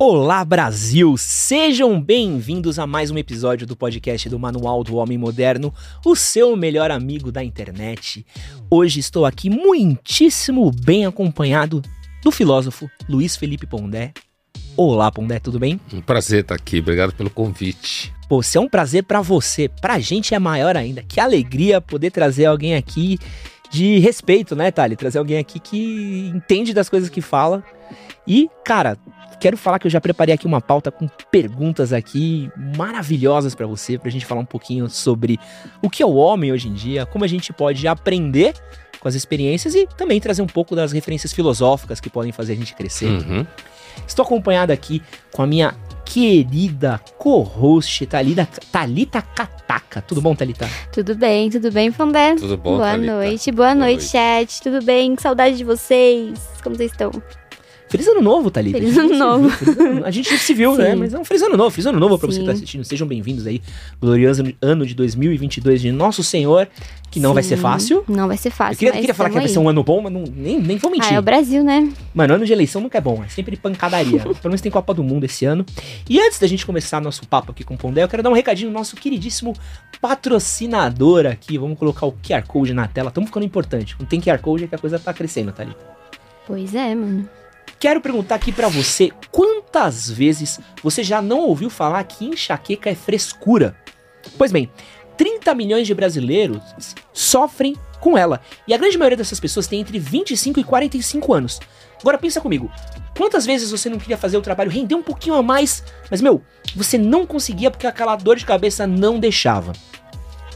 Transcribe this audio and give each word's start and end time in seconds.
Olá 0.00 0.44
Brasil, 0.44 1.16
sejam 1.16 2.00
bem-vindos 2.00 2.78
a 2.78 2.86
mais 2.86 3.10
um 3.10 3.18
episódio 3.18 3.66
do 3.66 3.74
podcast 3.74 4.28
do 4.28 4.38
Manual 4.38 4.84
do 4.84 4.94
Homem 4.94 5.18
Moderno, 5.18 5.74
o 6.06 6.14
seu 6.14 6.54
melhor 6.54 6.92
amigo 6.92 7.32
da 7.32 7.42
internet. 7.42 8.24
Hoje 8.70 9.00
estou 9.00 9.26
aqui 9.26 9.50
muitíssimo 9.50 10.70
bem 10.70 11.04
acompanhado 11.04 11.82
do 12.22 12.30
filósofo 12.30 12.88
Luiz 13.08 13.34
Felipe 13.34 13.66
Pondé. 13.66 14.12
Olá 14.80 15.10
Pondé, 15.10 15.40
tudo 15.40 15.58
bem? 15.58 15.80
Um 15.92 16.00
prazer 16.00 16.42
estar 16.42 16.54
aqui, 16.54 16.78
obrigado 16.78 17.12
pelo 17.12 17.28
convite. 17.28 18.14
Pô, 18.28 18.40
se 18.44 18.56
é 18.56 18.60
um 18.60 18.68
prazer 18.68 19.02
pra 19.02 19.20
você, 19.20 19.68
pra 19.68 19.98
gente 19.98 20.36
é 20.36 20.38
maior 20.38 20.76
ainda. 20.76 21.02
Que 21.02 21.18
alegria 21.18 21.80
poder 21.80 22.12
trazer 22.12 22.44
alguém 22.44 22.76
aqui 22.76 23.18
de 23.72 23.98
respeito, 23.98 24.54
né, 24.54 24.70
Thali? 24.70 24.94
Trazer 24.94 25.18
alguém 25.18 25.36
aqui 25.36 25.58
que 25.58 26.30
entende 26.32 26.72
das 26.72 26.88
coisas 26.88 27.08
que 27.08 27.20
fala. 27.20 27.64
E, 28.26 28.48
cara, 28.64 28.96
quero 29.40 29.56
falar 29.56 29.78
que 29.78 29.86
eu 29.86 29.90
já 29.90 30.00
preparei 30.00 30.34
aqui 30.34 30.46
uma 30.46 30.60
pauta 30.60 30.90
com 30.90 31.08
perguntas 31.30 31.92
aqui 31.92 32.50
maravilhosas 32.76 33.54
pra 33.54 33.66
você, 33.66 33.98
pra 33.98 34.10
gente 34.10 34.26
falar 34.26 34.40
um 34.40 34.46
pouquinho 34.46 34.88
sobre 34.88 35.38
o 35.82 35.88
que 35.88 36.02
é 36.02 36.06
o 36.06 36.14
homem 36.14 36.52
hoje 36.52 36.68
em 36.68 36.74
dia, 36.74 37.06
como 37.06 37.24
a 37.24 37.28
gente 37.28 37.52
pode 37.52 37.86
aprender 37.86 38.54
com 39.00 39.06
as 39.08 39.14
experiências 39.14 39.74
e 39.74 39.86
também 39.96 40.20
trazer 40.20 40.42
um 40.42 40.46
pouco 40.46 40.74
das 40.74 40.90
referências 40.92 41.32
filosóficas 41.32 42.00
que 42.00 42.10
podem 42.10 42.32
fazer 42.32 42.54
a 42.54 42.56
gente 42.56 42.74
crescer. 42.74 43.06
Uhum. 43.06 43.46
Estou 44.06 44.24
acompanhado 44.24 44.72
aqui 44.72 45.02
com 45.32 45.42
a 45.42 45.46
minha 45.46 45.74
querida 46.04 47.00
co-host 47.18 48.06
Thalita, 48.06 48.48
Thalita 48.72 49.20
Kataka. 49.22 50.00
Tudo 50.00 50.20
bom, 50.22 50.34
Thalita? 50.34 50.68
Tudo 50.92 51.14
bem, 51.14 51.50
tudo 51.50 51.70
bem, 51.70 51.92
Fandé? 51.92 52.34
Tudo 52.34 52.56
bom, 52.56 52.76
Boa 52.76 52.90
Thalita? 52.92 53.12
noite, 53.12 53.52
boa, 53.52 53.68
Boa 53.68 53.74
noite, 53.74 53.98
noite. 53.98 54.10
chat. 54.10 54.62
Tudo 54.62 54.84
bem? 54.84 55.14
Que 55.14 55.22
saudade 55.22 55.56
de 55.56 55.64
vocês. 55.64 56.40
Como 56.62 56.76
vocês 56.76 56.90
estão? 56.90 57.10
Feliz 57.90 58.06
ano 58.06 58.20
novo, 58.20 58.50
Thalita. 58.50 58.78
Feliz 58.78 58.96
ano 58.98 59.16
novo. 59.16 59.48
viu, 59.48 59.50
feliz 59.50 59.78
ano- 59.78 60.04
A 60.04 60.10
gente 60.10 60.36
se 60.38 60.52
viu, 60.54 60.76
né? 60.76 60.90
Sim. 60.92 60.96
Mas 60.96 61.14
é 61.14 61.18
um 61.18 61.24
feliz 61.24 61.42
ano 61.42 61.56
novo. 61.56 61.70
Feliz 61.70 61.86
ano 61.86 61.98
novo 61.98 62.18
pra 62.18 62.26
você 62.28 62.40
que 62.40 62.44
tá 62.44 62.52
Sim. 62.52 62.56
assistindo. 62.58 62.84
Sejam 62.84 63.06
bem-vindos 63.08 63.46
aí. 63.46 63.62
Glorioso 64.00 64.44
ano 64.60 64.84
de 64.86 64.94
2022 64.94 65.80
de 65.80 65.90
Nosso 65.90 66.22
Senhor, 66.22 66.68
que 67.10 67.18
não 67.18 67.32
vai 67.32 67.42
ser 67.42 67.56
Sim, 67.56 67.62
fácil. 67.62 68.04
Não 68.06 68.28
vai 68.28 68.36
ser 68.36 68.48
Eu 68.48 68.52
fácil. 68.52 68.76
queria, 68.78 68.92
mas 68.92 69.00
queria 69.00 69.14
falar 69.14 69.30
que 69.30 69.36
vai 69.36 69.48
ser 69.48 69.58
um 69.58 69.68
ano 69.68 69.82
bom, 69.82 70.02
mas 70.02 70.12
não, 70.12 70.24
nem, 70.36 70.60
nem 70.60 70.76
vou 70.76 70.90
mentir. 70.90 71.12
Ah, 71.12 71.14
é 71.14 71.18
o 71.18 71.22
Brasil, 71.22 71.64
né? 71.64 71.90
Mano, 72.14 72.34
ano 72.34 72.44
de 72.44 72.52
eleição 72.52 72.82
nunca 72.82 72.98
é 72.98 73.00
bom, 73.00 73.22
é 73.24 73.28
sempre 73.28 73.56
pancadaria. 73.56 74.20
Pelo 74.20 74.36
menos 74.44 74.60
tem 74.60 74.70
Copa 74.70 74.92
do 74.92 75.02
Mundo 75.02 75.24
esse 75.24 75.46
ano. 75.46 75.64
E 76.08 76.20
antes 76.20 76.38
da 76.38 76.46
gente 76.46 76.66
começar 76.66 77.00
nosso 77.00 77.26
papo 77.26 77.52
aqui 77.52 77.64
com 77.64 77.72
o 77.74 77.78
Pondé, 77.78 78.02
eu 78.02 78.08
quero 78.08 78.22
dar 78.22 78.28
um 78.28 78.34
recadinho 78.34 78.70
no 78.70 78.78
nosso 78.78 78.96
queridíssimo 78.96 79.54
patrocinador 80.00 81.24
aqui. 81.26 81.56
Vamos 81.56 81.78
colocar 81.78 82.04
o 82.04 82.12
QR 82.12 82.42
Code 82.46 82.74
na 82.74 82.86
tela. 82.86 83.08
Estamos 83.08 83.28
ficando 83.30 83.46
importante. 83.46 83.96
Não 83.98 84.06
tem 84.06 84.20
QR 84.20 84.38
Code 84.40 84.64
é 84.64 84.66
que 84.66 84.74
a 84.74 84.78
coisa 84.78 84.98
tá 84.98 85.12
crescendo, 85.14 85.54
ali. 85.56 85.74
Pois 86.46 86.74
é, 86.74 86.94
mano. 86.94 87.28
Quero 87.80 88.00
perguntar 88.00 88.34
aqui 88.34 88.50
pra 88.50 88.66
você, 88.66 89.12
quantas 89.30 90.10
vezes 90.10 90.58
você 90.82 91.04
já 91.04 91.22
não 91.22 91.38
ouviu 91.40 91.70
falar 91.70 92.02
que 92.02 92.24
enxaqueca 92.24 92.90
é 92.90 92.94
frescura? 92.94 93.76
Pois 94.36 94.50
bem, 94.50 94.68
30 95.16 95.54
milhões 95.54 95.86
de 95.86 95.94
brasileiros 95.94 96.60
sofrem 97.12 97.76
com 98.00 98.18
ela. 98.18 98.40
E 98.66 98.74
a 98.74 98.76
grande 98.76 98.98
maioria 98.98 99.16
dessas 99.16 99.38
pessoas 99.38 99.68
tem 99.68 99.80
entre 99.80 99.96
25 99.96 100.58
e 100.58 100.64
45 100.64 101.32
anos. 101.32 101.60
Agora 102.00 102.18
pensa 102.18 102.40
comigo, 102.40 102.68
quantas 103.16 103.46
vezes 103.46 103.70
você 103.70 103.88
não 103.88 103.98
queria 103.98 104.18
fazer 104.18 104.36
o 104.36 104.42
trabalho 104.42 104.70
render 104.70 104.96
um 104.96 105.02
pouquinho 105.02 105.36
a 105.36 105.42
mais, 105.42 105.84
mas 106.10 106.20
meu, 106.20 106.42
você 106.74 106.98
não 106.98 107.24
conseguia 107.26 107.70
porque 107.70 107.86
aquela 107.86 108.16
dor 108.16 108.36
de 108.36 108.44
cabeça 108.44 108.88
não 108.88 109.20
deixava. 109.20 109.72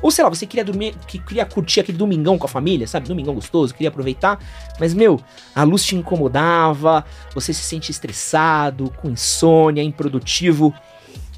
Ou 0.03 0.11
sei 0.11 0.25
lá, 0.25 0.29
você 0.29 0.45
queria 0.45 0.65
dormir, 0.65 0.95
que 1.07 1.19
queria 1.19 1.47
curtir 1.47 1.81
aquele 1.81 1.97
domingão 1.97 2.37
com 2.37 2.45
a 2.45 2.49
família, 2.49 2.87
sabe? 2.87 3.09
Domingão 3.09 3.35
gostoso, 3.35 3.73
queria 3.73 3.89
aproveitar, 3.89 4.39
mas 4.79 4.93
meu, 4.93 5.21
a 5.55 5.63
luz 5.63 5.85
te 5.85 5.95
incomodava, 5.95 7.05
você 7.33 7.55
se 7.55 7.63
sente 7.63 7.91
estressado, 7.91 8.93
com 9.01 9.09
insônia, 9.09 9.83
improdutivo. 9.83 10.75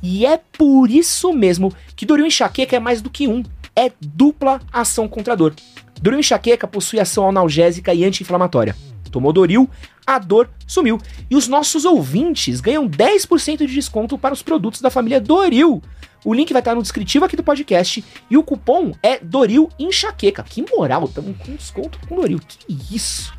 E 0.03 0.25
é 0.25 0.39
por 0.39 0.91
isso 0.91 1.33
mesmo 1.33 1.73
que 1.95 2.07
Doril 2.07 2.27
Enxaqueca 2.27 2.77
é 2.77 2.81
mais 2.81 3.03
do 3.03 3.11
que 3.11 3.29
um, 3.29 3.43
é 3.77 3.93
dupla 4.01 4.61
ação 4.73 5.07
contra 5.07 5.35
a 5.35 5.37
dor. 5.37 5.55
Doril 6.01 6.21
Enxaqueca 6.21 6.67
possui 6.67 6.99
ação 6.99 7.29
analgésica 7.29 7.93
e 7.93 8.05
anti-inflamatória. 8.05 8.75
Tomou 9.11 9.33
Doril, 9.33 9.71
a 10.05 10.19
dor 10.19 10.51
sumiu. 10.67 11.01
E 11.31 11.37
os 11.37 11.47
nossos 11.47 11.85
ouvintes 11.85 12.61
ganham 12.61 12.89
10% 12.89 13.59
de 13.59 13.73
desconto 13.73 14.19
para 14.19 14.35
os 14.35 14.43
produtos 14.43 14.81
da 14.81 14.91
família 14.91 15.21
Doril. 15.21 15.81
O 16.25 16.33
link 16.33 16.53
vai 16.53 16.61
estar 16.61 16.75
no 16.75 16.83
descritivo 16.83 17.25
aqui 17.25 17.37
do 17.37 17.43
podcast 17.43 18.03
e 18.31 18.37
o 18.37 18.43
cupom 18.43 18.93
é 19.03 19.19
Doril 19.21 19.69
Enxaqueca. 19.79 20.43
Que 20.43 20.65
moral, 20.75 21.05
estamos 21.05 21.37
com 21.37 21.55
desconto 21.55 21.99
com 22.09 22.17
Doril. 22.17 22.41
Que 22.49 22.79
isso? 22.95 23.33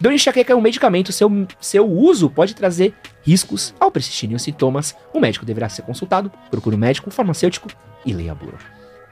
Doril 0.00 0.16
Enxaqueca 0.16 0.52
é 0.52 0.56
um 0.56 0.60
medicamento, 0.60 1.12
seu, 1.12 1.30
seu 1.60 1.88
uso 1.88 2.28
pode 2.28 2.54
trazer 2.54 2.94
riscos 3.24 3.72
ao 3.78 3.90
persistirem 3.92 4.34
os 4.34 4.42
sintomas. 4.42 4.94
O 5.14 5.20
médico 5.20 5.46
deverá 5.46 5.68
ser 5.68 5.82
consultado, 5.82 6.32
procure 6.50 6.74
um 6.74 6.78
médico, 6.78 7.08
um 7.08 7.12
farmacêutico 7.12 7.68
e 8.04 8.12
leia 8.12 8.32
a 8.32 8.34
bula. 8.34 8.58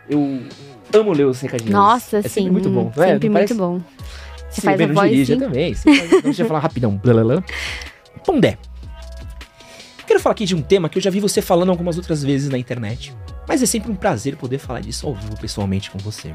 Eu 0.09 0.43
amo 0.93 1.13
ler 1.13 1.25
os 1.27 1.41
recadinhos. 1.41 1.73
Nossa, 1.73 2.17
é 2.19 2.23
sim. 2.23 2.29
sempre 2.29 2.51
muito 2.51 2.69
bom. 2.69 2.93
não 2.97 3.05
é? 3.05 3.13
Sempre 3.13 3.29
Não 3.29 3.33
muito 3.37 3.49
parece- 3.49 3.55
bom. 3.55 3.81
Você 4.51 4.61
Sim, 4.63 4.67
faz 4.67 4.81
a 4.81 4.87
voz 4.89 5.11
dirige, 5.11 5.33
sim. 5.35 5.39
também. 5.39 5.73
Você 5.75 5.95
faz- 6.09 6.23
deixa 6.25 6.43
eu 6.43 6.47
falar 6.49 6.59
rapidão. 6.59 7.01
Pondé. 8.27 8.59
Quero 10.11 10.19
falar 10.19 10.33
aqui 10.33 10.45
de 10.45 10.57
um 10.57 10.61
tema 10.61 10.89
que 10.89 10.99
eu 10.99 11.03
já 11.03 11.09
vi 11.09 11.21
você 11.21 11.41
falando 11.41 11.69
algumas 11.69 11.97
outras 11.97 12.21
vezes 12.21 12.49
na 12.49 12.59
internet. 12.59 13.15
Mas 13.47 13.63
é 13.63 13.67
sempre 13.67 13.93
um 13.93 13.95
prazer 13.95 14.35
poder 14.35 14.59
falar 14.59 14.81
disso 14.81 15.07
ao 15.07 15.15
vivo 15.15 15.39
pessoalmente 15.39 15.89
com 15.89 15.99
você. 15.99 16.35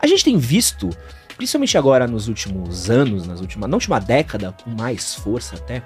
A 0.00 0.06
gente 0.06 0.22
tem 0.22 0.38
visto, 0.38 0.88
principalmente 1.36 1.76
agora 1.76 2.06
nos 2.06 2.28
últimos 2.28 2.88
anos, 2.88 3.26
nas 3.26 3.40
últimas, 3.40 3.68
na 3.68 3.76
última 3.76 3.98
década, 3.98 4.52
com 4.52 4.70
mais 4.70 5.16
força 5.16 5.56
até, 5.56 5.82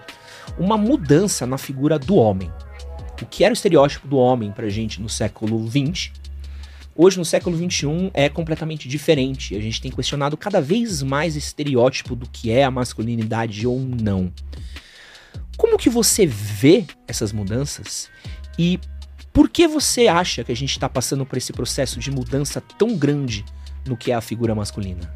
uma 0.58 0.76
mudança 0.76 1.46
na 1.46 1.56
figura 1.56 1.98
do 1.98 2.16
homem. 2.16 2.52
O 3.22 3.24
que 3.24 3.44
era 3.44 3.52
o 3.52 3.56
estereótipo 3.56 4.06
do 4.06 4.18
homem 4.18 4.52
pra 4.52 4.68
gente 4.68 5.00
no 5.00 5.08
século 5.08 5.66
XX, 5.66 6.12
hoje 6.94 7.16
no 7.16 7.24
século 7.24 7.56
XXI 7.56 8.10
é 8.12 8.28
completamente 8.28 8.90
diferente. 8.90 9.56
A 9.56 9.60
gente 9.60 9.80
tem 9.80 9.90
questionado 9.90 10.36
cada 10.36 10.60
vez 10.60 11.02
mais 11.02 11.34
esse 11.34 11.46
estereótipo 11.46 12.14
do 12.14 12.28
que 12.28 12.50
é 12.50 12.62
a 12.62 12.70
masculinidade 12.70 13.66
ou 13.66 13.80
não. 13.80 14.30
Como 15.56 15.78
que 15.78 15.88
você 15.88 16.26
vê 16.26 16.84
essas 17.06 17.32
mudanças 17.32 18.10
e 18.58 18.78
por 19.32 19.48
que 19.48 19.66
você 19.66 20.06
acha 20.06 20.44
que 20.44 20.52
a 20.52 20.56
gente 20.56 20.70
está 20.70 20.88
passando 20.88 21.26
por 21.26 21.36
esse 21.36 21.52
processo 21.52 21.98
de 21.98 22.10
mudança 22.10 22.60
tão 22.60 22.96
grande 22.96 23.44
no 23.86 23.96
que 23.96 24.12
é 24.12 24.14
a 24.14 24.20
figura 24.20 24.54
masculina? 24.54 25.12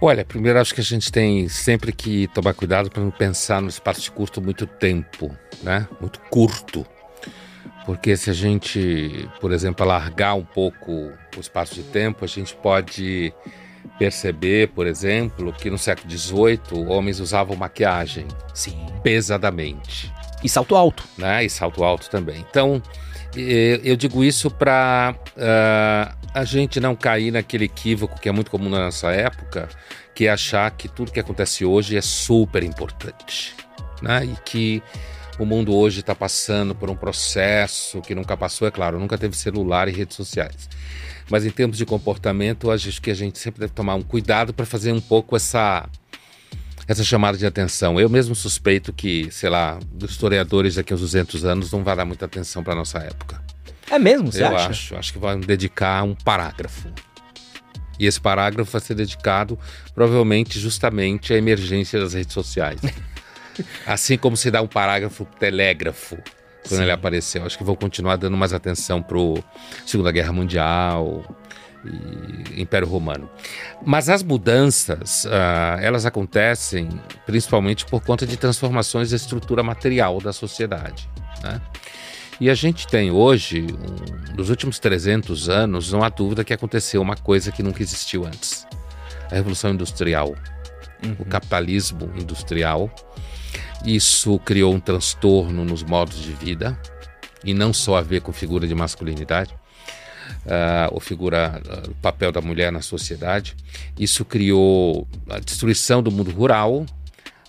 Olha, 0.00 0.24
primeiro 0.24 0.60
acho 0.60 0.74
que 0.74 0.80
a 0.80 0.84
gente 0.84 1.10
tem 1.10 1.48
sempre 1.48 1.92
que 1.92 2.28
tomar 2.28 2.54
cuidado 2.54 2.88
para 2.88 3.02
não 3.02 3.10
pensar 3.10 3.60
no 3.60 3.68
espaço 3.68 4.00
de 4.00 4.10
curto 4.10 4.40
muito 4.40 4.64
tempo, 4.64 5.36
né? 5.62 5.88
Muito 6.00 6.20
curto. 6.30 6.86
Porque 7.84 8.16
se 8.16 8.30
a 8.30 8.32
gente, 8.32 9.28
por 9.40 9.50
exemplo, 9.50 9.82
alargar 9.84 10.36
um 10.36 10.44
pouco 10.44 11.10
o 11.36 11.40
espaço 11.40 11.74
de 11.74 11.82
tempo, 11.82 12.24
a 12.24 12.28
gente 12.28 12.54
pode 12.54 13.32
perceber, 13.98 14.68
por 14.68 14.86
exemplo, 14.86 15.52
que 15.52 15.70
no 15.70 15.78
século 15.78 16.10
XVIII 16.10 16.86
homens 16.88 17.20
usavam 17.20 17.56
maquiagem 17.56 18.26
Sim. 18.52 18.86
pesadamente. 19.02 20.12
E 20.42 20.48
salto 20.48 20.76
alto. 20.76 21.04
né? 21.16 21.44
E 21.44 21.50
salto 21.50 21.82
alto 21.82 22.08
também. 22.10 22.44
Então, 22.48 22.82
eu 23.36 23.96
digo 23.96 24.22
isso 24.22 24.50
para 24.50 25.14
a 26.34 26.44
gente 26.44 26.80
não 26.80 26.94
cair 26.94 27.30
naquele 27.30 27.64
equívoco 27.64 28.20
que 28.20 28.28
é 28.28 28.32
muito 28.32 28.50
comum 28.50 28.68
na 28.68 28.84
nossa 28.84 29.10
época, 29.10 29.68
que 30.14 30.26
é 30.26 30.30
achar 30.30 30.70
que 30.70 30.88
tudo 30.88 31.12
que 31.12 31.20
acontece 31.20 31.64
hoje 31.64 31.96
é 31.96 32.00
super 32.00 32.62
importante, 32.62 33.54
né? 34.02 34.24
E 34.24 34.36
que 34.44 34.82
o 35.38 35.46
mundo 35.46 35.74
hoje 35.74 36.00
está 36.00 36.14
passando 36.14 36.74
por 36.74 36.90
um 36.90 36.96
processo 36.96 38.00
que 38.00 38.14
nunca 38.14 38.36
passou, 38.36 38.66
é 38.66 38.70
claro, 38.70 38.98
nunca 38.98 39.16
teve 39.16 39.36
celular 39.36 39.88
e 39.88 39.92
redes 39.92 40.16
sociais. 40.16 40.68
Mas 41.30 41.44
em 41.44 41.50
termos 41.50 41.76
de 41.76 41.84
comportamento, 41.86 42.70
acho 42.70 43.00
que 43.00 43.10
a 43.10 43.14
gente 43.14 43.38
sempre 43.38 43.60
deve 43.60 43.72
tomar 43.72 43.94
um 43.94 44.02
cuidado 44.02 44.52
para 44.52 44.64
fazer 44.66 44.92
um 44.92 45.00
pouco 45.00 45.36
essa 45.36 45.88
essa 46.88 47.04
chamada 47.04 47.36
de 47.36 47.44
atenção. 47.44 48.00
Eu 48.00 48.08
mesmo 48.08 48.34
suspeito 48.34 48.94
que, 48.94 49.30
sei 49.30 49.50
lá, 49.50 49.78
os 50.02 50.10
historiadores 50.10 50.76
daqui 50.76 50.90
a 50.90 50.96
uns 50.96 51.02
200 51.02 51.44
anos 51.44 51.70
não 51.70 51.84
vai 51.84 51.94
dar 51.94 52.06
muita 52.06 52.24
atenção 52.24 52.64
para 52.64 52.74
nossa 52.74 52.98
época. 52.98 53.42
É 53.90 53.98
mesmo, 53.98 54.32
você 54.32 54.42
Eu 54.42 54.56
acha? 54.56 54.70
acho. 54.70 54.96
Acho 54.96 55.12
que 55.12 55.18
vão 55.18 55.38
dedicar 55.38 56.02
um 56.02 56.14
parágrafo. 56.14 56.88
E 57.98 58.06
esse 58.06 58.18
parágrafo 58.18 58.70
vai 58.70 58.80
ser 58.80 58.94
dedicado 58.94 59.58
provavelmente 59.94 60.58
justamente 60.58 61.34
à 61.34 61.36
emergência 61.36 62.00
das 62.00 62.14
redes 62.14 62.32
sociais. 62.32 62.80
assim 63.86 64.16
como 64.16 64.36
se 64.36 64.50
dá 64.50 64.62
um 64.62 64.66
parágrafo 64.66 65.24
telégrafo 65.38 66.16
quando 66.66 66.78
Sim. 66.78 66.82
ele 66.82 66.92
apareceu. 66.92 67.44
Acho 67.44 67.56
que 67.56 67.64
vou 67.64 67.76
continuar 67.76 68.16
dando 68.16 68.36
mais 68.36 68.52
atenção 68.52 69.02
pro 69.02 69.42
Segunda 69.86 70.12
Guerra 70.12 70.32
Mundial 70.32 71.24
e 71.84 72.60
Império 72.60 72.88
Romano. 72.88 73.30
Mas 73.84 74.08
as 74.08 74.22
mudanças, 74.22 75.26
ah, 75.26 75.78
elas 75.80 76.04
acontecem 76.04 76.88
principalmente 77.24 77.84
por 77.86 78.02
conta 78.02 78.26
de 78.26 78.36
transformações 78.36 79.10
da 79.10 79.16
estrutura 79.16 79.62
material 79.62 80.20
da 80.20 80.32
sociedade. 80.32 81.08
né? 81.42 81.60
E 82.40 82.48
a 82.48 82.54
gente 82.54 82.86
tem 82.86 83.10
hoje, 83.10 83.66
um, 83.66 84.36
nos 84.36 84.48
últimos 84.48 84.78
300 84.78 85.48
anos, 85.48 85.90
não 85.90 86.04
há 86.04 86.08
dúvida 86.08 86.44
que 86.44 86.52
aconteceu 86.52 87.02
uma 87.02 87.16
coisa 87.16 87.50
que 87.50 87.64
nunca 87.64 87.82
existiu 87.82 88.24
antes. 88.24 88.64
A 89.30 89.34
Revolução 89.34 89.72
Industrial, 89.72 90.34
o 91.18 91.24
capitalismo 91.24 92.10
industrial. 92.16 92.90
Isso 93.84 94.38
criou 94.40 94.74
um 94.74 94.80
transtorno 94.80 95.64
nos 95.64 95.82
modos 95.82 96.18
de 96.18 96.32
vida, 96.32 96.78
e 97.44 97.54
não 97.54 97.72
só 97.72 97.96
a 97.96 98.00
ver 98.00 98.20
com 98.20 98.32
figura 98.32 98.66
de 98.66 98.74
masculinidade, 98.74 99.54
ah, 100.46 100.88
ou 100.92 101.00
figura, 101.00 101.60
ah, 101.68 101.88
o 101.88 101.94
papel 101.96 102.32
da 102.32 102.40
mulher 102.40 102.72
na 102.72 102.80
sociedade. 102.80 103.56
Isso 103.98 104.24
criou 104.24 105.06
a 105.28 105.38
destruição 105.38 106.02
do 106.02 106.10
mundo 106.10 106.30
rural. 106.30 106.84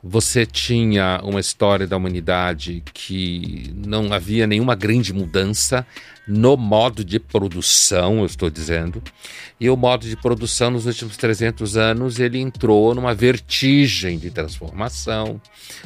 Você 0.01 0.45
tinha 0.45 1.19
uma 1.23 1.39
história 1.39 1.85
da 1.85 1.97
humanidade 1.97 2.81
que 2.93 3.73
não 3.75 4.13
havia 4.13 4.47
nenhuma 4.47 4.75
grande 4.75 5.11
mudança 5.11 5.85
no 6.29 6.55
modo 6.55 7.03
de 7.03 7.19
produção, 7.19 8.19
eu 8.19 8.25
estou 8.27 8.51
dizendo. 8.51 9.01
E 9.59 9.67
o 9.67 9.75
modo 9.75 10.07
de 10.07 10.15
produção 10.15 10.69
nos 10.69 10.85
últimos 10.85 11.17
300 11.17 11.75
anos, 11.75 12.19
ele 12.19 12.39
entrou 12.39 12.93
numa 12.93 13.15
vertigem 13.15 14.19
de 14.19 14.29
transformação, 14.29 15.41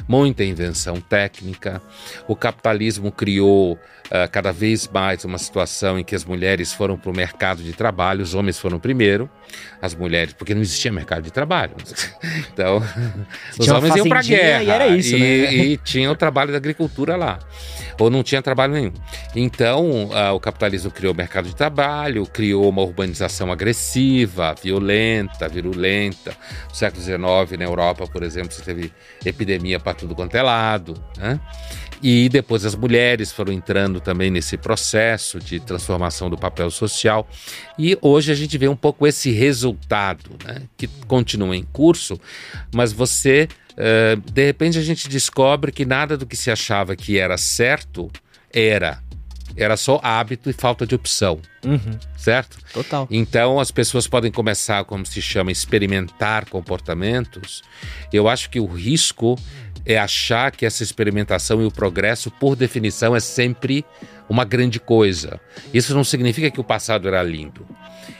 muita 0.06 0.44
invenção 0.44 1.00
técnica. 1.00 1.80
O 2.28 2.36
capitalismo 2.36 3.10
criou 3.10 3.78
ah, 4.10 4.28
cada 4.28 4.52
vez 4.52 4.86
mais 4.86 5.24
uma 5.24 5.38
situação 5.38 5.98
em 5.98 6.04
que 6.04 6.14
as 6.14 6.24
mulheres 6.24 6.72
foram 6.72 6.96
para 6.96 7.10
o 7.10 7.16
mercado 7.16 7.62
de 7.62 7.72
trabalho, 7.72 8.22
os 8.22 8.34
homens 8.34 8.58
foram 8.58 8.78
primeiro, 8.78 9.30
as 9.80 9.94
mulheres, 9.94 10.34
porque 10.34 10.54
não 10.54 10.60
existia 10.60 10.92
mercado 10.92 11.22
de 11.22 11.32
trabalho. 11.32 11.74
Então, 12.52 12.78
os 13.58 13.64
Tinha 13.64 13.76
homens 13.76 13.96
iam 13.96 14.08
para 14.08 14.20
a 14.20 14.22
guerra 14.22 14.62
e 14.62 14.70
era 14.70 14.86
isso, 14.86 15.16
e, 15.16 15.18
né? 15.18 15.54
e 15.54 15.76
tinha 15.78 16.08
o 16.10 16.14
trabalho 16.14 16.52
da 16.52 16.56
agricultura 16.56 17.16
lá, 17.16 17.40
ou 17.98 18.08
não 18.08 18.22
tinha 18.22 18.40
trabalho 18.40 18.74
nenhum. 18.74 18.92
Então, 19.34 20.10
ah, 20.12 20.32
o 20.36 20.40
capitalismo 20.40 20.90
criou 20.90 21.12
o 21.12 21.16
mercado 21.16 21.48
de 21.48 21.56
trabalho, 21.56 22.26
criou 22.26 22.68
uma 22.68 22.82
urbanização 22.82 23.50
agressiva, 23.50 24.54
violenta, 24.62 25.48
virulenta. 25.48 26.36
No 26.68 26.74
século 26.74 27.02
XIX, 27.02 27.58
na 27.58 27.64
Europa, 27.64 28.06
por 28.06 28.22
exemplo, 28.22 28.52
você 28.52 28.62
teve 28.62 28.92
epidemia 29.24 29.80
para 29.80 29.94
tudo 29.94 30.14
quanto 30.14 30.34
é 30.36 30.42
lado. 30.42 30.94
Né? 31.16 31.40
E 32.02 32.28
depois 32.28 32.64
as 32.64 32.74
mulheres 32.74 33.32
foram 33.32 33.52
entrando 33.52 34.00
também 34.00 34.30
nesse 34.30 34.56
processo 34.56 35.38
de 35.38 35.58
transformação 35.60 36.28
do 36.28 36.36
papel 36.36 36.70
social. 36.70 37.28
E 37.78 37.96
hoje 38.02 38.30
a 38.30 38.34
gente 38.34 38.58
vê 38.58 38.68
um 38.68 38.76
pouco 38.76 39.06
esse 39.06 39.30
resultado, 39.30 40.30
né? 40.44 40.62
que 40.76 40.86
continua 41.06 41.56
em 41.56 41.62
curso, 41.62 42.20
mas 42.74 42.92
você, 42.92 43.48
eh, 43.76 44.16
de 44.32 44.44
repente, 44.44 44.78
a 44.78 44.82
gente 44.82 45.08
descobre 45.08 45.72
que 45.72 45.84
nada 45.84 46.16
do 46.16 46.26
que 46.26 46.36
se 46.36 46.50
achava 46.50 46.94
que 46.94 47.18
era 47.18 47.38
certo 47.38 48.10
era. 48.54 49.02
Era 49.56 49.76
só 49.76 50.00
hábito 50.02 50.50
e 50.50 50.52
falta 50.52 50.86
de 50.86 50.94
opção, 50.94 51.40
Uhum, 51.64 51.98
certo? 52.16 52.58
total. 52.72 53.06
Então 53.10 53.60
as 53.60 53.70
pessoas 53.70 54.06
podem 54.06 54.30
começar, 54.32 54.84
como 54.84 55.06
se 55.06 55.22
chama, 55.22 55.52
experimentar 55.52 56.48
comportamentos. 56.48 57.62
Eu 58.12 58.28
acho 58.28 58.50
que 58.50 58.58
o 58.58 58.66
risco 58.66 59.38
é 59.86 59.96
achar 59.98 60.50
que 60.50 60.66
essa 60.66 60.82
experimentação 60.82 61.62
e 61.62 61.66
o 61.66 61.70
progresso, 61.70 62.30
por 62.30 62.56
definição, 62.56 63.14
é 63.14 63.20
sempre 63.20 63.84
uma 64.28 64.44
grande 64.44 64.80
coisa. 64.80 65.38
Isso 65.72 65.94
não 65.94 66.02
significa 66.02 66.50
que 66.50 66.60
o 66.60 66.64
passado 66.64 67.06
era 67.06 67.22
lindo. 67.22 67.66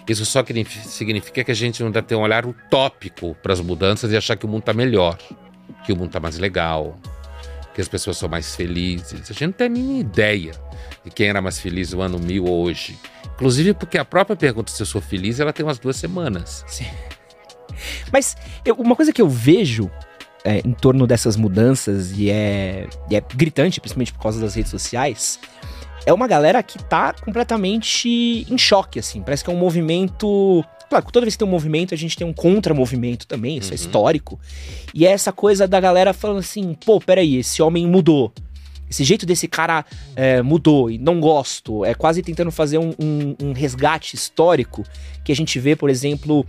Isso 0.08 0.24
só 0.26 0.44
significa 0.84 1.42
que 1.42 1.50
a 1.50 1.54
gente 1.54 1.82
não 1.82 1.90
deve 1.90 2.06
ter 2.06 2.14
um 2.14 2.20
olhar 2.20 2.46
utópico 2.46 3.34
para 3.42 3.52
as 3.54 3.60
mudanças 3.60 4.12
e 4.12 4.16
achar 4.16 4.36
que 4.36 4.44
o 4.44 4.48
mundo 4.48 4.60
está 4.60 4.72
melhor, 4.74 5.18
que 5.84 5.92
o 5.92 5.96
mundo 5.96 6.08
está 6.08 6.20
mais 6.20 6.38
legal, 6.38 6.98
que 7.74 7.80
as 7.80 7.88
pessoas 7.88 8.18
são 8.18 8.28
mais 8.28 8.54
felizes. 8.54 9.14
A 9.14 9.32
gente 9.32 9.46
não 9.46 9.52
tem 9.52 9.68
mínima 9.70 10.00
ideia 10.00 10.52
de 11.04 11.10
quem 11.10 11.28
era 11.28 11.40
mais 11.42 11.58
feliz 11.58 11.92
no 11.92 12.00
ano 12.00 12.18
1000 12.18 12.44
ou 12.44 12.62
hoje. 12.64 12.98
Inclusive 13.34 13.74
porque 13.74 13.98
a 13.98 14.04
própria 14.04 14.36
pergunta 14.36 14.70
se 14.70 14.80
eu 14.80 14.86
sou 14.86 15.00
feliz, 15.00 15.40
ela 15.40 15.52
tem 15.52 15.64
umas 15.64 15.78
duas 15.78 15.96
semanas. 15.96 16.64
Mas 18.12 18.36
eu- 18.64 18.74
uma 18.76 18.94
coisa 18.96 19.12
que 19.12 19.20
eu 19.22 19.28
vejo 19.28 19.90
é, 20.46 20.58
em 20.58 20.72
torno 20.72 21.06
dessas 21.06 21.36
mudanças, 21.36 22.12
e 22.18 22.28
é, 22.30 22.86
e 23.10 23.16
é 23.16 23.22
gritante, 23.34 23.80
principalmente 23.80 24.12
por 24.12 24.20
causa 24.20 24.38
das 24.38 24.54
redes 24.54 24.70
sociais, 24.70 25.40
é 26.04 26.12
uma 26.12 26.28
galera 26.28 26.62
que 26.62 26.78
tá 26.84 27.14
completamente 27.14 28.10
em 28.50 28.58
choque, 28.58 28.98
assim. 28.98 29.22
Parece 29.22 29.42
que 29.42 29.48
é 29.50 29.52
um 29.54 29.56
movimento. 29.56 30.62
Claro, 30.90 31.06
toda 31.10 31.24
vez 31.24 31.34
que 31.34 31.38
tem 31.38 31.48
um 31.48 31.50
movimento, 31.50 31.94
a 31.94 31.96
gente 31.96 32.14
tem 32.14 32.26
um 32.26 32.32
contra-movimento 32.34 33.26
também, 33.26 33.56
isso 33.56 33.70
é 33.70 33.70
Uhum. 33.70 33.74
histórico. 33.76 34.38
E 34.92 35.06
é 35.06 35.10
essa 35.12 35.32
coisa 35.32 35.66
da 35.66 35.80
galera 35.80 36.12
falando 36.12 36.40
assim: 36.40 36.74
pô, 36.84 37.00
peraí, 37.00 37.36
esse 37.38 37.62
homem 37.62 37.86
mudou. 37.86 38.30
Esse 38.94 39.02
jeito 39.02 39.26
desse 39.26 39.48
cara 39.48 39.84
é, 40.14 40.40
mudou 40.40 40.88
e 40.88 40.98
não 40.98 41.18
gosto. 41.18 41.84
É 41.84 41.94
quase 41.94 42.22
tentando 42.22 42.52
fazer 42.52 42.78
um, 42.78 42.94
um- 42.96 43.34
um 43.42 43.52
resgate 43.52 44.14
histórico 44.14 44.84
que 45.24 45.32
a 45.32 45.36
gente 45.36 45.58
vê, 45.58 45.74
por 45.74 45.90
exemplo, 45.90 46.46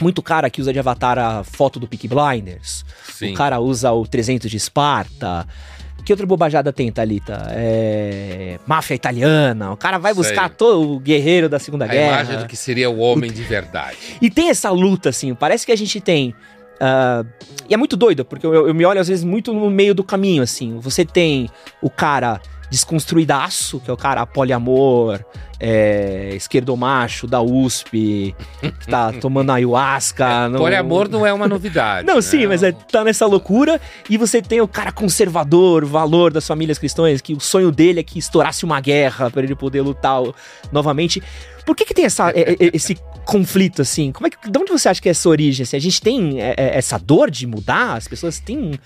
muito 0.00 0.22
cara 0.22 0.48
que 0.48 0.60
usa 0.60 0.72
de 0.72 0.78
avatar 0.78 1.18
a 1.18 1.42
foto 1.42 1.80
do 1.80 1.88
Peaky 1.88 2.06
Blinders. 2.06 2.84
Sim. 3.12 3.32
O 3.32 3.34
cara 3.34 3.58
usa 3.58 3.90
o 3.90 4.06
300 4.06 4.48
de 4.48 4.56
Esparta. 4.56 5.44
Que 6.04 6.12
outra 6.12 6.24
bobajada 6.24 6.72
tem, 6.72 6.92
Thalita? 6.92 7.48
É... 7.50 8.60
Máfia 8.64 8.94
italiana. 8.94 9.72
O 9.72 9.76
cara 9.76 9.98
vai 9.98 10.14
Sei. 10.14 10.22
buscar 10.22 10.48
todo 10.50 10.92
o 10.92 11.00
guerreiro 11.00 11.48
da 11.48 11.58
Segunda 11.58 11.84
a 11.84 11.88
Guerra. 11.88 12.20
imagem 12.22 12.38
do 12.38 12.46
que 12.46 12.56
seria 12.56 12.88
o 12.88 12.98
homem 12.98 13.32
de 13.32 13.42
verdade. 13.42 13.96
E 14.22 14.30
tem 14.30 14.50
essa 14.50 14.70
luta, 14.70 15.08
assim, 15.08 15.34
parece 15.34 15.66
que 15.66 15.72
a 15.72 15.76
gente 15.76 16.00
tem. 16.00 16.32
Ah, 16.80 17.24
e 17.68 17.74
é 17.74 17.76
muito 17.76 17.96
doido, 17.96 18.24
porque 18.24 18.46
eu, 18.46 18.68
eu 18.68 18.74
me 18.74 18.84
olho 18.84 19.00
às 19.00 19.08
vezes 19.08 19.24
muito 19.24 19.52
no 19.52 19.68
meio 19.70 19.94
do 19.94 20.04
caminho, 20.04 20.42
assim. 20.42 20.78
Você 20.80 21.04
tem 21.04 21.48
o 21.82 21.90
cara 21.90 22.40
desconstruidaço, 22.70 23.80
que 23.80 23.90
é 23.90 23.92
o 23.92 23.96
cara 23.96 24.26
poliamor, 24.26 25.20
é, 25.58 26.30
esquerdomacho 26.34 27.26
da 27.26 27.40
USP, 27.40 28.34
que 28.80 28.86
tá 28.88 29.12
tomando 29.20 29.50
ayahuasca. 29.52 30.48
no- 30.48 30.58
Poliamor 30.58 31.08
não 31.08 31.24
é 31.26 31.32
uma 31.32 31.46
novidade. 31.48 32.06
Não, 32.06 32.16
né? 32.16 32.20
sim, 32.22 32.46
mas 32.46 32.62
é, 32.62 32.72
tá 32.72 33.04
nessa 33.04 33.26
loucura. 33.26 33.80
E 34.10 34.16
você 34.18 34.42
tem 34.42 34.60
o 34.60 34.68
cara 34.68 34.90
conservador, 34.92 35.84
valor 35.84 36.32
das 36.32 36.46
famílias 36.46 36.78
cristãs, 36.78 37.20
que 37.20 37.34
o 37.34 37.40
sonho 37.40 37.70
dele 37.70 38.00
é 38.00 38.02
que 38.02 38.18
estourasse 38.18 38.64
uma 38.64 38.80
guerra 38.80 39.30
para 39.30 39.42
ele 39.42 39.54
poder 39.54 39.80
lutar 39.82 40.20
novamente. 40.72 41.22
Por 41.66 41.74
que 41.74 41.84
que 41.84 41.92
tem 41.92 42.04
essa, 42.04 42.32
esse 42.72 42.94
conflito, 43.24 43.82
assim? 43.82 44.12
Como 44.12 44.28
é 44.28 44.30
que, 44.30 44.48
de 44.48 44.58
onde 44.58 44.70
você 44.70 44.88
acha 44.88 45.02
que 45.02 45.08
é 45.08 45.10
essa 45.10 45.28
origem? 45.28 45.64
assim? 45.64 45.76
a 45.76 45.80
gente 45.80 46.00
tem 46.00 46.40
é, 46.40 46.54
é, 46.56 46.78
essa 46.78 46.96
dor 46.96 47.30
de 47.30 47.46
mudar? 47.46 47.96
As 47.96 48.06
pessoas 48.06 48.38
têm... 48.38 48.78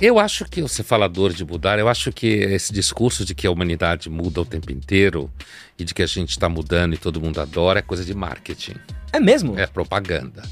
Eu 0.00 0.20
acho 0.20 0.44
que 0.44 0.62
você 0.62 0.84
fala 0.84 1.08
dor 1.08 1.32
de 1.32 1.44
mudar, 1.44 1.78
eu 1.80 1.88
acho 1.88 2.12
que 2.12 2.26
esse 2.26 2.72
discurso 2.72 3.24
de 3.24 3.34
que 3.34 3.46
a 3.46 3.50
humanidade 3.50 4.08
muda 4.08 4.40
o 4.40 4.44
tempo 4.44 4.70
inteiro 4.70 5.28
e 5.76 5.84
de 5.84 5.92
que 5.92 6.02
a 6.02 6.06
gente 6.06 6.30
está 6.30 6.48
mudando 6.48 6.94
e 6.94 6.96
todo 6.96 7.20
mundo 7.20 7.40
adora 7.40 7.80
é 7.80 7.82
coisa 7.82 8.04
de 8.04 8.14
marketing, 8.14 8.74
É 9.12 9.18
mesmo? 9.18 9.58
é 9.58 9.66
propaganda. 9.66 10.42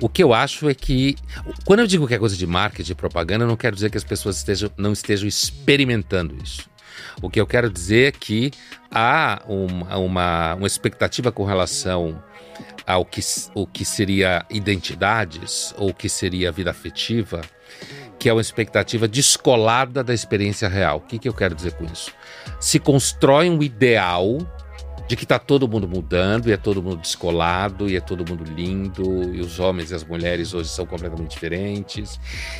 O 0.00 0.08
que 0.08 0.22
eu 0.22 0.32
acho 0.32 0.68
é 0.68 0.74
que, 0.74 1.16
quando 1.64 1.80
eu 1.80 1.86
digo 1.86 2.06
que 2.06 2.14
é 2.14 2.18
coisa 2.18 2.36
de 2.36 2.46
marketing 2.46 2.92
e 2.92 2.94
propaganda, 2.94 3.44
eu 3.44 3.48
não 3.48 3.56
quero 3.56 3.74
dizer 3.74 3.90
que 3.90 3.96
as 3.96 4.04
pessoas 4.04 4.36
estejam, 4.36 4.70
não 4.76 4.92
estejam 4.92 5.26
experimentando 5.26 6.36
isso. 6.42 6.68
O 7.22 7.30
que 7.30 7.40
eu 7.40 7.46
quero 7.46 7.70
dizer 7.70 8.08
é 8.08 8.12
que 8.12 8.50
há 8.90 9.42
uma, 9.46 9.96
uma, 9.96 10.54
uma 10.54 10.66
expectativa 10.66 11.32
com 11.32 11.44
relação 11.44 12.22
ao 12.86 13.04
que, 13.04 13.20
o 13.54 13.66
que 13.66 13.84
seria 13.84 14.44
identidades 14.50 15.74
ou 15.76 15.92
que 15.92 16.08
seria 16.08 16.52
vida 16.52 16.70
afetiva, 16.70 17.40
que 18.18 18.28
é 18.28 18.32
uma 18.32 18.40
expectativa 18.40 19.08
descolada 19.08 20.04
da 20.04 20.14
experiência 20.14 20.68
real. 20.68 20.98
O 20.98 21.00
que, 21.00 21.18
que 21.18 21.28
eu 21.28 21.34
quero 21.34 21.54
dizer 21.54 21.72
com 21.72 21.84
isso? 21.84 22.12
Se 22.60 22.78
constrói 22.78 23.50
um 23.50 23.62
ideal 23.62 24.38
de 25.06 25.16
que 25.16 25.26
tá 25.26 25.38
todo 25.38 25.68
mundo 25.68 25.86
mudando, 25.86 26.48
e 26.48 26.52
é 26.52 26.56
todo 26.56 26.82
mundo 26.82 26.96
descolado, 26.96 27.88
e 27.90 27.96
é 27.96 28.00
todo 28.00 28.24
mundo 28.28 28.42
lindo, 28.44 29.34
e 29.34 29.40
os 29.40 29.60
homens 29.60 29.90
e 29.90 29.94
as 29.94 30.02
mulheres 30.04 30.54
hoje 30.54 30.70
são 30.70 30.86
completamente 30.86 31.30
diferentes. 31.32 32.18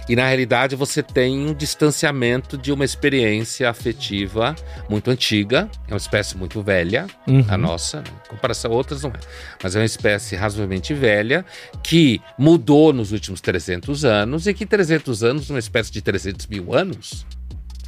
E 0.09 0.15
na 0.15 0.27
realidade 0.27 0.77
você 0.77 1.03
tem 1.03 1.47
um 1.47 1.55
distanciamento 1.55 2.59
de 2.59 2.71
uma 2.73 2.85
experiência 2.85 3.71
afetiva 3.71 4.55
muito 4.91 5.11
antiga, 5.11 5.69
é 5.89 5.93
uma 5.93 5.97
espécie 5.97 6.37
muito 6.37 6.63
velha, 6.63 7.07
Uhum. 7.27 7.45
a 7.49 7.57
nossa, 7.57 7.99
né? 7.99 8.05
em 8.27 8.29
comparação 8.29 8.71
a 8.73 8.75
outras 8.75 9.03
não 9.03 9.11
é, 9.11 9.21
mas 9.63 9.75
é 9.75 9.79
uma 9.79 9.85
espécie 9.85 10.37
razoavelmente 10.37 10.93
velha, 10.93 11.45
que 11.83 12.21
mudou 12.39 12.93
nos 12.93 13.13
últimos 13.13 13.41
300 13.41 14.05
anos, 14.05 14.47
e 14.47 14.53
que 14.55 14.67
300 14.67 15.23
anos, 15.25 15.49
numa 15.49 15.59
espécie 15.59 15.91
de 15.91 16.03
300 16.03 16.47
mil 16.47 16.75
anos, 16.75 17.25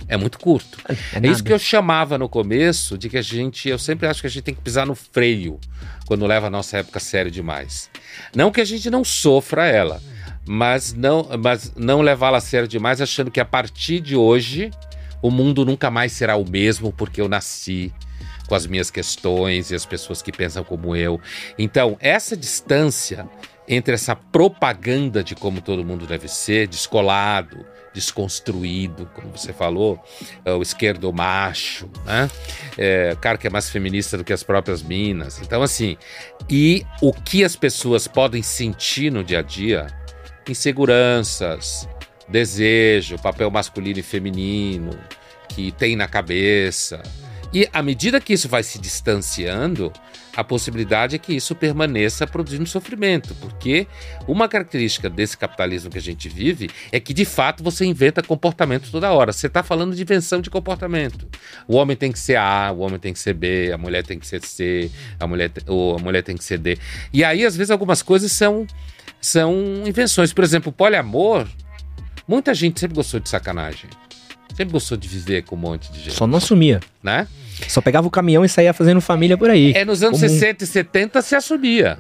é 0.09 0.17
muito 0.17 0.39
curto. 0.39 0.79
É, 0.89 1.21
É 1.29 1.31
isso 1.31 1.43
que 1.43 1.53
eu 1.53 1.59
chamava 1.59 2.17
no 2.17 2.29
começo 2.29 2.97
de 2.97 3.09
que 3.09 3.19
a 3.19 3.23
gente, 3.23 3.69
eu 3.69 3.79
sempre 3.79 4.07
acho 4.07 4.21
que 4.21 4.27
a 4.27 4.31
gente 4.31 4.43
tem 4.43 4.55
que 4.55 4.61
pisar 4.61 4.87
no 4.87 4.95
freio 4.95 5.59
quando 6.07 6.27
leva 6.27 6.47
a 6.47 6.51
nossa 6.51 6.79
época 6.79 7.01
sério 7.01 7.31
demais. 7.31 7.91
Não 8.35 8.51
que 8.51 8.61
a 8.61 8.65
gente 8.65 8.89
não 8.89 9.05
sofra 9.05 9.67
ela, 9.67 10.01
mas 10.47 10.93
não, 10.93 11.29
mas 11.43 11.73
não 11.77 12.01
levá-la 12.01 12.39
a 12.39 12.41
sério 12.41 12.69
demais 12.69 13.01
achando 13.01 13.31
que 13.31 13.41
a 13.41 13.45
partir 13.45 14.01
de 14.01 14.15
hoje 14.15 14.71
o 15.21 15.31
mundo 15.31 15.65
nunca 15.65 15.91
mais 15.91 16.13
será 16.13 16.37
o 16.37 16.49
mesmo 16.49 16.93
porque 16.93 17.21
eu 17.21 17.29
nasci 17.29 17.93
com 18.47 18.55
as 18.55 18.67
minhas 18.67 18.91
questões 18.91 19.71
e 19.71 19.75
as 19.75 19.85
pessoas 19.85 20.23
que 20.23 20.31
pensam 20.31 20.63
como 20.63 20.95
eu. 20.95 21.21
Então, 21.59 21.97
essa 22.01 22.37
distância 22.37 23.29
entre 23.69 23.95
essa 23.95 24.15
propaganda 24.15 25.25
de 25.25 25.35
como 25.35 25.61
todo 25.61 25.85
mundo 25.85 26.07
deve 26.07 26.29
ser, 26.29 26.69
descolado, 26.69 27.67
desconstruído, 27.97 29.07
como 29.15 29.35
você 29.35 29.55
falou, 29.55 29.99
é, 30.45 30.53
o 30.53 30.61
esquerdo 30.61 31.11
macho, 31.15 31.89
né? 32.05 32.31
É, 32.77 33.17
cara 33.23 33.39
que 33.39 33.47
é 33.47 33.51
mais 33.51 33.71
feminista 33.71 34.19
do 34.19 34.23
que 34.23 34.35
as 34.35 34.43
próprias 34.43 34.83
minas. 34.83 35.41
Então, 35.41 35.63
assim, 35.63 35.97
e 36.49 36.85
o 37.01 37.11
que 37.11 37.43
as 37.43 37.57
pessoas 37.57 38.07
podem 38.07 38.43
sentir 38.43 39.11
no 39.11 39.25
dia 39.25 39.39
a 39.39 39.43
dia, 39.43 39.87
inseguranças, 40.47 41.89
desejo, 42.29 43.19
papel 43.19 43.51
masculino 43.51 43.99
e 43.99 44.03
feminino 44.03 44.91
que 45.49 45.73
tem 45.73 45.97
na 45.97 46.07
cabeça. 46.07 47.03
E 47.53 47.69
à 47.73 47.83
medida 47.83 48.21
que 48.21 48.33
isso 48.33 48.49
vai 48.49 48.63
se 48.63 48.79
distanciando, 48.79 49.93
a 50.37 50.45
possibilidade 50.45 51.17
é 51.17 51.19
que 51.19 51.33
isso 51.33 51.55
permaneça 51.55 52.27
produzindo 52.27 52.67
sofrimento, 52.67 53.35
porque 53.37 53.87
uma 54.29 54.47
característica 54.49 55.09
desse 55.09 55.37
capitalismo 55.37 55.91
que 55.91 55.97
a 55.97 56.03
gente 56.03 56.29
vive 56.29 56.69
é 56.93 57.01
que 57.01 57.15
de 57.15 57.25
fato 57.25 57.63
você 57.63 57.87
inventa 57.87 58.23
comportamento 58.23 58.91
toda 58.91 59.11
hora. 59.13 59.33
Você 59.33 59.47
está 59.47 59.63
falando 59.63 59.95
de 59.97 60.03
invenção 60.03 60.43
de 60.43 60.51
comportamento. 60.51 61.27
O 61.67 61.77
homem 61.77 61.97
tem 61.97 62.13
que 62.13 62.19
ser 62.19 62.37
A, 62.37 62.71
o 62.71 62.81
homem 62.81 62.99
tem 62.99 63.15
que 63.15 63.19
ser 63.19 63.33
B, 63.33 63.73
a 63.73 63.79
mulher 63.79 64.05
tem 64.05 64.19
que 64.19 64.27
ser 64.27 64.45
C, 64.45 64.91
a 65.19 65.27
mulher, 65.27 65.51
ou 65.67 65.97
a 65.97 65.99
mulher 65.99 66.23
tem 66.23 66.37
que 66.37 66.45
ser 66.45 66.59
D. 66.59 66.79
E 67.13 67.25
aí, 67.25 67.47
às 67.47 67.57
vezes, 67.57 67.71
algumas 67.71 68.03
coisas 68.03 68.31
são, 68.31 68.67
são 69.21 69.83
invenções. 69.87 70.35
Por 70.35 70.45
exemplo, 70.45 70.69
o 70.69 70.73
poliamor, 70.73 71.49
muita 72.29 72.53
gente 72.53 72.79
sempre 72.79 72.97
gostou 72.97 73.21
de 73.21 73.29
sacanagem. 73.31 73.89
Sempre 74.57 74.73
gostou 74.73 74.97
de 74.97 75.07
viver 75.07 75.43
com 75.43 75.55
um 75.55 75.59
monte 75.59 75.93
de 75.93 76.01
gente, 76.01 76.15
Só 76.15 76.27
não 76.27 76.39
assumia. 76.39 76.81
né? 77.03 77.27
Só 77.69 77.81
pegava 77.81 78.07
o 78.07 78.11
caminhão 78.11 78.45
e 78.45 78.49
saía 78.49 78.73
fazendo 78.73 79.01
família 79.01 79.37
por 79.37 79.51
aí. 79.51 79.73
É, 79.75 79.85
nos 79.85 80.03
anos 80.03 80.21
Comum. 80.21 80.33
60 80.33 80.65
e 80.65 80.67
70 80.67 81.23
se 81.23 81.35
assumia. 81.35 81.99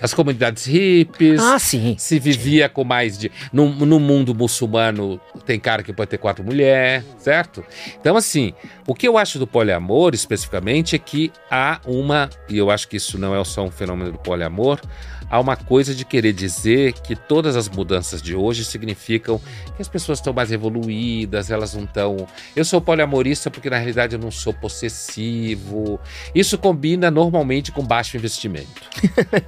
As 0.00 0.12
comunidades 0.12 0.66
hippies. 0.66 1.40
Ah, 1.40 1.58
sim. 1.58 1.96
Se 1.98 2.18
vivia 2.18 2.68
com 2.68 2.84
mais 2.84 3.16
de. 3.16 3.32
No, 3.50 3.66
no 3.70 3.98
mundo 3.98 4.34
muçulmano, 4.34 5.18
tem 5.46 5.58
cara 5.58 5.82
que 5.82 5.90
pode 5.92 6.10
ter 6.10 6.18
quatro 6.18 6.44
mulheres, 6.44 7.02
certo? 7.18 7.64
Então, 7.98 8.14
assim, 8.14 8.52
o 8.86 8.94
que 8.94 9.08
eu 9.08 9.16
acho 9.16 9.38
do 9.38 9.46
poliamor, 9.46 10.12
especificamente, 10.14 10.94
é 10.94 10.98
que 10.98 11.32
há 11.50 11.80
uma. 11.86 12.28
E 12.48 12.58
eu 12.58 12.70
acho 12.70 12.86
que 12.88 12.98
isso 12.98 13.16
não 13.18 13.34
é 13.34 13.42
só 13.44 13.64
um 13.64 13.70
fenômeno 13.70 14.12
do 14.12 14.18
poliamor. 14.18 14.80
Há 15.28 15.40
uma 15.40 15.56
coisa 15.56 15.92
de 15.94 16.04
querer 16.04 16.32
dizer 16.32 16.92
que 16.92 17.16
todas 17.16 17.56
as 17.56 17.68
mudanças 17.68 18.22
de 18.22 18.34
hoje 18.36 18.64
significam 18.64 19.40
que 19.74 19.82
as 19.82 19.88
pessoas 19.88 20.18
estão 20.18 20.32
mais 20.32 20.52
evoluídas, 20.52 21.50
elas 21.50 21.74
não 21.74 21.82
estão. 21.84 22.28
Eu 22.54 22.64
sou 22.64 22.80
poliamorista 22.80 23.50
porque 23.50 23.68
na 23.68 23.76
realidade 23.76 24.14
eu 24.14 24.20
não 24.20 24.30
sou 24.30 24.54
possessivo. 24.54 25.98
Isso 26.34 26.56
combina 26.56 27.10
normalmente 27.10 27.72
com 27.72 27.82
baixo 27.84 28.16
investimento. 28.16 28.68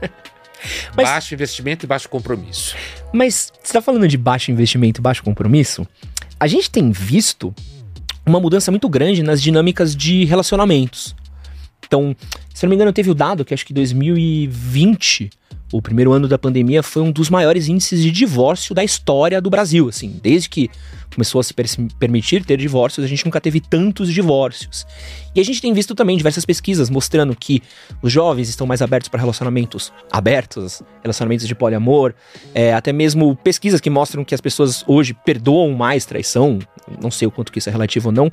Mas- 0.96 1.08
Baixo 1.08 1.34
investimento 1.34 1.86
e 1.86 1.88
baixo 1.88 2.08
compromisso. 2.08 2.74
Mas 3.12 3.52
você 3.62 3.72
tá 3.74 3.80
falando 3.80 4.08
de 4.08 4.18
baixo 4.18 4.50
investimento 4.50 5.00
e 5.00 5.02
baixo 5.02 5.22
compromisso? 5.22 5.86
A 6.40 6.48
gente 6.48 6.68
tem 6.68 6.90
visto 6.90 7.54
uma 8.26 8.40
mudança 8.40 8.70
muito 8.72 8.88
grande 8.88 9.22
nas 9.22 9.40
dinâmicas 9.40 9.94
de 9.94 10.24
relacionamentos. 10.24 11.14
Então, 11.86 12.14
se 12.52 12.64
eu 12.64 12.66
não 12.66 12.70
me 12.70 12.74
engano, 12.74 12.92
teve 12.92 13.08
o 13.10 13.14
dado 13.14 13.44
que 13.44 13.54
acho 13.54 13.64
que 13.64 13.72
2020, 13.72 15.30
o 15.72 15.82
primeiro 15.82 16.12
ano 16.12 16.26
da 16.26 16.38
pandemia, 16.38 16.82
foi 16.82 17.02
um 17.02 17.12
dos 17.12 17.28
maiores 17.28 17.68
índices 17.68 18.02
de 18.02 18.10
divórcio 18.10 18.74
da 18.74 18.82
história 18.82 19.40
do 19.40 19.50
Brasil. 19.50 19.88
Assim, 19.88 20.18
desde 20.22 20.48
que 20.48 20.70
começou 21.12 21.40
a 21.40 21.44
se 21.44 21.52
per- 21.52 21.66
permitir 21.98 22.44
ter 22.44 22.56
divórcios, 22.56 23.04
a 23.04 23.08
gente 23.08 23.24
nunca 23.24 23.40
teve 23.40 23.60
tantos 23.60 24.12
divórcios. 24.12 24.86
E 25.34 25.40
a 25.40 25.44
gente 25.44 25.60
tem 25.60 25.72
visto 25.72 25.94
também 25.94 26.16
diversas 26.16 26.44
pesquisas 26.44 26.88
mostrando 26.88 27.34
que 27.34 27.62
os 28.00 28.10
jovens 28.10 28.48
estão 28.48 28.66
mais 28.66 28.80
abertos 28.80 29.08
para 29.08 29.20
relacionamentos 29.20 29.92
abertos, 30.10 30.82
relacionamentos 31.02 31.46
de 31.46 31.54
poliamor, 31.54 32.14
é, 32.54 32.72
até 32.72 32.92
mesmo 32.92 33.36
pesquisas 33.36 33.80
que 33.80 33.90
mostram 33.90 34.24
que 34.24 34.34
as 34.34 34.40
pessoas 34.40 34.84
hoje 34.86 35.12
perdoam 35.12 35.72
mais 35.72 36.04
traição. 36.04 36.58
Não 37.02 37.10
sei 37.10 37.28
o 37.28 37.30
quanto 37.30 37.52
que 37.52 37.58
isso 37.58 37.68
é 37.68 37.72
relativo 37.72 38.08
ou 38.08 38.12
não, 38.12 38.30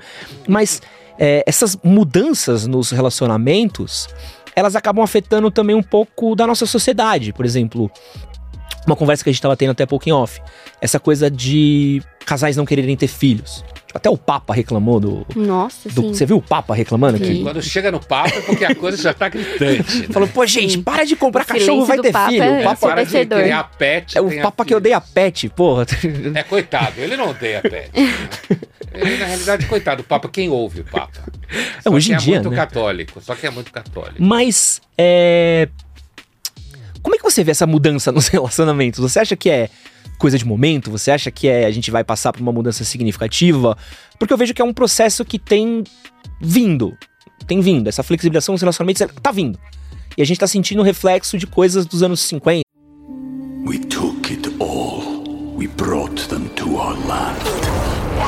mas 0.48 0.82
é, 1.20 1.44
essas 1.46 1.78
mudanças 1.84 2.66
nos 2.68 2.92
relacionamentos 2.92 4.08
elas 4.56 4.76
acabam 4.76 5.04
afetando 5.04 5.52
também 5.52 5.76
um 5.76 5.84
pouco 5.84 6.36
da 6.36 6.48
nossa 6.48 6.66
sociedade. 6.66 7.34
Por 7.34 7.46
exemplo, 7.46 7.92
uma 8.88 8.96
conversa 8.96 9.24
que 9.24 9.30
a 9.30 9.32
gente 9.34 9.40
estava 9.40 9.56
tendo 9.58 9.72
até 9.72 9.86
pouco 9.86 10.08
em 10.08 10.12
off. 10.12 10.42
Essa 10.82 11.00
coisa 11.00 11.30
de 11.30 12.02
casais 12.26 12.56
não 12.58 12.66
quererem 12.66 12.96
ter 12.96 13.08
filhos. 13.08 13.64
Tipo, 13.86 13.98
até 13.98 14.10
o 14.10 14.18
Papa 14.18 14.54
reclamou 14.54 15.00
do. 15.00 15.26
Nossa, 15.36 15.90
do- 15.90 16.02
sim. 16.02 16.14
você 16.14 16.26
viu 16.26 16.38
o 16.38 16.42
Papa 16.42 16.74
reclamando 16.76 17.18
Sim. 17.18 17.24
aqui? 17.24 17.44
Quando 17.44 17.62
chega 17.62 17.92
no 17.92 18.00
papo 18.00 18.30
é 18.38 18.42
porque 18.42 18.66
a 18.66 18.76
coisa 18.76 19.02
já 19.02 19.14
tá 19.14 19.30
gritante. 19.30 20.00
né? 20.00 20.08
Falou, 20.12 20.28
pô, 20.28 20.46
gente, 20.46 20.74
Sim. 20.74 20.84
para 20.84 21.06
de 21.06 21.16
comprar 21.16 21.44
O 21.44 21.48
cachorro, 21.48 21.86
vai 21.86 21.98
ter 22.00 22.12
Papa 22.12 22.30
filho. 22.30 22.44
é 22.44 22.60
O 22.62 22.64
Papa 22.64 22.88
Para 22.88 23.04
de 23.06 23.26
criar 23.26 23.64
pet. 23.78 24.18
é 24.18 24.22
o 24.22 24.42
Papa 24.42 24.66
que 24.66 24.76
odeia 24.76 25.00
pet, 25.00 25.50
porra. 25.50 25.86
É 26.34 26.44
coitado, 26.44 27.00
ele 27.00 27.16
não 27.16 27.30
odeia 27.30 27.62
pet. 27.62 27.92
Ele, 28.98 29.18
na 29.18 29.26
realidade, 29.26 29.66
coitado, 29.66 30.02
o 30.02 30.06
Papa, 30.06 30.30
quem 30.30 30.50
ouve 30.50 30.82
o 30.82 30.84
Papa? 30.86 31.24
Só 31.82 31.90
hoje 31.90 32.12
em 32.12 32.16
é 32.16 32.18
dia, 32.18 32.36
muito 32.36 32.50
né? 32.50 32.56
católico, 32.56 33.22
só 33.22 33.36
que 33.36 33.46
é 33.46 33.50
muito 33.50 33.72
católico. 33.72 34.22
Mas, 34.22 34.82
é. 34.98 35.70
Como 37.02 37.16
é 37.16 37.18
que 37.18 37.24
você 37.24 37.44
vê 37.44 37.52
essa 37.52 37.68
mudança 37.68 38.12
nos 38.14 38.28
relacionamentos? 38.28 39.00
Você 39.00 39.20
acha 39.20 39.36
que 39.36 39.50
é 39.50 39.70
coisa 40.18 40.38
de 40.38 40.46
momento? 40.46 40.90
Você 40.92 41.12
acha 41.12 41.30
que 41.30 41.48
é, 41.48 41.66
a 41.66 41.72
gente 41.72 41.92
vai 41.92 42.04
passar 42.04 42.34
por 42.34 42.42
uma 42.42 42.52
mudança 42.52 42.84
significativa? 42.84 43.78
Porque 44.18 44.34
eu 44.34 44.38
vejo 44.38 44.54
que 44.54 44.62
é 44.62 44.66
um 44.66 44.74
processo 44.74 45.24
que 45.24 45.38
tem 45.38 45.84
vindo. 46.42 46.98
Tem 47.48 47.62
vindo. 47.62 47.88
Essa 47.88 48.04
flexibilização 48.04 48.54
nos 48.54 48.62
relacionamentos 48.62 49.02
ela 49.02 49.14
tá 49.22 49.32
vindo. 49.32 49.60
E 50.18 50.22
a 50.22 50.26
gente 50.26 50.40
tá 50.40 50.48
sentindo 50.48 50.80
o 50.80 50.84
reflexo 50.84 51.38
de 51.38 51.46
coisas 51.46 51.86
dos 51.86 52.02
anos 52.02 52.22
50. 52.22 52.62
We 53.66 53.80
took 53.80 54.32
it 54.32 54.48
all. 54.60 55.56
We 55.58 55.68
brought 55.68 56.28
them 56.30 56.48
to 56.56 56.78
our 56.78 56.96
land. 57.08 57.65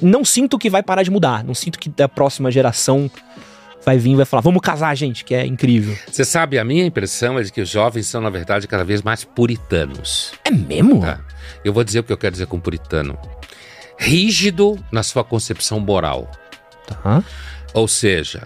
não 0.00 0.24
sinto 0.24 0.58
que 0.58 0.70
vai 0.70 0.82
parar 0.82 1.02
de 1.02 1.10
mudar. 1.10 1.44
Não 1.44 1.54
sinto 1.54 1.78
que 1.78 1.88
da 1.88 2.08
próxima 2.08 2.50
geração 2.50 3.10
vai 3.84 3.98
vir 3.98 4.12
e 4.12 4.16
vai 4.16 4.24
falar, 4.24 4.40
vamos 4.40 4.60
casar, 4.60 4.94
gente, 4.94 5.24
que 5.24 5.34
é 5.34 5.44
incrível. 5.44 5.96
Você 6.10 6.24
sabe, 6.24 6.58
a 6.58 6.64
minha 6.64 6.84
impressão 6.84 7.38
é 7.38 7.42
de 7.42 7.52
que 7.52 7.60
os 7.60 7.68
jovens 7.68 8.06
são, 8.06 8.20
na 8.20 8.30
verdade, 8.30 8.68
cada 8.68 8.84
vez 8.84 9.02
mais 9.02 9.24
puritanos. 9.24 10.32
É 10.44 10.50
mesmo? 10.50 11.00
Tá? 11.00 11.20
Eu 11.64 11.72
vou 11.72 11.82
dizer 11.82 12.00
o 12.00 12.04
que 12.04 12.12
eu 12.12 12.18
quero 12.18 12.32
dizer 12.32 12.46
com 12.46 12.60
puritano. 12.60 13.18
Rígido 13.98 14.78
na 14.90 15.02
sua 15.02 15.24
concepção 15.24 15.80
moral. 15.80 16.30
Tá. 16.86 17.22
Ou 17.74 17.88
seja, 17.88 18.42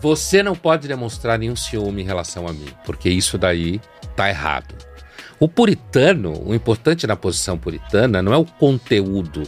você 0.00 0.42
não 0.42 0.54
pode 0.54 0.86
demonstrar 0.88 1.38
nenhum 1.38 1.56
ciúme 1.56 2.02
em 2.02 2.04
relação 2.04 2.46
a 2.46 2.52
mim, 2.52 2.68
porque 2.84 3.08
isso 3.08 3.38
daí 3.38 3.80
tá 4.16 4.28
errado. 4.28 4.74
O 5.38 5.48
puritano, 5.48 6.32
o 6.46 6.54
importante 6.54 7.06
na 7.06 7.16
posição 7.16 7.58
puritana 7.58 8.22
não 8.22 8.32
é 8.32 8.36
o 8.36 8.44
conteúdo 8.44 9.42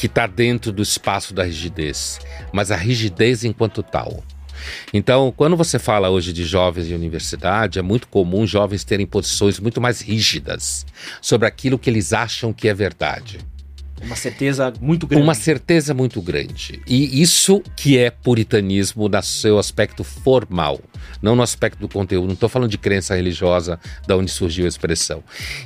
que 0.00 0.06
está 0.06 0.26
dentro 0.26 0.72
do 0.72 0.82
espaço 0.82 1.34
da 1.34 1.44
rigidez, 1.44 2.18
mas 2.54 2.70
a 2.70 2.76
rigidez 2.76 3.44
enquanto 3.44 3.82
tal. 3.82 4.24
Então, 4.94 5.30
quando 5.36 5.58
você 5.58 5.78
fala 5.78 6.08
hoje 6.08 6.32
de 6.32 6.42
jovens 6.42 6.88
em 6.88 6.94
universidade, 6.94 7.78
é 7.78 7.82
muito 7.82 8.08
comum 8.08 8.46
jovens 8.46 8.82
terem 8.82 9.04
posições 9.04 9.60
muito 9.60 9.78
mais 9.78 10.00
rígidas 10.00 10.86
sobre 11.20 11.46
aquilo 11.46 11.78
que 11.78 11.90
eles 11.90 12.14
acham 12.14 12.50
que 12.50 12.66
é 12.66 12.72
verdade. 12.72 13.40
Uma 14.02 14.16
certeza 14.16 14.72
muito 14.80 15.06
grande. 15.06 15.22
Uma 15.22 15.34
certeza 15.34 15.92
muito 15.92 16.22
grande. 16.22 16.80
E 16.86 17.20
isso 17.20 17.62
que 17.76 17.98
é 17.98 18.10
puritanismo 18.10 19.06
no 19.06 19.22
seu 19.22 19.58
aspecto 19.58 20.02
formal, 20.02 20.80
não 21.22 21.36
no 21.36 21.42
aspecto 21.42 21.78
do 21.78 21.88
conteúdo. 21.88 22.26
Não 22.26 22.34
estou 22.34 22.48
falando 22.48 22.70
de 22.70 22.78
crença 22.78 23.14
religiosa, 23.14 23.78
da 24.06 24.16
onde 24.16 24.30
surgiu 24.30 24.64
a 24.64 24.68
expressão. 24.68 25.22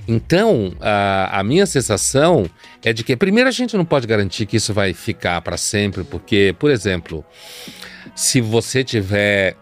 Então, 0.07 0.75
a, 0.81 1.41
a 1.41 1.45
minha 1.45 1.67
sensação 1.67 2.49
é 2.83 2.93
de 2.93 3.05
que, 3.05 3.17
primeiro, 3.17 3.49
a 3.49 3.53
gente 3.53 3.77
não 3.77 3.85
pode 3.85 4.07
garantir 4.07 4.47
que 4.47 4.57
isso 4.57 4.73
vai 4.73 4.93
ficar 4.93 5.41
para 5.43 5.57
sempre, 5.57 6.05
porque, 6.05 6.55
por 6.59 6.71
exemplo, 6.71 7.25
se 8.15 8.41
você 8.41 8.85
tiver 8.85 9.57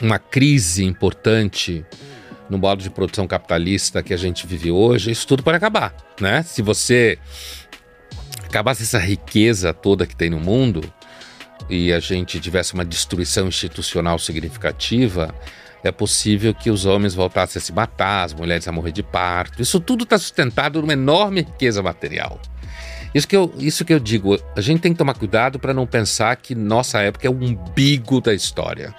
uma 0.00 0.18
crise 0.18 0.84
importante 0.84 1.84
no 2.48 2.58
modo 2.58 2.82
de 2.82 2.90
produção 2.90 3.26
capitalista 3.26 4.02
que 4.02 4.12
a 4.12 4.16
gente 4.16 4.46
vive 4.46 4.70
hoje, 4.70 5.10
isso 5.10 5.26
tudo 5.26 5.42
pode 5.42 5.56
acabar, 5.56 5.94
né? 6.20 6.42
Se 6.42 6.62
você 6.62 7.18
acabasse 8.44 8.82
essa 8.82 8.98
riqueza 8.98 9.72
toda 9.72 10.06
que 10.06 10.14
tem 10.14 10.30
no 10.30 10.38
mundo 10.38 10.82
e 11.68 11.92
a 11.92 12.00
gente 12.00 12.40
tivesse 12.40 12.74
uma 12.74 12.84
destruição 12.84 13.48
institucional 13.48 14.18
significativa, 14.18 15.34
é 15.82 15.92
possível 15.92 16.54
que 16.54 16.70
os 16.70 16.86
homens 16.86 17.14
voltassem 17.14 17.60
a 17.60 17.62
se 17.62 17.72
matar, 17.72 18.24
as 18.24 18.32
mulheres 18.32 18.66
a 18.66 18.72
morrer 18.72 18.92
de 18.92 19.02
parto. 19.02 19.60
Isso 19.60 19.78
tudo 19.78 20.04
está 20.04 20.16
sustentado 20.16 20.80
numa 20.80 20.94
enorme 20.94 21.42
riqueza 21.42 21.82
material. 21.82 22.40
Isso 23.14 23.28
que, 23.28 23.36
eu, 23.36 23.52
isso 23.58 23.84
que 23.84 23.94
eu 23.94 24.00
digo, 24.00 24.36
a 24.56 24.60
gente 24.60 24.80
tem 24.80 24.92
que 24.92 24.98
tomar 24.98 25.14
cuidado 25.14 25.58
para 25.58 25.72
não 25.72 25.86
pensar 25.86 26.34
que 26.36 26.54
nossa 26.54 27.00
época 27.00 27.26
é 27.26 27.30
o 27.30 27.34
umbigo 27.34 28.20
da 28.20 28.34
história. 28.34 28.94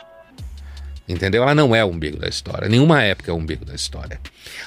Entendeu? 1.07 1.43
Ela 1.43 1.53
não 1.53 1.75
é 1.75 1.85
o 1.85 1.89
umbigo 1.89 2.17
da 2.17 2.27
história. 2.27 2.67
Nenhuma 2.67 3.03
época 3.03 3.29
é 3.29 3.33
o 3.33 3.37
umbigo 3.37 3.63
da 3.63 3.75
história. 3.75 4.19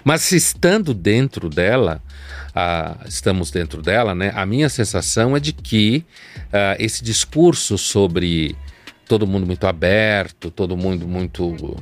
Mas 0.04 0.22
se 0.22 0.36
estando 0.36 0.94
dentro 0.94 1.50
dela, 1.50 2.00
uh, 2.50 3.08
estamos 3.08 3.50
dentro 3.50 3.82
dela, 3.82 4.14
né? 4.14 4.32
A 4.34 4.46
minha 4.46 4.68
sensação 4.68 5.36
é 5.36 5.40
de 5.40 5.52
que 5.52 6.04
uh, 6.46 6.76
esse 6.78 7.02
discurso 7.02 7.76
sobre 7.76 8.56
todo 9.08 9.26
mundo 9.26 9.46
muito 9.46 9.66
aberto, 9.66 10.50
todo 10.50 10.76
mundo 10.76 11.08
muito 11.08 11.46
uh, 11.48 11.76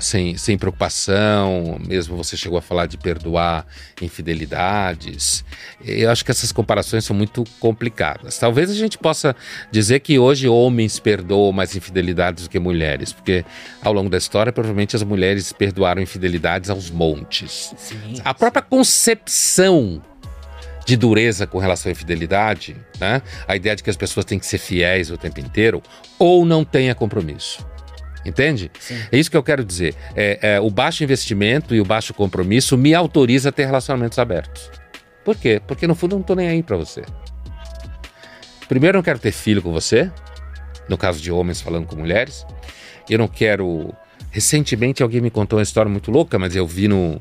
sem, 0.00 0.36
sem 0.36 0.58
preocupação, 0.58 1.78
mesmo 1.84 2.16
você 2.16 2.36
chegou 2.36 2.58
a 2.58 2.62
falar 2.62 2.86
de 2.86 2.98
perdoar 2.98 3.66
infidelidades. 4.00 5.44
Eu 5.84 6.10
acho 6.10 6.24
que 6.24 6.30
essas 6.30 6.52
comparações 6.52 7.04
são 7.04 7.16
muito 7.16 7.44
complicadas. 7.58 8.38
Talvez 8.38 8.70
a 8.70 8.74
gente 8.74 8.98
possa 8.98 9.34
dizer 9.70 10.00
que 10.00 10.18
hoje 10.18 10.46
homens 10.46 10.98
perdoam 10.98 11.50
mais 11.50 11.74
infidelidades 11.74 12.44
do 12.44 12.50
que 12.50 12.58
mulheres, 12.58 13.12
porque 13.12 13.44
ao 13.82 13.92
longo 13.92 14.10
da 14.10 14.18
história, 14.18 14.52
provavelmente 14.52 14.94
as 14.94 15.02
mulheres 15.02 15.52
perdoaram 15.52 16.02
infidelidades 16.02 16.68
aos 16.68 16.90
montes. 16.90 17.74
Sim, 17.78 18.20
a 18.22 18.34
própria 18.34 18.62
concepção 18.62 20.02
de 20.84 20.96
dureza 20.96 21.46
com 21.46 21.58
relação 21.58 21.90
à 21.90 21.92
infidelidade, 21.92 22.76
né? 23.00 23.22
a 23.48 23.56
ideia 23.56 23.74
de 23.74 23.82
que 23.82 23.90
as 23.90 23.96
pessoas 23.96 24.24
têm 24.24 24.38
que 24.38 24.46
ser 24.46 24.58
fiéis 24.58 25.10
o 25.10 25.16
tempo 25.16 25.40
inteiro, 25.40 25.82
ou 26.18 26.44
não 26.44 26.64
tenha 26.64 26.94
compromisso. 26.94 27.66
Entende? 28.24 28.70
Sim. 28.80 28.98
É 29.12 29.18
isso 29.18 29.30
que 29.30 29.36
eu 29.36 29.42
quero 29.42 29.64
dizer. 29.64 29.94
É, 30.16 30.54
é, 30.54 30.60
o 30.60 30.70
baixo 30.70 31.04
investimento 31.04 31.74
e 31.74 31.80
o 31.80 31.84
baixo 31.84 32.14
compromisso 32.14 32.76
me 32.76 32.94
autoriza 32.94 33.50
a 33.50 33.52
ter 33.52 33.66
relacionamentos 33.66 34.18
abertos. 34.18 34.70
Por 35.24 35.36
quê? 35.36 35.60
Porque 35.66 35.86
no 35.86 35.94
fundo 35.94 36.12
eu 36.12 36.18
não 36.18 36.22
estou 36.22 36.36
nem 36.36 36.48
aí 36.48 36.62
para 36.62 36.76
você. 36.76 37.02
Primeiro, 38.68 38.96
eu 38.96 38.98
não 38.98 39.04
quero 39.04 39.18
ter 39.18 39.32
filho 39.32 39.62
com 39.62 39.72
você, 39.72 40.10
no 40.88 40.96
caso 40.96 41.20
de 41.20 41.30
homens 41.30 41.60
falando 41.60 41.86
com 41.86 41.96
mulheres. 41.96 42.46
Eu 43.08 43.18
não 43.18 43.28
quero. 43.28 43.94
Recentemente 44.30 45.02
alguém 45.02 45.20
me 45.20 45.30
contou 45.30 45.58
uma 45.58 45.62
história 45.62 45.90
muito 45.90 46.10
louca, 46.10 46.38
mas 46.38 46.56
eu 46.56 46.66
vi 46.66 46.88
no. 46.88 47.20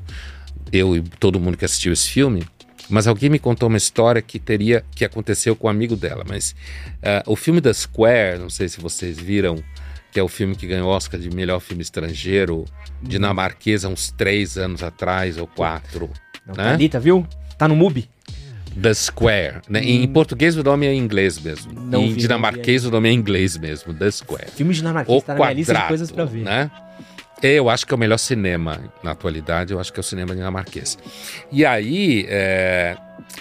Eu 0.71 0.95
e 0.95 1.01
todo 1.01 1.39
mundo 1.39 1.57
que 1.57 1.65
assistiu 1.65 1.93
esse 1.93 2.09
filme, 2.09 2.43
mas 2.89 3.07
alguém 3.07 3.29
me 3.29 3.39
contou 3.39 3.69
uma 3.69 3.77
história 3.77 4.21
que 4.21 4.39
teria 4.39 4.83
que 4.95 5.05
aconteceu 5.05 5.55
com 5.55 5.67
um 5.67 5.69
amigo 5.69 5.95
dela. 5.95 6.23
Mas 6.27 6.51
uh, 6.99 7.31
o 7.31 7.35
filme 7.35 7.61
da 7.61 7.73
Square, 7.73 8.39
não 8.39 8.49
sei 8.49 8.67
se 8.69 8.79
vocês 8.79 9.17
viram, 9.17 9.63
que 10.11 10.19
é 10.19 10.23
o 10.23 10.27
filme 10.27 10.55
que 10.55 10.67
ganhou 10.67 10.89
Oscar 10.89 11.19
de 11.19 11.29
melhor 11.29 11.59
filme 11.59 11.81
estrangeiro, 11.81 12.65
dinamarquesa, 13.01 13.87
uns 13.87 14.11
três 14.11 14.57
anos 14.57 14.83
atrás 14.83 15.37
ou 15.37 15.47
quatro. 15.47 16.09
Não, 16.45 16.55
né? 16.55 16.71
Thalita, 16.71 16.99
viu? 16.99 17.25
Tá 17.57 17.67
no 17.67 17.75
MUBI. 17.75 18.09
The 18.79 18.93
Square. 18.93 19.61
Né? 19.69 19.81
Em 19.83 20.07
português 20.07 20.57
o 20.57 20.63
nome 20.63 20.87
é 20.87 20.93
em 20.93 20.97
inglês 20.97 21.39
mesmo. 21.39 21.73
Não 21.73 22.03
em 22.03 22.13
vi, 22.13 22.21
dinamarquês 22.21 22.85
o 22.85 22.91
nome 22.91 23.09
é 23.09 23.11
em 23.11 23.15
inglês 23.15 23.55
mesmo, 23.57 23.93
The 23.93 24.09
Square. 24.11 24.51
Filme 24.55 24.73
dinamarquês 24.73 25.17
O 25.17 25.21
tá 25.21 25.33
na 25.33 25.39
minha 25.39 25.53
lista 25.53 25.73
de 25.73 25.79
quadrado, 25.79 25.87
coisas 25.89 26.11
pra 26.11 26.25
ver. 26.25 26.43
né? 26.43 26.71
Eu 27.43 27.69
acho 27.69 27.85
que 27.85 27.93
é 27.93 27.95
o 27.95 27.99
melhor 27.99 28.17
cinema 28.17 28.79
na 29.03 29.11
atualidade, 29.11 29.73
eu 29.73 29.79
acho 29.79 29.91
que 29.91 29.99
é 29.99 30.01
o 30.01 30.03
cinema 30.03 30.33
dinamarquês. 30.33 30.97
E 31.51 31.65
aí, 31.65 32.25
é, 32.29 32.95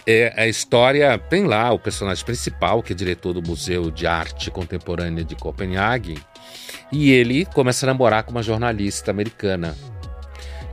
é 0.05 0.43
a 0.43 0.49
história 0.49 1.17
tem 1.17 1.45
lá 1.45 1.71
o 1.73 1.79
personagem 1.79 2.25
principal, 2.25 2.83
que 2.83 2.93
é 2.93 2.97
diretor 2.97 3.33
do 3.33 3.41
Museu 3.41 3.93
de 3.93 4.05
Arte 4.05 4.51
Contemporânea 4.51 5.23
de 5.23 5.37
Copenhague, 5.37 6.19
e 6.91 7.13
ele 7.13 7.45
começa 7.45 7.87
a 7.87 7.89
namorar 7.89 8.25
com 8.25 8.33
uma 8.33 8.43
jornalista 8.43 9.13
americana. 9.13 9.77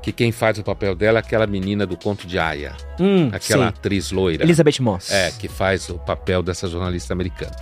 Que 0.01 0.11
quem 0.11 0.31
faz 0.31 0.57
o 0.57 0.63
papel 0.63 0.95
dela 0.95 1.19
é 1.19 1.21
aquela 1.21 1.45
menina 1.45 1.85
do 1.85 1.95
conto 1.95 2.25
de 2.25 2.39
Aya, 2.39 2.73
Hum, 2.99 3.29
aquela 3.31 3.65
sim. 3.65 3.69
atriz 3.69 4.11
loira. 4.11 4.43
Elizabeth 4.43 4.79
Moss. 4.81 5.11
É, 5.11 5.29
que 5.37 5.47
faz 5.47 5.87
o 5.89 5.99
papel 5.99 6.41
dessa 6.41 6.67
jornalista 6.67 7.13
americana. 7.13 7.55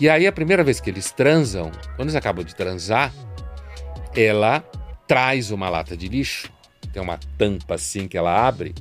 E 0.00 0.08
aí, 0.08 0.26
a 0.26 0.32
primeira 0.32 0.64
vez 0.64 0.80
que 0.80 0.90
eles 0.90 1.12
transam, 1.12 1.70
quando 1.94 2.08
eles 2.08 2.16
acabam 2.16 2.44
de 2.44 2.54
transar, 2.54 3.12
ela 4.16 4.64
traz 5.08 5.50
uma 5.50 5.68
lata 5.68 5.96
de 5.96 6.06
lixo, 6.06 6.48
tem 6.92 7.02
uma 7.02 7.18
tampa 7.36 7.74
assim 7.74 8.06
que 8.06 8.16
ela 8.16 8.46
abre, 8.46 8.74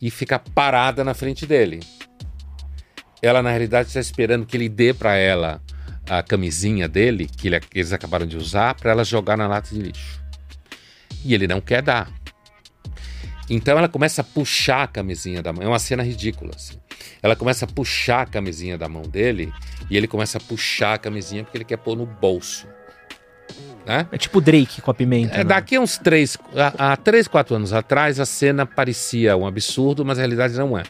e 0.00 0.10
fica 0.10 0.38
parada 0.38 1.04
na 1.04 1.12
frente 1.12 1.44
dele. 1.44 1.80
Ela, 3.20 3.42
na 3.42 3.50
realidade, 3.50 3.88
está 3.88 4.00
esperando 4.00 4.46
que 4.46 4.56
ele 4.56 4.68
dê 4.68 4.94
para 4.94 5.16
ela 5.16 5.60
a 6.08 6.22
camisinha 6.22 6.88
dele, 6.88 7.28
que, 7.28 7.48
ele- 7.48 7.60
eles 7.74 7.92
acabaram 7.92 8.26
de 8.26 8.36
usar, 8.36 8.74
para 8.74 8.90
ela 8.92 9.04
jogar 9.04 9.36
na 9.36 9.46
lata 9.46 9.74
de 9.74 9.80
lixo. 9.80 10.22
E 11.24 11.34
ele 11.34 11.46
não 11.46 11.60
quer 11.60 11.82
dar. 11.82 12.10
Então 13.48 13.76
ela 13.78 13.88
começa 13.88 14.22
a 14.22 14.24
puxar 14.24 14.84
a 14.84 14.86
camisinha 14.86 15.42
da 15.42 15.52
mão. 15.52 15.62
É 15.62 15.68
uma 15.68 15.78
cena 15.78 16.02
ridícula. 16.02 16.52
Assim. 16.54 16.78
Ela 17.22 17.36
começa 17.36 17.64
a 17.64 17.68
puxar 17.68 18.22
a 18.22 18.26
camisinha 18.26 18.78
da 18.78 18.88
mão 18.88 19.02
dele 19.02 19.52
e 19.90 19.96
ele 19.96 20.08
começa 20.08 20.38
a 20.38 20.40
puxar 20.40 20.94
a 20.94 20.98
camisinha 20.98 21.44
porque 21.44 21.58
ele 21.58 21.64
quer 21.64 21.76
pôr 21.76 21.96
no 21.96 22.06
bolso. 22.06 22.66
Né? 23.86 24.06
É 24.12 24.16
tipo 24.18 24.40
Drake 24.40 24.80
com 24.80 24.90
a 24.90 24.94
pimenta. 24.94 25.34
É, 25.34 25.38
né? 25.38 25.44
daqui 25.44 25.76
a 25.76 25.80
uns 25.80 25.98
três, 25.98 26.38
há, 26.56 26.92
há 26.92 26.96
três, 26.96 27.26
quatro 27.26 27.56
anos 27.56 27.72
atrás, 27.72 28.20
a 28.20 28.26
cena 28.26 28.64
parecia 28.64 29.36
um 29.36 29.46
absurdo, 29.46 30.04
mas 30.04 30.18
a 30.18 30.22
realidade 30.22 30.54
não 30.56 30.78
é. 30.78 30.84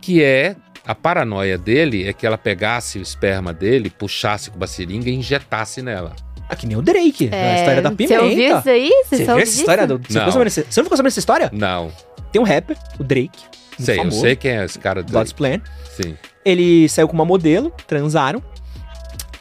Que 0.00 0.22
é 0.22 0.56
a 0.86 0.94
paranoia 0.94 1.56
dele 1.56 2.08
é 2.08 2.12
que 2.12 2.26
ela 2.26 2.36
pegasse 2.38 2.98
o 2.98 3.02
esperma 3.02 3.52
dele, 3.52 3.88
puxasse 3.90 4.50
com 4.50 4.56
uma 4.56 4.66
seringa 4.66 5.08
e 5.10 5.14
injetasse 5.14 5.80
nela. 5.82 6.14
Ah, 6.48 6.56
que 6.56 6.66
nem 6.66 6.76
o 6.76 6.82
Drake, 6.82 7.28
É, 7.30 7.52
a 7.52 7.58
história 7.60 7.82
da 7.82 7.90
pimenta. 7.90 8.14
Você 8.14 8.20
ouviu 8.24 8.58
isso 8.58 8.68
aí? 8.70 8.90
Você, 9.04 9.16
Você 9.18 9.24
viu 9.24 9.38
essa 9.38 9.60
história? 9.60 9.86
Do, 9.86 9.98
você, 9.98 10.14
Não. 10.14 10.20
ficou 10.20 10.32
sabendo 10.32 10.46
essa- 10.46 10.64
você 10.68 10.80
não 10.80 10.84
ficou 10.84 10.96
sabendo 10.96 11.08
essa 11.12 11.18
história? 11.20 11.50
Não, 11.52 11.92
Tem 12.32 12.40
um 12.42 12.44
rapper, 12.44 12.76
o 12.98 13.04
Drake. 13.04 13.38
sei, 13.78 13.94
eu 13.94 13.98
famoso, 13.98 14.20
sei 14.22 14.34
quem 14.34 14.50
é 14.52 14.64
esse 14.64 14.78
cara. 14.78 15.02
do- 15.02 15.12
God's 15.12 15.32
Plan. 15.32 15.60
Sim. 15.94 16.16
Ele 16.44 16.88
saiu 16.88 17.06
com 17.06 17.14
uma 17.14 17.24
modelo, 17.24 17.70
transaram. 17.86 18.42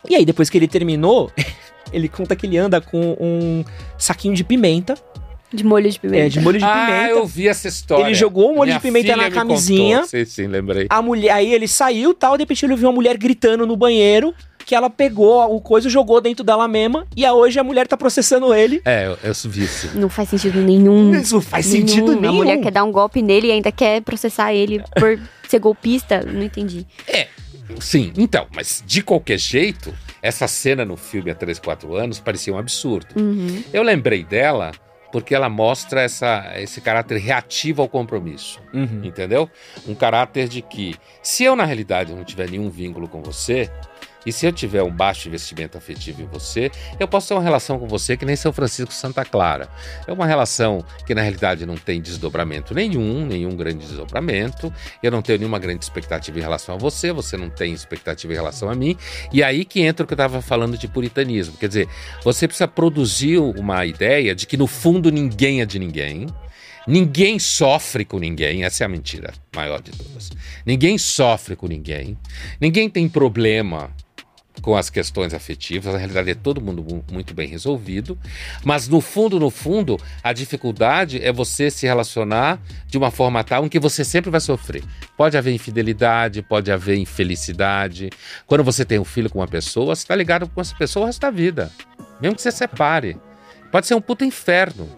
E 0.10 0.16
aí, 0.16 0.26
depois 0.26 0.50
que 0.50 0.58
ele 0.58 0.68
terminou, 0.68 1.32
ele 1.92 2.08
conta 2.08 2.36
que 2.36 2.46
ele 2.46 2.58
anda 2.58 2.80
com 2.82 3.16
um 3.20 3.64
saquinho 3.98 4.34
de 4.36 4.44
pimenta, 4.44 4.96
De 5.54 5.64
molho 5.64 5.90
de 5.90 6.00
pimenta. 6.00 6.26
é, 6.26 6.30
de 6.30 6.40
molho 6.40 6.58
de 6.60 6.66
ah, 6.66 6.86
pimenta. 6.86 7.10
eu 7.10 7.26
vi 7.26 7.48
essa 7.48 7.68
história. 7.68 8.04
Ele 8.06 8.14
jogou 8.16 8.52
o 8.52 8.56
molho 8.56 8.68
Minha 8.68 8.76
de 8.78 8.82
pimenta 8.82 9.14
filha 9.14 9.18
na 9.18 9.32
camisinha. 9.32 10.04
Sim, 10.06 10.26
sim, 10.26 10.48
lembrei. 10.48 10.88
A 10.90 11.02
mulher, 11.02 11.32
aí 11.32 11.54
ele 11.54 11.68
saiu 11.68 12.14
tal, 12.14 12.38
de 12.38 12.44
repente 12.44 12.66
ele 12.66 12.76
viu 12.76 12.88
uma 12.90 12.96
mulher 12.96 13.18
gritando 13.18 13.66
no 13.66 13.76
banheiro, 13.78 14.34
que 14.66 14.76
ela 14.76 14.90
pegou 14.90 15.56
o 15.56 15.62
coisa 15.62 15.88
e 15.88 15.90
jogou 15.90 16.20
dentro 16.20 16.44
dela 16.44 16.68
mesma, 16.68 17.08
e 17.16 17.26
a- 17.26 17.34
hoje 17.34 17.58
a 17.58 17.64
mulher 17.64 17.88
tá 17.88 17.96
processando 17.96 18.54
ele. 18.54 18.82
É, 18.84 19.08
eu, 19.08 19.18
eu 19.24 19.34
vi 19.46 19.64
isso. 19.64 19.90
Não 19.96 20.10
faz 20.10 20.28
sentido 20.28 20.60
nenhum. 20.60 21.16
Isso 21.16 21.36
não 21.36 21.42
faz 21.42 21.66
sentido 21.66 22.14
nenhum. 22.20 22.34
A 22.34 22.34
mulher 22.34 22.58
quer 22.60 22.72
dar 22.72 22.84
um 22.84 22.92
golpe 22.92 23.22
nele 23.22 23.48
e 23.48 23.52
ainda 23.52 23.72
quer 23.72 24.02
processar 24.02 24.54
ele 24.54 24.84
por 25.00 25.18
ser 25.48 25.60
golpista. 25.60 26.22
Não 26.22 26.44
entendi. 26.44 26.86
Sim, 27.80 28.14
então, 28.18 28.48
mas 28.54 28.84
de 28.86 29.02
qualquer 29.02 29.38
jeito, 29.38 29.94
essa 30.22 30.48
cena 30.48 30.86
no 30.86 30.98
filme 30.98 31.32
há 31.32 31.36
3, 31.36 31.60
4 31.60 31.96
anos 31.96 32.20
parecia 32.20 32.54
um 32.54 32.58
absurdo. 32.58 33.20
Uhum. 33.20 33.64
Eu 33.74 33.84
lembrei 33.84 34.24
dela 34.24 34.72
porque 35.12 35.34
ela 35.34 35.50
mostra 35.50 36.02
essa, 36.02 36.54
esse 36.58 36.82
caráter 36.82 37.18
reativo 37.18 37.82
ao 37.82 37.88
compromisso. 37.88 38.60
Uhum. 38.74 39.02
Entendeu? 39.04 39.50
Um 39.88 39.96
caráter 39.96 40.48
de 40.48 40.62
que, 40.62 40.96
se 41.22 41.44
eu 41.44 41.56
na 41.56 41.66
realidade 41.66 42.14
não 42.14 42.24
tiver 42.24 42.50
nenhum 42.50 42.70
vínculo 42.70 43.08
com 43.08 43.22
você, 43.22 43.70
E 44.28 44.32
se 44.34 44.46
eu 44.46 44.52
tiver 44.52 44.84
um 44.84 44.92
baixo 44.92 45.30
investimento 45.30 45.78
afetivo 45.78 46.22
em 46.22 46.26
você, 46.26 46.70
eu 47.00 47.08
posso 47.08 47.30
ter 47.30 47.34
uma 47.34 47.42
relação 47.42 47.80
com 47.80 47.88
você 47.88 48.18
que 48.18 48.26
nem 48.26 48.36
São 48.36 48.52
Francisco 48.52 48.94
Santa 48.94 49.24
Clara. 49.24 49.70
É 50.06 50.12
uma 50.12 50.26
relação 50.26 50.84
que 51.06 51.16
na 51.16 51.22
realidade 51.22 51.66
não 51.66 51.76
tem 51.78 52.02
desdobramento 52.02 52.76
nenhum, 52.76 53.26
nenhum 53.26 53.56
grande 53.56 53.86
desdobramento. 53.86 54.72
Eu 55.02 55.12
não 55.12 55.22
tenho 55.22 55.40
nenhuma 55.40 55.58
grande 55.60 55.86
expectativa 55.86 56.38
em 56.38 56.42
relação 56.42 56.76
a 56.76 56.78
você, 56.78 57.14
você 57.14 57.38
não 57.38 57.50
tem 57.50 57.72
expectativa 57.72 58.34
em 58.34 58.36
relação 58.36 58.70
a 58.70 58.76
mim. 58.76 58.98
E 59.32 59.42
aí 59.42 59.64
que 59.64 59.80
entra 59.80 60.04
o 60.04 60.08
que 60.08 60.14
eu 60.14 60.18
estava 60.18 60.42
falando 60.42 60.78
de 60.78 60.90
puritanismo. 60.90 61.56
Quer 61.56 61.70
dizer, 61.70 61.88
você 62.22 62.50
precisa 62.50 62.68
produzir 62.68 63.38
uma 63.38 63.86
ideia 63.86 64.36
de 64.36 64.46
que 64.46 64.58
no 64.58 64.68
fundo 64.68 65.10
ninguém 65.10 65.62
é 65.62 65.66
de 65.66 65.80
ninguém. 65.80 66.28
Ninguém 66.86 67.40
sofre 67.40 68.04
com 68.04 68.20
ninguém, 68.20 68.66
essa 68.66 68.84
é 68.84 68.86
a 68.86 68.90
mentira 68.90 69.34
maior 69.56 69.82
de 69.82 69.92
todas. 69.92 70.32
Ninguém 70.66 70.98
sofre 70.98 71.56
com 71.56 71.68
ninguém, 71.68 72.18
ninguém 72.62 72.90
tem 72.90 73.08
problema 73.10 73.90
com 74.62 74.76
as 74.76 74.90
questões 74.90 75.34
afetivas, 75.34 75.94
na 75.94 76.00
realidade 76.00 76.32
é 76.32 76.36
todo 76.36 76.62
mundo 76.62 77.04
muito 77.12 77.34
bem 77.34 77.48
resolvido, 77.48 78.18
mas 78.64 78.88
no 78.88 79.02
fundo, 79.02 79.40
no 79.40 79.50
fundo, 79.50 80.00
a 80.24 80.34
dificuldade 80.34 81.24
é 81.24 81.32
você 81.32 81.70
se 81.70 81.86
relacionar 81.86 82.60
de 82.88 82.98
uma 82.98 83.12
forma 83.12 83.44
tal 83.44 83.66
em 83.66 83.70
que 83.70 83.80
você 83.80 84.04
sempre 84.04 84.30
vai 84.30 84.40
sofrer. 84.40 84.84
Pode 85.16 85.38
haver 85.38 85.54
infidelidade, 85.54 86.42
pode 86.42 86.72
haver 86.72 86.98
infelicidade. 86.98 88.10
Quando 88.46 88.64
você 88.64 88.84
tem 88.84 89.00
um 89.00 89.06
filho 89.06 89.30
com 89.30 89.40
uma 89.40 89.48
pessoa, 89.48 89.96
você 89.96 90.04
está 90.04 90.16
ligado 90.16 90.48
com 90.48 90.62
essa 90.62 90.76
pessoa 90.76 91.04
o 91.04 91.06
resto 91.08 91.22
da 91.22 91.32
vida, 91.32 91.72
mesmo 92.20 92.36
que 92.36 92.42
você 92.42 92.52
separe. 92.52 93.18
Pode 93.72 93.88
ser 93.88 93.96
um 93.96 94.02
puto 94.02 94.24
inferno. 94.24 94.90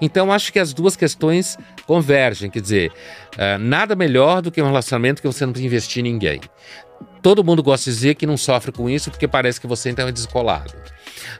Então, 0.00 0.32
acho 0.32 0.52
que 0.52 0.58
as 0.58 0.72
duas 0.72 0.96
questões 0.96 1.56
convergem. 1.86 2.50
Quer 2.50 2.60
dizer, 2.60 2.92
uh, 3.34 3.58
nada 3.58 3.94
melhor 3.94 4.42
do 4.42 4.50
que 4.50 4.60
um 4.60 4.66
relacionamento 4.66 5.22
que 5.22 5.28
você 5.28 5.46
não 5.46 5.52
precisa 5.52 5.66
investir 5.66 6.00
em 6.00 6.12
ninguém. 6.12 6.40
Todo 7.22 7.44
mundo 7.44 7.62
gosta 7.62 7.90
de 7.90 7.96
dizer 7.96 8.14
que 8.14 8.26
não 8.26 8.36
sofre 8.36 8.72
com 8.72 8.88
isso 8.88 9.10
porque 9.10 9.26
parece 9.26 9.60
que 9.60 9.66
você 9.66 9.90
então 9.90 10.06
é 10.06 10.12
descolado. 10.12 10.74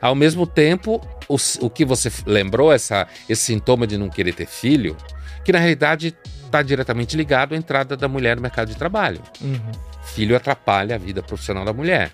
Ao 0.01 0.15
mesmo 0.15 0.47
tempo, 0.47 1.01
o, 1.29 1.37
o 1.61 1.71
que 1.71 1.85
você 1.85 2.11
lembrou, 2.27 2.73
essa, 2.73 3.07
esse 3.29 3.43
sintoma 3.43 3.87
de 3.87 3.99
não 3.99 4.09
querer 4.09 4.35
ter 4.35 4.47
filho, 4.47 4.97
que 5.45 5.53
na 5.53 5.59
realidade 5.59 6.17
está 6.45 6.63
diretamente 6.63 7.17
ligado 7.17 7.55
à 7.55 7.57
entrada 7.57 7.97
da 7.97 8.09
mulher 8.09 8.37
no 8.37 8.43
mercado 8.43 8.69
de 8.69 8.77
trabalho. 8.77 9.21
Uhum. 9.41 9.73
Filho 10.05 10.37
atrapalha 10.37 10.95
a 10.95 10.99
vida 10.99 11.23
profissional 11.23 11.65
da 11.65 11.73
mulher. 11.73 12.13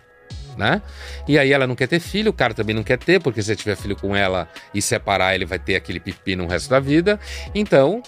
Né? 0.57 0.83
E 1.29 1.39
aí 1.39 1.53
ela 1.53 1.67
não 1.67 1.77
quer 1.77 1.87
ter 1.87 2.01
filho, 2.01 2.31
o 2.31 2.35
cara 2.35 2.53
também 2.53 2.75
não 2.75 2.83
quer 2.83 2.99
ter, 2.99 3.21
porque 3.21 3.43
se 3.43 3.55
tiver 3.55 3.77
filho 3.77 3.97
com 3.97 4.15
ela 4.15 4.49
e 4.75 4.83
separar, 4.83 5.35
ele 5.35 5.47
vai 5.47 5.59
ter 5.59 5.77
aquele 5.77 6.01
pipi 6.01 6.35
no 6.35 6.47
resto 6.47 6.69
da 6.69 6.81
vida. 6.81 7.19
Então, 7.55 8.03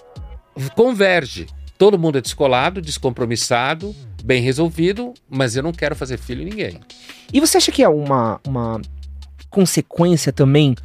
converge. 0.75 1.47
Todo 1.83 1.99
mundo 1.99 2.17
é 2.17 2.21
descolado, 2.21 2.81
descompromissado, 2.81 3.93
bem 4.23 4.41
resolvido, 4.41 5.13
mas 5.29 5.57
eu 5.57 5.65
não 5.65 5.73
quero 5.73 5.97
fazer 5.97 6.17
filho 6.17 6.43
em 6.43 6.45
ninguém. 6.45 6.79
E 7.33 7.41
você 7.41 7.57
acha 7.57 7.73
que 7.73 7.83
é 7.83 7.89
uma, 7.89 8.41
uma 8.47 8.81
consequência 9.51 10.33
também 10.33 10.77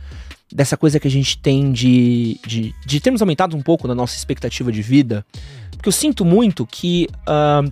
dessa 0.52 0.76
coisa 0.76 1.00
que 1.00 1.08
a 1.08 1.12
gente 1.12 1.38
tem 1.38 1.72
de, 1.72 2.40
de, 2.48 2.74
de 2.84 3.00
termos 3.00 3.22
aumentado 3.22 3.56
um 3.56 3.62
pouco 3.62 3.88
na 3.88 3.94
nossa 3.94 4.18
expectativa 4.18 4.72
de 4.72 4.82
vida? 4.82 5.24
Porque 5.70 5.88
eu 5.88 5.94
sinto 5.94 6.26
muito 6.26 6.66
que. 6.66 7.08
Uh, 7.30 7.70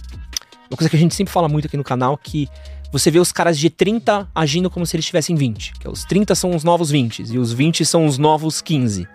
uma 0.70 0.78
coisa 0.78 0.88
que 0.88 0.96
a 0.96 1.00
gente 1.00 1.16
sempre 1.16 1.34
fala 1.34 1.50
muito 1.50 1.66
aqui 1.66 1.78
no 1.78 1.84
canal, 1.84 2.16
que 2.20 2.48
você 2.92 3.10
vê 3.10 3.18
os 3.18 3.32
caras 3.32 3.58
de 3.58 3.72
30 3.72 4.30
agindo 4.36 4.70
como 4.70 4.86
se 4.86 4.96
eles 4.96 5.06
tivessem 5.08 5.36
20. 5.36 5.74
Que 5.80 5.90
os 5.90 6.04
30 6.04 6.36
são 6.36 6.56
os 6.56 6.64
novos 6.64 6.92
20 6.92 7.24
e 7.24 7.40
os 7.40 7.52
20 7.52 7.84
são 7.86 8.06
os 8.06 8.20
novos 8.20 8.62
15. 8.62 9.08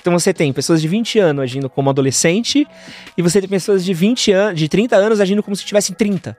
Então 0.00 0.12
você 0.12 0.32
tem 0.32 0.52
pessoas 0.52 0.80
de 0.80 0.88
20 0.88 1.18
anos 1.18 1.42
agindo 1.42 1.68
como 1.68 1.90
adolescente 1.90 2.66
e 3.16 3.22
você 3.22 3.40
tem 3.40 3.48
pessoas 3.48 3.84
de 3.84 3.92
20 3.92 4.32
anos, 4.32 4.58
de 4.58 4.68
30 4.68 4.96
anos 4.96 5.20
agindo 5.20 5.42
como 5.42 5.54
se 5.54 5.64
tivessem 5.64 5.94
30. 5.94 6.36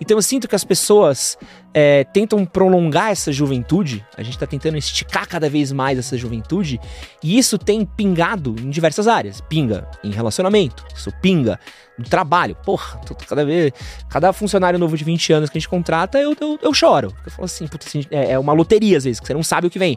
Então 0.00 0.16
eu 0.16 0.22
sinto 0.22 0.48
que 0.48 0.56
as 0.56 0.64
pessoas 0.64 1.38
é, 1.74 2.04
tentam 2.04 2.44
prolongar 2.44 3.10
essa 3.10 3.30
juventude, 3.30 4.04
a 4.16 4.22
gente 4.22 4.34
está 4.34 4.46
tentando 4.46 4.76
esticar 4.76 5.28
cada 5.28 5.48
vez 5.48 5.70
mais 5.72 5.98
essa 5.98 6.16
juventude, 6.16 6.80
e 7.22 7.38
isso 7.38 7.58
tem 7.58 7.84
pingado 7.84 8.56
em 8.58 8.70
diversas 8.70 9.06
áreas. 9.06 9.40
Pinga 9.42 9.86
em 10.02 10.10
relacionamento, 10.10 10.84
isso 10.94 11.12
pinga 11.20 11.60
no 11.98 12.04
trabalho. 12.04 12.56
Porra, 12.64 13.00
cada 13.28 13.44
vez, 13.44 13.72
cada 14.08 14.32
funcionário 14.32 14.78
novo 14.78 14.96
de 14.96 15.04
20 15.04 15.32
anos 15.34 15.50
que 15.50 15.58
a 15.58 15.60
gente 15.60 15.68
contrata, 15.68 16.18
eu, 16.18 16.36
eu, 16.40 16.58
eu 16.62 16.74
choro. 16.74 17.14
Eu 17.24 17.30
falo 17.30 17.44
assim, 17.44 17.68
assim, 17.86 18.04
é, 18.10 18.32
é 18.32 18.38
uma 18.38 18.52
loteria 18.52 18.96
às 18.96 19.04
vezes, 19.04 19.20
que 19.20 19.26
você 19.26 19.34
não 19.34 19.42
sabe 19.42 19.66
o 19.66 19.70
que 19.70 19.78
vem. 19.78 19.96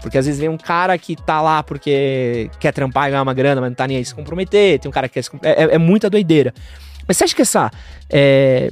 Porque 0.00 0.18
às 0.18 0.26
vezes 0.26 0.40
vem 0.40 0.48
um 0.48 0.58
cara 0.58 0.96
que 0.98 1.16
tá 1.16 1.40
lá 1.40 1.62
porque 1.62 2.50
quer 2.60 2.72
trampar 2.72 3.08
e 3.08 3.10
ganhar 3.10 3.22
uma 3.22 3.34
grana, 3.34 3.60
mas 3.60 3.70
não 3.70 3.74
tá 3.74 3.86
nem 3.86 3.96
aí 3.96 4.04
se 4.04 4.14
comprometer. 4.14 4.78
Tem 4.78 4.88
um 4.88 4.92
cara 4.92 5.08
que 5.08 5.14
quer 5.14 5.22
se 5.22 5.30
é, 5.42 5.64
é, 5.64 5.74
é 5.74 5.78
muita 5.78 6.08
doideira. 6.08 6.54
Mas 7.06 7.16
você 7.16 7.24
acha 7.24 7.34
que 7.34 7.42
essa. 7.42 7.70
É, 8.10 8.70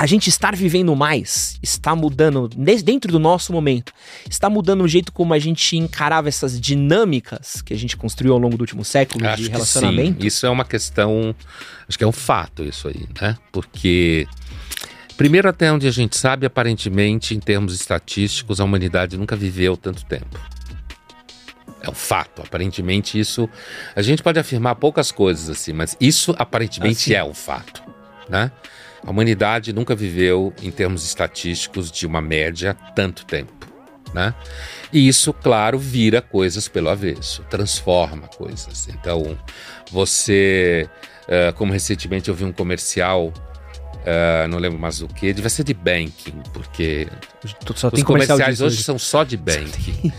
a 0.00 0.06
gente 0.06 0.28
estar 0.28 0.56
vivendo 0.56 0.96
mais 0.96 1.58
está 1.62 1.94
mudando, 1.94 2.48
dentro 2.48 3.12
do 3.12 3.18
nosso 3.18 3.52
momento, 3.52 3.92
está 4.30 4.48
mudando 4.48 4.82
o 4.82 4.88
jeito 4.88 5.12
como 5.12 5.34
a 5.34 5.38
gente 5.38 5.76
encarava 5.76 6.26
essas 6.26 6.58
dinâmicas 6.58 7.60
que 7.60 7.74
a 7.74 7.76
gente 7.76 7.98
construiu 7.98 8.32
ao 8.32 8.38
longo 8.38 8.56
do 8.56 8.62
último 8.62 8.82
século 8.82 9.26
acho 9.26 9.42
de 9.42 9.50
relacionamento? 9.50 10.24
Isso 10.24 10.46
é 10.46 10.48
uma 10.48 10.64
questão. 10.64 11.34
Acho 11.86 11.98
que 11.98 12.04
é 12.04 12.06
um 12.06 12.12
fato 12.12 12.64
isso 12.64 12.88
aí, 12.88 13.06
né? 13.20 13.36
Porque 13.52 14.26
Primeiro, 15.20 15.50
até 15.50 15.70
onde 15.70 15.86
a 15.86 15.90
gente 15.90 16.16
sabe, 16.16 16.46
aparentemente, 16.46 17.34
em 17.34 17.40
termos 17.40 17.74
estatísticos, 17.74 18.58
a 18.58 18.64
humanidade 18.64 19.18
nunca 19.18 19.36
viveu 19.36 19.76
tanto 19.76 20.02
tempo. 20.06 20.40
É 21.82 21.90
um 21.90 21.94
fato. 21.94 22.40
Aparentemente, 22.40 23.20
isso. 23.20 23.46
A 23.94 24.00
gente 24.00 24.22
pode 24.22 24.38
afirmar 24.38 24.76
poucas 24.76 25.12
coisas 25.12 25.50
assim, 25.50 25.74
mas 25.74 25.94
isso 26.00 26.34
aparentemente 26.38 27.12
assim. 27.12 27.12
é 27.12 27.22
um 27.22 27.34
fato. 27.34 27.82
Né? 28.30 28.50
A 29.06 29.10
humanidade 29.10 29.74
nunca 29.74 29.94
viveu, 29.94 30.54
em 30.62 30.70
termos 30.70 31.04
estatísticos, 31.04 31.92
de 31.92 32.06
uma 32.06 32.22
média 32.22 32.72
tanto 32.96 33.26
tempo. 33.26 33.52
Né? 34.14 34.32
E 34.90 35.06
isso, 35.06 35.34
claro, 35.34 35.78
vira 35.78 36.22
coisas 36.22 36.66
pelo 36.66 36.88
avesso, 36.88 37.44
transforma 37.50 38.26
coisas. 38.26 38.88
Então, 38.88 39.36
você, 39.92 40.88
uh, 41.24 41.52
como 41.56 41.74
recentemente 41.74 42.30
eu 42.30 42.34
vi 42.34 42.46
um 42.46 42.52
comercial 42.52 43.34
Uh, 44.00 44.48
não 44.48 44.58
lembro 44.58 44.78
mais 44.78 45.02
o 45.02 45.08
que, 45.08 45.32
devia 45.32 45.50
ser 45.50 45.62
de 45.62 45.74
banking, 45.74 46.40
porque 46.54 47.06
os 47.44 48.02
comerciais 48.02 48.60
hoje, 48.60 48.76
hoje 48.76 48.82
são 48.82 48.98
só 48.98 49.24
de 49.24 49.36
banking. 49.36 50.10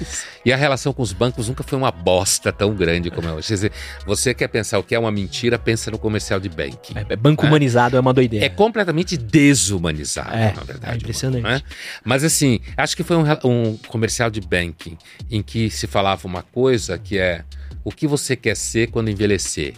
e 0.46 0.54
a 0.54 0.56
relação 0.56 0.94
com 0.94 1.02
os 1.02 1.12
bancos 1.12 1.50
nunca 1.50 1.64
foi 1.64 1.80
uma 1.80 1.92
bosta 1.92 2.52
tão 2.52 2.76
grande 2.76 3.10
como 3.10 3.28
é 3.28 3.34
hoje. 3.34 3.48
Quer 3.48 3.54
dizer, 3.56 3.72
você 4.06 4.36
quer 4.36 4.48
pensar 4.50 4.78
o 4.78 4.84
que 4.84 4.94
é 4.94 5.00
uma 5.00 5.12
mentira, 5.12 5.58
pensa 5.58 5.90
no 5.90 5.98
comercial 5.98 6.40
de 6.40 6.48
banking. 6.48 6.94
É, 6.96 7.14
é 7.14 7.16
banco 7.16 7.44
né? 7.44 7.50
humanizado 7.50 7.98
é 7.98 8.00
uma 8.00 8.14
doideira. 8.14 8.46
É 8.46 8.50
completamente 8.50 9.18
desumanizado, 9.18 10.36
é, 10.36 10.54
na 10.54 10.64
verdade. 10.64 10.94
É 10.94 10.98
impressionante. 10.98 11.44
Né? 11.44 11.62
Mas 12.04 12.24
assim, 12.24 12.60
acho 12.78 12.96
que 12.96 13.04
foi 13.04 13.18
um, 13.18 13.24
um 13.46 13.78
comercial 13.88 14.30
de 14.30 14.42
banking 14.42 14.96
em 15.30 15.42
que 15.42 15.72
se 15.72 15.88
falava 15.88 16.28
uma 16.28 16.44
coisa 16.44 17.00
que 17.00 17.18
é 17.18 17.44
o 17.84 17.92
que 17.92 18.06
você 18.06 18.36
quer 18.36 18.56
ser 18.56 18.92
quando 18.92 19.10
envelhecer 19.10 19.74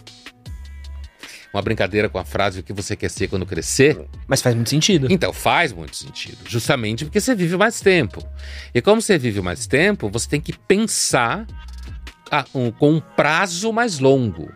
uma 1.54 1.62
brincadeira 1.62 2.08
com 2.08 2.18
a 2.18 2.24
frase 2.24 2.60
o 2.60 2.62
que 2.62 2.72
você 2.72 2.96
quer 2.96 3.08
ser 3.08 3.28
quando 3.28 3.46
crescer. 3.46 3.98
Mas 4.26 4.42
faz 4.42 4.54
muito 4.56 4.70
sentido. 4.70 5.06
Então, 5.08 5.32
faz 5.32 5.72
muito 5.72 5.96
sentido. 5.96 6.38
Justamente 6.46 7.04
porque 7.04 7.20
você 7.20 7.34
vive 7.34 7.56
mais 7.56 7.80
tempo. 7.80 8.26
E 8.74 8.82
como 8.82 9.00
você 9.00 9.16
vive 9.16 9.40
mais 9.40 9.66
tempo, 9.66 10.10
você 10.10 10.28
tem 10.28 10.40
que 10.40 10.52
pensar 10.52 11.46
a, 12.28 12.44
um, 12.52 12.72
com 12.72 12.94
um 12.94 13.00
prazo 13.00 13.72
mais 13.72 14.00
longo. 14.00 14.50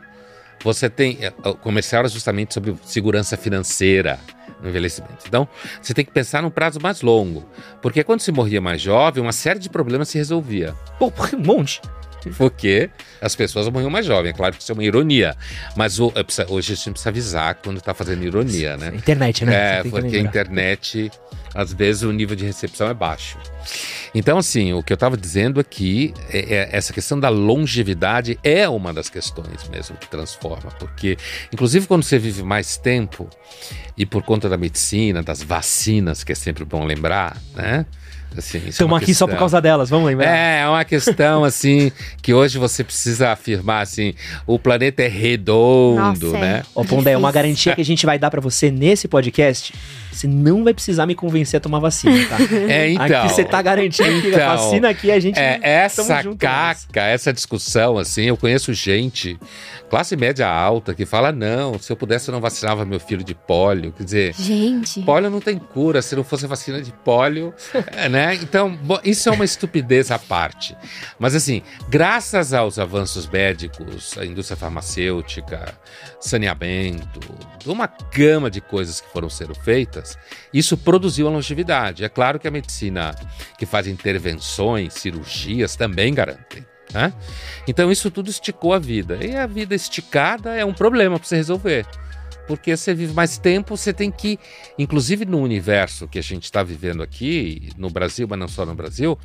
Você 0.65 0.91
tem. 0.91 1.19
É, 1.21 1.33
o 1.49 1.55
comercial 1.55 2.01
era 2.01 2.09
justamente 2.09 2.53
sobre 2.53 2.75
segurança 2.85 3.37
financeira 3.37 4.19
no 4.61 4.69
envelhecimento. 4.69 5.25
Então, 5.29 5.47
você 5.81 5.95
tem 5.95 6.05
que 6.05 6.11
pensar 6.11 6.43
num 6.43 6.51
prazo 6.51 6.81
mais 6.83 7.01
longo. 7.01 7.49
Porque 7.81 8.03
quando 8.03 8.21
se 8.21 8.33
morria 8.33 8.61
mais 8.61 8.81
jovem, 8.81 9.23
uma 9.23 9.31
série 9.31 9.61
de 9.61 9.71
problemas 9.71 10.09
se 10.09 10.19
resolvia. 10.19 10.75
Pô, 10.99 11.13
um 11.33 11.39
monte. 11.39 11.81
Porque 12.37 12.91
as 13.21 13.35
pessoas 13.35 13.69
morriam 13.69 13.91
mais 13.91 14.07
jovens. 14.07 14.31
É 14.31 14.33
claro 14.33 14.55
que 14.55 14.63
isso 14.63 14.73
é 14.73 14.75
uma 14.75 14.85
ironia. 14.85 15.37
Mas 15.77 15.99
o, 15.99 16.13
hoje 16.49 16.73
a 16.73 16.77
gente 16.77 16.91
precisa 16.91 17.09
avisar 17.11 17.55
quando 17.57 17.79
está 17.79 17.95
fazendo 17.95 18.25
ironia, 18.25 18.77
né? 18.77 18.93
Internet, 18.95 19.45
né? 19.45 19.79
É, 19.79 19.83
porque 19.85 20.17
a 20.17 20.21
internet, 20.21 21.11
às 21.55 21.73
vezes, 21.73 22.03
o 22.03 22.13
nível 22.13 22.37
de 22.37 22.45
recepção 22.45 22.89
é 22.89 22.95
baixo. 22.95 23.39
Então, 24.15 24.39
assim, 24.39 24.73
o 24.73 24.83
que 24.83 24.93
eu 24.93 24.97
estava 24.97 25.17
dizendo 25.17 25.61
aqui 25.61 26.15
é, 26.31 26.39
é, 26.39 26.69
essa 26.73 26.93
questão 26.93 27.19
da 27.19 27.29
longevidade 27.29 28.39
é 28.43 28.69
uma 28.69 28.93
das 28.93 29.09
questões 29.09 29.69
mesmo 29.69 29.97
que 29.97 30.09
transforma. 30.09 30.71
Porque, 30.79 31.17
inclusive, 31.53 31.87
quando 31.87 32.03
você 32.03 32.19
vive 32.19 32.43
mais 32.43 32.77
tempo, 32.77 33.29
e 33.97 34.07
por 34.07 34.23
conta 34.23 34.49
da 34.49 34.57
medicina, 34.57 35.23
das 35.23 35.43
vacinas, 35.43 36.23
que 36.23 36.31
é 36.33 36.35
sempre 36.35 36.65
bom 36.65 36.85
lembrar, 36.85 37.37
né? 37.55 37.85
Assim, 38.37 38.63
é 38.65 38.69
Estamos 38.69 38.97
aqui 39.01 39.15
só 39.15 39.27
por 39.27 39.31
questão. 39.31 39.39
causa 39.39 39.61
delas, 39.61 39.91
vamos 39.91 40.07
lembrar. 40.07 40.27
É, 40.29 40.61
é 40.61 40.69
uma 40.69 40.85
questão 40.85 41.45
assim 41.45 41.91
que 42.23 42.33
hoje 42.33 42.59
você 42.59 42.85
precisa 42.85 43.31
afirmar 43.31 43.83
assim, 43.83 44.15
o 44.47 44.59
planeta 44.59 45.03
é 45.03 45.09
redondo, 45.09 46.27
Nossa, 46.27 46.37
é. 46.37 46.41
né? 46.41 46.63
Ó, 46.75 46.85
Pondé, 46.85 47.17
uma 47.17 47.33
garantia 47.33 47.75
que 47.75 47.81
a 47.81 47.85
gente 47.85 48.05
vai 48.07 48.19
dar 48.19 48.31
pra 48.31 48.41
você 48.41 48.71
nesse 48.71 49.09
podcast, 49.09 49.75
você 50.13 50.27
não 50.27 50.65
vai 50.65 50.75
precisar 50.75 51.07
me 51.07 51.15
convencer 51.15 51.59
a 51.59 51.61
tomar 51.61 51.79
vacina, 51.81 52.27
tá? 52.29 52.37
É, 52.69 52.91
então. 52.91 53.05
Aqui 53.05 53.33
você 53.35 53.45
tá 53.45 53.61
garantindo 53.63 54.21
que 54.21 54.29
a 54.29 54.31
Então, 54.31 54.57
vacina 54.57 54.89
aqui 54.91 55.11
a 55.11 55.19
gente... 55.21 55.39
É, 55.39 55.59
essa 55.63 56.23
caca, 56.39 57.03
essa 57.03 57.33
discussão, 57.33 57.99
assim, 57.99 58.25
eu 58.25 58.37
conheço 58.37 58.73
gente, 58.75 59.39
classe 59.89 60.17
média 60.17 60.49
alta, 60.49 60.95
que 60.95 61.07
fala: 61.07 61.33
não, 61.33 61.79
se 61.79 61.91
eu 61.91 61.97
pudesse, 61.97 62.29
eu 62.29 62.33
não 62.33 62.41
vacinava 62.41 62.85
meu 62.85 63.01
filho 63.01 63.25
de 63.25 63.35
pólio. 63.35 63.93
Quer 63.93 64.05
dizer, 64.05 64.35
Gente. 64.35 65.01
Pólio 65.03 65.31
não 65.31 65.41
tem 65.41 65.59
cura, 65.59 66.03
se 66.03 66.15
não 66.15 66.25
fosse 66.25 66.47
vacina 66.47 66.81
de 66.83 66.93
pólio, 66.93 67.55
é, 67.97 68.09
né? 68.19 68.35
Então, 68.35 68.77
isso 69.05 69.29
é 69.29 69.33
uma 69.33 69.45
estupidez 69.45 70.11
à 70.11 70.19
parte. 70.19 70.77
Mas 71.21 71.37
assim, 71.37 71.63
graças 71.89 72.53
aos 72.53 72.77
avanços 72.77 73.29
médicos, 73.29 74.19
a 74.19 74.27
indústria 74.27 74.57
farmacêutica, 74.57 75.73
saneamento, 76.19 77.21
uma 77.65 77.87
gama 78.13 78.51
de 78.51 78.61
coisas 78.61 79.01
que 79.01 79.09
foram 79.13 79.31
sendo 79.31 79.55
feitas, 79.55 80.19
isso 80.53 80.77
produziu 80.77 81.29
a 81.29 81.31
longevidade. 81.31 82.03
É 82.03 82.09
claro 82.09 82.41
que 82.41 82.49
a 82.49 82.51
medicina 82.51 83.15
que 83.57 83.65
faz 83.65 83.87
intervenções, 83.87 84.95
cirurgias, 84.95 85.77
também 85.77 86.13
garantem. 86.13 86.67
Né? 86.93 87.13
Então 87.69 87.89
isso 87.93 88.11
tudo 88.11 88.31
esticou 88.31 88.73
a 88.75 88.81
vida. 88.81 89.25
E 89.25 89.37
a 89.37 89.47
vida 89.47 89.77
esticada 89.77 90.57
é 90.57 90.65
um 90.65 90.75
problema 90.75 91.21
para 91.21 91.29
você 91.29 91.37
resolver 91.37 91.87
porque 92.49 92.75
você 92.75 92.95
vive 92.95 93.13
mais 93.13 93.37
tempo, 93.37 93.77
você 93.77 93.93
tem 93.93 94.11
que, 94.11 94.41
inclusive 94.79 95.27
no 95.27 95.39
universo 95.39 96.09
que 96.09 96.19
a 96.19 96.23
gente 96.23 96.45
está 96.45 96.63
vivendo 96.63 97.03
aqui, 97.03 97.69
no 97.77 97.91
Brasil, 97.91 98.27
mas 98.29 98.39
não 98.39 98.49
só 98.49 98.65
no 98.65 98.75
Brasil, 98.75 99.19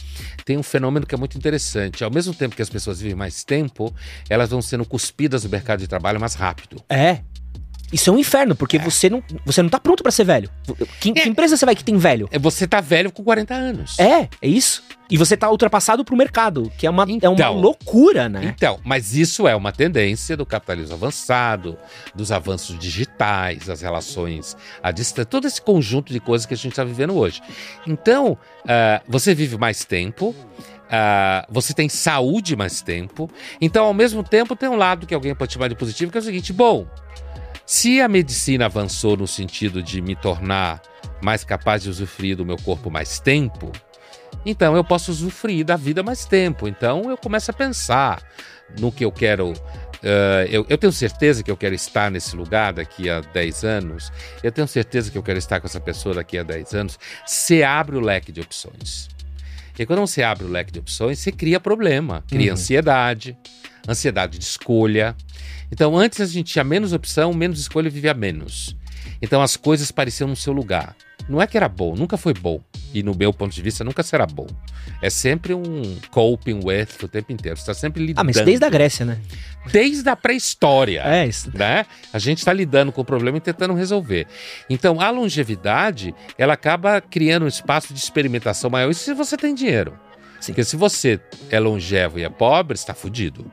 tem 0.44 0.58
um 0.58 0.64
fenômeno 0.64 1.06
que 1.06 1.16
é 1.16 1.18
muito 1.18 1.38
interessante. 1.38 2.04
Ao 2.04 2.12
mesmo 2.12 2.34
tempo 2.34 2.54
que 2.54 2.62
as 2.62 2.70
pessoas 2.70 3.00
vivem 3.00 3.16
mais 3.16 3.46
tempo, 3.46 3.96
elas 4.30 4.50
vão 4.50 4.62
sendo 4.62 4.84
cuspidas 4.86 5.46
no 5.46 5.50
mercado 5.50 5.80
de 5.80 5.88
trabalho 5.88 6.20
mais 6.20 6.34
rápido. 6.34 6.84
É. 6.90 7.22
Isso 7.94 8.10
é 8.10 8.14
um 8.14 8.18
inferno, 8.18 8.56
porque 8.56 8.78
você, 8.80 9.10
não, 9.10 9.24
você 9.46 9.62
não 9.62 9.70
tá 9.70 9.80
pronto 9.80 10.02
pra 10.04 10.12
ser 10.12 10.24
velho. 10.26 10.50
Que, 11.00 11.14
que 11.14 11.20
É. 11.22 11.28
empresa 11.28 11.56
você 11.56 11.66
vai 11.66 11.76
que 11.76 11.84
tem 11.84 11.96
velho? 11.96 12.28
É, 12.32 12.40
Você 12.40 12.68
tá 12.68 12.82
velho 12.82 13.12
com 13.12 13.24
40 13.24 13.54
anos. 13.54 14.00
É, 14.00 14.28
é 14.42 14.48
isso. 14.48 14.84
E 15.10 15.18
você 15.18 15.38
tá 15.38 15.50
ultrapassado 15.50 16.04
pro 16.04 16.16
mercado, 16.18 16.72
que 16.78 16.88
é 16.88 16.90
uma, 16.90 17.04
é 17.04 17.30
uma 17.30 17.36
Então. 17.36 17.54
loucura, 17.60 18.28
né? 18.28 18.42
Então, 18.56 18.80
mas 18.84 19.16
isso 19.16 19.48
é 19.48 19.56
uma 19.56 19.72
tendência 19.72 20.36
do 20.36 20.46
capitalismo 20.46 20.96
avançado, 20.96 21.78
dos 22.16 22.32
avanços 22.32 22.78
digitais, 22.80 23.70
as 23.70 23.82
relações 23.82 24.58
à 24.82 24.90
distância, 24.92 25.26
todo 25.26 25.46
esse 25.46 25.62
conjunto 25.62 26.12
de 26.12 26.20
coisas 26.20 26.48
que 26.48 26.54
a 26.56 26.58
gente 26.58 26.72
está 26.72 26.84
vivendo 26.84 27.14
hoje. 27.16 27.42
Então, 27.86 28.36
ah, 28.68 29.02
você 29.08 29.36
vive 29.36 29.56
mais 29.58 29.86
tempo, 29.86 30.36
ah, 30.90 31.46
você 31.50 31.74
tem 31.74 31.88
saúde 31.90 32.56
mais 32.56 32.82
tempo. 32.82 33.30
Então, 33.62 33.86
ao 33.86 33.94
mesmo 33.94 34.24
tempo, 34.24 34.56
tem 34.56 34.68
um 34.70 34.76
lado 34.78 35.06
que 35.06 35.14
alguém 35.14 35.36
pode 35.36 35.54
chamar 35.54 35.68
de 35.68 35.76
positivo, 35.76 36.12
que 36.12 36.18
é 36.18 36.22
o 36.22 36.24
seguinte: 36.24 36.52
bom, 36.52 36.88
se 37.66 38.02
a 38.02 38.08
medicina 38.08 38.66
avançou 38.66 39.16
no 39.18 39.28
sentido 39.28 39.82
de 39.82 40.02
me 40.02 40.16
tornar 40.16 40.82
mais 41.22 41.44
capaz 41.44 41.84
de 41.84 41.90
usufruir 41.90 42.36
do 42.36 42.46
meu 42.46 42.58
corpo 42.58 42.90
mais 42.92 43.20
tempo, 43.20 43.72
então 44.46 44.76
eu 44.76 44.84
posso 44.84 45.12
usufruir 45.12 45.66
da 45.66 45.76
vida 45.78 46.04
mais 46.04 46.26
tempo. 46.26 46.68
Então 46.68 47.10
eu 47.10 47.18
começo 47.18 47.50
a 47.50 47.54
pensar 47.54 48.22
no 48.80 48.92
que 48.92 49.06
eu 49.06 49.12
quero. 49.12 49.54
eh, 50.04 50.48
eu, 50.52 50.66
eu 50.68 50.78
tenho 50.78 50.92
certeza 50.92 51.42
que 51.44 51.50
eu 51.50 51.56
quero 51.56 51.74
estar 51.76 52.12
nesse 52.12 52.36
lugar 52.36 52.74
daqui 52.74 53.10
a 53.10 53.22
10 53.22 53.64
anos. 53.64 54.12
Eu 54.44 54.52
tenho 54.52 54.68
certeza 54.68 55.10
que 55.10 55.18
eu 55.18 55.24
quero 55.24 55.40
estar 55.40 55.62
com 55.62 55.68
essa 55.68 55.80
pessoa 55.80 56.16
daqui 56.16 56.38
a 56.38 56.44
10 56.44 56.74
anos. 56.74 57.00
Você 57.26 57.64
abre 57.64 57.96
o 57.96 58.02
leque 58.02 58.32
de 58.34 58.42
opções. 58.42 59.08
E 59.80 59.86
quando 59.86 60.00
você 60.02 60.22
abre 60.22 60.44
o 60.46 60.50
leque 60.50 60.72
de 60.74 60.80
opções, 60.80 61.20
você 61.20 61.32
cria 61.32 61.60
problema, 61.60 62.24
cria 62.28 62.48
Uhum. 62.52 62.54
ansiedade, 62.54 63.38
ansiedade 63.88 64.38
de 64.38 64.44
escolha. 64.46 65.16
Então, 65.72 65.98
antes 65.98 66.22
a 66.22 66.26
gente 66.26 66.52
tinha 66.54 66.64
menos 66.64 66.94
opção, 66.94 67.34
menos 67.34 67.60
escolha 67.60 67.88
e 67.88 67.92
vivia 67.92 68.14
menos. 68.14 68.76
Então, 69.22 69.42
as 69.42 69.56
coisas 69.58 69.92
pareciam 69.92 70.28
no 70.28 70.36
seu 70.36 70.54
lugar. 70.54 70.96
Não 71.28 71.42
é 71.42 71.48
que 71.48 71.56
era 71.56 71.70
bom, 71.70 71.96
nunca 71.96 72.18
foi 72.18 72.34
bom. 72.34 72.62
E 72.94 73.02
no 73.02 73.16
meu 73.16 73.34
ponto 73.34 73.54
de 73.54 73.62
vista, 73.62 73.84
nunca 73.84 74.04
será 74.04 74.26
bom. 74.26 74.46
É 75.02 75.10
sempre 75.10 75.54
um 75.54 75.98
coping 76.12 76.60
with 76.64 76.88
o 77.02 77.08
tempo 77.08 77.32
inteiro. 77.32 77.56
Você 77.58 77.62
está 77.64 77.74
sempre 77.74 78.06
lidando. 78.06 78.22
Ah, 78.22 78.24
mas 78.26 78.36
desde 78.46 78.66
a 78.66 78.70
Grécia, 78.70 79.06
né? 79.06 79.20
Desde 79.72 80.08
a 80.10 80.16
pré-história 80.16 81.02
É, 81.06 81.26
isso. 81.26 81.50
né? 81.58 81.86
A 82.12 82.20
gente 82.20 82.40
está 82.40 82.52
lidando 82.52 82.92
com 82.92 83.02
o 83.02 83.06
problema 83.06 83.38
e 83.38 83.42
tentando 83.42 83.74
resolver. 83.74 84.28
Então, 84.70 85.00
a 85.00 85.10
longevidade, 85.10 86.14
ela 86.38 86.54
acaba 86.54 87.00
criando 87.00 87.46
um 87.46 87.48
espaço 87.48 87.94
de 87.94 88.00
experimentação 88.00 88.70
maior. 88.70 88.92
Isso 88.92 89.06
se 89.06 89.14
você 89.14 89.38
tem 89.38 89.56
dinheiro. 89.56 89.98
Sim. 90.42 90.52
Porque 90.52 90.66
se 90.66 90.76
você 90.76 91.20
é 91.50 91.60
longevo 91.60 92.20
e 92.20 92.24
é 92.24 92.30
pobre, 92.30 92.76
está 92.76 92.94
fudido. 92.94 93.50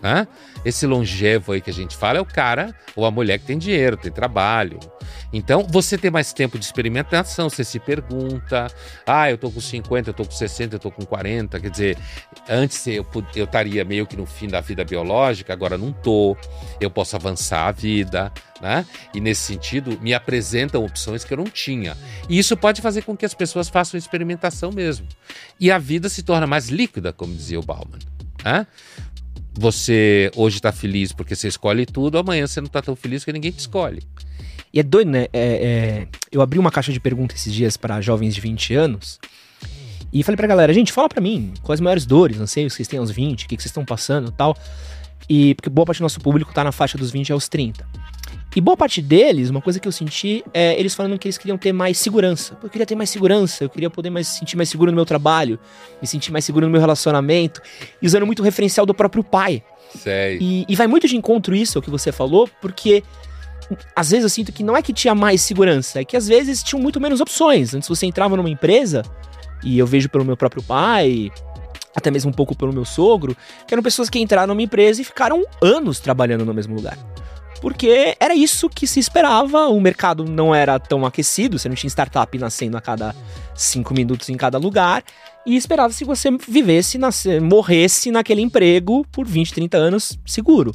Né? 0.00 0.28
Esse 0.64 0.86
longevo 0.86 1.52
aí 1.52 1.60
que 1.60 1.70
a 1.70 1.74
gente 1.74 1.96
fala 1.96 2.18
é 2.18 2.20
o 2.20 2.24
cara 2.24 2.74
ou 2.94 3.04
a 3.04 3.10
mulher 3.10 3.38
que 3.38 3.46
tem 3.46 3.58
dinheiro, 3.58 3.96
tem 3.96 4.12
trabalho. 4.12 4.78
Então, 5.32 5.66
você 5.68 5.98
tem 5.98 6.10
mais 6.10 6.32
tempo 6.32 6.58
de 6.58 6.64
experimentação, 6.64 7.50
você 7.50 7.64
se 7.64 7.78
pergunta, 7.78 8.66
ah, 9.06 9.30
eu 9.30 9.36
tô 9.36 9.50
com 9.50 9.60
50, 9.60 10.10
eu 10.10 10.14
tô 10.14 10.24
com 10.24 10.30
60, 10.30 10.76
eu 10.76 10.78
tô 10.78 10.90
com 10.90 11.04
40, 11.04 11.60
quer 11.60 11.70
dizer, 11.70 11.98
antes 12.48 12.86
eu 12.86 13.06
eu 13.34 13.44
estaria 13.44 13.84
meio 13.84 14.06
que 14.06 14.16
no 14.16 14.24
fim 14.24 14.48
da 14.48 14.60
vida 14.60 14.84
biológica, 14.84 15.52
agora 15.52 15.76
não 15.76 15.92
tô, 15.92 16.36
eu 16.80 16.90
posso 16.90 17.16
avançar 17.16 17.66
a 17.66 17.72
vida, 17.72 18.32
né? 18.60 18.86
E 19.14 19.20
nesse 19.20 19.42
sentido, 19.42 19.98
me 20.00 20.14
apresentam 20.14 20.84
opções 20.84 21.24
que 21.24 21.32
eu 21.32 21.38
não 21.38 21.44
tinha. 21.44 21.96
E 22.28 22.38
isso 22.38 22.56
pode 22.56 22.80
fazer 22.80 23.02
com 23.02 23.16
que 23.16 23.26
as 23.26 23.34
pessoas 23.34 23.68
façam 23.68 23.98
experimentação 23.98 24.72
mesmo. 24.72 25.06
E 25.60 25.70
a 25.70 25.78
vida 25.78 26.08
se 26.08 26.22
torna 26.22 26.46
mais 26.46 26.68
líquida, 26.68 27.12
como 27.12 27.34
dizia 27.34 27.58
o 27.58 27.62
Bauman, 27.62 27.98
né? 28.44 28.66
Você 29.58 30.30
hoje 30.36 30.58
está 30.58 30.70
feliz 30.70 31.12
porque 31.12 31.34
você 31.34 31.48
escolhe 31.48 31.84
tudo, 31.84 32.16
amanhã 32.16 32.46
você 32.46 32.60
não 32.60 32.68
está 32.68 32.80
tão 32.80 32.94
feliz 32.94 33.22
porque 33.22 33.32
ninguém 33.32 33.50
te 33.50 33.58
escolhe. 33.58 34.04
E 34.72 34.78
é 34.78 34.84
doido, 34.84 35.10
né? 35.10 35.26
É, 35.32 35.32
é, 35.32 36.08
eu 36.30 36.40
abri 36.40 36.60
uma 36.60 36.70
caixa 36.70 36.92
de 36.92 37.00
perguntas 37.00 37.40
esses 37.40 37.52
dias 37.52 37.76
para 37.76 38.00
jovens 38.00 38.36
de 38.36 38.40
20 38.40 38.74
anos 38.74 39.18
e 40.12 40.22
falei 40.22 40.36
pra 40.36 40.46
galera, 40.46 40.72
gente, 40.72 40.92
fala 40.92 41.08
pra 41.08 41.20
mim 41.20 41.52
quais 41.60 41.78
as 41.78 41.80
maiores 41.82 42.06
dores, 42.06 42.38
anseios 42.38 42.72
que 42.72 42.76
vocês 42.76 42.86
têm 42.86 43.00
aos 43.00 43.10
20, 43.10 43.44
o 43.44 43.48
que, 43.48 43.56
que 43.56 43.62
vocês 43.62 43.70
estão 43.70 43.84
passando 43.84 44.30
tal. 44.30 44.56
E 45.28 45.54
porque 45.54 45.68
boa 45.68 45.84
parte 45.84 45.98
do 45.98 46.02
nosso 46.02 46.20
público 46.20 46.52
tá 46.52 46.64
na 46.64 46.72
faixa 46.72 46.96
dos 46.96 47.10
20 47.10 47.32
aos 47.32 47.48
30. 47.48 47.86
E 48.56 48.60
boa 48.60 48.76
parte 48.76 49.00
deles, 49.00 49.50
uma 49.50 49.60
coisa 49.60 49.78
que 49.78 49.86
eu 49.86 49.92
senti 49.92 50.42
é 50.52 50.76
eles 50.80 50.92
falando 50.92 51.16
que 51.16 51.28
eles 51.28 51.38
queriam 51.38 51.56
ter 51.56 51.72
mais 51.72 51.96
segurança. 51.96 52.58
Eu 52.60 52.68
queria 52.68 52.84
ter 52.84 52.96
mais 52.96 53.08
segurança, 53.08 53.62
eu 53.62 53.70
queria 53.70 53.88
poder 53.88 54.10
mais 54.10 54.26
se 54.26 54.40
sentir 54.40 54.56
mais 54.56 54.68
seguro 54.68 54.90
no 54.90 54.96
meu 54.96 55.06
trabalho, 55.06 55.60
me 56.02 56.08
sentir 56.08 56.32
mais 56.32 56.44
seguro 56.44 56.66
no 56.66 56.72
meu 56.72 56.80
relacionamento, 56.80 57.62
e 58.02 58.06
usando 58.06 58.26
muito 58.26 58.40
o 58.40 58.42
referencial 58.42 58.84
do 58.84 58.92
próprio 58.92 59.22
pai. 59.22 59.62
Sei. 59.94 60.38
E, 60.40 60.66
e 60.68 60.74
vai 60.74 60.88
muito 60.88 61.06
de 61.06 61.16
encontro 61.16 61.54
isso, 61.54 61.78
o 61.78 61.82
que 61.82 61.88
você 61.88 62.10
falou, 62.10 62.48
porque 62.60 63.04
às 63.94 64.10
vezes 64.10 64.24
eu 64.24 64.30
sinto 64.30 64.50
que 64.50 64.64
não 64.64 64.76
é 64.76 64.82
que 64.82 64.92
tinha 64.92 65.14
mais 65.14 65.40
segurança, 65.42 66.00
é 66.00 66.04
que 66.04 66.16
às 66.16 66.26
vezes 66.26 66.60
tinham 66.60 66.82
muito 66.82 67.00
menos 67.00 67.20
opções. 67.20 67.74
Antes 67.74 67.88
você 67.88 68.06
entrava 68.06 68.36
numa 68.36 68.50
empresa, 68.50 69.04
e 69.62 69.78
eu 69.78 69.86
vejo 69.86 70.08
pelo 70.08 70.24
meu 70.24 70.36
próprio 70.36 70.62
pai, 70.62 71.30
até 71.98 72.10
mesmo 72.10 72.30
um 72.30 72.34
pouco 72.34 72.56
pelo 72.56 72.72
meu 72.72 72.84
sogro, 72.84 73.36
que 73.66 73.74
eram 73.74 73.82
pessoas 73.82 74.08
que 74.08 74.18
entraram 74.18 74.48
numa 74.48 74.62
empresa 74.62 75.02
e 75.02 75.04
ficaram 75.04 75.44
anos 75.62 76.00
trabalhando 76.00 76.44
no 76.44 76.54
mesmo 76.54 76.74
lugar. 76.74 76.98
Porque 77.60 78.16
era 78.20 78.34
isso 78.34 78.68
que 78.68 78.86
se 78.86 79.00
esperava, 79.00 79.66
o 79.66 79.80
mercado 79.80 80.24
não 80.24 80.54
era 80.54 80.78
tão 80.78 81.04
aquecido, 81.04 81.58
você 81.58 81.68
não 81.68 81.74
tinha 81.74 81.88
startup 81.88 82.38
nascendo 82.38 82.76
a 82.76 82.80
cada 82.80 83.14
cinco 83.54 83.92
minutos 83.92 84.28
em 84.28 84.36
cada 84.36 84.58
lugar, 84.58 85.02
e 85.44 85.56
esperava-se 85.56 85.98
que 85.98 86.04
você 86.04 86.30
vivesse, 86.48 86.98
nasce- 86.98 87.40
morresse 87.40 88.10
naquele 88.12 88.42
emprego 88.42 89.04
por 89.10 89.26
20, 89.26 89.54
30 89.54 89.76
anos 89.76 90.18
seguro. 90.24 90.72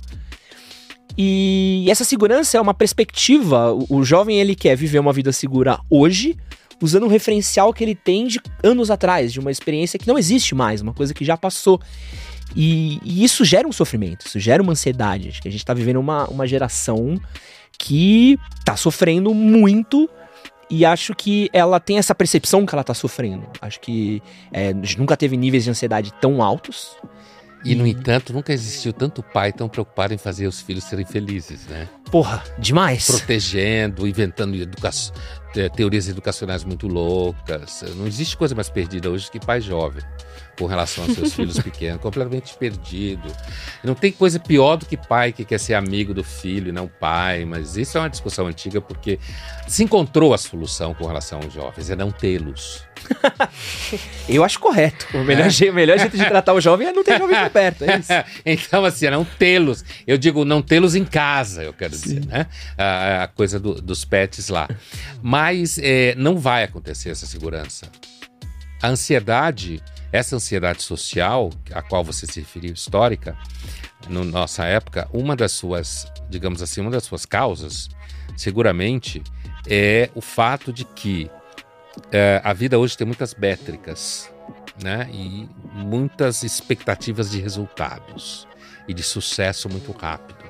E 1.17 1.85
essa 1.89 2.03
segurança 2.03 2.57
é 2.57 2.61
uma 2.61 2.73
perspectiva, 2.73 3.71
o 3.87 4.03
jovem 4.03 4.39
ele 4.39 4.55
quer 4.55 4.75
viver 4.75 4.99
uma 4.99 5.13
vida 5.13 5.31
segura 5.31 5.79
hoje, 5.89 6.35
usando 6.83 7.05
um 7.05 7.07
referencial 7.07 7.73
que 7.73 7.83
ele 7.83 7.95
tem 7.95 8.27
de 8.27 8.39
anos 8.61 8.91
atrás, 8.91 9.31
de 9.31 9.39
uma 9.39 9.49
experiência 9.49 9.97
que 9.97 10.07
não 10.07 10.17
existe 10.17 10.53
mais, 10.53 10.81
uma 10.81 10.93
coisa 10.93 11.13
que 11.13 11.23
já 11.23 11.37
passou. 11.37 11.79
E, 12.55 12.99
e 13.03 13.23
isso 13.23 13.43
gera 13.45 13.67
um 13.67 13.71
sofrimento, 13.71 14.27
isso 14.27 14.39
gera 14.39 14.61
uma 14.61 14.73
ansiedade. 14.73 15.29
Acho 15.29 15.41
que 15.41 15.47
a 15.47 15.51
gente 15.51 15.65
tá 15.65 15.73
vivendo 15.73 15.99
uma, 15.99 16.27
uma 16.27 16.45
geração 16.45 17.19
que 17.79 18.37
tá 18.65 18.75
sofrendo 18.75 19.33
muito 19.33 20.09
e 20.69 20.85
acho 20.85 21.15
que 21.15 21.49
ela 21.53 21.79
tem 21.79 21.97
essa 21.97 22.13
percepção 22.13 22.65
que 22.65 22.75
ela 22.75 22.83
tá 22.83 22.93
sofrendo. 22.93 23.47
Acho 23.61 23.79
que 23.79 24.21
é, 24.51 24.69
a 24.69 24.73
gente 24.73 24.99
nunca 24.99 25.15
teve 25.17 25.37
níveis 25.37 25.63
de 25.63 25.69
ansiedade 25.69 26.13
tão 26.21 26.41
altos. 26.43 26.95
E, 27.65 27.75
no 27.75 27.87
entanto, 27.87 28.33
nunca 28.33 28.51
existiu 28.51 28.91
tanto 28.91 29.23
pai 29.23 29.53
tão 29.53 29.69
preocupado 29.69 30.13
em 30.13 30.17
fazer 30.17 30.47
os 30.47 30.59
filhos 30.59 30.83
serem 30.83 31.05
felizes, 31.05 31.65
né? 31.67 31.87
Porra, 32.11 32.43
demais. 32.59 33.07
Protegendo, 33.07 34.05
inventando 34.05 34.53
educa 34.55 34.89
te- 34.91 35.13
teorias 35.75 36.07
educacionais 36.07 36.63
muito 36.63 36.87
loucas. 36.87 37.83
Não 37.95 38.07
existe 38.07 38.35
coisa 38.35 38.55
mais 38.55 38.69
perdida 38.69 39.09
hoje 39.09 39.29
que 39.29 39.39
pai 39.39 39.61
jovem 39.61 40.03
com 40.57 40.65
relação 40.65 41.03
aos 41.03 41.13
seus 41.13 41.33
filhos 41.35 41.59
pequenos, 41.59 42.01
completamente 42.01 42.53
perdido. 42.55 43.23
Não 43.83 43.95
tem 43.95 44.11
coisa 44.11 44.39
pior 44.39 44.75
do 44.77 44.85
que 44.85 44.95
pai 44.95 45.31
que 45.31 45.43
quer 45.43 45.59
ser 45.59 45.73
amigo 45.73 46.13
do 46.13 46.23
filho 46.23 46.69
e 46.69 46.71
não 46.71 46.87
pai, 46.87 47.43
mas 47.45 47.75
isso 47.77 47.97
é 47.97 48.01
uma 48.01 48.09
discussão 48.09 48.47
antiga 48.47 48.79
porque 48.81 49.19
se 49.67 49.83
encontrou 49.83 50.33
a 50.33 50.37
solução 50.37 50.93
com 50.93 51.05
relação 51.07 51.39
aos 51.43 51.53
jovens, 51.53 51.89
é 51.89 51.95
não 51.95 52.11
tê-los. 52.11 52.83
Eu 54.29 54.43
acho 54.43 54.59
correto. 54.59 55.05
O 55.13 55.23
melhor, 55.23 55.49
je- 55.49 55.69
o 55.69 55.73
melhor 55.73 55.97
jeito 55.99 56.17
de 56.17 56.25
tratar 56.25 56.53
o 56.53 56.61
jovem 56.61 56.87
é 56.87 56.93
não 56.93 57.03
ter 57.03 57.17
jovem 57.17 57.37
por 57.37 57.49
perto. 57.49 57.83
É 57.83 57.97
isso. 57.97 58.11
então, 58.45 58.85
assim, 58.85 59.05
é 59.07 59.11
não 59.11 59.25
tê-los. 59.25 59.83
Eu 60.07 60.17
digo 60.17 60.45
não 60.45 60.61
tê-los 60.61 60.95
em 60.95 61.03
casa, 61.03 61.63
eu 61.63 61.73
quero 61.73 61.91
dizer, 61.91 62.25
né? 62.25 62.47
A, 62.77 63.23
a 63.23 63.27
coisa 63.27 63.59
do- 63.59 63.81
dos 63.81 64.05
pets 64.05 64.49
lá. 64.49 64.69
Mas 65.21 65.77
é, 65.81 66.13
não 66.15 66.37
vai 66.37 66.63
acontecer 66.63 67.09
essa 67.09 67.25
segurança. 67.25 67.87
A 68.81 68.87
ansiedade, 68.87 69.81
essa 70.13 70.35
ansiedade 70.35 70.83
social, 70.83 71.49
a 71.73 71.81
qual 71.81 72.03
você 72.03 72.27
se 72.27 72.39
referiu, 72.39 72.71
histórica, 72.71 73.35
na 74.07 74.23
nossa 74.23 74.63
época, 74.63 75.09
uma 75.11 75.35
das 75.35 75.51
suas, 75.53 76.05
digamos 76.29 76.61
assim, 76.61 76.81
uma 76.81 76.91
das 76.91 77.03
suas 77.03 77.25
causas, 77.25 77.89
seguramente, 78.37 79.23
é 79.67 80.11
o 80.13 80.21
fato 80.21 80.71
de 80.71 80.85
que 80.85 81.29
é, 82.11 82.39
a 82.43 82.53
vida 82.53 82.77
hoje 82.77 82.95
tem 82.95 83.07
muitas 83.07 83.33
métricas, 83.33 84.31
né? 84.81 85.09
E 85.11 85.49
muitas 85.73 86.43
expectativas 86.43 87.31
de 87.31 87.41
resultados 87.41 88.47
e 88.87 88.93
de 88.93 89.01
sucesso 89.01 89.67
muito 89.67 89.91
rápido. 89.91 90.43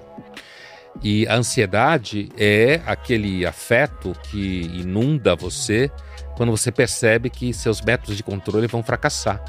E 1.02 1.26
a 1.28 1.36
ansiedade 1.36 2.30
é 2.38 2.82
aquele 2.86 3.46
afeto 3.46 4.14
que 4.30 4.62
inunda 4.74 5.36
você 5.36 5.90
quando 6.36 6.52
você 6.52 6.72
percebe 6.72 7.30
que 7.30 7.54
seus 7.54 7.82
métodos 7.82 8.18
de 8.18 8.24
controle 8.24 8.68
vão 8.68 8.84
fracassar. 8.84 9.44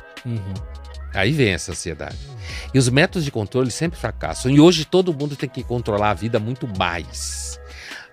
Aí 1.14 1.32
vem 1.32 1.52
essa 1.52 1.72
ansiedade. 1.72 2.18
E 2.72 2.78
os 2.78 2.88
métodos 2.88 3.24
de 3.24 3.30
controle 3.30 3.70
sempre 3.70 3.98
fracassam. 3.98 4.50
E 4.50 4.60
hoje 4.60 4.84
todo 4.84 5.14
mundo 5.14 5.36
tem 5.36 5.48
que 5.48 5.62
controlar 5.62 6.10
a 6.10 6.14
vida 6.14 6.40
muito 6.40 6.66
mais. 6.76 7.60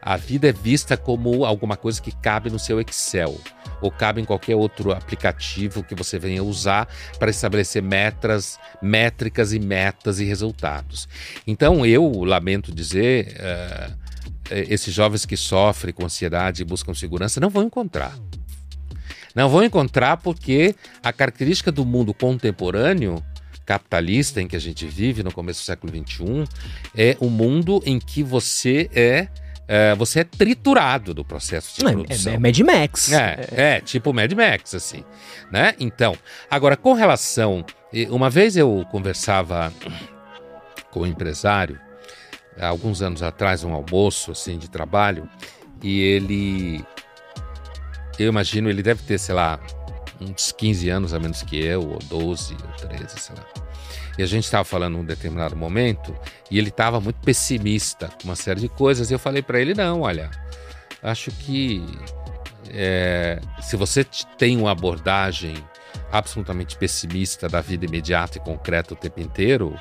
A 0.02 0.18
vida 0.18 0.50
é 0.50 0.52
vista 0.52 0.96
como 0.98 1.46
alguma 1.46 1.76
coisa 1.76 2.02
que 2.02 2.12
cabe 2.12 2.50
no 2.50 2.58
seu 2.58 2.80
Excel 2.82 3.40
ou 3.82 3.92
cabe 3.92 4.22
em 4.22 4.26
qualquer 4.26 4.56
outro 4.56 4.92
aplicativo 4.92 5.84
que 5.84 5.96
você 5.96 6.20
venha 6.20 6.44
usar 6.44 6.88
para 7.18 7.32
estabelecer 7.32 7.82
metas, 7.82 8.60
métricas 8.82 9.54
e 9.54 9.60
metas 9.60 10.20
e 10.20 10.26
resultados. 10.26 11.08
Então 11.46 11.86
eu 11.86 12.24
lamento 12.24 12.74
dizer, 12.74 13.36
eh, 13.40 13.92
esses 14.52 14.94
jovens 14.94 15.26
que 15.26 15.36
sofrem 15.36 15.94
com 15.94 16.06
ansiedade 16.06 16.62
e 16.62 16.66
buscam 16.66 16.94
segurança 16.94 17.40
não 17.40 17.50
vão 17.50 17.64
encontrar. 17.64 18.14
Não 19.36 19.50
vão 19.50 19.64
encontrar 19.64 20.18
porque 20.18 20.76
a 21.04 21.12
característica 21.14 21.72
do 21.72 21.86
mundo 21.86 22.14
contemporâneo 22.14 23.24
capitalista 23.66 24.42
em 24.42 24.48
que 24.48 24.56
a 24.56 24.60
gente 24.60 24.86
vive 24.86 25.24
no 25.24 25.32
começo 25.32 25.62
do 25.62 25.66
século 25.66 25.94
XXI 25.94 26.44
é 26.96 27.16
um 27.22 27.30
mundo 27.30 27.82
em 27.86 28.00
que 28.00 28.22
você 28.24 28.90
é, 28.94 29.28
é, 29.68 29.96
você 29.96 30.22
é 30.22 30.24
triturado 30.26 31.14
do 31.14 31.24
processo 31.24 31.80
de 31.80 31.86
É, 31.88 31.92
produção. 31.94 32.34
é, 32.34 32.36
é 32.36 32.40
Mad 32.40 32.60
Max. 32.60 33.12
É, 33.12 33.48
é, 33.52 33.80
tipo 33.80 34.12
Mad 34.14 34.32
Max, 34.34 34.74
assim, 34.76 35.06
né? 35.52 35.74
Então, 35.80 36.18
agora, 36.50 36.76
com 36.76 36.94
relação... 36.94 37.64
Uma 38.10 38.30
vez 38.30 38.56
eu 38.56 38.86
conversava 38.90 39.72
com 40.92 41.02
um 41.02 41.06
empresário, 41.06 41.80
alguns 42.60 43.02
anos 43.02 43.22
atrás, 43.22 43.64
um 43.64 43.74
almoço, 43.74 44.32
assim, 44.32 44.58
de 44.58 44.70
trabalho, 44.70 45.30
e 45.82 46.00
ele... 46.02 46.84
Eu 48.22 48.30
imagino, 48.30 48.70
ele 48.70 48.84
deve 48.84 49.02
ter, 49.04 49.18
sei 49.18 49.34
lá, 49.34 49.60
uns 50.20 50.52
15 50.52 50.90
anos 50.90 51.14
a 51.14 51.20
menos 51.20 51.42
que 51.42 51.58
eu, 51.58 51.82
ou 51.82 52.00
12, 52.00 52.54
ou 52.54 52.90
13, 52.90 53.20
sei 53.20 53.36
lá. 53.36 53.46
E 54.18 54.24
a 54.24 54.26
gente 54.26 54.44
estava 54.44 54.64
falando 54.64 54.98
num 54.98 55.06
determinado 55.06 55.56
momento, 55.56 56.16
e 56.50 56.60
ele 56.60 56.70
estava 56.70 57.00
muito 57.00 57.20
pessimista 57.22 58.10
com 58.10 58.26
uma 58.26 58.36
série 58.36 58.60
de 58.60 58.70
coisas, 58.70 59.10
e 59.10 59.14
eu 59.14 59.20
falei 59.20 59.42
para 59.42 59.60
ele, 59.60 59.74
não, 59.74 60.02
olha, 60.02 60.30
acho 61.02 61.32
que 61.32 61.84
é, 62.70 63.40
se 63.62 63.76
você 63.76 64.06
tem 64.38 64.58
uma 64.58 64.72
abordagem 64.72 65.56
absolutamente 66.12 66.78
pessimista 66.78 67.48
da 67.48 67.62
vida 67.62 67.86
imediata 67.86 68.38
e 68.38 68.42
concreta 68.42 68.94
o 68.94 68.98
tempo 68.98 69.20
inteiro, 69.20 69.80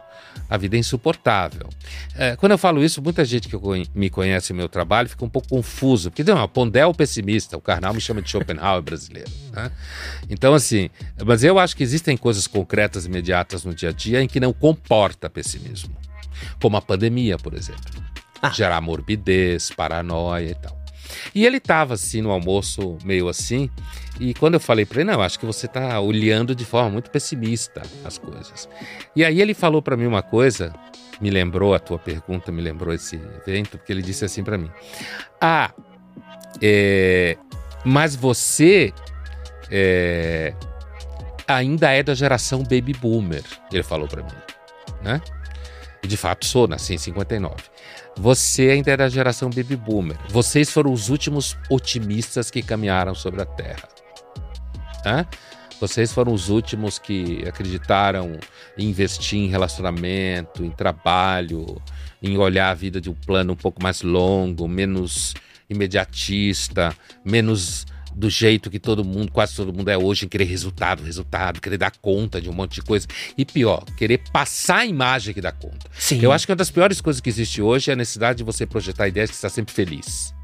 a 0.49 0.57
vida 0.57 0.77
é 0.77 0.79
insuportável. 0.79 1.69
É, 2.17 2.37
quando 2.37 2.53
eu 2.53 2.59
falo 2.59 2.83
isso, 2.83 3.03
muita 3.03 3.25
gente 3.25 3.49
que 3.49 3.57
me 3.95 4.09
conhece 4.09 4.53
no 4.53 4.59
meu 4.59 4.69
trabalho 4.69 5.09
fica 5.09 5.25
um 5.25 5.29
pouco 5.29 5.49
confuso, 5.49 6.11
porque 6.11 6.25
não, 6.25 6.49
Pondé 6.49 6.81
é 6.81 6.87
o 6.87 6.95
pessimista, 6.95 7.57
o 7.57 7.61
Karnal 7.61 7.93
me 7.95 8.01
chama 8.01 8.23
de 8.23 8.31
Schopenhauer 8.31 8.83
brasileiro. 8.83 9.31
né? 9.53 9.71
Então, 10.29 10.55
assim, 10.55 10.91
mas 11.25 11.43
eu 11.45 11.59
acho 11.59 11.77
que 11.77 11.83
existem 11.83 12.17
coisas 12.17 12.47
concretas 12.47 13.07
imediatas 13.07 13.65
no 13.65 13.75
dia 13.75 13.91
a 13.91 13.93
dia 13.93 14.23
em 14.23 14.29
que 14.29 14.41
não 14.41 14.53
comporta 14.53 15.29
pessimismo, 15.29 15.97
como 16.61 16.77
a 16.77 16.83
pandemia, 16.83 17.37
por 17.37 17.55
exemplo. 17.55 18.03
Ah. 18.43 18.51
Gerar 18.51 18.81
morbidez, 18.81 19.71
paranoia 19.71 20.51
e 20.51 20.55
tal. 20.55 20.80
E 21.35 21.47
ele 21.47 21.59
estava 21.59 21.95
assim 21.95 22.21
no 22.21 22.31
almoço, 22.31 22.99
meio 23.05 23.29
assim, 23.29 23.71
e 24.21 24.35
quando 24.35 24.55
eu 24.55 24.61
falei 24.61 24.85
para 24.85 25.01
ele, 25.01 25.11
não, 25.11 25.23
acho 25.23 25.39
que 25.39 25.47
você 25.47 25.67
está 25.67 25.99
olhando 25.99 26.55
de 26.55 26.65
forma 26.65 26.91
muito 26.91 27.11
pessimista 27.11 27.83
as 28.05 28.19
coisas. 28.19 28.69
E 29.17 29.25
aí 29.25 29.41
ele 29.41 29.55
falou 29.55 29.81
para 29.81 29.97
mim 29.97 30.07
uma 30.07 30.23
coisa, 30.23 30.73
me 31.21 31.31
lembrou 31.31 31.75
a 31.75 31.79
tua 31.79 31.99
pergunta, 31.99 32.53
me 32.53 32.61
lembrou 32.61 32.93
esse 32.93 33.17
evento, 33.17 33.79
porque 33.79 33.93
ele 33.93 34.03
disse 34.03 34.25
assim 34.25 34.45
para 34.45 34.59
mim: 34.59 34.71
Ah, 35.41 35.73
é, 36.61 37.39
mas 37.85 38.15
você 38.15 38.93
é, 39.71 40.55
ainda 41.47 41.91
é 41.91 42.03
da 42.03 42.15
geração 42.15 42.63
baby 42.63 42.93
boomer, 42.93 43.43
ele 43.73 43.83
falou 43.83 44.07
para 44.07 44.23
mim, 44.23 44.37
né? 45.03 45.21
E 46.03 46.07
de 46.07 46.17
fato 46.17 46.47
sou, 46.47 46.67
nasci 46.69 46.95
em 46.95 46.99
59. 46.99 47.55
Você 48.21 48.69
ainda 48.69 48.91
é 48.91 48.97
da 48.99 49.09
geração 49.09 49.49
baby 49.49 49.75
boomer. 49.77 50.19
Vocês 50.29 50.71
foram 50.71 50.93
os 50.93 51.09
últimos 51.09 51.57
otimistas 51.71 52.51
que 52.51 52.61
caminharam 52.61 53.15
sobre 53.15 53.41
a 53.41 53.47
Terra. 53.47 53.89
Hã? 55.07 55.27
Vocês 55.81 56.13
foram 56.13 56.35
os 56.35 56.51
últimos 56.51 56.99
que 56.99 57.43
acreditaram 57.49 58.39
em 58.77 58.91
investir 58.91 59.39
em 59.39 59.49
relacionamento, 59.49 60.63
em 60.63 60.69
trabalho, 60.69 61.81
em 62.23 62.37
olhar 62.37 62.69
a 62.69 62.75
vida 62.75 63.01
de 63.01 63.09
um 63.09 63.15
plano 63.15 63.55
um 63.55 63.57
pouco 63.57 63.83
mais 63.83 64.03
longo, 64.03 64.69
menos 64.69 65.33
imediatista, 65.71 66.95
menos 67.25 67.87
do 68.21 68.29
jeito 68.29 68.71
que 68.71 68.79
todo 68.79 69.03
mundo, 69.03 69.33
quase 69.33 69.57
todo 69.57 69.73
mundo 69.73 69.89
é 69.89 69.97
hoje, 69.97 70.27
em 70.27 70.29
querer 70.29 70.45
resultado, 70.45 71.03
resultado, 71.03 71.61
querer 71.61 71.79
dar 71.79 71.91
conta 72.03 72.41
de 72.41 72.51
um 72.51 72.53
monte 72.53 72.75
de 72.75 72.83
coisa. 72.83 73.07
E 73.37 73.45
pior, 73.45 73.85
querer 73.97 74.19
passar 74.31 74.81
a 74.81 74.87
imagem 74.87 75.33
que 75.33 75.41
dá 75.41 75.51
conta. 75.51 75.91
Sim. 75.99 76.21
Eu 76.21 76.31
acho 76.31 76.47
que 76.47 76.53
uma 76.53 76.57
das 76.57 76.71
piores 76.71 77.01
coisas 77.01 77.21
que 77.21 77.31
existe 77.31 77.63
hoje 77.63 77.91
é 77.91 77.95
a 77.95 77.97
necessidade 77.97 78.39
de 78.39 78.45
você 78.45 78.67
projetar 78.67 79.09
ideias 79.09 79.31
que 79.31 79.37
está 79.37 79.49
sempre 79.49 79.73
feliz. 79.73 80.35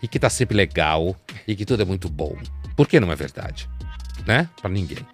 E 0.00 0.08
que 0.08 0.16
está 0.18 0.30
sempre 0.30 0.56
legal. 0.56 1.16
E 1.46 1.56
que 1.56 1.66
tudo 1.66 1.82
é 1.82 1.84
muito 1.84 2.08
bom. 2.08 2.38
Por 2.76 2.86
que 2.86 3.00
não 3.00 3.10
é 3.10 3.16
verdade? 3.16 3.68
Né? 4.24 4.48
Para 4.62 4.70
ninguém. 4.70 5.04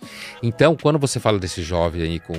Então, 0.42 0.76
quando 0.76 0.98
você 0.98 1.18
fala 1.18 1.38
desse 1.38 1.62
jovem 1.62 2.02
aí 2.02 2.20
com. 2.20 2.34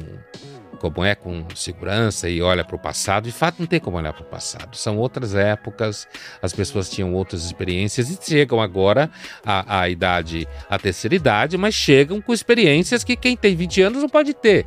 Como 0.79 1.03
é, 1.03 1.15
com 1.15 1.43
segurança 1.55 2.29
e 2.29 2.41
olha 2.41 2.63
para 2.63 2.75
o 2.75 2.79
passado, 2.79 3.25
de 3.25 3.31
fato 3.31 3.55
não 3.59 3.65
tem 3.67 3.79
como 3.79 3.97
olhar 3.97 4.13
para 4.13 4.23
o 4.23 4.25
passado. 4.25 4.75
São 4.77 4.97
outras 4.97 5.35
épocas, 5.35 6.07
as 6.41 6.53
pessoas 6.53 6.89
tinham 6.89 7.13
outras 7.13 7.43
experiências 7.45 8.09
e 8.09 8.17
chegam 8.21 8.61
agora 8.61 9.09
à, 9.45 9.81
à 9.81 9.89
idade, 9.89 10.47
à 10.69 10.77
terceira 10.77 11.15
idade, 11.15 11.57
mas 11.57 11.73
chegam 11.73 12.21
com 12.21 12.33
experiências 12.33 13.03
que 13.03 13.15
quem 13.15 13.35
tem 13.35 13.55
20 13.55 13.81
anos 13.81 14.01
não 14.01 14.09
pode 14.09 14.33
ter. 14.33 14.65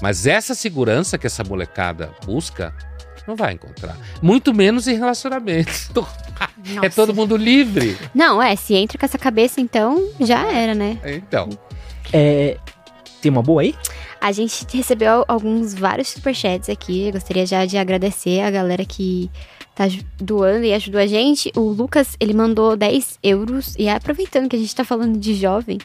Mas 0.00 0.26
essa 0.26 0.54
segurança 0.54 1.16
que 1.16 1.26
essa 1.26 1.44
molecada 1.44 2.10
busca, 2.26 2.74
não 3.26 3.36
vai 3.36 3.52
encontrar. 3.52 3.96
Muito 4.20 4.52
menos 4.52 4.88
em 4.88 4.96
relacionamentos. 4.96 5.90
É 6.82 6.88
todo 6.88 7.14
mundo 7.14 7.36
livre. 7.36 7.96
Não, 8.12 8.42
é, 8.42 8.56
se 8.56 8.74
entra 8.74 8.98
com 8.98 9.04
essa 9.04 9.18
cabeça, 9.18 9.60
então 9.60 10.08
já 10.20 10.50
era, 10.50 10.74
né? 10.74 10.98
Então, 11.04 11.48
É, 12.12 12.56
tem 13.20 13.30
uma 13.30 13.42
boa 13.42 13.62
aí? 13.62 13.76
A 14.22 14.30
gente 14.30 14.64
recebeu 14.72 15.24
alguns 15.26 15.74
vários 15.74 16.08
superchats 16.08 16.68
aqui. 16.68 17.06
Eu 17.08 17.12
gostaria 17.12 17.44
já 17.44 17.66
de 17.66 17.76
agradecer 17.76 18.40
a 18.40 18.50
galera 18.52 18.84
que 18.84 19.28
tá 19.74 19.84
doando 20.16 20.64
e 20.64 20.72
ajudou 20.72 21.00
a 21.00 21.06
gente. 21.08 21.50
O 21.56 21.62
Lucas, 21.70 22.16
ele 22.20 22.32
mandou 22.32 22.76
10 22.76 23.18
euros. 23.20 23.74
E 23.76 23.88
aproveitando 23.88 24.48
que 24.48 24.54
a 24.54 24.58
gente 24.60 24.72
tá 24.76 24.84
falando 24.84 25.18
de 25.18 25.34
jovem, 25.34 25.78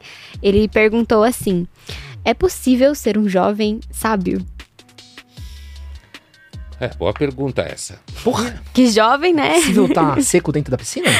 ele 0.44 0.68
perguntou 0.68 1.24
assim: 1.24 1.68
É 2.24 2.32
possível 2.36 2.94
ser 2.94 3.18
um 3.18 3.28
jovem 3.28 3.80
sábio? 3.90 4.46
é 6.80 6.90
boa 6.90 7.12
pergunta 7.12 7.64
essa. 7.64 8.00
Porra, 8.24 8.62
Que 8.72 8.88
jovem, 8.88 9.34
né? 9.34 9.56
possível 9.56 9.92
tá 9.92 10.16
seco 10.22 10.52
dentro 10.52 10.70
da 10.72 10.78
piscina? 10.78 11.08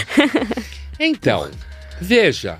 Então, 1.00 1.48
veja, 2.02 2.60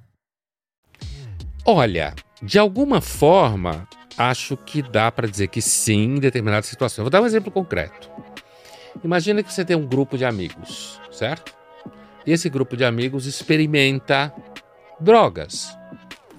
Olha, 1.65 2.13
de 2.41 2.57
alguma 2.59 3.01
forma, 3.01 3.87
acho 4.17 4.57
que 4.57 4.81
dá 4.81 5.11
para 5.11 5.27
dizer 5.27 5.47
que 5.47 5.61
sim 5.61 6.15
em 6.15 6.19
determinadas 6.19 6.65
situações. 6.65 7.03
Vou 7.03 7.09
dar 7.09 7.21
um 7.21 7.25
exemplo 7.25 7.51
concreto. 7.51 8.09
Imagina 9.03 9.41
que 9.41 9.53
você 9.53 9.63
tem 9.63 9.75
um 9.75 9.85
grupo 9.85 10.17
de 10.17 10.25
amigos, 10.25 10.99
certo? 11.11 11.53
E 12.25 12.31
esse 12.31 12.49
grupo 12.49 12.75
de 12.77 12.83
amigos 12.85 13.25
experimenta 13.25 14.33
drogas. 14.99 15.75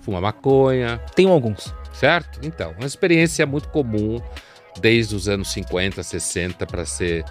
Fuma 0.03 0.21
maconha, 0.21 1.01
Tem 1.15 1.29
alguns. 1.29 1.75
certo? 1.93 2.41
Então, 2.43 2.73
uma 2.79 2.87
experiência 2.87 3.47
muito 3.47 3.69
comum 3.69 4.21
desde 4.81 5.15
os 5.15 5.29
anos 5.29 5.53
50, 5.53 6.03
60 6.03 6.67
para 6.67 6.85
ser 6.85 7.25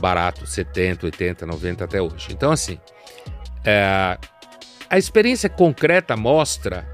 barato, 0.00 0.46
70, 0.46 1.06
80, 1.06 1.46
90 1.46 1.84
até 1.84 2.00
hoje. 2.00 2.28
Então, 2.30 2.52
assim, 2.52 2.78
é, 3.64 4.18
a 4.90 4.98
experiência 4.98 5.48
concreta 5.48 6.16
mostra 6.16 6.86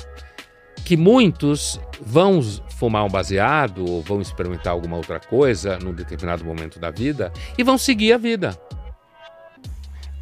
que 0.91 0.97
muitos 0.97 1.81
vão 2.01 2.43
fumar 2.43 3.05
um 3.05 3.09
baseado 3.09 3.89
ou 3.89 4.03
vão 4.03 4.21
experimentar 4.21 4.73
alguma 4.73 4.97
outra 4.97 5.21
coisa 5.21 5.79
num 5.79 5.93
determinado 5.93 6.45
momento 6.45 6.81
da 6.81 6.91
vida 6.91 7.33
e 7.57 7.63
vão 7.63 7.79
seguir 7.79 8.13
a 8.13 8.19
vida. 8.19 8.61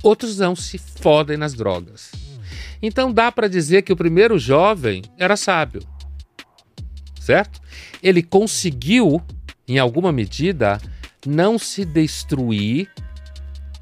Outros 0.02 0.36
não 0.36 0.54
se 0.54 0.76
fodem 0.76 1.38
nas 1.38 1.54
drogas. 1.54 2.12
Então 2.82 3.10
dá 3.10 3.32
para 3.32 3.48
dizer 3.48 3.80
que 3.80 3.94
o 3.94 3.96
primeiro 3.96 4.38
jovem 4.38 5.00
era 5.16 5.38
sábio. 5.38 5.80
Certo? 7.18 7.62
Ele 8.02 8.22
conseguiu, 8.22 9.22
em 9.66 9.78
alguma 9.78 10.12
medida, 10.12 10.78
não 11.26 11.58
se 11.58 11.82
destruir 11.82 12.90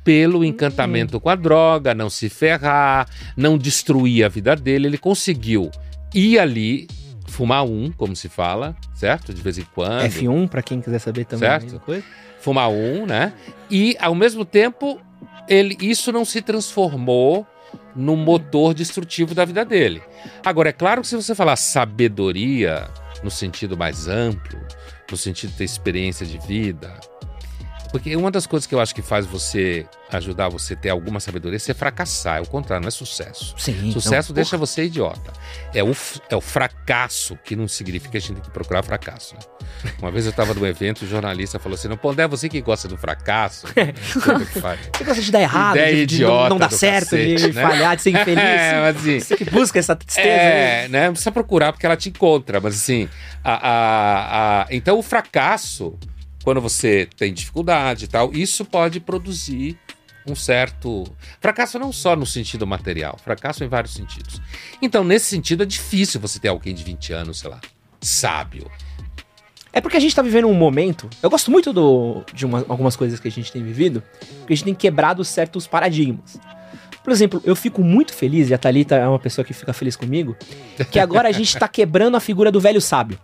pelo 0.05 0.45
encantamento 0.45 1.18
com 1.18 1.30
a 1.30 1.34
droga, 1.34 1.97
não 1.97 2.09
se 2.09 2.28
ferrar, 2.28 3.09
não 3.37 3.59
destruir 3.59 4.24
a 4.24 4.28
vida 4.28 4.55
dele. 4.55 4.87
Ele 4.87 4.99
conseguiu 4.99 5.68
ir 6.15 6.39
ali, 6.39 6.89
fumar 7.27 7.65
um, 7.65 7.91
como 7.93 8.15
se 8.15 8.29
fala, 8.29 8.77
certo? 8.95 9.33
De 9.33 9.43
vez 9.43 9.59
em 9.59 9.67
quando 9.75 10.03
F1, 10.05 10.49
pra 10.49 10.63
quem 10.63 10.81
quiser 10.81 10.99
saber 10.99 11.25
também. 11.25 11.49
Certo. 11.49 11.81
coisa. 11.81 12.05
fumar 12.41 12.71
um, 12.71 13.07
né? 13.07 13.33
E 13.71 13.97
ao 14.01 14.15
mesmo 14.15 14.45
tempo, 14.45 15.01
ele 15.49 15.77
isso 15.81 16.13
não 16.13 16.25
se 16.25 16.41
transformou 16.41 17.47
no 17.95 18.17
motor 18.17 18.75
destrutivo 18.75 19.35
da 19.35 19.45
vida 19.45 19.65
dele. 19.65 20.03
Agora, 20.45 20.69
é 20.69 20.73
claro 20.73 21.01
que 21.01 21.09
se 21.09 21.17
você 21.17 21.35
falar 21.35 21.57
sabedoria 21.57 22.89
no 23.23 23.31
sentido 23.31 23.77
mais 23.77 24.07
amplo, 24.07 24.59
no 25.11 25.17
sentido 25.17 25.51
de 25.51 25.57
ter 25.57 25.65
experiência 25.65 26.27
de 26.27 26.39
vida, 26.39 26.93
porque 27.99 28.15
uma 28.17 28.31
das 28.31 28.47
coisas 28.47 28.67
que 28.67 28.75
eu 28.75 28.81
acho 28.81 28.95
que 28.95 29.03
faz 29.03 29.25
você 29.27 29.87
ajudar 30.13 30.49
você 30.49 30.75
a 30.75 30.77
ter 30.77 30.91
alguma 30.91 31.19
sabedoria 31.21 31.57
é 31.57 31.59
você 31.59 31.75
fracassar, 31.75 32.39
é 32.39 32.41
o 32.41 32.47
contrário, 32.47 32.83
não 32.83 32.89
é 32.89 32.91
sucesso. 32.91 33.55
Sim. 33.59 33.91
Sucesso 33.93 34.31
não, 34.31 34.35
deixa 34.35 34.57
você 34.57 34.85
idiota. 34.85 35.33
É 35.75 35.83
o, 35.83 35.95
é 36.31 36.37
o 36.37 36.41
fracasso 36.41 37.37
que 37.45 37.57
não 37.57 37.67
significa 37.67 38.13
que 38.13 38.17
a 38.17 38.21
gente 38.21 38.35
tem 38.35 38.43
que 38.43 38.51
procurar 38.51 38.83
fracasso. 38.83 39.35
né? 39.35 39.41
Uma 40.01 40.11
vez 40.11 40.25
eu 40.27 40.31
estava 40.31 40.55
num 40.55 40.65
evento, 40.67 41.03
o 41.03 41.07
jornalista 41.09 41.59
falou 41.59 41.75
assim: 41.75 41.89
não, 41.89 41.97
Pondé, 41.97 42.23
é 42.25 42.29
você 42.29 42.49
que 42.49 42.61
gosta 42.61 42.87
do 42.89 42.97
fracasso. 42.97 43.67
É? 43.77 43.93
Você 43.93 45.05
gosta 45.05 45.23
de 45.23 45.31
dar 45.33 45.41
errado, 45.41 45.77
Ideia 45.77 45.95
de, 45.95 46.07
de 46.07 46.23
não, 46.23 46.29
idiota 46.31 46.49
não 46.51 46.59
dar 46.59 46.71
certo, 46.73 47.11
cacete, 47.11 47.37
de 47.51 47.53
né? 47.53 47.63
falhar, 47.63 47.97
de 47.97 48.03
ser 48.03 48.11
infeliz. 48.19 48.39
É, 48.43 48.89
assim, 48.89 49.21
Você 49.21 49.37
que 49.37 49.45
busca 49.45 49.79
essa 49.79 49.95
tristeza. 49.97 50.27
né? 50.29 50.85
é, 50.85 50.89
né? 50.89 51.05
Não 51.07 51.13
precisa 51.13 51.33
procurar 51.33 51.73
porque 51.73 51.87
ela 51.87 51.97
te 51.97 52.09
encontra, 52.09 52.61
mas 52.61 52.75
assim, 52.75 53.09
a, 53.45 53.53
a- 53.55 54.63
a- 54.63 54.67
então 54.71 54.99
o 54.99 55.03
fracasso, 55.03 55.97
quando 56.47 56.61
você 56.61 57.09
tem 57.17 57.35
dificuldade 57.35 58.05
e 58.05 58.07
tal, 58.07 58.33
isso 58.33 58.65
pode 58.65 59.01
produzir 59.01 59.77
um 60.25 60.37
certo 60.37 61.03
fracasso 61.41 61.77
não 61.77 61.91
só 61.91 62.15
no 62.15 62.25
sentido 62.25 62.65
material, 62.65 63.19
fracasso 63.19 63.65
em 63.65 63.67
vários 63.69 63.93
sentidos. 63.93 64.41
Então, 64.81 65.03
nesse 65.03 65.27
sentido, 65.27 65.65
é 65.65 65.67
difícil 65.67 66.21
você 66.21 66.39
ter 66.39 66.47
alguém 66.47 66.73
de 66.73 66.85
20 66.85 67.13
anos, 67.13 67.41
sei 67.41 67.51
lá, 67.51 67.61
sábio. 68.01 68.71
É 69.73 69.81
porque 69.81 69.97
a 69.97 70.01
gente 70.01 70.15
tá 70.15 70.23
vivendo 70.23 70.47
um 70.47 70.55
momento. 70.55 71.11
Eu 71.21 71.29
gosto 71.29 71.51
muito 71.51 71.73
do, 71.73 72.23
de 72.33 72.47
uma- 72.47 72.65
algumas 72.69 72.95
coisas 72.95 73.19
que 73.19 73.27
a 73.27 73.31
gente 73.31 73.51
tem 73.51 73.65
vivido, 73.65 74.01
porque 74.39 74.53
a 74.53 74.57
gente 74.57 74.65
tem 74.67 74.75
quebrado 74.75 75.25
certos 75.25 75.67
paradigmas. 75.67 76.39
Por 77.03 77.13
exemplo, 77.13 77.43
eu 77.45 77.57
fico 77.57 77.83
muito 77.83 78.15
feliz, 78.15 78.51
e 78.51 78.55
a 78.55 78.59
Thalita 78.59 78.95
é 78.95 79.09
uma 79.09 79.19
pessoa 79.19 79.45
que 79.45 79.53
fica 79.53 79.73
feliz 79.73 79.97
comigo, 79.97 80.37
que 80.93 81.01
agora 81.01 81.29
a 81.29 81.33
gente 81.33 81.57
tá 81.59 81.67
quebrando 81.67 82.17
a 82.17 82.21
figura 82.21 82.53
do 82.53 82.61
velho 82.61 82.81
sábio. 82.81 83.19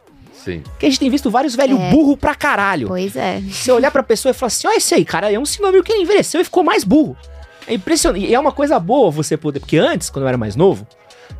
Sim. 0.44 0.60
Porque 0.60 0.86
a 0.86 0.88
gente 0.88 0.98
tem 0.98 1.10
visto 1.10 1.30
vários 1.30 1.54
velhos 1.54 1.78
É. 1.78 1.90
burro 1.90 2.16
pra 2.16 2.34
caralho. 2.34 2.88
Pois 2.88 3.14
é. 3.16 3.40
Você 3.40 3.70
olhar 3.70 3.90
pra 3.90 4.02
pessoa 4.02 4.30
e 4.30 4.34
falar 4.34 4.48
assim: 4.48 4.66
ó, 4.66 4.72
esse 4.72 4.94
aí, 4.94 5.04
cara, 5.04 5.30
é 5.32 5.38
um 5.38 5.44
sinônimo 5.46 5.82
que 5.82 5.92
ele 5.92 6.02
envelheceu 6.02 6.40
e 6.40 6.44
ficou 6.44 6.64
mais 6.64 6.82
burro. 6.84 7.16
É 7.66 7.74
impressionante. 7.74 8.26
E 8.26 8.34
é 8.34 8.40
uma 8.40 8.50
coisa 8.52 8.78
boa 8.80 9.10
você 9.10 9.36
poder. 9.36 9.60
Porque 9.60 9.78
antes, 9.78 10.10
quando 10.10 10.24
eu 10.24 10.28
era 10.28 10.36
mais 10.36 10.56
novo, 10.56 10.86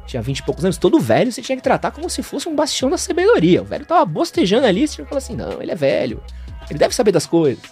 tinha 0.06 0.22
20 0.22 0.38
e 0.38 0.42
poucos 0.44 0.64
anos, 0.64 0.76
todo 0.76 1.00
velho 1.00 1.32
você 1.32 1.42
tinha 1.42 1.56
que 1.56 1.62
tratar 1.62 1.90
como 1.90 2.08
se 2.08 2.22
fosse 2.22 2.48
um 2.48 2.54
bastião 2.54 2.88
da 2.88 2.96
sabedoria. 2.96 3.60
O 3.62 3.64
velho 3.64 3.84
tava 3.84 4.04
bostejando 4.04 4.66
ali, 4.66 4.86
você 4.86 4.94
tinha 4.94 5.04
que 5.04 5.08
falar 5.08 5.18
assim: 5.18 5.34
não, 5.36 5.60
ele 5.60 5.72
é 5.72 5.76
velho. 5.76 6.22
Ele 6.70 6.78
deve 6.78 6.94
saber 6.94 7.10
das 7.12 7.26
coisas. 7.26 7.62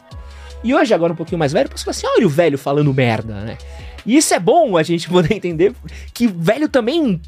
E 0.64 0.74
hoje, 0.74 0.92
agora 0.92 1.12
um 1.12 1.16
pouquinho 1.16 1.38
mais 1.38 1.52
velho, 1.52 1.66
eu 1.66 1.70
posso 1.70 1.84
falar 1.84 1.92
assim: 1.92 2.06
olha 2.08 2.26
o 2.26 2.30
velho 2.30 2.58
falando 2.58 2.92
merda, 2.92 3.34
né? 3.34 3.56
E 4.04 4.16
isso 4.16 4.34
é 4.34 4.38
bom 4.40 4.76
a 4.76 4.82
gente 4.82 5.08
poder 5.08 5.32
entender 5.36 5.72
que 6.12 6.26
o 6.26 6.34
velho 6.36 6.68
também 6.68 7.20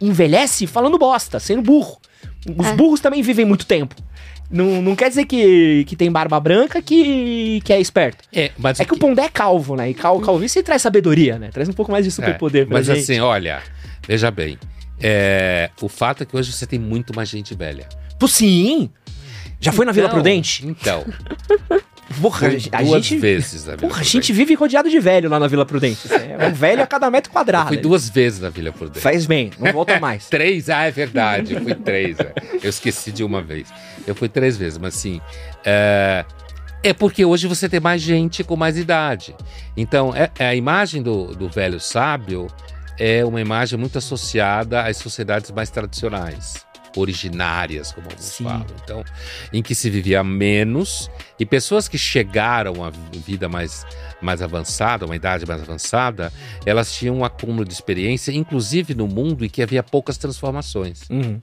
envelhece 0.00 0.66
falando 0.66 0.96
bosta, 0.98 1.40
sendo 1.40 1.62
burro. 1.62 1.98
Os 2.56 2.66
É. 2.66 2.74
burros 2.74 3.00
também 3.00 3.22
vivem 3.22 3.44
muito 3.44 3.66
tempo. 3.66 3.94
Não, 4.50 4.80
não 4.80 4.96
quer 4.96 5.10
dizer 5.10 5.26
que, 5.26 5.84
que 5.84 5.94
tem 5.94 6.10
barba 6.10 6.40
branca 6.40 6.80
que, 6.80 7.60
que 7.64 7.72
é 7.72 7.78
esperto. 7.80 8.24
É, 8.32 8.50
mas 8.58 8.80
É 8.80 8.84
que 8.84 8.94
o 8.94 8.98
Pondé 8.98 9.24
é 9.24 9.28
calvo, 9.28 9.76
né? 9.76 9.90
E 9.90 9.94
cal, 9.94 10.18
calvície 10.20 10.62
traz 10.62 10.80
sabedoria, 10.80 11.38
né? 11.38 11.50
Traz 11.52 11.68
um 11.68 11.72
pouco 11.74 11.92
mais 11.92 12.04
de 12.06 12.10
superpoder 12.10 12.62
É, 12.62 12.64
pra 12.64 12.78
Mas 12.78 12.86
gente. 12.86 13.00
assim, 13.00 13.20
olha, 13.20 13.62
veja 14.06 14.30
bem. 14.30 14.56
é, 15.00 15.68
o 15.82 15.88
fato 15.88 16.22
é 16.22 16.26
que 16.26 16.34
hoje 16.36 16.50
você 16.52 16.66
tem 16.66 16.78
muito 16.78 17.14
mais 17.14 17.28
gente 17.28 17.54
velha. 17.54 17.86
Pô, 18.18 18.26
sim! 18.26 18.88
Já 19.60 19.70
foi 19.72 19.84
na 19.84 19.92
Vila 19.92 20.06
Então, 20.06 20.14
Prudente? 20.18 20.66
Então, 20.66 21.04
Porra, 22.20 22.48
a 22.72 22.82
duas 22.82 23.04
gente... 23.04 23.18
vezes 23.18 23.66
na 23.66 23.76
Vila 23.76 23.88
Porra, 23.88 24.00
a 24.00 24.04
gente 24.04 24.32
vive 24.32 24.54
rodeado 24.54 24.88
de 24.88 24.98
velho 24.98 25.28
lá 25.28 25.38
na 25.38 25.46
Vila 25.46 25.66
Prudente. 25.66 26.08
É 26.12 26.46
um 26.46 26.52
velho 26.52 26.82
a 26.82 26.86
cada 26.86 27.10
metro 27.10 27.28
Eu 27.28 27.32
quadrado. 27.32 27.68
fui 27.68 27.76
duas 27.76 28.08
vezes 28.08 28.40
na 28.40 28.48
Vila 28.48 28.72
Prudente. 28.72 29.00
Faz 29.00 29.26
bem, 29.26 29.50
não 29.58 29.72
volta 29.72 30.00
mais. 30.00 30.26
Três? 30.30 30.70
Ah, 30.70 30.84
é 30.84 30.90
verdade. 30.90 31.54
Eu 31.54 31.62
fui 31.62 31.74
três. 31.74 32.18
é. 32.18 32.32
Eu 32.62 32.70
esqueci 32.70 33.12
de 33.12 33.22
uma 33.22 33.42
vez. 33.42 33.68
Eu 34.06 34.14
fui 34.14 34.28
três 34.28 34.56
vezes, 34.56 34.78
mas 34.78 34.96
assim. 34.96 35.20
É, 35.64 36.24
é 36.82 36.92
porque 36.92 37.24
hoje 37.24 37.46
você 37.46 37.68
tem 37.68 37.80
mais 37.80 38.00
gente 38.00 38.42
com 38.42 38.56
mais 38.56 38.78
idade. 38.78 39.34
Então, 39.76 40.14
é, 40.14 40.30
é 40.38 40.46
a 40.46 40.54
imagem 40.54 41.02
do, 41.02 41.34
do 41.34 41.48
velho 41.48 41.78
sábio 41.78 42.46
é 42.98 43.24
uma 43.24 43.40
imagem 43.40 43.78
muito 43.78 43.98
associada 43.98 44.82
às 44.82 44.96
sociedades 44.96 45.50
mais 45.50 45.70
tradicionais, 45.70 46.66
originárias, 46.96 47.92
como 47.92 48.08
alguns 48.08 48.24
Sim. 48.24 48.44
falam. 48.44 48.66
Então, 48.82 49.04
em 49.52 49.62
que 49.62 49.74
se 49.74 49.90
vivia 49.90 50.22
menos 50.24 51.10
e 51.38 51.46
pessoas 51.46 51.88
que 51.88 51.98
chegaram 51.98 52.84
à 52.84 52.90
vida 52.90 53.48
mais, 53.48 53.86
mais 54.20 54.42
avançada, 54.42 55.04
uma 55.04 55.16
idade 55.16 55.46
mais 55.46 55.62
avançada, 55.62 56.32
elas 56.64 56.92
tinham 56.92 57.16
um 57.16 57.24
acúmulo 57.24 57.64
de 57.64 57.72
experiência, 57.72 58.32
inclusive 58.32 58.94
no 58.94 59.06
mundo 59.06 59.44
em 59.44 59.48
que 59.48 59.62
havia 59.62 59.82
poucas 59.82 60.16
transformações. 60.16 61.02
Uhum. 61.10 61.40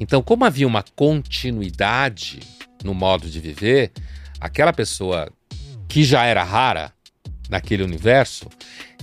Então, 0.00 0.22
como 0.22 0.44
havia 0.44 0.66
uma 0.66 0.84
continuidade 0.94 2.40
no 2.84 2.94
modo 2.94 3.28
de 3.28 3.40
viver, 3.40 3.90
aquela 4.40 4.72
pessoa 4.72 5.28
que 5.88 6.04
já 6.04 6.24
era 6.24 6.44
rara 6.44 6.92
naquele 7.48 7.82
universo, 7.82 8.48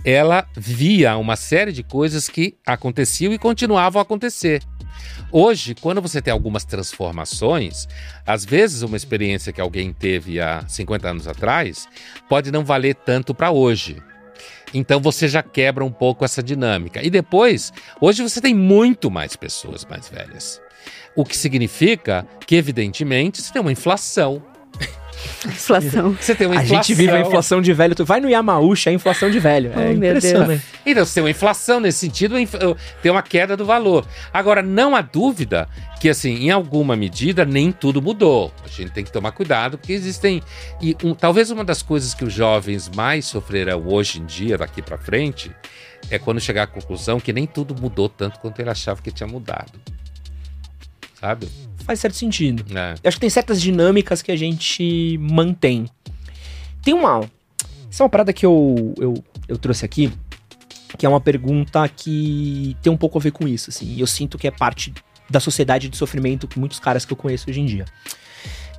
ela 0.04 0.48
via 0.56 1.18
uma 1.18 1.36
série 1.36 1.72
de 1.72 1.84
coisas 1.84 2.30
que 2.30 2.56
aconteciam 2.66 3.34
e 3.34 3.40
continuavam 3.40 4.00
a 4.00 4.04
acontecer. 4.04 4.62
Hoje, 5.32 5.76
quando 5.76 6.02
você 6.02 6.22
tem 6.22 6.32
algumas 6.32 6.64
transformações, 6.64 7.88
às 8.26 8.46
vezes 8.46 8.82
uma 8.82 8.96
experiência 8.96 9.52
que 9.52 9.60
alguém 9.60 9.92
teve 9.92 10.40
há 10.40 10.64
50 10.68 11.10
anos 11.10 11.28
atrás 11.28 11.88
pode 12.30 12.52
não 12.52 12.64
valer 12.64 12.96
tanto 12.96 13.34
para 13.34 13.52
hoje. 13.52 14.02
Então 14.74 15.00
você 15.00 15.28
já 15.28 15.42
quebra 15.42 15.84
um 15.84 15.92
pouco 15.92 16.26
essa 16.26 16.44
dinâmica. 16.44 17.04
E 17.04 17.10
depois, 17.10 17.72
hoje 18.00 18.22
você 18.22 18.42
tem 18.42 18.54
muito 18.54 19.10
mais 19.10 19.36
pessoas 19.36 19.86
mais 19.86 20.08
velhas. 20.10 20.62
O 21.16 21.24
que 21.24 21.38
significa 21.38 22.28
que, 22.46 22.56
evidentemente, 22.56 23.42
você 23.42 23.54
tem 23.54 23.62
uma 23.62 23.72
inflação. 23.72 24.44
Inflação. 25.46 26.12
Você 26.20 26.34
tem 26.36 26.48
uma 26.48 26.60
A 26.60 26.64
inflação. 26.64 26.84
gente 26.84 26.94
vive 26.96 27.12
a 27.12 27.20
inflação 27.22 27.62
de 27.62 27.74
velho. 27.74 27.96
Tu 27.96 28.04
vai 28.06 28.20
no 28.20 28.30
Yamauchi, 28.30 28.90
é 28.90 28.92
a 28.92 28.96
inflação 28.96 29.30
de 29.30 29.40
velho. 29.40 29.72
É 29.74 29.76
Oh, 29.78 29.94
meu 29.94 30.10
impressionante. 30.10 30.64
Então, 30.86 31.06
você 31.06 31.14
tem 31.16 31.24
uma 31.24 31.30
inflação 31.30 31.80
nesse 31.80 32.00
sentido, 32.00 32.36
tem 33.02 33.12
uma 33.12 33.22
queda 33.22 33.56
do 33.58 33.66
valor. 33.66 34.06
Agora, 34.34 34.62
não 34.62 34.96
há 34.96 35.02
dúvida 35.02 35.68
que, 36.00 36.10
assim, 36.10 36.36
em 36.46 36.52
alguma 36.52 36.96
medida, 36.96 37.46
nem 37.46 37.72
tudo 37.72 38.02
mudou. 38.02 38.54
A 38.64 38.68
gente 38.68 38.92
tem 38.92 39.04
que 39.04 39.12
tomar 39.12 39.32
cuidado, 39.32 39.78
porque 39.78 39.94
existem. 39.94 40.42
E 40.82 40.96
um- 41.04 41.14
talvez 41.16 41.50
uma 41.52 41.64
das 41.64 41.82
coisas 41.82 42.14
que 42.14 42.24
os 42.24 42.34
jovens 42.34 42.90
mais 42.96 43.26
sofrerão 43.26 43.84
hoje 43.88 44.20
em 44.20 44.26
dia, 44.26 44.58
daqui 44.58 44.82
pra 44.82 44.98
frente, 44.98 45.52
é 46.12 46.20
quando 46.20 46.40
chegar 46.40 46.64
à 46.64 46.68
conclusão 46.68 47.20
que 47.20 47.34
nem 47.34 47.48
tudo 47.48 47.76
mudou 47.80 48.08
tanto 48.10 48.40
quanto 48.40 48.60
ele 48.60 48.70
achava 48.70 49.02
que 49.02 49.12
tinha 49.12 49.28
mudado. 49.28 49.72
Sabe? 51.20 51.48
Faz 51.86 52.00
certo 52.00 52.16
sentido. 52.16 52.66
É. 52.76 52.96
Eu 53.04 53.08
acho 53.08 53.18
que 53.18 53.22
tem 53.22 53.30
certas 53.30 53.62
dinâmicas 53.62 54.22
que 54.22 54.32
a 54.32 54.36
gente 54.36 55.18
mantém. 55.20 55.86
Tem 56.82 56.94
uma. 56.94 57.22
Isso 57.90 58.02
é 58.02 58.04
uma 58.04 58.10
parada 58.10 58.34
que 58.34 58.46
eu, 58.46 58.94
eu, 58.98 59.14
eu 59.48 59.58
trouxe 59.58 59.86
aqui, 59.86 60.12
que 60.98 61.06
é 61.06 61.10
uma 61.10 61.22
pergunta 61.22 61.88
que 61.88 62.76
tem 62.82 62.92
um 62.92 62.98
pouco 62.98 63.18
a 63.18 63.22
ver 63.22 63.32
com 63.32 63.48
isso, 63.48 63.70
assim. 63.70 63.86
E 63.86 64.00
eu 64.00 64.08
sinto 64.08 64.38
que 64.38 64.48
é 64.48 64.52
parte 64.52 64.94
da 65.30 65.40
sociedade 65.40 65.88
de 65.90 65.96
sofrimento 65.96 66.48
que 66.48 66.60
muitos 66.60 66.80
caras 66.80 67.06
que 67.06 67.14
eu 67.14 67.18
conheço 67.18 67.50
hoje 67.50 67.62
em 67.62 67.66
dia. 67.66 67.86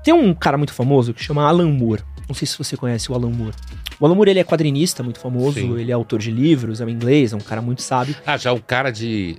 Tem 0.02 0.12
um 0.12 0.34
cara 0.34 0.56
muito 0.56 0.72
famoso 0.72 1.14
que 1.14 1.22
chama 1.22 1.46
Alan 1.46 1.70
Moore. 1.70 2.02
Não 2.28 2.34
sei 2.34 2.46
se 2.46 2.58
você 2.58 2.76
conhece 2.76 3.10
o 3.10 3.14
Alan 3.14 3.30
Moore. 3.30 3.54
O 3.98 4.06
Alan 4.06 4.14
Moore 4.14 4.30
ele 4.30 4.40
é 4.40 4.44
quadrinista 4.44 5.02
muito 5.02 5.18
famoso, 5.18 5.58
Sim. 5.58 5.78
ele 5.78 5.90
é 5.90 5.94
autor 5.94 6.20
de 6.20 6.30
livros, 6.30 6.80
é 6.80 6.84
um 6.84 6.88
inglês, 6.88 7.32
é 7.32 7.36
um 7.36 7.40
cara 7.40 7.62
muito 7.62 7.82
sábio. 7.82 8.14
Ah, 8.26 8.36
já 8.36 8.52
o 8.52 8.60
cara 8.60 8.90
de 8.90 9.36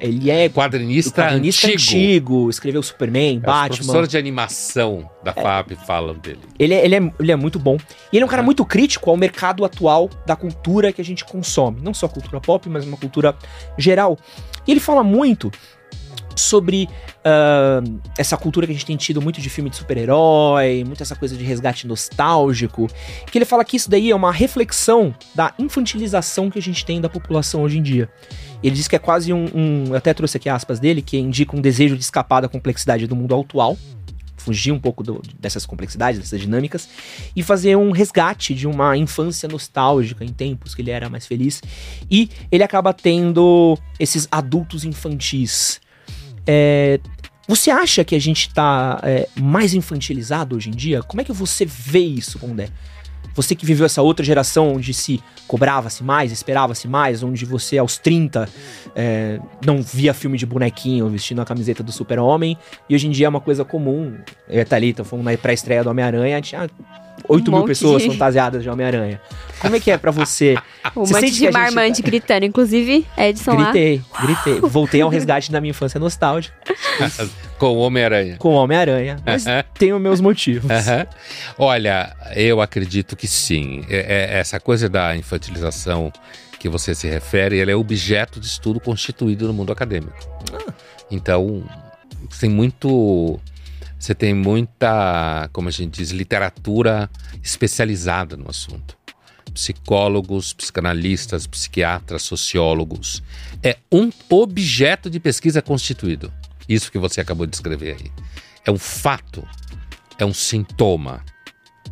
Ele 0.00 0.30
é 0.30 0.48
quadrinista, 0.48 1.22
quadrinista 1.22 1.66
antigo. 1.66 1.82
antigo, 1.82 2.50
escreveu 2.50 2.82
Superman, 2.82 3.34
É, 3.34 3.38
Os 3.38 3.42
Batman. 3.42 3.68
professores 3.76 4.08
de 4.08 4.16
animação 4.18 5.08
da 5.22 5.32
FAP 5.32 5.72
falam 5.86 6.14
dele. 6.16 6.40
Ele 6.58 6.74
é, 6.74 6.84
ele, 6.84 6.94
é, 6.96 7.12
ele 7.20 7.32
é 7.32 7.36
muito 7.36 7.58
bom. 7.58 7.76
E 8.12 8.16
ele 8.16 8.22
é 8.22 8.26
um 8.26 8.28
cara 8.30 8.42
muito 8.42 8.64
crítico 8.64 9.10
ao 9.10 9.16
mercado 9.16 9.64
atual 9.64 10.08
da 10.26 10.34
cultura 10.34 10.92
que 10.92 11.00
a 11.00 11.04
gente 11.04 11.24
consome. 11.24 11.80
Não 11.82 11.92
só 11.92 12.06
a 12.06 12.08
cultura 12.08 12.40
pop, 12.40 12.68
mas 12.68 12.86
uma 12.86 12.96
cultura 12.96 13.36
geral. 13.78 14.18
E 14.66 14.70
ele 14.70 14.80
fala 14.80 15.02
muito 15.02 15.50
sobre 16.40 16.88
ah, 17.24 17.80
essa 18.18 18.36
cultura 18.36 18.66
que 18.66 18.72
a 18.72 18.74
gente 18.74 18.86
tem 18.86 18.96
tido 18.96 19.20
muito 19.20 19.40
de 19.40 19.48
filme 19.50 19.70
de 19.70 19.76
super-herói, 19.76 20.82
muito 20.84 21.02
essa 21.02 21.14
coisa 21.14 21.36
de 21.36 21.44
resgate 21.44 21.86
nostálgico. 21.86 22.88
Que 23.30 23.38
ele 23.38 23.44
fala 23.44 23.64
que 23.64 23.76
isso 23.76 23.88
daí 23.90 24.10
é 24.10 24.14
uma 24.16 24.32
reflexão 24.32 25.14
da 25.34 25.52
infantilização 25.58 26.50
que 26.50 26.58
a 26.58 26.62
gente 26.62 26.84
tem 26.84 27.00
da 27.00 27.08
população 27.08 27.62
hoje 27.62 27.78
em 27.78 27.82
dia. 27.82 28.08
Ele 28.62 28.74
diz 28.74 28.88
que 28.88 28.96
é 28.96 28.98
quase 28.98 29.32
um, 29.32 29.46
um- 29.54 29.84
Eu 29.88 29.96
até 29.96 30.12
trouxe 30.12 30.36
aqui 30.36 30.48
aspas 30.48 30.78
dele, 30.80 31.00
que 31.02 31.16
indica 31.18 31.56
um 31.56 31.60
desejo 31.60 31.96
de 31.96 32.02
escapar 32.02 32.40
da 32.42 32.48
complexidade 32.48 33.06
do 33.06 33.16
mundo 33.16 33.34
atual 33.34 33.76
fugir 34.36 34.72
um 34.72 34.78
pouco 34.80 35.02
do- 35.02 35.20
dessas 35.38 35.66
complexidades, 35.66 36.18
dessas 36.18 36.40
dinâmicas, 36.40 36.88
e 37.36 37.42
fazer 37.42 37.76
um 37.76 37.90
resgate 37.90 38.54
de 38.54 38.66
uma 38.66 38.96
infância 38.96 39.46
nostálgica 39.46 40.24
em 40.24 40.28
tempos 40.32 40.74
que 40.74 40.80
ele 40.80 40.90
era 40.90 41.10
mais 41.10 41.26
feliz. 41.26 41.62
E 42.10 42.30
ele 42.50 42.62
acaba 42.64 42.94
tendo 42.94 43.76
esses 43.98 44.26
adultos 44.32 44.82
infantis. 44.82 45.78
É, 46.46 47.00
você 47.46 47.70
acha 47.70 48.04
que 48.04 48.14
a 48.14 48.20
gente 48.20 48.52
tá 48.54 49.00
é, 49.02 49.28
mais 49.38 49.74
infantilizado 49.74 50.56
hoje 50.56 50.68
em 50.68 50.72
dia? 50.72 51.02
Como 51.02 51.20
é 51.20 51.24
que 51.24 51.32
você 51.32 51.64
vê 51.66 51.98
isso, 51.98 52.38
Pondé? 52.38 52.68
Você 53.34 53.54
que 53.54 53.64
viveu 53.64 53.86
essa 53.86 54.02
outra 54.02 54.24
geração 54.24 54.74
onde 54.74 54.92
se 54.92 55.20
cobrava-se 55.46 56.02
mais, 56.02 56.30
esperava-se 56.30 56.86
mais, 56.86 57.22
onde 57.22 57.44
você 57.44 57.78
aos 57.78 57.98
30 57.98 58.48
é, 58.94 59.40
não 59.64 59.82
via 59.82 60.14
filme 60.14 60.36
de 60.38 60.46
bonequinho 60.46 61.08
vestindo 61.08 61.40
a 61.40 61.44
camiseta 61.44 61.82
do 61.82 61.90
super-homem, 61.90 62.56
e 62.88 62.94
hoje 62.94 63.06
em 63.06 63.10
dia 63.10 63.26
é 63.26 63.28
uma 63.28 63.40
coisa 63.40 63.64
comum. 63.64 64.16
Eu 64.48 64.58
e 64.58 64.60
a 64.60 64.64
Thalita 64.64 65.04
fomos 65.04 65.24
na 65.24 65.36
pré-estreia 65.36 65.82
do 65.82 65.90
Homem-Aranha, 65.90 66.40
tinha 66.40 66.68
8 67.28 67.50
Um 67.50 67.54
mil 67.56 67.64
pessoas 67.64 68.02
de- 68.02 68.08
fantasiadas 68.10 68.62
de 68.62 68.68
Homem-Aranha. 68.70 69.20
Como 69.60 69.76
é 69.76 69.80
que 69.80 69.90
é 69.90 69.98
pra 69.98 70.10
você? 70.10 70.56
Um 70.96 71.04
Você 71.04 71.12
monte 71.12 71.20
sente 71.20 71.32
que 71.32 71.38
de 71.38 71.46
a 71.48 71.50
gente 71.50 71.52
marmante 71.74 72.02
tá- 72.02 72.06
gritando. 72.08 72.44
Inclusive, 72.46 73.06
Edson 73.16 73.52
lá. 73.52 73.64
Gritei, 73.70 74.00
gritei. 74.22 74.60
Voltei 74.60 75.00
ao 75.02 75.10
resgate 75.10 75.52
da 75.52 75.60
minha 75.60 75.70
infância 75.70 76.00
nostálgica 76.00 76.54
Com 77.58 77.66
o 77.76 77.78
Homem-Aranha. 77.80 78.36
com 78.38 78.48
o 78.48 78.54
Homem-Aranha, 78.54 79.18
mas 79.24 79.44
tenho 79.74 80.00
meus 80.00 80.18
motivos. 80.22 80.70
Olha, 81.58 82.16
eu 82.34 82.62
acredito 82.62 83.14
que 83.14 83.28
sim. 83.28 83.84
É- 83.90 83.98
é- 84.36 84.38
essa 84.38 84.58
coisa 84.58 84.88
da 84.88 85.14
infantilização 85.14 86.10
que 86.58 86.68
você 86.70 86.94
se 86.94 87.06
refere, 87.06 87.58
ela 87.60 87.70
é 87.70 87.76
objeto 87.76 88.40
de 88.40 88.46
estudo 88.46 88.80
constituído 88.80 89.46
no 89.46 89.52
mundo 89.52 89.70
acadêmico. 89.72 90.14
Então, 91.10 91.62
tem 92.40 92.48
muito. 92.48 93.38
Você 94.00 94.14
tem 94.14 94.34
muita, 94.34 95.48
como 95.52 95.68
a 95.68 95.70
gente 95.70 95.98
diz, 95.98 96.10
literatura 96.10 97.08
especializada 97.42 98.36
no 98.36 98.48
assunto. 98.48 98.96
Psicólogos, 99.52 100.52
psicanalistas, 100.52 101.46
psiquiatras, 101.46 102.22
sociólogos. 102.22 103.22
É 103.62 103.76
um 103.92 104.10
objeto 104.30 105.10
de 105.10 105.20
pesquisa 105.20 105.60
constituído. 105.60 106.32
Isso 106.66 106.90
que 106.90 106.98
você 106.98 107.20
acabou 107.20 107.46
de 107.46 107.50
descrever 107.50 107.96
aí. 108.00 108.10
É 108.64 108.70
um 108.70 108.78
fato 108.78 109.46
é 110.22 110.24
um 110.24 110.34
sintoma, 110.34 111.24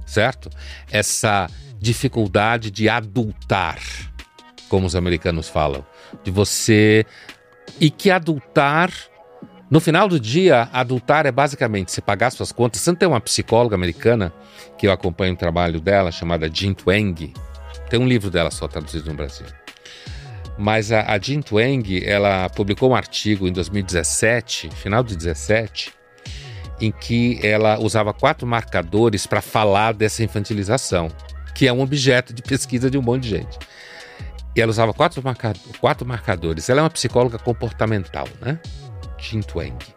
certo? 0.07 0.51
Essa 0.91 1.51
dificuldade 1.81 2.71
de 2.71 2.89
adultar, 2.89 3.79
como 4.69 4.87
os 4.87 4.95
americanos 4.95 5.49
falam, 5.49 5.85
de 6.23 6.31
você 6.31 7.07
e 7.81 7.91
que 7.91 8.11
adultar 8.11 8.93
no 9.71 9.81
final 9.81 10.09
do 10.09 10.19
dia, 10.19 10.69
adultar 10.73 11.27
é 11.27 11.33
basicamente 11.33 11.93
você 11.93 12.01
pagar 12.01 12.31
suas 12.31 12.53
contas. 12.53 12.81
Você 12.81 12.91
não 12.91 12.97
tem 12.97 13.09
uma 13.09 13.21
psicóloga 13.21 13.75
americana 13.75 14.33
que 14.79 14.87
eu 14.87 14.93
acompanho 14.93 15.35
o 15.35 15.37
trabalho 15.37 15.81
dela, 15.81 16.11
chamada 16.11 16.49
Jean 16.53 16.73
Twenge. 16.73 17.33
Tem 17.91 18.01
um 18.01 18.07
livro 18.07 18.31
dela 18.31 18.51
só 18.51 18.67
traduzido 18.67 19.11
no 19.11 19.17
Brasil. 19.17 19.47
Mas 20.57 20.91
a, 20.91 21.03
a 21.13 21.19
Jean 21.19 21.41
Twenge, 21.41 22.05
ela 22.05 22.49
publicou 22.49 22.91
um 22.91 22.95
artigo 22.95 23.47
em 23.47 23.53
2017, 23.53 24.71
final 24.71 25.03
de 25.03 25.15
17, 25.17 25.93
em 26.81 26.91
que 26.91 27.39
ela 27.47 27.79
usava 27.79 28.13
quatro 28.13 28.47
marcadores 28.47 29.27
para 29.27 29.41
falar 29.41 29.93
dessa 29.93 30.23
infantilização, 30.25 31.09
que 31.55 31.67
é 31.69 31.73
um 31.73 31.81
objeto 31.81 32.33
de 32.33 32.43
pesquisa 32.43 32.91
de 32.91 32.97
um 32.99 33.03
monte 33.03 33.25
de 33.25 33.29
gente. 33.31 33.59
E 34.57 34.61
ela 34.61 34.71
usava 34.71 34.93
quatro, 34.95 35.23
marca- 35.23 35.55
quatro 35.81 36.07
marcadores. 36.07 36.69
Ela 36.69 36.81
é 36.81 36.83
uma 36.83 36.91
psicóloga 36.91 37.39
comportamental, 37.39 38.27
né? 38.41 38.59
Jean 39.19 39.41
Twenge. 39.41 39.95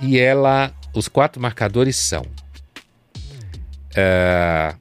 E 0.00 0.18
ela, 0.18 0.72
os 0.94 1.08
quatro 1.08 1.40
marcadores 1.40 1.96
são 1.96 2.24
é, 3.94 4.74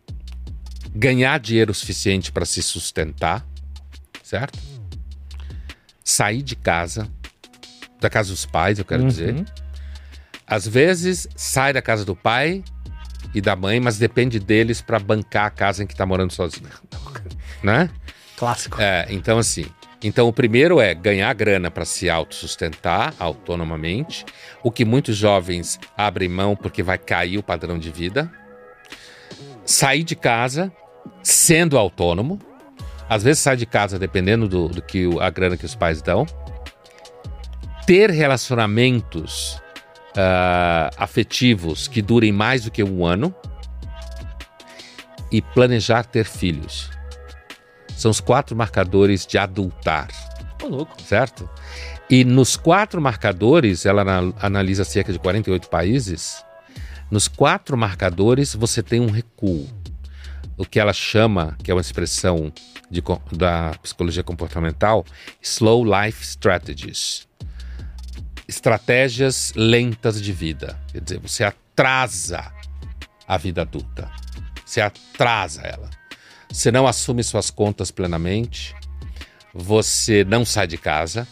ganhar 0.94 1.40
dinheiro 1.40 1.74
suficiente 1.74 2.32
para 2.32 2.46
se 2.46 2.62
sustentar, 2.62 3.46
certo? 4.24 4.58
Sair 6.04 6.42
de 6.42 6.56
casa, 6.56 7.08
da 8.00 8.10
casa 8.10 8.30
dos 8.30 8.46
pais, 8.46 8.80
eu 8.80 8.86
quero 8.86 9.06
dizer. 9.06 9.36
Uhum. 9.36 9.46
Às 10.48 10.68
vezes 10.68 11.28
sai 11.36 11.74
da 11.74 11.82
casa 11.82 12.04
do 12.04 12.16
pai 12.16 12.64
e 13.34 13.42
da 13.42 13.56
mãe, 13.56 13.80
mas 13.80 13.98
depende 13.98 14.40
deles 14.40 14.82
para 14.82 15.00
bancar 15.00 15.46
a 15.46 15.50
casa 15.52 15.84
em 15.84 15.88
que 15.88 15.94
está 15.94 16.06
morando 16.06 16.34
sozinho. 16.34 16.70
Né? 17.62 17.90
Clássico. 18.38 18.82
É, 18.82 19.06
então 19.10 19.38
assim. 19.38 19.66
Então 20.02 20.28
o 20.30 20.34
primeiro 20.34 20.80
é 20.80 20.94
ganhar 20.94 21.34
grana 21.34 21.70
para 21.70 21.84
se 21.84 22.10
autossustentar 22.10 23.14
autonomamente, 23.20 24.26
o 24.64 24.72
que 24.72 24.86
muitos 24.86 25.18
jovens 25.18 25.78
abrem 25.98 26.30
mão 26.30 26.56
porque 26.56 26.82
vai 26.82 26.98
cair 26.98 27.38
o 27.38 27.44
padrão 27.44 27.78
de 27.78 27.92
vida. 27.92 28.32
Sair 29.66 30.04
de 30.04 30.16
casa 30.16 30.72
sendo 31.22 31.78
autônomo. 31.78 32.40
Às 33.10 33.24
vezes 33.24 33.40
sai 33.42 33.58
de 33.58 33.66
casa 33.66 34.00
dependendo 34.00 34.48
do, 34.48 34.68
do 34.70 34.82
que 34.82 35.08
a 35.20 35.30
grana 35.30 35.58
que 35.58 35.66
os 35.66 35.76
pais 35.76 36.02
dão. 36.02 36.26
Ter 37.86 38.10
relacionamentos 38.10 39.62
ah, 40.16 40.90
afetivos 40.98 41.88
que 41.88 42.02
durem 42.02 42.32
mais 42.32 42.64
do 42.64 42.72
que 42.72 42.84
um 42.84 43.06
ano. 43.06 43.34
E 45.32 45.42
planejar 45.42 46.06
ter 46.06 46.26
filhos. 46.26 46.90
São 48.00 48.10
os 48.12 48.22
quatro 48.22 48.56
marcadores 48.56 49.26
de 49.28 49.38
adultar, 49.38 50.08
Ô, 50.64 50.68
louco. 50.68 51.02
certo? 51.02 51.50
E 52.10 52.24
nos 52.24 52.56
quatro 52.56 53.02
marcadores, 53.02 53.86
ela 53.86 54.04
ana- 54.04 54.34
analisa 54.42 54.86
cerca 54.86 55.12
de 55.12 55.20
48 55.20 55.70
países. 55.70 56.44
Nos 57.12 57.28
quatro 57.28 57.78
marcadores, 57.78 58.56
você 58.56 58.82
tem 58.82 59.02
um 59.02 59.10
recuo. 59.12 59.68
O 60.58 60.64
que 60.66 60.80
ela 60.80 60.94
chama, 60.94 61.58
que 61.62 61.70
é 61.70 61.74
uma 61.74 61.82
expressão 61.82 62.54
de 62.90 63.04
da 63.34 63.72
psicologia 63.84 64.24
comportamental, 64.24 65.06
slow 65.42 65.84
life 65.84 66.24
strategies. 66.24 67.28
Estratégias 68.48 69.52
lentas 69.56 70.22
de 70.22 70.32
vida. 70.32 70.80
Quer 70.92 71.02
dizer, 71.02 71.20
você 71.20 71.44
atrasa 71.44 72.52
a 73.28 73.38
vida 73.38 73.62
adulta. 73.62 74.10
Você 74.66 74.82
atrasa 74.82 75.62
ela. 75.64 75.90
Você 76.52 76.72
não 76.72 76.88
assume 76.88 77.24
suas 77.24 77.50
contas 77.50 77.92
plenamente. 77.92 78.76
Você 79.54 80.24
não 80.24 80.46
sai 80.46 80.68
de 80.68 80.78
casa, 80.78 81.28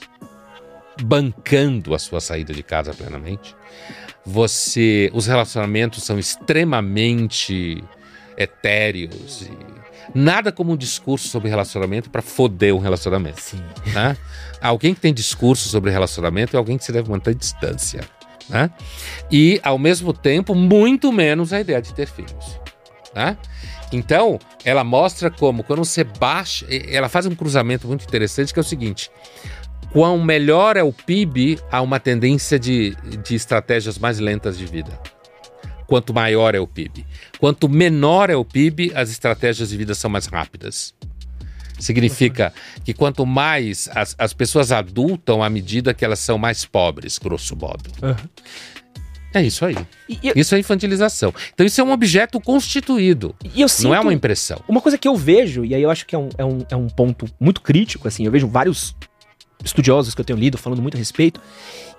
bancando 1.01 1.93
a 1.93 1.99
sua 1.99 2.19
saída 2.19 2.53
de 2.53 2.63
casa 2.63 2.93
plenamente. 2.93 3.55
Você, 4.25 5.09
os 5.13 5.25
relacionamentos 5.27 6.03
são 6.03 6.19
extremamente 6.19 7.83
etéreos 8.37 9.43
e 9.43 9.51
nada 10.13 10.51
como 10.51 10.73
um 10.73 10.77
discurso 10.77 11.27
sobre 11.27 11.49
relacionamento 11.49 12.09
para 12.09 12.21
foder 12.21 12.73
um 12.75 12.79
relacionamento. 12.79 13.41
Sim. 13.41 13.61
né? 13.93 14.17
Alguém 14.61 14.93
que 14.93 15.01
tem 15.01 15.13
discurso 15.13 15.69
sobre 15.69 15.91
relacionamento 15.91 16.55
é 16.55 16.57
alguém 16.57 16.77
que 16.77 16.83
se 16.83 16.91
deve 16.91 17.09
manter 17.09 17.35
distância. 17.35 18.01
Né? 18.49 18.71
E, 19.31 19.59
ao 19.63 19.77
mesmo 19.77 20.13
tempo, 20.13 20.55
muito 20.55 21.11
menos 21.11 21.51
a 21.51 21.59
ideia 21.59 21.81
de 21.81 21.93
ter 21.93 22.07
filhos. 22.07 22.59
Né? 23.13 23.37
Então, 23.91 24.39
ela 24.65 24.83
mostra 24.83 25.31
como, 25.31 25.63
quando 25.63 25.83
você 25.83 26.03
baixa. 26.03 26.65
Ela 26.69 27.09
faz 27.09 27.25
um 27.25 27.35
cruzamento 27.35 27.87
muito 27.87 28.03
interessante 28.03 28.53
que 28.53 28.59
é 28.59 28.61
o 28.61 28.65
seguinte: 28.65 29.09
quão 29.91 30.21
melhor 30.21 30.77
é 30.77 30.83
o 30.83 30.91
PIB, 30.91 31.59
há 31.71 31.81
uma 31.81 31.99
tendência 31.99 32.59
de, 32.59 32.95
de 33.23 33.35
estratégias 33.35 33.97
mais 33.97 34.19
lentas 34.19 34.57
de 34.57 34.65
vida. 34.65 34.91
Quanto 35.85 36.13
maior 36.13 36.53
é 36.53 36.59
o 36.59 36.67
PIB. 36.67 37.05
Quanto 37.39 37.69
menor 37.69 38.29
é 38.29 38.35
o 38.35 38.43
PIB, 38.43 38.91
as 38.93 39.09
estratégias 39.09 39.69
de 39.69 39.77
vida 39.77 39.95
são 39.95 40.09
mais 40.09 40.25
rápidas. 40.25 40.93
Significa 41.79 42.51
que 42.83 42.93
quanto 42.93 43.25
mais 43.25 43.87
as, 43.93 44.15
as 44.17 44.33
pessoas 44.33 44.71
adultam 44.71 45.43
à 45.43 45.49
medida 45.49 45.93
que 45.93 46.03
elas 46.03 46.19
são 46.19 46.37
mais 46.37 46.65
pobres, 46.65 47.17
grosso 47.17 47.55
modo. 47.55 47.89
É 49.33 49.41
isso 49.41 49.65
aí. 49.65 49.75
Eu, 50.23 50.33
Isso 50.35 50.55
é 50.55 50.59
infantilização. 50.59 51.33
Então 51.53 51.65
isso 51.65 51.79
é 51.79 51.83
um 51.83 51.91
objeto 51.91 52.39
constituído. 52.39 53.35
e. 53.53 53.87
Não 53.87 53.95
é 53.95 53.99
uma 53.99 54.13
impressão. 54.13 54.61
Uma 54.67 54.81
coisa 54.81 54.97
que 54.97 55.07
eu 55.07 55.15
vejo, 55.15 55.65
e 55.65 55.75
aí 55.75 55.81
eu 55.81 55.91
acho 55.91 56.05
que 56.05 56.15
é 56.15 56.17
um, 56.17 56.29
é 56.37 56.45
um, 56.45 56.59
é 56.71 56.75
um 56.75 56.87
ponto 56.87 57.25
muito 57.39 57.61
crítico, 57.61 58.07
assim, 58.07 58.25
eu 58.25 58.31
vejo 58.31 58.47
vários 58.47 58.95
estudiosos 59.63 60.13
que 60.13 60.21
eu 60.21 60.25
tenho 60.25 60.39
lido 60.39 60.57
falando 60.57 60.81
muito 60.81 60.95
a 60.95 60.97
respeito, 60.97 61.41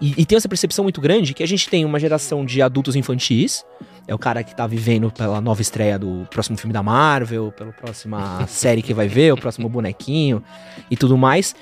e, 0.01 0.14
e 0.16 0.24
tenho 0.24 0.39
essa 0.39 0.49
percepção 0.49 0.85
muito 0.85 1.01
grande 1.01 1.35
que 1.35 1.43
a 1.43 1.47
gente 1.47 1.68
tem 1.68 1.85
uma 1.85 1.99
geração 1.99 2.45
de 2.45 2.62
adultos 2.62 2.97
infantis, 2.97 3.64
é 4.07 4.14
o 4.14 4.18
cara 4.18 4.43
que 4.43 4.57
tá 4.57 4.66
vivendo 4.66 5.11
pela 5.11 5.41
nova 5.41 5.61
estreia 5.61 5.99
do 5.99 6.26
próximo 6.31 6.57
filme 6.57 6.72
da 6.72 6.83
Marvel, 6.83 7.53
pela 7.53 7.72
próxima 7.72 8.47
série 8.49 8.81
que 8.81 8.95
vai 8.95 9.07
ver, 9.07 9.35
o 9.35 9.37
próximo 9.37 9.68
bonequinho 9.68 10.43
e 10.91 10.97
tudo 10.97 11.18
mais. 11.18 11.55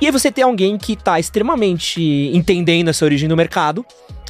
E 0.00 0.06
aí 0.06 0.12
você 0.12 0.30
tem 0.30 0.44
alguém 0.44 0.78
que 0.78 0.94
tá 0.94 1.18
extremamente 1.18 2.00
entendendo 2.32 2.88
essa 2.88 3.04
origem 3.04 3.28
do 3.28 3.36
mercado, 3.36 3.84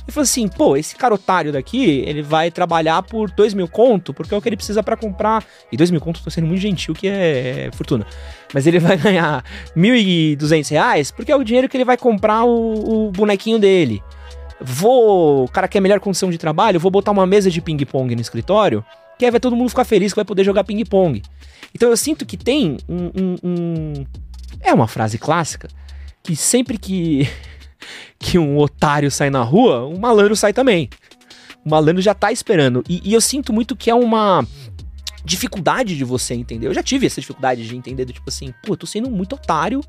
e 0.09 0.13
fala 0.13 0.25
assim, 0.25 0.49
pô, 0.49 0.75
esse 0.77 0.97
cara 0.97 1.15
otário 1.15 1.53
daqui, 1.53 2.03
ele 2.07 2.23
vai 2.23 2.51
trabalhar 2.51 3.03
por 3.03 3.31
dois 3.31 3.53
mil 3.53 3.69
conto, 3.69 4.15
porque 4.15 4.35
é 4.35 4.37
o 4.37 4.41
que 4.41 4.49
ele 4.49 4.57
precisa 4.57 4.83
pra 4.83 4.97
comprar. 4.97 5.45
E 5.71 5.77
dois 5.77 5.91
mil 5.91 6.01
conto, 6.01 6.23
tô 6.25 6.31
sendo 6.31 6.47
muito 6.47 6.61
gentil, 6.63 6.95
que 6.95 7.07
é 7.07 7.69
fortuna. 7.75 8.07
Mas 8.55 8.67
ele 8.67 8.79
vai 8.81 8.97
ganhar 8.97 9.45
mil 9.77 9.95
e 9.95 10.35
duzentos 10.35 10.71
reais, 10.71 11.11
porque 11.11 11.31
é 11.31 11.37
o 11.37 11.45
dinheiro 11.45 11.69
que 11.69 11.77
ele 11.77 11.85
vai 11.85 11.97
comprar 11.99 12.45
o, 12.45 13.09
o 13.09 13.13
bonequinho 13.13 13.59
dele. 13.59 14.03
Vou, 14.61 15.45
o 15.45 15.49
cara 15.49 15.69
quer 15.69 15.81
melhor 15.81 16.01
condição 16.01 16.31
de 16.31 16.39
trabalho, 16.39 16.81
vou 16.81 16.91
botar 16.91 17.13
uma 17.13 17.27
mesa 17.27 17.51
de 17.51 17.61
ping-pong 17.61 18.15
no 18.15 18.21
escritório, 18.21 18.85
que 19.19 19.25
aí 19.25 19.31
vai 19.31 19.39
todo 19.39 19.55
mundo 19.55 19.69
ficar 19.69 19.85
feliz 19.85 20.13
que 20.13 20.17
vai 20.17 20.25
poder 20.25 20.43
jogar 20.43 20.65
ping-pong. 20.65 21.23
Então 21.75 21.91
eu 21.91 21.97
sinto 21.97 22.25
que 22.27 22.37
tem 22.37 22.79
um, 22.89 23.05
um- 23.15 23.37
um- 23.45 24.07
É 24.61 24.73
uma 24.73 24.89
frase 24.89 25.19
clássica, 25.19 25.69
que 26.23 26.35
sempre 26.35 26.77
que 26.79 27.29
que 28.19 28.39
um 28.39 28.59
otário 28.59 29.11
sai 29.11 29.31
na 29.31 29.43
rua, 29.43 29.87
um 29.87 29.99
malandro 29.99 30.37
sai 30.37 30.53
também. 30.53 30.89
O 31.65 31.71
malandro 31.71 32.01
já 32.03 32.15
tá 32.15 32.33
esperando. 32.33 32.83
E, 32.89 33.01
e 33.05 33.15
eu 33.15 33.21
sinto 33.21 33.53
muito 33.53 33.77
que 33.77 33.91
é 33.91 33.95
uma 33.95 34.45
dificuldade 35.25 35.97
de 35.97 36.05
você 36.05 36.35
entender. 36.35 36.67
Eu 36.67 36.75
já 36.75 36.83
tive 36.83 37.07
essa 37.07 37.21
dificuldade 37.21 37.67
de 37.67 37.77
entender, 37.77 38.05
do 38.05 38.13
tipo 38.13 38.29
assim, 38.29 38.53
pô, 38.63 38.73
eu 38.73 38.77
tô 38.77 38.87
sendo 38.87 39.11
muito 39.11 39.35
otário 39.35 39.83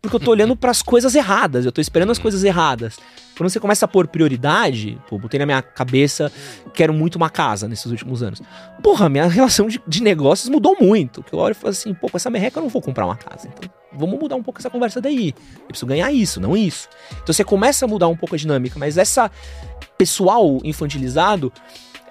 porque 0.00 0.16
eu 0.16 0.20
tô 0.20 0.30
olhando 0.30 0.54
pras 0.54 0.82
coisas 0.82 1.14
erradas, 1.14 1.64
eu 1.64 1.72
tô 1.72 1.80
esperando 1.80 2.12
as 2.12 2.18
coisas 2.18 2.44
erradas. 2.44 2.96
Quando 3.36 3.50
você 3.50 3.58
começa 3.58 3.84
a 3.84 3.88
pôr 3.88 4.06
prioridade, 4.06 4.98
pô, 5.08 5.18
botei 5.18 5.38
na 5.38 5.44
minha 5.44 5.60
cabeça, 5.60 6.32
quero 6.72 6.94
muito 6.94 7.16
uma 7.16 7.28
casa 7.28 7.66
nesses 7.66 7.86
últimos 7.86 8.22
anos. 8.22 8.40
Porra, 8.82 9.08
minha 9.08 9.26
relação 9.28 9.66
de, 9.66 9.82
de 9.86 10.02
negócios 10.02 10.48
mudou 10.48 10.76
muito. 10.80 11.22
Que 11.22 11.32
eu 11.32 11.38
olho 11.38 11.52
e 11.52 11.54
falo 11.54 11.70
assim, 11.70 11.92
pô, 11.92 12.08
com 12.08 12.16
essa 12.16 12.30
merreca 12.30 12.58
eu 12.58 12.62
não 12.62 12.70
vou 12.70 12.80
comprar 12.80 13.04
uma 13.04 13.16
casa. 13.16 13.48
Então, 13.48 13.70
vamos 13.96 14.18
mudar 14.18 14.36
um 14.36 14.42
pouco 14.42 14.60
essa 14.60 14.70
conversa 14.70 15.00
daí. 15.00 15.34
Eu 15.60 15.68
preciso 15.68 15.86
ganhar 15.86 16.10
isso, 16.12 16.40
não 16.40 16.56
isso. 16.56 16.88
Então 17.22 17.32
você 17.32 17.44
começa 17.44 17.84
a 17.84 17.88
mudar 17.88 18.08
um 18.08 18.16
pouco 18.16 18.34
a 18.34 18.38
dinâmica, 18.38 18.78
mas 18.78 18.98
essa 18.98 19.30
pessoal 19.96 20.58
infantilizado 20.62 21.52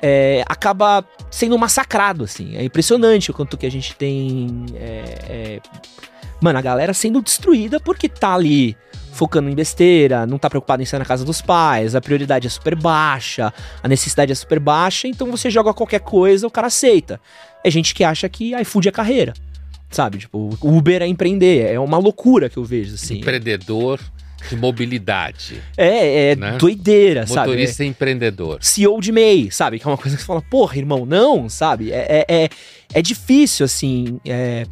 é, 0.02 0.44
acaba 0.48 1.06
sendo 1.32 1.58
massacrado, 1.58 2.24
assim. 2.24 2.56
É 2.58 2.64
impressionante 2.64 3.32
o 3.32 3.34
quanto 3.34 3.58
que 3.58 3.66
a 3.66 3.72
gente 3.72 3.96
tem. 3.96 4.66
é, 4.76 5.18
é, 5.30 5.62
mano, 6.42 6.60
a 6.60 6.62
galera 6.62 6.94
sendo 6.94 7.22
destruída 7.22 7.80
porque 7.80 8.10
tá 8.10 8.34
ali 8.34 8.76
focando 9.16 9.50
em 9.50 9.56
besteira, 9.56 10.28
não 10.28 10.38
tá 10.38 10.50
preocupado 10.50 10.84
em 10.84 10.86
sair 10.86 11.00
na 11.00 11.06
casa 11.06 11.24
dos 11.24 11.42
pais, 11.42 11.96
a 11.96 12.02
prioridade 12.02 12.48
é 12.48 12.50
super 12.50 12.76
baixa, 12.76 13.54
a 13.82 13.88
necessidade 13.88 14.34
é 14.34 14.36
super 14.36 14.60
baixa, 14.60 15.08
então 15.08 15.32
você 15.32 15.50
joga 15.50 15.74
qualquer 15.74 16.02
coisa, 16.02 16.46
o 16.46 16.52
cara 16.52 16.68
aceita. 16.68 17.20
É 17.64 17.72
gente 17.72 17.96
que 17.96 18.04
acha 18.04 18.28
que 18.28 18.54
iFood 18.60 18.90
é 18.90 18.92
carreira. 18.92 19.34
Sabe? 19.96 20.18
Tipo, 20.18 20.50
o 20.62 20.76
Uber 20.78 21.02
é 21.02 21.08
empreender. 21.08 21.72
É 21.72 21.80
uma 21.80 21.98
loucura 21.98 22.50
que 22.50 22.58
eu 22.58 22.66
vejo, 22.66 22.96
assim. 22.96 23.20
Empreendedor 23.20 23.98
de 24.50 24.58
mobilidade. 24.58 25.62
É, 25.78 26.32
é 26.32 26.36
Né? 26.36 26.58
doideira, 26.58 27.26
sabe? 27.26 27.40
É- 27.40 27.54
Motorista 27.54 27.86
empreendedor. 27.86 28.58
CEO 28.62 29.00
de 29.00 29.14
MEI, 29.14 29.50
sabe? 29.52 29.80
Que 29.80 29.88
é 29.88 29.90
uma 29.90 29.96
coisa 29.98 30.18
que 30.18 30.22
você 30.22 30.28
fala, 30.28 30.42
porra, 30.42 30.78
irmão, 30.78 31.06
não, 31.06 31.48
sabe? 31.48 31.94
É, 31.94 32.26
é, 32.28 32.44
é, 32.44 32.50
é 32.94 33.02
difícil, 33.02 33.64
assim. 33.66 34.20
é- 34.26 34.66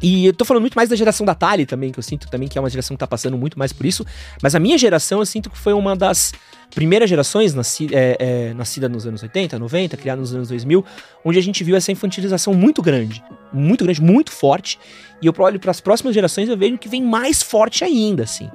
E 0.00 0.26
eu 0.26 0.32
tô 0.32 0.44
falando 0.44 0.62
muito 0.62 0.74
mais 0.74 0.88
da 0.88 0.96
geração 0.96 1.26
da 1.26 1.34
Tali 1.34 1.66
também, 1.66 1.90
que 1.90 1.98
eu 1.98 2.02
sinto 2.02 2.28
também 2.28 2.48
que 2.48 2.56
é 2.56 2.60
uma 2.60 2.70
geração 2.70 2.96
que 2.96 2.98
tá 2.98 3.06
passando 3.06 3.36
muito 3.36 3.58
mais 3.58 3.72
por 3.72 3.84
isso. 3.84 4.06
Mas 4.42 4.54
a 4.54 4.60
minha 4.60 4.78
geração, 4.78 5.18
eu 5.18 5.26
sinto 5.26 5.50
que 5.50 5.58
foi 5.58 5.72
uma 5.72 5.96
das 5.96 6.32
primeiras 6.74 7.08
gerações, 7.08 7.54
nasci, 7.54 7.88
é, 7.92 8.16
é, 8.18 8.54
nascida 8.54 8.88
nos 8.88 9.06
anos 9.06 9.22
80, 9.22 9.58
90, 9.58 9.96
criada 9.96 10.20
nos 10.20 10.34
anos 10.34 10.48
2000, 10.48 10.84
onde 11.24 11.38
a 11.38 11.42
gente 11.42 11.64
viu 11.64 11.76
essa 11.76 11.90
infantilização 11.90 12.54
muito 12.54 12.80
grande. 12.80 13.22
Muito 13.52 13.84
grande, 13.84 14.00
muito 14.00 14.30
forte. 14.30 14.78
E 15.20 15.26
eu 15.26 15.34
olho 15.38 15.58
para 15.58 15.70
as 15.70 15.80
próximas 15.80 16.14
gerações 16.14 16.48
eu 16.48 16.56
vejo 16.56 16.78
que 16.78 16.88
vem 16.88 17.02
mais 17.02 17.42
forte 17.42 17.82
ainda, 17.84 18.22
assim. 18.22 18.48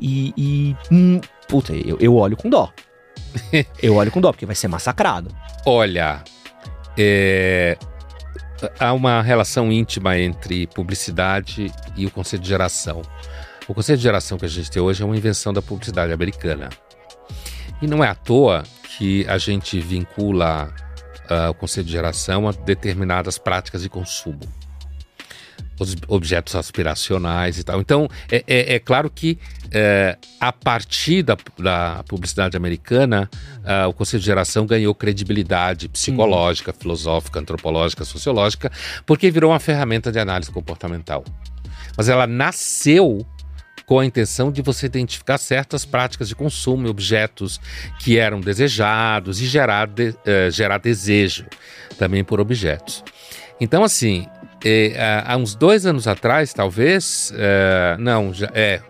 E. 0.00 0.32
e 0.36 0.76
hum, 0.92 1.20
puta, 1.48 1.74
eu, 1.74 1.96
eu 2.00 2.14
olho 2.14 2.36
com 2.36 2.48
dó. 2.48 2.72
eu 3.82 3.96
olho 3.96 4.10
com 4.10 4.20
dó, 4.20 4.30
porque 4.30 4.46
vai 4.46 4.54
ser 4.54 4.68
massacrado. 4.68 5.34
Olha, 5.66 6.22
é, 6.96 7.76
há 8.78 8.92
uma 8.92 9.22
relação 9.22 9.70
íntima 9.72 10.18
entre 10.18 10.66
publicidade 10.68 11.72
e 11.96 12.06
o 12.06 12.10
conceito 12.10 12.42
de 12.42 12.48
geração. 12.48 13.02
O 13.66 13.74
conceito 13.74 13.98
de 13.98 14.02
geração 14.02 14.38
que 14.38 14.44
a 14.44 14.48
gente 14.48 14.70
tem 14.70 14.82
hoje 14.82 15.02
é 15.02 15.06
uma 15.06 15.16
invenção 15.16 15.52
da 15.52 15.62
publicidade 15.62 16.12
americana. 16.12 16.68
E 17.80 17.86
não 17.86 18.02
é 18.04 18.08
à 18.08 18.14
toa 18.14 18.62
que 18.96 19.26
a 19.28 19.38
gente 19.38 19.80
vincula 19.80 20.72
ah, 21.28 21.50
o 21.50 21.54
conceito 21.54 21.86
de 21.86 21.92
geração 21.92 22.48
a 22.48 22.52
determinadas 22.52 23.38
práticas 23.38 23.82
de 23.82 23.88
consumo. 23.88 24.40
Os 25.78 25.96
objetos 26.06 26.54
aspiracionais 26.54 27.58
e 27.58 27.64
tal. 27.64 27.80
Então, 27.80 28.08
é, 28.30 28.44
é- 28.46 28.74
é 28.74 28.78
claro 28.78 29.10
que 29.10 29.38
é, 29.72 30.16
a 30.40 30.52
partir 30.52 31.22
da, 31.24 31.36
da 31.58 32.04
publicidade 32.08 32.56
americana, 32.56 33.28
ah, 33.64 33.88
o 33.88 33.92
conceito 33.92 34.20
de 34.20 34.26
geração 34.26 34.66
ganhou 34.66 34.94
credibilidade 34.94 35.88
psicológica, 35.88 36.72
filosófica, 36.72 37.40
antropológica, 37.40 38.04
sociológica, 38.04 38.70
porque 39.04 39.30
virou 39.32 39.50
uma 39.50 39.58
ferramenta 39.58 40.12
de 40.12 40.18
análise 40.20 40.50
comportamental. 40.50 41.24
Mas 41.96 42.08
ela 42.08 42.26
nasceu 42.26 43.26
com 43.84 43.98
a 43.98 44.06
intenção 44.06 44.50
de 44.52 44.62
você 44.62 44.86
identificar 44.86 45.38
certas 45.38 45.84
práticas 45.84 46.28
de 46.28 46.34
consumo 46.36 46.86
e 46.86 46.90
objetos 46.90 47.60
que 47.98 48.16
eram 48.16 48.40
desejados 48.40 49.40
e 49.40 49.46
gerar, 49.46 49.86
de- 49.88 50.14
eh, 50.24 50.50
gerar 50.50 50.78
desejo 50.78 51.44
também 51.98 52.22
por 52.24 52.40
objetos. 52.40 53.04
Então, 53.60 53.84
assim, 53.84 54.26
eh, 54.64 55.22
há 55.26 55.36
uns 55.36 55.54
dois 55.54 55.84
anos 55.84 56.08
atrás, 56.08 56.54
talvez, 56.54 57.32
eh, 57.36 57.96
não, 57.98 58.32
já, 58.32 58.50
é, 58.54 58.80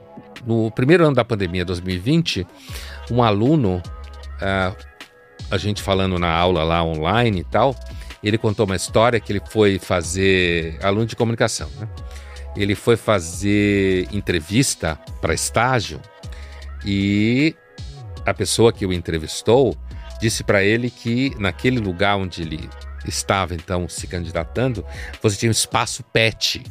no 0.46 0.70
primeiro 0.70 1.04
ano 1.04 1.14
da 1.14 1.24
pandemia, 1.24 1.64
2020, 1.64 2.46
um 3.10 3.22
aluno, 3.22 3.82
ah, 4.40 4.72
a 5.50 5.58
gente 5.58 5.82
falando 5.82 6.18
na 6.18 6.30
aula 6.30 6.62
lá 6.62 6.82
online 6.84 7.40
e 7.40 7.44
tal, 7.44 7.74
ele 8.22 8.38
contou 8.38 8.66
uma 8.66 8.76
história 8.76 9.20
que 9.20 9.32
ele 9.32 9.42
foi 9.50 9.78
fazer, 9.78 10.78
aluno 10.82 11.06
de 11.06 11.16
comunicação, 11.16 11.68
né? 11.78 11.88
Ele 12.56 12.74
foi 12.74 12.96
fazer 12.96 14.08
entrevista 14.12 14.98
para 15.20 15.34
estágio 15.34 16.00
e 16.84 17.54
a 18.24 18.32
pessoa 18.32 18.72
que 18.72 18.86
o 18.86 18.92
entrevistou 18.92 19.76
disse 20.20 20.44
para 20.44 20.62
ele 20.62 20.88
que 20.88 21.32
naquele 21.38 21.80
lugar 21.80 22.16
onde 22.16 22.42
ele 22.42 22.70
estava 23.06 23.54
então 23.54 23.88
se 23.88 24.06
candidatando, 24.06 24.84
você 25.22 25.36
tinha 25.36 25.50
um 25.50 25.52
espaço 25.52 26.02
pet. 26.04 26.62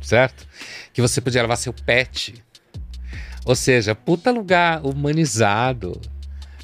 Certo? 0.00 0.46
Que 0.92 1.00
você 1.02 1.20
podia 1.20 1.42
levar 1.42 1.56
seu 1.56 1.72
pet. 1.72 2.34
Ou 3.44 3.54
seja, 3.54 3.94
puta 3.94 4.30
lugar 4.30 4.84
humanizado. 4.84 6.00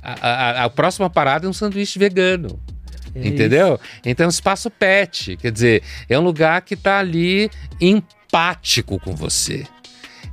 A, 0.03 0.29
a- 0.61 0.65
a 0.65 0.71
próxima 0.71 1.09
parada 1.09 1.47
é 1.47 1.49
um 1.49 1.53
sanduíche 1.53 1.99
vegano. 1.99 2.61
É 3.15 3.29
Entendeu? 3.29 3.79
Então, 4.05 4.29
espaço 4.29 4.69
pet, 4.71 5.37
quer 5.37 5.53
dizer, 5.53 5.83
é 6.09 6.19
um 6.19 6.23
lugar 6.23 6.61
que 6.63 6.75
tá 6.75 6.99
ali 6.99 7.49
empático 7.81 8.99
com 8.99 9.15
você. 9.15 9.65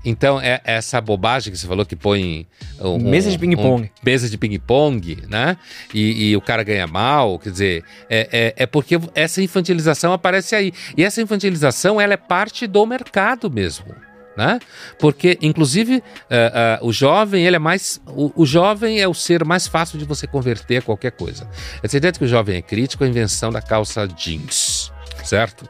Então, 0.03 0.41
é 0.41 0.59
essa 0.63 0.99
bobagem 0.99 1.51
que 1.53 1.59
você 1.59 1.67
falou 1.67 1.85
que 1.85 1.95
põe. 1.95 2.47
um- 2.79 2.97
Mesa 2.97 3.29
de 3.29 3.37
ping-pong. 3.37 3.83
um- 3.83 3.89
mesa 4.03 4.27
de 4.29 4.37
ping-pong, 4.37 5.17
né? 5.29 5.57
E, 5.93 6.29
e 6.31 6.35
o 6.35 6.41
cara 6.41 6.63
ganha 6.63 6.87
mal, 6.87 7.37
quer 7.37 7.51
dizer, 7.51 7.83
é, 8.09 8.27
é, 8.57 8.63
é 8.63 8.65
porque 8.65 8.99
essa 9.13 9.41
infantilização 9.41 10.11
aparece 10.13 10.55
aí. 10.55 10.73
E 10.97 11.03
essa 11.03 11.21
infantilização, 11.21 12.01
ela 12.01 12.13
é 12.13 12.17
parte 12.17 12.65
do 12.65 12.85
mercado 12.85 13.49
mesmo. 13.51 13.93
Né? 14.35 14.59
Porque, 14.97 15.37
inclusive, 15.41 16.01
eh, 16.29 16.51
eh, 16.55 16.79
o 16.81 16.93
jovem, 16.93 17.45
ele 17.45 17.57
é 17.57 17.59
mais. 17.59 18.01
O, 18.07 18.31
o 18.43 18.45
jovem 18.45 19.01
é 19.01 19.05
o 19.07 19.13
ser 19.13 19.43
mais 19.43 19.67
fácil 19.67 19.99
de 19.99 20.05
você 20.05 20.25
converter 20.25 20.77
a 20.77 20.81
qualquer 20.81 21.11
coisa. 21.11 21.45
Ideia 21.83 22.13
de 22.13 22.17
que 22.17 22.23
o 22.23 22.27
jovem 22.29 22.55
é 22.55 22.61
crítico 22.61 23.03
é 23.03 23.07
a 23.07 23.09
invenção 23.09 23.51
da 23.51 23.61
calça 23.61 24.07
jeans, 24.07 24.89
certo? 25.25 25.69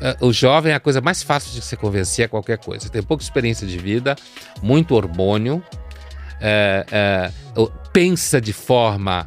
Eh, 0.00 0.16
o 0.20 0.32
jovem 0.32 0.72
é 0.72 0.74
a 0.76 0.80
coisa 0.80 1.00
mais 1.00 1.22
fácil 1.22 1.52
de 1.52 1.60
se 1.62 1.76
convencer 1.76 2.24
a 2.24 2.28
qualquer 2.28 2.58
coisa. 2.58 2.88
Tem 2.88 3.02
pouca 3.02 3.22
experiência 3.22 3.66
de 3.66 3.76
vida, 3.78 4.16
muito 4.62 4.94
hormônio, 4.94 5.62
eh, 6.40 7.30
o- 7.56 7.68
pensa 7.92 8.40
de 8.40 8.52
forma. 8.52 9.26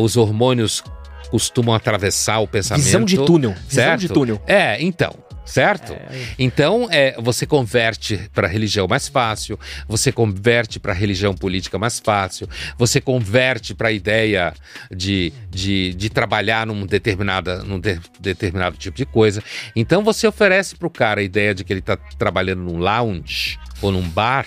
os 0.00 0.16
hormônios 0.16 0.82
costumam 1.30 1.72
atravessar 1.76 2.40
o 2.40 2.48
pensamento. 2.48 2.84
Visão 2.86 3.04
de 3.04 3.16
túnel. 3.18 3.50
Visão 3.68 3.84
Certo? 3.84 4.00
de 4.00 4.08
túnel. 4.08 4.42
É, 4.44 4.82
então, 4.82 5.14
Certo? 5.50 5.96
Então, 6.38 6.88
é, 6.90 7.14
você 7.20 7.44
converte 7.44 8.30
para 8.32 8.46
a 8.46 8.50
religião 8.50 8.86
mais 8.86 9.08
fácil, 9.08 9.58
você 9.88 10.12
converte 10.12 10.78
para 10.78 10.92
a 10.92 10.94
religião 10.94 11.34
política 11.34 11.78
mais 11.78 11.98
fácil, 11.98 12.48
você 12.78 13.00
converte 13.00 13.74
para 13.74 13.88
a 13.88 13.92
ideia 13.92 14.54
de, 14.90 15.32
de, 15.50 15.92
de 15.94 16.08
trabalhar 16.08 16.66
num, 16.66 16.86
determinada, 16.86 17.64
num 17.64 17.80
de- 17.80 18.00
determinado 18.20 18.76
tipo 18.76 18.96
de 18.96 19.04
coisa. 19.04 19.42
Então, 19.74 20.04
você 20.04 20.26
oferece 20.26 20.76
para 20.76 20.86
o 20.86 20.90
cara 20.90 21.20
a 21.20 21.24
ideia 21.24 21.54
de 21.54 21.64
que 21.64 21.72
ele 21.72 21.80
está 21.80 21.96
trabalhando 21.96 22.62
num 22.62 22.78
lounge 22.78 23.58
ou 23.82 23.90
num 23.90 24.08
bar. 24.08 24.46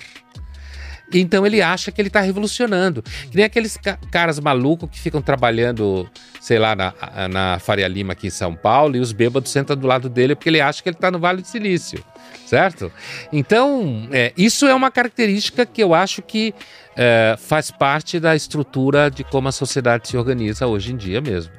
Então 1.19 1.45
ele 1.45 1.61
acha 1.61 1.91
que 1.91 2.01
ele 2.01 2.09
está 2.09 2.21
revolucionando. 2.21 3.01
Que 3.01 3.35
nem 3.35 3.45
aqueles 3.45 3.77
ca- 3.77 3.97
caras 4.11 4.39
malucos 4.39 4.89
que 4.89 4.99
ficam 4.99 5.21
trabalhando, 5.21 6.09
sei 6.41 6.59
lá, 6.59 6.75
na, 6.75 6.93
na 7.29 7.59
Faria 7.59 7.87
Lima 7.87 8.13
aqui 8.13 8.27
em 8.27 8.31
São 8.31 8.55
Paulo 8.55 8.95
e 8.95 8.99
os 8.99 9.11
bêbados 9.11 9.51
sentam 9.51 9.75
do 9.75 9.87
lado 9.87 10.09
dele 10.09 10.35
porque 10.35 10.49
ele 10.49 10.61
acha 10.61 10.81
que 10.81 10.89
ele 10.89 10.95
está 10.95 11.09
no 11.11 11.19
Vale 11.19 11.41
do 11.41 11.47
Silício, 11.47 12.03
certo? 12.45 12.91
Então, 13.31 14.07
é, 14.11 14.33
isso 14.37 14.65
é 14.65 14.73
uma 14.73 14.91
característica 14.91 15.65
que 15.65 15.81
eu 15.81 15.93
acho 15.93 16.21
que 16.21 16.53
é, 16.95 17.35
faz 17.39 17.71
parte 17.71 18.19
da 18.19 18.35
estrutura 18.35 19.09
de 19.09 19.23
como 19.23 19.47
a 19.47 19.51
sociedade 19.51 20.07
se 20.07 20.17
organiza 20.17 20.67
hoje 20.67 20.91
em 20.93 20.97
dia 20.97 21.21
mesmo. 21.21 21.51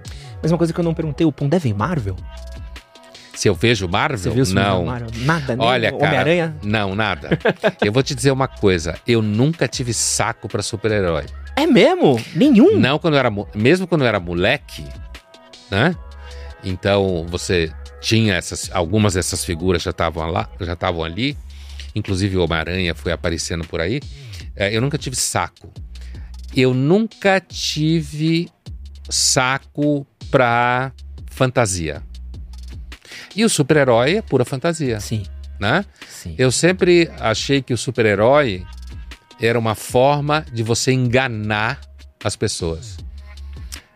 Mas 0.43 0.53
uma 0.53 0.59
coisa 0.59 0.73
que 0.73 0.79
eu 0.81 0.85
não 0.85 0.93
perguntei, 0.95 1.27
o 1.27 1.33
Pondé 1.33 1.59
vem 1.59 1.73
Marvel? 1.73 2.17
Se 3.35 3.49
eu 3.49 3.55
vejo 3.55 3.89
Marvel, 3.89 4.19
Você 4.19 4.31
viu 4.31 4.45
não. 4.55 4.85
Marvel? 4.87 5.09
Nada, 5.25 5.57
nem 5.57 5.67
Olha, 5.67 5.91
cara, 5.93 6.05
Homem-Aranha? 6.07 6.57
não, 6.63 6.95
nada. 6.95 7.31
eu 7.85 7.93
vou 7.93 8.03
te 8.03 8.15
dizer 8.15 8.31
uma 8.31 8.47
coisa, 8.47 8.99
eu 9.07 9.21
nunca 9.21 9.67
tive 9.67 9.93
saco 9.93 10.49
para 10.49 10.63
super-herói. 10.63 11.25
É 11.57 11.67
mesmo? 11.67 12.21
Nenhum? 12.35 12.79
Não 12.79 12.99
quando 12.99 13.15
eu 13.15 13.19
era, 13.21 13.31
mo- 13.31 13.49
mesmo 13.55 13.87
quando 13.87 14.03
eu 14.03 14.09
era 14.09 14.21
moleque, 14.21 14.85
né? 15.71 15.95
Então 16.63 17.27
você 17.29 17.73
tinha 18.01 18.35
essas, 18.35 18.71
algumas 18.73 19.15
dessas 19.15 19.45
figuras 19.45 19.83
já 19.83 19.91
estavam 19.91 20.31
lá, 20.31 20.49
já 20.61 20.73
estavam 20.75 21.03
ali. 21.05 21.37
Inclusive 21.95 22.37
o 22.37 22.43
Homem-Aranha 22.45 22.95
foi 22.95 23.13
aparecendo 23.13 23.65
por 23.67 23.81
aí. 23.81 24.01
É, 24.57 24.75
eu 24.77 24.81
nunca 24.81 24.97
tive 24.99 25.17
saco. 25.17 25.73
Eu 26.57 26.73
nunca 26.75 27.41
tive 27.41 28.49
saco 29.09 30.07
pra 30.31 30.93
fantasia. 31.31 32.03
E 33.35 33.45
o 33.45 33.49
super-herói 33.49 34.17
é 34.17 34.23
pura 34.23 34.45
fantasia, 34.45 34.99
Sim, 35.01 35.25
né? 35.61 35.85
sim. 36.09 36.35
Eu 36.39 36.51
sempre 36.53 37.11
achei 37.21 37.61
que 37.63 37.73
o 37.73 37.79
super-herói 37.79 38.65
era 39.41 39.59
uma 39.59 39.75
forma 39.75 40.45
de 40.53 40.63
você 40.63 40.93
enganar 40.93 41.81
as 42.23 42.37
pessoas. 42.37 42.97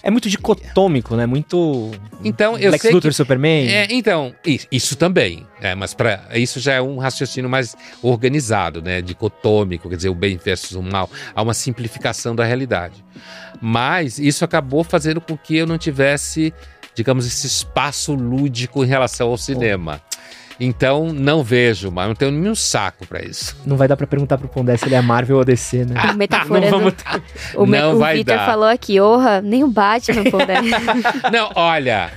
É 0.00 0.10
muito 0.10 0.30
dicotômico, 0.30 1.16
né? 1.16 1.26
Muito. 1.26 1.90
Então, 2.24 2.56
eu 2.56 2.70
Lex 2.70 2.82
sei 2.82 2.92
Luthor, 2.92 3.10
que... 3.10 3.16
Superman. 3.16 3.68
É, 3.68 3.88
então, 3.90 4.32
i- 4.46 4.60
isso 4.70 4.96
também. 4.96 5.44
É, 5.60 5.74
mas 5.74 5.92
para 5.92 6.24
isso 6.34 6.60
já 6.60 6.74
é 6.74 6.80
um 6.80 6.98
raciocínio 6.98 7.50
mais 7.50 7.76
organizado, 8.00 8.80
né? 8.80 9.02
Dicotômico, 9.02 9.88
quer 9.88 9.96
dizer, 9.96 10.08
o 10.08 10.14
bem 10.14 10.36
versus 10.36 10.72
o 10.76 10.82
mal. 10.82 11.10
Há 11.34 11.42
uma 11.42 11.52
simplificação 11.52 12.34
da 12.34 12.44
realidade. 12.44 13.04
Mas 13.60 14.18
isso 14.20 14.44
acabou 14.44 14.84
fazendo 14.84 15.20
com 15.20 15.36
que 15.36 15.56
eu 15.56 15.66
não 15.66 15.76
tivesse, 15.76 16.54
digamos, 16.99 17.24
esse 17.28 17.46
espaço 17.46 18.12
lúdico 18.12 18.82
em 18.84 18.86
relação 18.88 19.28
ao 19.28 19.38
cinema. 19.38 20.03
Então, 20.61 21.12
não 21.12 21.44
vejo, 21.44 21.88
mas 21.92 22.09
não 22.09 22.16
tenho 22.16 22.32
nenhum 22.32 22.55
saco 22.57 23.07
para 23.07 23.24
isso. 23.24 23.57
Não 23.64 23.76
vai 23.76 23.86
dar 23.86 23.96
pra 23.96 24.09
perguntar 24.09 24.36
pro 24.36 24.49
Pondé 24.49 24.76
se 24.76 24.86
ele 24.86 24.96
é 24.96 25.01
Marvel 25.01 25.36
ou 25.36 25.44
DC, 25.44 25.84
né? 25.84 25.94
O 26.12 26.16
metaforando. 26.16 26.66
Não 26.72 26.78
vamos 26.80 26.94
O, 27.55 27.64
me- 27.64 27.78
Não 27.78 27.94
o 27.94 27.99
vai 28.01 28.16
Victor 28.16 28.36
dar. 28.36 28.44
falou 28.46 28.68
aqui, 28.68 28.99
orra, 28.99 29.40
nem 29.40 29.62
o 29.62 29.68
Batman, 29.68 30.24
pô, 30.28 30.38
né? 30.38 30.57
Não, 31.32 31.53
olha. 31.55 32.11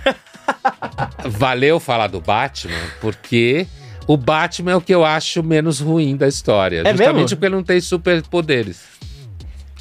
valeu 1.26 1.80
falar 1.80 2.08
do 2.08 2.20
Batman, 2.20 2.74
porque 3.00 3.68
o 4.08 4.18
Batman 4.18 4.72
é 4.72 4.76
o 4.76 4.82
que 4.82 4.94
eu 4.94 5.06
acho 5.06 5.44
menos 5.44 5.80
ruim 5.80 6.18
da 6.18 6.28
história. 6.28 6.82
É 6.84 6.90
justamente 6.90 7.16
mesmo? 7.16 7.30
porque 7.30 7.46
ele 7.46 7.56
não 7.56 7.64
tem 7.64 7.80
superpoderes. 7.80 8.82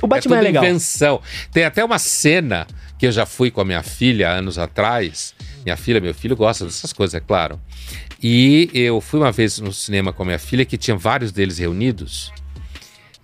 O 0.03 0.07
Batman 0.07 0.37
é, 0.37 0.39
tudo 0.39 0.45
legal. 0.47 0.65
invenção. 0.65 1.21
Tem 1.51 1.65
até 1.65 1.83
uma 1.83 1.99
cena 1.99 2.67
que 3.01 3.07
eu 3.07 3.13
já 3.13 3.25
fui 3.27 3.51
com 3.51 3.61
a 3.63 3.65
minha 3.65 3.83
filha 3.83 4.29
anos 4.31 4.59
atrás. 4.59 5.35
Minha 5.65 5.77
filha, 5.77 6.01
meu 6.01 6.15
filho 6.15 6.37
gosta 6.37 6.65
dessas 6.67 6.93
coisas, 6.93 7.15
é 7.15 7.21
claro. 7.21 7.59
E 8.23 8.71
eu 8.75 9.01
fui 9.01 9.19
uma 9.19 9.33
vez 9.33 9.59
no 9.59 9.73
cinema 9.73 10.13
com 10.13 10.23
a 10.23 10.27
minha 10.27 10.39
filha 10.39 10.65
que 10.67 10.77
tinha 10.77 10.97
vários 10.97 11.33
deles 11.33 11.57
reunidos. 11.59 12.31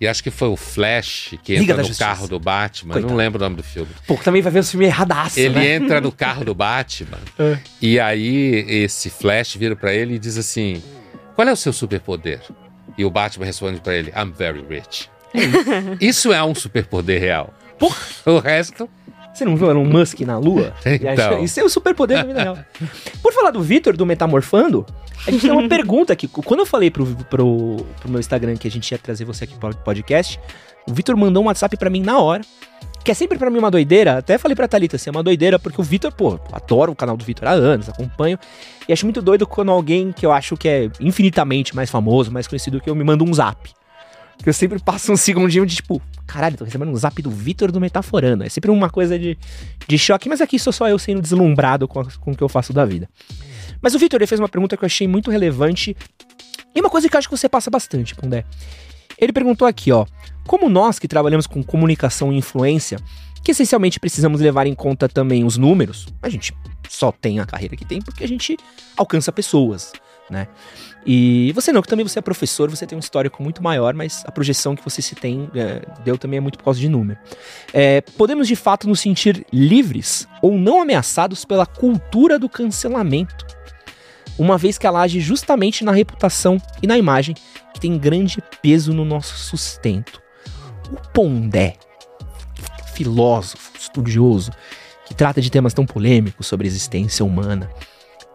E 0.01 0.07
acho 0.07 0.21
que 0.23 0.29
foi 0.31 0.47
o 0.47 0.55
Flash 0.55 1.35
que 1.43 1.53
Liga 1.53 1.63
entra 1.73 1.77
no 1.77 1.83
Justiça. 1.83 2.05
carro 2.05 2.27
do 2.27 2.39
Batman. 2.39 2.93
Coitado. 2.93 3.11
Não 3.11 3.17
lembro 3.17 3.39
o 3.39 3.43
nome 3.43 3.55
do 3.55 3.63
filme. 3.63 3.89
Pô, 4.05 4.15
também 4.17 4.41
vai 4.41 4.51
ver 4.51 4.59
o 4.59 4.63
filme 4.63 4.85
erradaço, 4.85 5.39
Ele 5.39 5.55
né? 5.55 5.75
entra 5.75 6.01
no 6.01 6.11
carro 6.13 6.43
do 6.45 6.53
Batman 6.53 7.17
É. 7.39 7.57
e 7.81 7.99
aí 7.99 8.65
esse 8.67 9.09
Flash 9.09 9.55
vira 9.55 9.75
pra 9.75 9.93
ele 9.93 10.15
e 10.15 10.19
diz 10.19 10.37
assim: 10.37 10.81
Qual 11.35 11.47
é 11.47 11.51
o 11.51 11.55
seu 11.55 11.71
superpoder? 11.73 12.41
E 12.97 13.05
o 13.05 13.09
Batman 13.11 13.45
responde 13.45 13.79
pra 13.79 13.95
ele: 13.95 14.11
I'm 14.15 14.31
very 14.31 14.63
rich. 14.67 15.09
Isso 16.01 16.31
é 16.33 16.43
um 16.43 16.53
superpoder 16.55 17.19
real. 17.21 17.53
O 18.25 18.39
resto, 18.39 18.87
Você 19.37 19.45
não 19.45 19.55
viu 19.55 19.69
Elon 19.69 19.85
Musk 19.85 20.19
na 20.21 20.39
Lua? 20.39 20.73
Então. 20.83 21.37
Isso 21.45 21.59
é 21.59 21.63
o 21.63 21.69
superpoder 21.69 22.17
da 22.17 22.23
vida 22.23 22.41
real. 22.41 22.57
Por 23.21 23.31
falar 23.31 23.51
do 23.51 23.61
Vitor, 23.61 23.95
do 23.95 24.03
Metamorfando, 24.03 24.83
a 25.27 25.29
gente 25.29 25.41
tem 25.41 25.51
uma 25.51 25.67
pergunta 25.69 26.11
aqui. 26.11 26.27
Quando 26.27 26.61
eu 26.61 26.65
falei 26.65 26.89
pro, 26.89 27.05
pro, 27.05 27.85
pro 27.99 28.09
meu 28.09 28.19
Instagram 28.19 28.55
que 28.57 28.67
a 28.67 28.71
gente 28.71 28.91
ia 28.91 28.97
trazer 28.97 29.25
você 29.25 29.43
aqui 29.43 29.53
pro 29.53 29.75
podcast, 29.77 30.39
o 30.89 30.93
Vitor 30.93 31.15
mandou 31.15 31.43
um 31.43 31.45
WhatsApp 31.45 31.77
pra 31.77 31.87
mim 31.87 32.01
na 32.01 32.19
hora. 32.19 32.41
Que 33.03 33.11
é 33.11 33.13
sempre 33.13 33.37
pra 33.37 33.51
mim 33.51 33.59
uma 33.59 33.69
doideira. 33.69 34.17
Até 34.17 34.39
falei 34.39 34.55
pra 34.55 34.67
Thalita 34.67 34.95
assim, 34.95 35.09
é 35.09 35.11
uma 35.11 35.23
doideira, 35.23 35.59
porque 35.59 35.79
o 35.79 35.83
Vitor, 35.83 36.11
pô, 36.11 36.39
adoro 36.51 36.91
o 36.91 36.95
canal 36.95 37.15
do 37.15 37.23
Vitor 37.23 37.47
há 37.47 37.51
anos, 37.51 37.87
acompanho. 37.87 38.39
E 38.89 38.91
acho 38.91 39.05
muito 39.05 39.21
doido 39.21 39.45
quando 39.45 39.71
alguém 39.71 40.11
que 40.11 40.25
eu 40.25 40.31
acho 40.31 40.57
que 40.57 40.67
é 40.67 40.89
infinitamente 40.99 41.75
mais 41.75 41.91
famoso, 41.91 42.31
mais 42.31 42.47
conhecido 42.47 42.81
que 42.81 42.89
eu, 42.89 42.95
me 42.95 43.03
manda 43.03 43.23
um 43.23 43.31
zap. 43.31 43.76
Que 44.41 44.49
eu 44.49 44.53
sempre 44.53 44.79
passo 44.79 45.11
um 45.11 45.17
segundinho 45.17 45.65
de 45.65 45.75
tipo, 45.75 46.01
caralho, 46.25 46.55
tô 46.57 46.63
recebendo 46.63 46.89
um 46.91 46.95
zap 46.95 47.21
do 47.21 47.29
Vitor 47.29 47.71
do 47.71 47.81
Metaforando. 47.81 48.43
É 48.43 48.49
sempre 48.49 48.71
uma 48.71 48.89
coisa 48.89 49.17
de, 49.19 49.37
de 49.87 49.97
choque, 49.97 50.29
mas 50.29 50.39
aqui 50.41 50.57
sou 50.57 50.71
só 50.71 50.87
eu 50.87 50.97
sendo 50.97 51.21
deslumbrado 51.21 51.87
com, 51.87 51.99
a- 51.99 52.07
com 52.19 52.31
o 52.31 52.35
que 52.35 52.43
eu 52.43 52.47
faço 52.49 52.71
da 52.71 52.85
vida. 52.85 53.09
Mas 53.81 53.93
o 53.93 53.99
Vitor 53.99 54.25
fez 54.25 54.39
uma 54.39 54.47
pergunta 54.49 54.77
que 54.77 54.83
eu 54.83 54.87
achei 54.87 55.07
muito 55.07 55.29
relevante 55.31 55.95
e 56.73 56.79
uma 56.79 56.89
coisa 56.89 57.09
que 57.09 57.15
eu 57.15 57.19
acho 57.19 57.27
que 57.29 57.35
você 57.37 57.49
passa 57.49 57.69
bastante, 57.69 58.15
Pondé. 58.15 58.45
Ele 59.19 59.33
perguntou 59.33 59.67
aqui, 59.67 59.91
ó, 59.91 60.05
como 60.45 60.69
nós 60.69 60.99
que 60.99 61.07
trabalhamos 61.07 61.47
com 61.47 61.61
comunicação 61.63 62.31
e 62.31 62.37
influência, 62.37 62.99
que 63.43 63.51
essencialmente 63.51 63.99
precisamos 63.99 64.39
levar 64.39 64.67
em 64.67 64.75
conta 64.75 65.09
também 65.09 65.43
os 65.43 65.57
números, 65.57 66.07
a 66.21 66.29
gente 66.29 66.53
só 66.87 67.11
tem 67.11 67.39
a 67.39 67.45
carreira 67.45 67.75
que 67.75 67.83
tem 67.85 68.01
porque 68.01 68.23
a 68.23 68.27
gente 68.27 68.55
alcança 68.95 69.31
pessoas, 69.31 69.91
né? 70.29 70.47
E 71.05 71.51
você 71.53 71.71
não, 71.71 71.81
que 71.81 71.87
também 71.87 72.05
você 72.05 72.19
é 72.19 72.21
professor, 72.21 72.69
você 72.69 72.85
tem 72.85 72.97
um 72.97 72.99
histórico 72.99 73.41
muito 73.41 73.63
maior, 73.63 73.93
mas 73.93 74.23
a 74.25 74.31
projeção 74.31 74.75
que 74.75 74.83
você 74.83 75.01
se 75.01 75.15
tem 75.15 75.49
é, 75.55 75.81
deu 76.03 76.17
também 76.17 76.37
é 76.37 76.41
muito 76.41 76.57
por 76.57 76.65
causa 76.65 76.79
de 76.79 76.89
número. 76.89 77.17
É, 77.73 78.01
podemos 78.01 78.47
de 78.47 78.55
fato 78.55 78.87
nos 78.87 78.99
sentir 78.99 79.45
livres 79.51 80.27
ou 80.41 80.57
não 80.57 80.81
ameaçados 80.81 81.45
pela 81.45 81.65
cultura 81.65 82.37
do 82.37 82.49
cancelamento, 82.49 83.45
uma 84.37 84.57
vez 84.57 84.77
que 84.77 84.85
ela 84.85 85.01
age 85.01 85.19
justamente 85.19 85.83
na 85.83 85.91
reputação 85.91 86.61
e 86.81 86.87
na 86.87 86.97
imagem, 86.97 87.35
que 87.73 87.79
tem 87.79 87.97
grande 87.97 88.43
peso 88.61 88.93
no 88.93 89.05
nosso 89.05 89.37
sustento. 89.37 90.21
O 90.91 90.95
Pondé, 91.11 91.75
filósofo, 92.93 93.71
estudioso, 93.79 94.51
que 95.05 95.15
trata 95.15 95.41
de 95.41 95.49
temas 95.49 95.73
tão 95.73 95.85
polêmicos 95.85 96.47
sobre 96.47 96.67
a 96.67 96.69
existência 96.69 97.25
humana, 97.25 97.69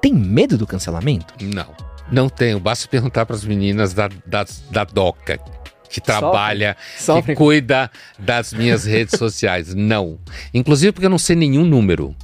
tem 0.03 0.13
medo 0.13 0.59
do 0.59 0.67
cancelamento? 0.67 1.33
não. 1.41 1.75
Não 2.11 2.29
tenho. 2.29 2.61
Basta 2.61 2.87
perguntar 2.89 3.25
para 3.25 3.35
as 3.37 3.43
meninas 3.43 3.95
da, 3.95 4.07
da, 4.27 4.45
da 4.71 4.85
DOCA, 4.85 5.39
que 5.89 5.99
trabalha, 5.99 6.77
Sofrem 6.99 7.35
que 7.35 7.43
cuida 7.43 7.91
das 8.19 8.53
minhas 8.53 8.85
redes 8.85 9.19
sociais. 9.19 9.73
Não. 9.75 10.19
Inclusive 10.53 10.93
porque 10.93 11.07
eu 11.07 11.11
não 11.11 11.17
sei 11.19 11.37
nenhum 11.37 11.65
número. 11.65 12.15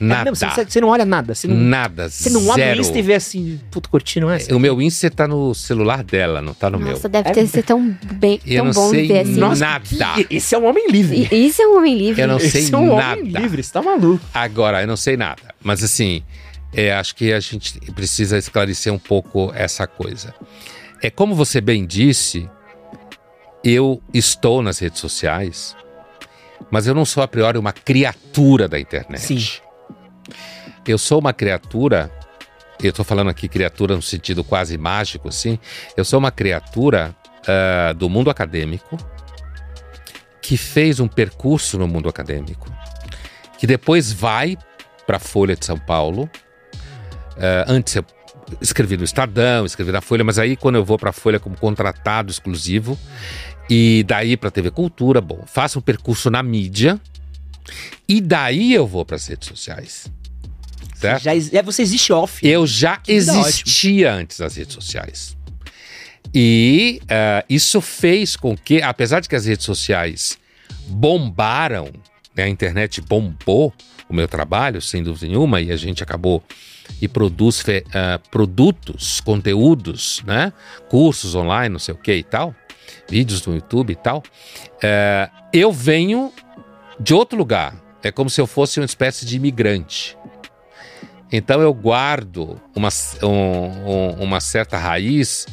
É 0.00 0.04
Nada. 0.04 0.30
mesmo, 0.30 0.36
você, 0.48 0.64
você 0.64 0.80
não 0.80 0.88
olha 0.88 1.04
nada, 1.04 1.34
você 1.34 1.48
não, 1.48 1.56
Nada. 1.56 2.08
você 2.08 2.30
não 2.30 2.50
abre 2.52 2.62
zero. 2.64 2.78
o 2.78 2.80
Insta 2.82 2.98
e 2.98 3.02
vê 3.02 3.14
assim, 3.14 3.60
puto, 3.70 3.88
curtindo 3.88 4.28
essa. 4.30 4.54
O 4.54 4.60
meu 4.60 4.80
Insta 4.82 5.10
tá 5.10 5.26
no 5.26 5.52
celular 5.54 6.04
dela, 6.04 6.40
não 6.42 6.54
tá 6.54 6.68
no 6.70 6.78
Nossa, 6.78 7.08
meu. 7.08 7.22
deve 7.22 7.28
É 7.30 7.32
ter 7.32 7.46
sido 7.48 7.64
tão, 7.64 7.96
bem, 8.14 8.40
Eu 8.46 8.56
tão 8.58 8.64
não 8.66 8.72
bom 8.72 8.90
sei 8.90 9.02
viver 9.02 9.18
assim. 9.20 9.36
Nossa. 9.36 9.64
nada. 9.64 9.84
E- 10.18 10.36
Esse 10.36 10.54
é 10.54 10.58
um 10.58 10.66
homem 10.66 10.88
livre. 10.88 11.28
E- 11.32 11.46
Isso 11.48 11.62
é 11.62 11.66
um 11.66 11.78
homem 11.78 11.96
livre. 11.98 12.22
Eu 12.22 12.28
não 12.28 12.38
sei 12.38 12.62
Esse 12.62 12.74
é 12.74 12.78
um 12.78 12.96
nada. 12.96 13.20
homem 13.20 13.32
livre, 13.32 13.62
você 13.62 13.72
tá 13.72 13.82
maluco. 13.82 14.24
Agora, 14.34 14.80
eu 14.82 14.86
não 14.88 14.96
sei 14.96 15.16
nada. 15.16 15.42
Mas 15.62 15.82
assim, 15.84 16.22
é, 16.72 16.92
acho 16.92 17.14
que 17.14 17.32
a 17.32 17.40
gente 17.40 17.78
precisa 17.92 18.38
esclarecer 18.38 18.92
um 18.92 18.98
pouco 18.98 19.52
essa 19.54 19.86
coisa. 19.86 20.34
É 21.02 21.10
como 21.10 21.34
você 21.34 21.60
bem 21.60 21.86
disse, 21.86 22.48
eu 23.64 24.02
estou 24.12 24.62
nas 24.62 24.78
redes 24.78 25.00
sociais, 25.00 25.76
mas 26.70 26.86
eu 26.86 26.94
não 26.94 27.04
sou 27.04 27.22
a 27.22 27.28
priori 27.28 27.58
uma 27.58 27.72
criatura 27.72 28.68
da 28.68 28.78
internet. 28.78 29.20
Sim. 29.20 29.60
Eu 30.86 30.98
sou 30.98 31.18
uma 31.18 31.32
criatura, 31.32 32.10
eu 32.82 32.90
estou 32.90 33.04
falando 33.04 33.30
aqui 33.30 33.48
criatura 33.48 33.94
no 33.94 34.02
sentido 34.02 34.42
quase 34.42 34.76
mágico, 34.78 35.28
assim. 35.28 35.58
Eu 35.96 36.04
sou 36.04 36.18
uma 36.18 36.30
criatura 36.30 37.14
ah, 37.46 37.92
do 37.92 38.08
mundo 38.08 38.30
acadêmico 38.30 38.96
que 40.40 40.56
fez 40.56 40.98
um 40.98 41.06
percurso 41.06 41.78
no 41.78 41.86
mundo 41.86 42.08
acadêmico, 42.08 42.68
que 43.58 43.66
depois 43.66 44.12
vai 44.12 44.56
para 45.06 45.16
a 45.16 45.20
Folha 45.20 45.54
de 45.54 45.64
São 45.64 45.78
Paulo. 45.78 46.28
Ah, 47.36 47.64
antes 47.68 47.96
eu, 47.96 48.04
escrevi 48.60 48.96
no 48.96 49.04
Estadão, 49.04 49.64
escrevi 49.64 49.92
na 49.92 50.00
Folha, 50.00 50.24
mas 50.24 50.38
aí 50.38 50.56
quando 50.56 50.76
eu 50.76 50.84
vou 50.84 50.98
para 50.98 51.10
a 51.10 51.12
Folha 51.12 51.38
como 51.38 51.56
contratado 51.56 52.30
exclusivo, 52.30 52.98
e 53.68 54.04
daí 54.06 54.36
para 54.36 54.50
TV 54.50 54.70
Cultura, 54.70 55.20
bom, 55.20 55.44
faço 55.46 55.78
um 55.78 55.82
percurso 55.82 56.30
na 56.30 56.42
mídia, 56.42 57.00
e 58.08 58.20
daí 58.20 58.74
eu 58.74 58.86
vou 58.86 59.04
para 59.04 59.16
as 59.16 59.26
redes 59.26 59.48
sociais. 59.48 60.06
Certo? 60.96 61.22
Já, 61.22 61.32
é, 61.34 61.62
você 61.62 61.82
existe 61.82 62.12
off. 62.12 62.46
Eu 62.46 62.66
já 62.66 62.96
Que 62.96 63.12
existia 63.12 64.12
antes 64.12 64.38
das 64.38 64.56
redes 64.56 64.74
sociais. 64.74 65.36
E 66.32 67.02
eh, 67.08 67.44
isso 67.48 67.80
fez 67.80 68.36
com 68.36 68.56
que, 68.56 68.80
apesar 68.80 69.20
de 69.20 69.28
que 69.28 69.34
as 69.34 69.44
redes 69.44 69.66
sociais 69.66 70.38
bombaram, 70.86 71.90
né, 72.34 72.44
a 72.44 72.48
internet 72.48 73.00
bombou 73.00 73.72
o 74.08 74.14
meu 74.14 74.28
trabalho, 74.28 74.80
sem 74.80 75.02
dúvida 75.02 75.26
nenhuma, 75.26 75.60
e 75.60 75.72
a 75.72 75.76
gente 75.76 76.02
acabou 76.02 76.42
e 77.00 77.08
produz 77.08 77.64
eh, 77.68 78.18
produtos, 78.30 79.20
conteúdos, 79.20 80.22
né, 80.26 80.52
cursos 80.88 81.34
online, 81.34 81.68
não 81.70 81.78
sei 81.78 81.94
o 81.94 81.98
que 81.98 82.14
e 82.14 82.22
tal, 82.22 82.54
vídeos 83.08 83.44
no 83.46 83.54
YouTube 83.54 83.90
e 83.92 83.96
tal. 83.96 84.22
eh, 84.82 85.28
eu 85.52 85.70
venho 85.72 86.32
de 86.98 87.12
outro 87.14 87.36
lugar. 87.38 87.74
É 88.02 88.10
como 88.10 88.28
se 88.30 88.40
eu 88.40 88.46
fosse 88.46 88.80
uma 88.80 88.86
espécie 88.86 89.24
de 89.26 89.36
imigrante. 89.36 90.16
Então 91.30 91.60
eu 91.62 91.72
guardo 91.72 92.60
uma, 92.74 92.88
um- 93.22 93.28
um- 93.28 94.22
uma 94.24 94.40
certa 94.40 94.76
raiz 94.76 95.46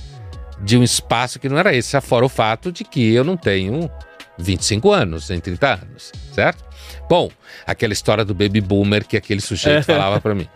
de 0.62 0.78
um 0.78 0.84
espaço 0.84 1.40
que 1.40 1.48
não 1.48 1.58
era 1.58 1.74
esse, 1.74 1.96
afora 1.96 2.26
o 2.26 2.30
fato 2.30 2.72
de 2.72 2.84
que 2.84 3.14
eu 3.14 3.24
não 3.24 3.38
tenho 3.38 3.90
25 4.38 4.92
anos, 4.92 5.30
nem 5.30 5.40
30 5.40 5.74
anos, 5.76 6.12
certo? 6.34 6.64
Bom, 7.10 7.32
aquela 7.66 7.92
história 7.92 8.24
do 8.24 8.36
baby 8.36 8.62
boomer 8.62 9.04
que 9.04 9.18
aquele 9.18 9.42
sujeito 9.42 9.84
falava 9.84 10.22
para 10.22 10.36
mim. 10.36 10.48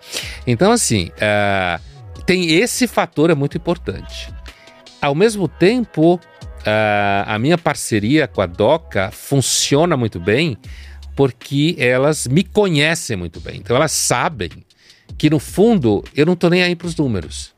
Então, 0.46 0.72
assim, 0.72 1.10
eh, 1.20 1.80
tem 2.28 2.52
esse 2.52 2.88
fator 2.88 3.32
é 3.32 3.36
muito 3.36 3.58
importante. 3.58 4.32
Ao 5.02 5.16
mesmo 5.16 5.48
tempo, 5.48 6.20
eh, 6.64 7.24
a 7.26 7.40
minha 7.40 7.58
parceria 7.58 8.28
com 8.28 8.40
a 8.40 8.46
Doca 8.46 9.10
funciona 9.12 9.98
muito 9.98 10.20
bem 10.20 10.56
porque 11.16 11.76
elas 11.80 12.28
me 12.28 12.44
conhecem 12.44 13.18
muito 13.18 13.40
bem. 13.40 13.58
Então, 13.58 13.76
elas 13.76 13.92
sabem 13.92 14.52
que, 15.18 15.32
no 15.32 15.40
fundo, 15.40 16.04
eu 16.16 16.26
não 16.26 16.36
tô 16.36 16.50
nem 16.50 16.62
aí 16.62 16.76
para 16.76 16.88
os 16.88 16.96
números. 16.96 17.52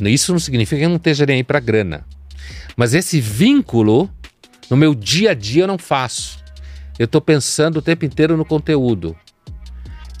Isso 0.00 0.30
não 0.30 0.38
significa 0.38 0.78
que 0.78 0.84
eu 0.84 0.90
não 0.90 0.96
esteja 0.96 1.24
nem 1.24 1.36
aí 1.36 1.44
para 1.44 1.58
grana. 1.58 2.04
Mas 2.76 2.92
esse 2.92 3.18
vínculo, 3.18 4.10
no 4.68 4.76
meu 4.76 4.94
dia 4.94 5.30
a 5.30 5.34
dia, 5.34 5.62
eu 5.62 5.66
não 5.66 5.78
faço. 5.78 6.41
Eu 7.02 7.06
estou 7.06 7.20
pensando 7.20 7.78
o 7.78 7.82
tempo 7.82 8.04
inteiro 8.04 8.36
no 8.36 8.44
conteúdo. 8.44 9.16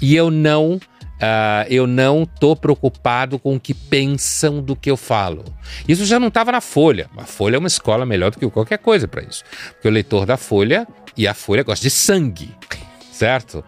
E 0.00 0.16
eu 0.16 0.32
não. 0.32 0.80
ah, 1.20 1.64
eu 1.70 1.86
não 1.86 2.26
tô 2.26 2.56
preocupado 2.56 3.38
com 3.38 3.54
o 3.54 3.60
que 3.60 3.72
pensam 3.72 4.60
do 4.60 4.74
que 4.74 4.90
eu 4.90 4.96
falo. 4.96 5.44
Isso 5.86 6.04
já 6.04 6.18
não 6.18 6.26
estava 6.26 6.50
na 6.50 6.60
Folha. 6.60 7.08
A 7.16 7.22
Folha 7.22 7.54
é 7.54 7.58
uma 7.60 7.68
escola 7.68 8.04
melhor 8.04 8.32
do 8.32 8.38
que 8.40 8.50
qualquer 8.50 8.78
coisa 8.78 9.06
para 9.06 9.22
isso. 9.22 9.44
Porque 9.74 9.86
o 9.86 9.92
leitor 9.92 10.26
da 10.26 10.36
Folha 10.36 10.84
e 11.16 11.28
a 11.28 11.34
Folha 11.34 11.62
gosta 11.62 11.84
de 11.84 11.90
sangue, 11.90 12.52
certo? 13.12 13.64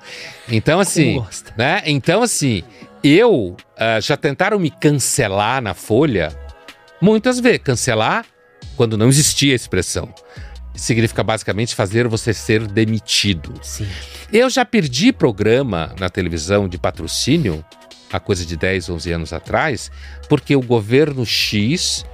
Então 0.49 0.81
assim, 0.81 1.25
né? 1.57 1.85
Então 1.87 2.21
assim, 2.21 2.65
eu 3.05 3.57
ah, 3.79 4.01
já 4.01 4.17
tentaram 4.17 4.59
me 4.59 4.73
cancelar 4.73 5.62
na 5.62 5.73
Folha 5.73 6.37
muitas 7.01 7.39
vezes. 7.39 7.61
Cancelar 7.62 8.27
quando 8.77 8.99
não 8.99 9.07
existia 9.07 9.53
a 9.53 9.55
expressão. 9.55 10.12
Significa 10.75 11.22
basicamente 11.22 11.75
fazer 11.75 12.09
você 12.09 12.35
ser 12.35 12.66
demitido. 12.66 13.55
Sim. 13.62 13.87
Eu 14.33 14.51
já 14.51 14.64
perdi 14.64 15.12
programa 15.12 15.95
na 15.99 16.09
televisão 16.09 16.68
de 16.68 16.77
patrocínio, 16.79 17.64
há 18.12 18.18
coisa 18.18 18.45
de 18.45 18.57
10, 18.57 18.91
11 18.91 19.12
anos 19.12 19.33
atrás, 19.33 19.91
porque 20.29 20.57
o 20.57 20.61
governo 20.61 21.25
X 21.25 22.05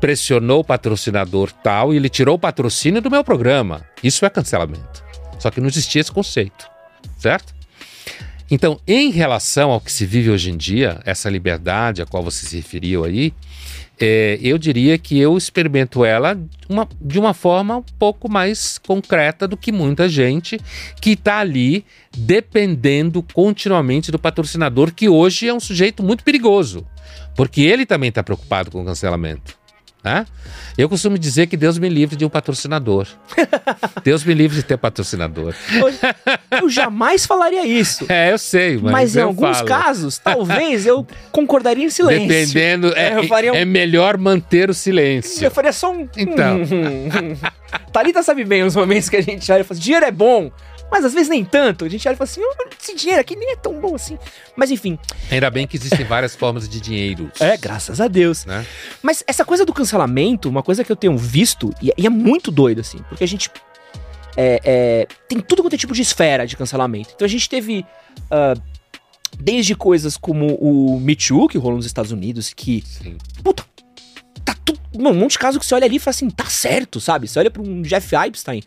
pressionou 0.00 0.60
o 0.60 0.64
patrocinador 0.64 1.52
tal 1.52 1.92
e 1.92 1.96
ele 1.96 2.08
tirou 2.08 2.36
o 2.36 2.38
patrocínio 2.38 3.02
do 3.02 3.10
meu 3.10 3.24
programa. 3.24 3.84
Isso 4.02 4.24
é 4.24 4.30
cancelamento. 4.30 5.04
Só 5.38 5.50
que 5.50 5.60
não 5.60 5.68
existia 5.68 6.00
esse 6.00 6.12
conceito, 6.12 6.68
certo? 7.18 7.54
Então, 8.50 8.80
em 8.86 9.10
relação 9.10 9.70
ao 9.70 9.80
que 9.80 9.92
se 9.92 10.04
vive 10.04 10.30
hoje 10.30 10.50
em 10.50 10.56
dia, 10.56 11.00
essa 11.04 11.30
liberdade 11.30 12.02
a 12.02 12.06
qual 12.06 12.22
você 12.22 12.44
se 12.44 12.56
referiu 12.56 13.04
aí, 13.04 13.32
é, 14.00 14.38
eu 14.40 14.56
diria 14.56 14.96
que 14.96 15.18
eu 15.18 15.36
experimento 15.36 16.04
ela 16.04 16.38
uma- 16.68 16.88
de 17.00 17.18
uma 17.18 17.34
forma 17.34 17.76
um 17.76 17.84
pouco 17.98 18.30
mais 18.30 18.78
concreta 18.78 19.46
do 19.46 19.56
que 19.56 19.70
muita 19.70 20.08
gente 20.08 20.58
que 21.00 21.10
está 21.10 21.38
ali 21.38 21.84
dependendo 22.16 23.22
continuamente 23.22 24.10
do 24.10 24.18
patrocinador, 24.18 24.92
que 24.94 25.08
hoje 25.08 25.48
é 25.48 25.54
um 25.54 25.60
sujeito 25.60 26.02
muito 26.02 26.24
perigoso, 26.24 26.86
porque 27.36 27.60
ele 27.60 27.84
também 27.84 28.08
está 28.08 28.22
preocupado 28.22 28.70
com 28.70 28.80
o 28.82 28.84
cancelamento. 28.84 29.59
Eu 30.78 30.88
costumo 30.88 31.18
dizer 31.18 31.46
que 31.46 31.56
Deus 31.56 31.78
me 31.78 31.88
livre 31.88 32.16
de 32.16 32.24
um 32.24 32.28
patrocinador. 32.28 33.06
Deus 34.02 34.24
me 34.24 34.32
livre 34.32 34.56
de 34.56 34.62
ter 34.62 34.78
patrocinador. 34.78 35.54
Eu 36.50 36.68
jamais 36.70 37.26
falaria 37.26 37.66
isso. 37.66 38.06
É, 38.08 38.32
eu 38.32 38.38
sei, 38.38 38.76
mas, 38.78 38.92
Mas, 38.92 39.16
em 39.16 39.20
eu 39.20 39.26
alguns 39.28 39.56
falo. 39.58 39.68
talvez, 39.68 40.18
talvez 40.18 40.86
eu 40.86 41.06
concordaria 41.30 41.84
em 41.84 41.90
silêncio. 41.90 42.26
Dependendo, 42.28 42.92
é, 42.96 43.10
É, 43.12 43.18
eu 43.18 43.24
um- 43.52 43.56
é 43.56 43.64
melhor 43.64 44.16
manter 44.16 44.70
o 44.70 44.74
silêncio. 44.74 45.44
Eu 45.44 45.50
faria 45.50 45.72
só 45.72 45.92
um. 45.92 46.08
Então. 46.16 46.60
Thalita 47.92 48.22
sabe 48.22 48.44
bem 48.44 48.62
os 48.62 48.74
momentos 48.74 49.08
que 49.08 49.16
a 49.16 49.22
gente 49.22 49.50
olha 49.52 49.60
e 49.60 49.64
fala 49.64 49.78
dinheiro 49.78 50.06
é 50.06 50.10
bom, 50.10 50.50
mas 50.90 51.04
às 51.04 51.12
vezes 51.14 51.28
nem 51.28 51.44
tanto. 51.44 51.84
A 51.84 51.88
gente 51.88 52.06
olha 52.08 52.14
e 52.14 52.18
fala 52.18 52.30
assim: 52.30 52.40
"Oh, 52.42 52.68
esse 52.80 52.94
dinheiro 52.94 53.20
aqui 53.20 53.36
nem 53.36 53.52
é 53.52 53.56
tão 53.56 53.80
bom 53.80 53.94
assim. 53.94 54.18
Mas 54.56 54.70
enfim, 54.70 54.98
Ainda 55.30 55.50
bem 55.50 55.66
que 55.66 55.76
existem 55.76 56.04
várias 56.04 56.34
formas 56.34 56.68
de 56.68 56.80
dinheiro. 56.80 57.30
é, 57.40 57.56
graças 57.56 58.00
a 58.00 58.08
Deus. 58.08 58.44
Né? 58.44 58.66
Mas 59.02 59.22
essa 59.26 59.44
coisa 59.44 59.64
do 59.64 59.72
cancelamento, 59.72 60.48
uma 60.48 60.62
coisa 60.62 60.82
que 60.84 60.90
eu 60.90 60.96
tenho 60.96 61.16
visto, 61.16 61.72
e, 61.80 61.92
é 61.96 62.10
muito 62.10 62.50
doido, 62.50 62.80
assim, 62.80 62.98
porque 63.08 63.24
a 63.24 63.28
gente. 63.28 63.50
é, 64.36 64.60
é, 64.64 65.06
tem 65.28 65.40
tudo 65.40 65.62
quanto 65.62 65.74
é 65.74 65.78
tipo 65.78 65.94
de 65.94 66.02
esfera 66.02 66.46
de 66.46 66.56
cancelamento. 66.56 67.10
Então 67.14 67.24
a 67.24 67.28
gente 67.28 67.48
teve. 67.48 67.84
ah, 68.30 68.54
desde 69.38 69.74
coisas 69.74 70.16
como 70.16 70.54
o 70.56 70.98
Me 71.00 71.14
Too, 71.14 71.48
que 71.48 71.56
rolou 71.56 71.76
nos 71.76 71.86
Estados 71.86 72.10
Unidos, 72.12 72.52
que. 72.54 72.82
Sim. 72.86 73.16
Puta. 73.42 73.64
Tá 74.44 74.54
tudo. 74.64 74.80
Um 74.92 75.14
monte 75.14 75.32
de 75.32 75.38
caso 75.38 75.58
que 75.58 75.64
você 75.64 75.74
olha 75.74 75.86
ali 75.86 75.96
e 75.96 75.98
fala 76.00 76.10
assim, 76.10 76.28
tá 76.28 76.46
certo, 76.46 77.00
sabe? 77.00 77.28
Você 77.28 77.38
olha 77.38 77.50
pra 77.50 77.62
um 77.62 77.80
Jeff 77.82 78.14
Epstein 78.14 78.60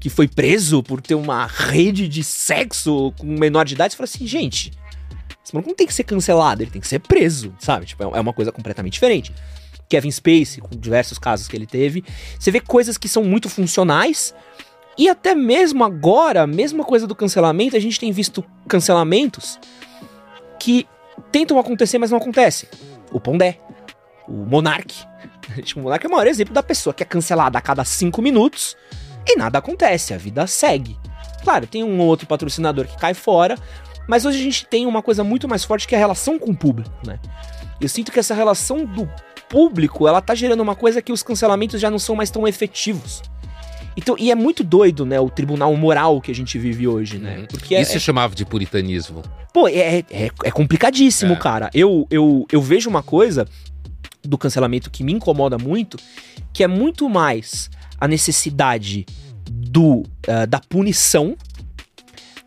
que 0.00 0.08
foi 0.08 0.28
preso 0.28 0.82
por 0.82 1.00
ter 1.00 1.14
uma 1.14 1.46
rede 1.46 2.08
de 2.08 2.22
sexo 2.22 3.12
com 3.18 3.26
menor 3.26 3.64
de 3.64 3.74
idade, 3.74 3.92
você 3.92 3.96
fala 3.96 4.04
assim, 4.04 4.26
gente. 4.26 4.72
Esse 5.44 5.54
maluco 5.54 5.70
não 5.70 5.76
tem 5.76 5.86
que 5.86 5.94
ser 5.94 6.04
cancelado, 6.04 6.62
ele 6.62 6.70
tem 6.70 6.80
que 6.80 6.86
ser 6.86 6.98
preso, 7.00 7.54
sabe? 7.58 7.86
Tipo, 7.86 8.02
é 8.14 8.20
uma 8.20 8.32
coisa 8.32 8.52
completamente 8.52 8.92
diferente. 8.92 9.32
Kevin 9.88 10.10
Spacey, 10.10 10.60
com 10.60 10.76
diversos 10.76 11.18
casos 11.18 11.48
que 11.48 11.56
ele 11.56 11.66
teve. 11.66 12.04
Você 12.38 12.50
vê 12.50 12.60
coisas 12.60 12.98
que 12.98 13.08
são 13.08 13.24
muito 13.24 13.48
funcionais. 13.48 14.34
E 14.96 15.08
até 15.08 15.34
mesmo 15.34 15.84
agora, 15.84 16.42
a 16.42 16.46
mesma 16.46 16.84
coisa 16.84 17.06
do 17.06 17.14
cancelamento, 17.14 17.76
a 17.76 17.80
gente 17.80 17.98
tem 17.98 18.12
visto 18.12 18.44
cancelamentos 18.68 19.58
que 20.60 20.86
tentam 21.32 21.58
acontecer, 21.58 21.98
mas 21.98 22.10
não 22.10 22.18
acontecem. 22.18 22.68
O 23.10 23.18
Pondé, 23.18 23.58
o 24.28 24.32
Monark. 24.32 24.94
O 25.74 25.80
Monark 25.80 26.04
é 26.04 26.08
o 26.08 26.12
maior 26.12 26.26
exemplo 26.26 26.52
da 26.52 26.62
pessoa 26.62 26.92
que 26.92 27.02
é 27.02 27.06
cancelada 27.06 27.56
a 27.56 27.60
cada 27.62 27.82
cinco 27.82 28.20
minutos 28.20 28.76
e 29.28 29.36
nada 29.36 29.58
acontece, 29.58 30.14
a 30.14 30.18
vida 30.18 30.46
segue. 30.46 30.96
Claro, 31.42 31.66
tem 31.66 31.84
um 31.84 32.00
outro 32.00 32.26
patrocinador 32.26 32.86
que 32.86 32.96
cai 32.96 33.14
fora, 33.14 33.56
mas 34.08 34.24
hoje 34.24 34.38
a 34.38 34.42
gente 34.42 34.66
tem 34.66 34.86
uma 34.86 35.02
coisa 35.02 35.22
muito 35.22 35.46
mais 35.48 35.64
forte 35.64 35.86
que 35.86 35.94
é 35.94 35.98
a 35.98 36.00
relação 36.00 36.38
com 36.38 36.50
o 36.50 36.56
público, 36.56 36.90
né? 37.06 37.18
Eu 37.80 37.88
sinto 37.88 38.10
que 38.10 38.18
essa 38.18 38.34
relação 38.34 38.84
do 38.84 39.08
público, 39.48 40.08
ela 40.08 40.20
tá 40.20 40.34
gerando 40.34 40.60
uma 40.60 40.74
coisa 40.74 41.00
que 41.00 41.12
os 41.12 41.22
cancelamentos 41.22 41.80
já 41.80 41.90
não 41.90 41.98
são 41.98 42.16
mais 42.16 42.30
tão 42.30 42.46
efetivos. 42.46 43.22
Então, 43.96 44.14
e 44.18 44.30
é 44.30 44.34
muito 44.34 44.62
doido, 44.62 45.04
né, 45.04 45.18
o 45.18 45.28
tribunal 45.28 45.74
moral 45.74 46.20
que 46.20 46.30
a 46.30 46.34
gente 46.34 46.56
vive 46.58 46.86
hoje, 46.86 47.18
né? 47.18 47.38
Uhum. 47.38 47.46
Porque 47.46 47.74
é, 47.74 47.80
Isso 47.80 47.96
eu 47.96 48.00
chamava 48.00 48.34
de 48.34 48.44
puritanismo. 48.44 49.22
Pô, 49.52 49.66
é, 49.68 50.04
é, 50.10 50.30
é 50.44 50.50
complicadíssimo, 50.50 51.32
É. 51.32 51.36
cara. 51.36 51.70
Eu, 51.74 52.06
eu, 52.10 52.46
eu 52.52 52.62
vejo 52.62 52.88
uma 52.88 53.02
coisa 53.02 53.46
do 54.22 54.38
cancelamento 54.38 54.90
que 54.90 55.02
me 55.02 55.12
incomoda 55.12 55.58
muito, 55.58 55.98
que 56.52 56.62
é 56.62 56.68
muito 56.68 57.08
mais 57.08 57.70
a 58.00 58.08
necessidade 58.08 59.06
do 59.50 60.04
ah, 60.26 60.46
da 60.46 60.60
punição 60.60 61.36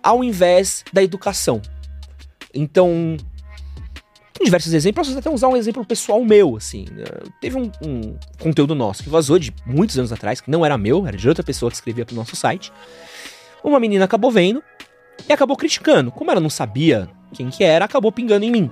ao 0.03 0.23
invés 0.23 0.83
da 0.91 1.03
educação. 1.03 1.61
Então, 2.53 3.17
tem 4.33 4.45
diversos 4.45 4.73
exemplos, 4.73 5.07
posso 5.07 5.19
até 5.19 5.29
usar 5.29 5.47
um 5.47 5.55
exemplo 5.55 5.85
pessoal 5.85 6.23
meu, 6.23 6.57
assim. 6.57 6.85
Eh, 6.97 7.23
Teve 7.39 7.57
um, 7.57 7.71
um 7.85 8.15
conteúdo 8.39 8.73
nosso 8.73 9.03
que 9.03 9.09
vazou 9.09 9.37
de 9.37 9.53
muitos 9.65 9.97
anos 9.97 10.11
atrás, 10.11 10.41
que 10.41 10.49
não 10.49 10.65
era 10.65 10.77
meu, 10.77 11.05
era 11.07 11.15
de 11.15 11.29
outra 11.29 11.43
pessoa 11.43 11.69
que 11.69 11.75
escrevia 11.75 12.05
pro 12.05 12.15
nosso 12.15 12.35
site. 12.35 12.73
Uma 13.63 13.79
menina 13.79 14.05
acabou 14.05 14.31
vendo 14.31 14.63
e 15.29 15.31
acabou 15.31 15.55
criticando. 15.55 16.11
Como 16.11 16.31
ela 16.31 16.39
não 16.39 16.49
sabia 16.49 17.07
quem 17.33 17.49
que 17.49 17.63
era, 17.63 17.85
acabou 17.85 18.11
pingando 18.11 18.43
em 18.43 18.51
mim. 18.51 18.71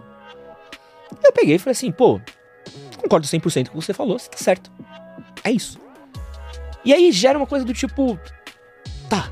Eu 1.23 1.31
peguei 1.31 1.55
e 1.55 1.59
falei 1.59 1.73
assim, 1.73 1.91
pô, 1.91 2.19
concordo 2.97 3.27
100% 3.27 3.69
com 3.69 3.77
o 3.77 3.79
que 3.79 3.85
você 3.85 3.93
falou, 3.93 4.17
você 4.17 4.29
tá 4.29 4.37
certo. 4.37 4.71
É 5.43 5.51
isso. 5.51 5.79
E 6.85 6.93
aí 6.93 7.11
gera 7.11 7.37
uma 7.37 7.47
coisa 7.47 7.65
do 7.65 7.73
tipo, 7.73 8.17
tá, 9.09 9.31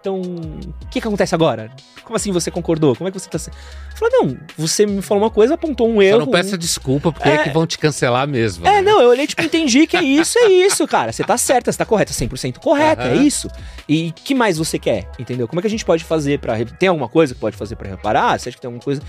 então, 0.00 0.20
o 0.20 0.86
que 0.90 1.00
que 1.00 1.06
acontece 1.06 1.34
agora? 1.34 1.70
Como 2.04 2.16
assim 2.16 2.32
você 2.32 2.50
concordou? 2.50 2.96
Como 2.96 3.06
é 3.08 3.12
que 3.12 3.18
você 3.20 3.28
tá. 3.30 3.38
se-" 3.38 3.50
Eu 3.50 3.96
falei, 3.96 4.18
não, 4.18 4.36
você 4.58 4.84
me 4.84 5.00
falou 5.00 5.22
uma 5.22 5.30
coisa, 5.30 5.54
apontou 5.54 5.88
um 5.88 5.94
Só 5.96 6.02
erro. 6.02 6.18
não 6.20 6.26
peça 6.26 6.58
desculpa, 6.58 7.12
porque 7.12 7.28
é, 7.28 7.34
É. 7.34 7.42
que 7.44 7.50
vão 7.50 7.64
te 7.66 7.78
cancelar 7.78 8.26
mesmo. 8.26 8.66
É, 8.66 8.80
né? 8.80 8.82
não, 8.82 9.00
eu 9.00 9.10
olhei, 9.10 9.26
tipo, 9.28 9.40
entendi 9.42 9.86
que 9.86 9.96
é 9.96 10.02
isso, 10.02 10.36
é 10.40 10.48
isso, 10.48 10.84
cara. 10.88 11.12
Você 11.12 11.22
tá 11.22 11.38
certa, 11.38 11.70
você 11.70 11.78
tá 11.78 11.84
correta, 11.84 12.12
100% 12.12 12.58
correta, 12.58 13.02
é 13.02 13.12
Aham. 13.14 13.22
isso. 13.22 13.48
E 13.88 14.10
que 14.10 14.34
mais 14.34 14.58
você 14.58 14.76
quer, 14.78 15.08
entendeu? 15.20 15.46
Como 15.46 15.60
é 15.60 15.62
que 15.62 15.68
a 15.68 15.70
gente 15.70 15.84
pode 15.84 16.02
fazer 16.02 16.40
pra... 16.40 16.54
re- 16.54 16.64
Tem 16.64 16.88
alguma 16.88 17.08
coisa 17.08 17.32
que 17.34 17.40
pode 17.40 17.56
fazer 17.56 17.76
pra 17.76 17.88
reparar? 17.88 18.38
Você 18.40 18.48
acha 18.48 18.56
que 18.56 18.60
tem 18.62 18.68
alguma 18.68 18.82
coisa... 18.82 19.00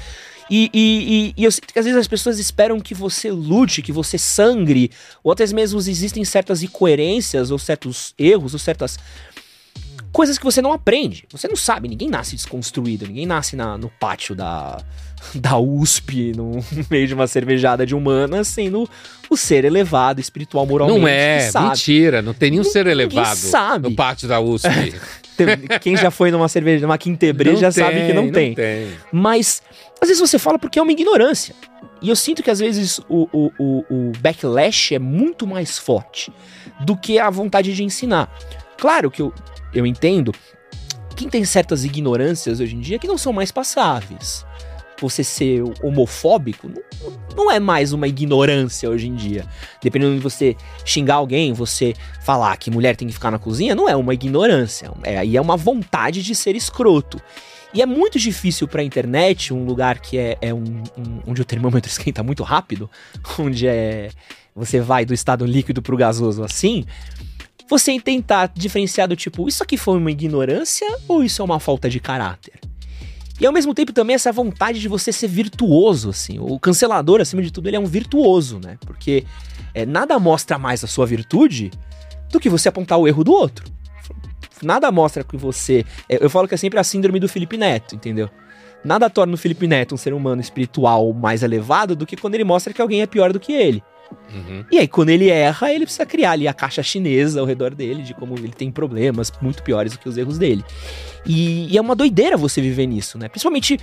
E, 0.49 0.69
e, 0.73 0.73
e, 0.73 1.33
e 1.37 1.43
eu 1.43 1.51
sinto 1.51 1.73
que 1.73 1.79
às 1.79 1.85
vezes 1.85 1.99
as 1.99 2.07
pessoas 2.07 2.39
esperam 2.39 2.79
que 2.79 2.93
você 2.93 3.31
lute, 3.31 3.81
que 3.81 3.91
você 3.91 4.17
sangre, 4.17 4.91
ou 5.23 5.31
até 5.31 5.45
mesmo 5.47 5.79
existem 5.79 6.23
certas 6.25 6.63
incoerências, 6.63 7.51
ou 7.51 7.59
certos 7.59 8.13
erros, 8.17 8.53
ou 8.53 8.59
certas 8.59 8.97
coisas 10.13 10.37
que 10.37 10.45
você 10.45 10.61
não 10.61 10.71
aprende. 10.71 11.25
Você 11.31 11.47
não 11.49 11.55
sabe, 11.57 11.89
ninguém 11.89 12.07
nasce 12.09 12.35
desconstruído, 12.35 13.05
ninguém 13.07 13.25
nasce 13.25 13.55
na- 13.57 13.77
no 13.77 13.89
pátio 13.89 14.33
da, 14.35 14.77
da 15.35 15.57
USP, 15.57 16.31
no 16.35 16.63
meio 16.89 17.07
de 17.07 17.13
uma 17.13 17.27
cervejada 17.27 17.85
de 17.85 17.93
humanas, 17.95 18.47
sendo 18.47 18.89
o 19.29 19.35
ser 19.35 19.65
elevado 19.65 20.21
espiritual 20.21 20.65
moralmente. 20.65 20.99
Não 21.01 21.07
é, 21.07 21.49
mentira. 21.67 22.21
Não 22.21 22.33
tem 22.33 22.51
nenhum 22.51 22.63
ser 22.63 22.87
elevado 22.87 23.35
sabe. 23.35 23.89
no 23.89 23.95
pátio 23.95 24.27
da 24.27 24.39
USP. 24.39 24.69
Tem- 25.35 25.47
Quem 25.81 25.97
já 25.97 26.11
foi 26.11 26.29
numa 26.29 26.47
cerveja, 26.47 26.85
numa 26.85 26.95
quintebrê, 26.97 27.53
Não 27.53 27.59
já 27.59 27.71
sabe 27.71 28.05
que 28.05 28.13
não 28.13 28.31
tem. 28.31 28.53
tem. 28.53 28.89
Mas 29.11 29.63
às 29.99 30.07
vezes 30.07 30.21
você 30.21 30.37
fala 30.37 30.59
porque 30.59 30.77
é 30.77 30.81
uma 30.81 30.91
ignorância. 30.91 31.55
E 32.03 32.09
eu 32.09 32.15
sinto 32.15 32.43
que 32.43 32.51
às 32.51 32.59
vezes 32.59 32.99
o, 33.09 33.27
o, 33.33 33.51
o, 33.57 33.85
o 33.89 34.11
backlash 34.19 34.93
é 34.93 34.99
muito 34.99 35.47
mais 35.47 35.79
forte 35.79 36.31
do 36.81 36.95
que 36.95 37.17
a 37.17 37.31
vontade 37.31 37.73
de 37.73 37.83
ensinar. 37.83 38.29
Claro 38.77 39.09
que 39.09 39.23
eu, 39.23 39.33
eu 39.73 39.85
entendo. 39.85 40.31
Quem 41.15 41.29
tem 41.29 41.45
certas 41.45 41.83
ignorâncias 41.83 42.59
hoje 42.59 42.75
em 42.75 42.79
dia 42.79 42.97
que 42.99 43.07
não 43.07 43.17
são 43.17 43.31
mais 43.31 43.51
passáveis. 43.51 44.45
Você 44.99 45.23
ser 45.23 45.61
homofóbico 45.83 46.69
não, 47.35 47.51
é 47.51 47.59
mais 47.59 47.91
uma 47.93 48.07
ignorância 48.07 48.89
hoje 48.89 49.07
em 49.07 49.15
dia. 49.15 49.45
Dependendo 49.81 50.13
de 50.15 50.19
você 50.21 50.55
xingar 50.85 51.15
alguém, 51.15 51.51
você 51.51 51.93
falar 52.21 52.55
que 52.57 52.71
mulher 52.71 52.95
tem 52.95 53.07
que 53.07 53.13
ficar 53.13 53.31
na 53.31 53.39
cozinha, 53.39 53.75
não 53.75 53.89
é 53.89 53.95
uma 53.95 54.13
ignorância. 54.13 54.91
É, 55.03 55.17
aí 55.17 55.35
é 55.35 55.41
uma 55.41 55.57
vontade 55.57 56.21
de 56.23 56.33
ser 56.33 56.55
escroto. 56.55 57.19
E 57.73 57.81
é 57.81 57.85
muito 57.85 58.19
difícil 58.19 58.67
pra 58.67 58.83
internet, 58.83 59.51
um 59.53 59.65
lugar 59.65 59.99
que 59.99 60.17
é, 60.17 60.37
é 60.39 60.53
um, 60.53 60.63
um- 60.97 61.19
onde 61.27 61.41
o 61.41 61.45
termômetro 61.45 61.89
esquenta 61.91 62.21
muito 62.23 62.43
rápido, 62.43 62.89
onde 63.39 63.67
é 63.67 64.09
você 64.55 64.79
vai 64.79 65.03
do 65.03 65.15
estado 65.15 65.43
líquido 65.47 65.81
pro 65.81 65.97
gasoso 65.97 66.43
assim, 66.43 66.85
você 67.69 67.99
tentar 67.99 68.51
diferenciar 68.53 69.07
do 69.07 69.15
tipo, 69.15 69.47
isso 69.47 69.63
aqui 69.63 69.77
foi 69.77 69.97
uma 69.97 70.11
ignorância 70.11 70.87
ou 71.07 71.23
isso 71.23 71.41
é 71.41 71.45
uma 71.45 71.59
falta 71.59 71.89
de 71.89 71.99
caráter? 71.99 72.59
E 73.39 73.45
ao 73.45 73.51
mesmo 73.51 73.73
tempo 73.73 73.91
também 73.91 74.13
essa 74.13 74.31
vontade 74.31 74.79
de 74.79 74.87
você 74.87 75.11
ser 75.11 75.27
virtuoso, 75.27 76.09
assim. 76.09 76.37
O 76.39 76.59
cancelador, 76.59 77.19
acima 77.19 77.41
de 77.41 77.51
tudo, 77.51 77.67
ele 77.67 77.75
é 77.75 77.79
um 77.79 77.85
virtuoso, 77.85 78.59
né? 78.59 78.77
Porque 78.85 79.25
é, 79.73 79.85
nada 79.85 80.19
mostra 80.19 80.57
mais 80.57 80.83
a 80.83 80.87
sua 80.87 81.05
virtude 81.05 81.71
do 82.31 82.39
que 82.39 82.49
você 82.49 82.69
apontar 82.69 82.97
o 82.97 83.07
erro 83.07 83.23
do 83.23 83.33
outro. 83.33 83.65
Nada 84.61 84.91
mostra 84.91 85.23
que 85.23 85.35
você. 85.35 85.85
é, 86.07 86.23
Eu 86.23 86.29
falo 86.29 86.47
que 86.47 86.53
é 86.53 86.57
sempre 86.57 86.79
a 86.79 86.83
síndrome 86.83 87.19
do 87.19 87.27
Felipe 87.27 87.57
Neto, 87.57 87.95
entendeu? 87.95 88.29
Nada 88.83 89.09
torna 89.09 89.33
o 89.33 89.37
Felipe 89.37 89.65
Neto 89.67 89.95
um 89.95 89.97
ser 89.97 90.13
humano 90.13 90.41
espiritual 90.41 91.11
mais 91.13 91.41
elevado 91.41 91.95
do 91.95 92.05
que 92.05 92.17
quando 92.17 92.35
ele 92.35 92.43
mostra 92.43 92.73
que 92.73 92.81
alguém 92.81 93.01
é 93.01 93.07
pior 93.07 93.33
do 93.33 93.39
que 93.39 93.51
ele. 93.53 93.83
Uhum. 94.33 94.65
E 94.71 94.79
aí, 94.79 94.87
quando 94.87 95.09
ele 95.09 95.29
erra, 95.29 95.71
ele 95.71 95.85
precisa 95.85 96.05
criar 96.05 96.31
ali 96.31 96.47
a 96.47 96.53
caixa 96.53 96.81
chinesa 96.81 97.39
ao 97.39 97.45
redor 97.45 97.73
dele, 97.73 98.03
de 98.03 98.13
como 98.13 98.37
ele 98.37 98.49
tem 98.49 98.71
problemas 98.71 99.31
muito 99.41 99.63
piores 99.63 99.93
do 99.93 99.99
que 99.99 100.07
os 100.09 100.17
erros 100.17 100.37
dele. 100.37 100.63
E, 101.25 101.71
e 101.71 101.77
é 101.77 101.81
uma 101.81 101.95
doideira 101.95 102.37
você 102.37 102.61
viver 102.61 102.85
nisso, 102.85 103.17
né? 103.17 103.27
Principalmente 103.29 103.79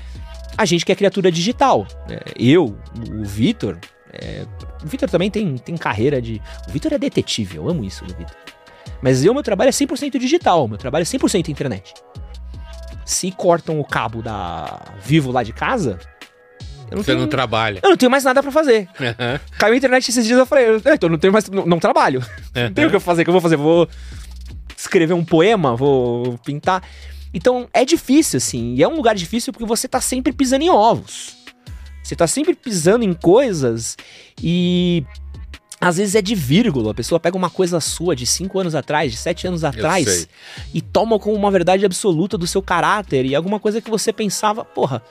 a 0.57 0.65
gente 0.65 0.85
que 0.85 0.93
é 0.93 0.95
criatura 0.95 1.31
digital. 1.31 1.87
né? 2.09 2.19
Eu, 2.37 2.77
o 3.13 3.25
Vitor. 3.25 3.79
é, 4.13 4.45
o 4.83 4.87
Vitor 4.87 5.09
também 5.09 5.31
tem, 5.31 5.57
tem 5.57 5.77
carreira 5.77 6.21
de. 6.21 6.41
O 6.69 6.73
Vitor 6.73 6.93
é 6.93 6.99
detetive, 6.99 7.57
eu 7.57 7.69
amo 7.69 7.85
isso 7.85 8.05
do 8.05 8.15
Vitor. 8.15 8.37
Mas 9.03 9.25
eu, 9.25 9.33
meu 9.33 9.43
trabalho 9.43 9.69
é 9.69 9.73
100% 9.73 10.19
digital, 10.19 10.69
meu 10.69 10.77
trabalho 10.77 11.03
é 11.03 11.07
100% 11.07 11.49
internet. 11.49 11.95
Se 13.05 13.31
cortam 13.31 13.81
o 13.81 13.85
cabo 13.85 14.23
da 14.23 14.83
Vivo 15.03 15.33
lá 15.33 15.43
de 15.43 15.53
casa. 15.53 15.99
Eu 16.91 16.97
não, 16.97 17.03
Você 17.05 17.13
tenho, 17.13 17.21
não 17.21 17.29
trabalha. 17.29 17.81
eu 17.83 17.91
não 17.91 17.97
tenho 17.97 18.11
mais 18.11 18.25
nada 18.25 18.43
pra 18.43 18.51
fazer. 18.51 18.89
Aham. 19.01 19.41
Caiu 19.59 19.75
a 19.75 19.77
internet 19.77 20.09
esses 20.09 20.25
dias, 20.27 20.39
eu 20.39 20.47
falei, 20.47 20.65
"É, 20.85 20.95
então 20.95 21.09
não 21.09 21.19
tenho 21.19 21.33
mais. 21.33 21.49
Não, 21.49 21.65
não 21.67 21.79
trabalho. 21.79 22.21
Não 22.55 22.73
tenho 22.73 22.89
o 22.89 22.91
que 22.91 22.97
eu 22.97 23.01
fazer. 23.01 23.23
O 23.23 23.25
que 23.25 23.31
eu 23.31 23.33
vou 23.33 23.41
fazer? 23.41 23.57
Vou 23.57 23.89
escrever 24.77 25.15
um 25.15 25.25
poema, 25.25 25.77
vou 25.77 26.37
pintar. 26.39 26.83
Então 27.33 27.69
é 27.73 27.85
difícil, 27.85 28.39
assim. 28.39 28.75
E 28.75 28.83
é 28.83 28.89
um 28.89 28.97
lugar 28.97 29.15
difícil 29.15 29.53
porque 29.53 29.65
você 29.67 29.87
tá 29.87 30.01
sempre 30.01 30.33
pisando 30.33 30.65
em 30.65 30.71
ovos. 30.71 31.37
Você 32.03 32.17
tá 32.17 32.27
sempre 32.27 32.55
pisando 32.55 33.05
em 33.05 33.15
coisas 33.15 33.97
e. 34.43 35.05
Às 35.83 35.97
vezes 35.97 36.15
é 36.15 36.21
de 36.21 36.35
vírgula, 36.35 36.91
a 36.91 36.95
pessoa 36.95 37.19
pega 37.19 37.35
uma 37.39 37.49
coisa 37.49 37.81
sua 37.81 38.15
de 38.15 38.27
5 38.27 38.59
anos 38.59 38.75
atrás, 38.75 39.11
de 39.11 39.17
7 39.17 39.47
anos 39.47 39.65
atrás, 39.65 40.29
e 40.75 40.83
toma 40.83 41.19
como 41.19 41.35
uma 41.35 41.51
verdade 41.51 41.87
absoluta 41.87 42.37
do 42.37 42.47
seu 42.47 42.61
caráter 42.61 43.25
e 43.25 43.35
alguma 43.35 43.59
coisa 43.59 43.81
que 43.81 43.89
você 43.89 44.13
pensava, 44.13 44.63
porra, 44.63 45.03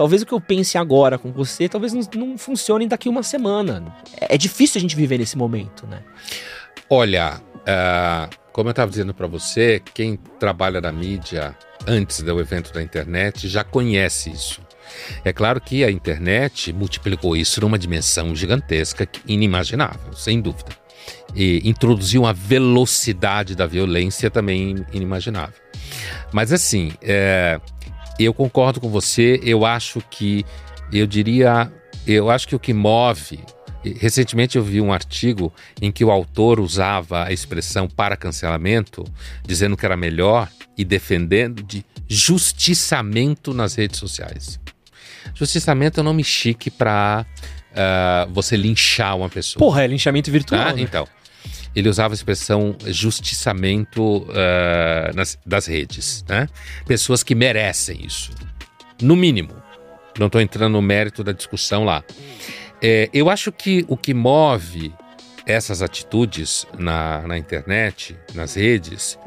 talvez 0.00 0.22
o 0.22 0.26
que 0.26 0.32
eu 0.32 0.40
pense 0.40 0.78
agora 0.78 1.18
com 1.18 1.30
você, 1.30 1.68
talvez 1.68 1.92
não, 1.92 2.00
não 2.14 2.38
funcione 2.38 2.86
daqui 2.86 3.06
uma 3.06 3.22
semana. 3.22 3.94
É, 4.18 4.34
é 4.34 4.38
difícil 4.38 4.78
a 4.78 4.80
gente 4.80 4.96
viver 4.96 5.18
nesse 5.18 5.36
momento, 5.36 5.86
né? 5.86 6.02
Olha, 6.88 7.38
ah, 7.66 8.26
como 8.50 8.70
eu 8.70 8.70
estava 8.70 8.90
dizendo 8.90 9.12
para 9.12 9.26
você, 9.26 9.82
quem 9.92 10.16
trabalha 10.38 10.80
na 10.80 10.90
mídia 10.90 11.54
antes 11.86 12.22
do 12.22 12.40
evento 12.40 12.72
da 12.72 12.82
internet 12.82 13.46
já 13.46 13.62
conhece 13.62 14.30
isso. 14.30 14.62
É 15.22 15.34
claro 15.34 15.60
que 15.60 15.84
a 15.84 15.90
internet 15.90 16.72
multiplicou 16.72 17.36
isso 17.36 17.60
numa 17.60 17.78
dimensão 17.78 18.34
gigantesca, 18.34 19.06
inimaginável, 19.26 20.14
sem 20.14 20.40
dúvida. 20.40 20.70
E 21.34 21.60
introduziu 21.68 22.22
uma 22.22 22.32
velocidade 22.32 23.54
da 23.54 23.66
violência 23.66 24.30
também 24.30 24.82
inimaginável. 24.94 25.60
Mas 26.32 26.52
assim, 26.54 26.90
é, 27.02 27.60
eu 28.24 28.34
concordo 28.34 28.80
com 28.80 28.88
você, 28.88 29.40
eu 29.42 29.64
acho 29.64 30.02
que, 30.10 30.44
eu 30.92 31.06
diria, 31.06 31.70
eu 32.06 32.30
acho 32.30 32.48
que 32.48 32.54
o 32.54 32.58
que 32.58 32.72
move. 32.72 33.40
Recentemente 33.82 34.58
eu 34.58 34.62
vi 34.62 34.80
um 34.80 34.92
artigo 34.92 35.52
em 35.80 35.90
que 35.90 36.04
o 36.04 36.10
autor 36.10 36.60
usava 36.60 37.24
a 37.24 37.32
expressão 37.32 37.88
para 37.88 38.16
cancelamento, 38.16 39.04
dizendo 39.46 39.76
que 39.76 39.86
era 39.86 39.96
melhor 39.96 40.48
e 40.76 40.84
defendendo 40.84 41.62
de 41.62 41.84
justiçamento 42.06 43.54
nas 43.54 43.74
redes 43.74 43.98
sociais. 43.98 44.60
Justiçamento 45.34 46.00
é 46.00 46.02
um 46.02 46.04
nome 46.04 46.24
chique 46.24 46.70
para 46.70 47.24
você 48.30 48.56
linchar 48.56 49.16
uma 49.16 49.28
pessoa. 49.28 49.60
Porra, 49.60 49.84
é 49.84 49.86
linchamento 49.86 50.30
virtual. 50.30 50.62
Tá? 50.62 50.72
né? 50.74 50.82
Então, 50.82 51.08
ele 51.74 51.88
usava 51.88 52.12
a 52.12 52.16
expressão 52.16 52.76
justiçamento 52.86 54.26
ah, 54.30 55.10
nas, 55.14 55.38
das 55.46 55.66
redes, 55.66 56.24
né? 56.28 56.48
Pessoas 56.86 57.22
que 57.22 57.34
merecem 57.34 58.04
isso, 58.04 58.32
no 59.00 59.16
mínimo. 59.16 59.54
Não 60.18 60.26
estou 60.26 60.40
entrando 60.40 60.72
no 60.72 60.82
mérito 60.82 61.22
da 61.22 61.32
discussão 61.32 61.84
lá. 61.84 62.02
É, 62.82 63.08
eu 63.12 63.30
acho 63.30 63.52
que 63.52 63.84
o 63.88 63.96
que 63.96 64.12
move 64.12 64.92
essas 65.46 65.82
atitudes 65.82 66.66
na, 66.78 67.22
na 67.26 67.38
internet, 67.38 68.16
nas 68.34 68.54
redes, 68.54 69.18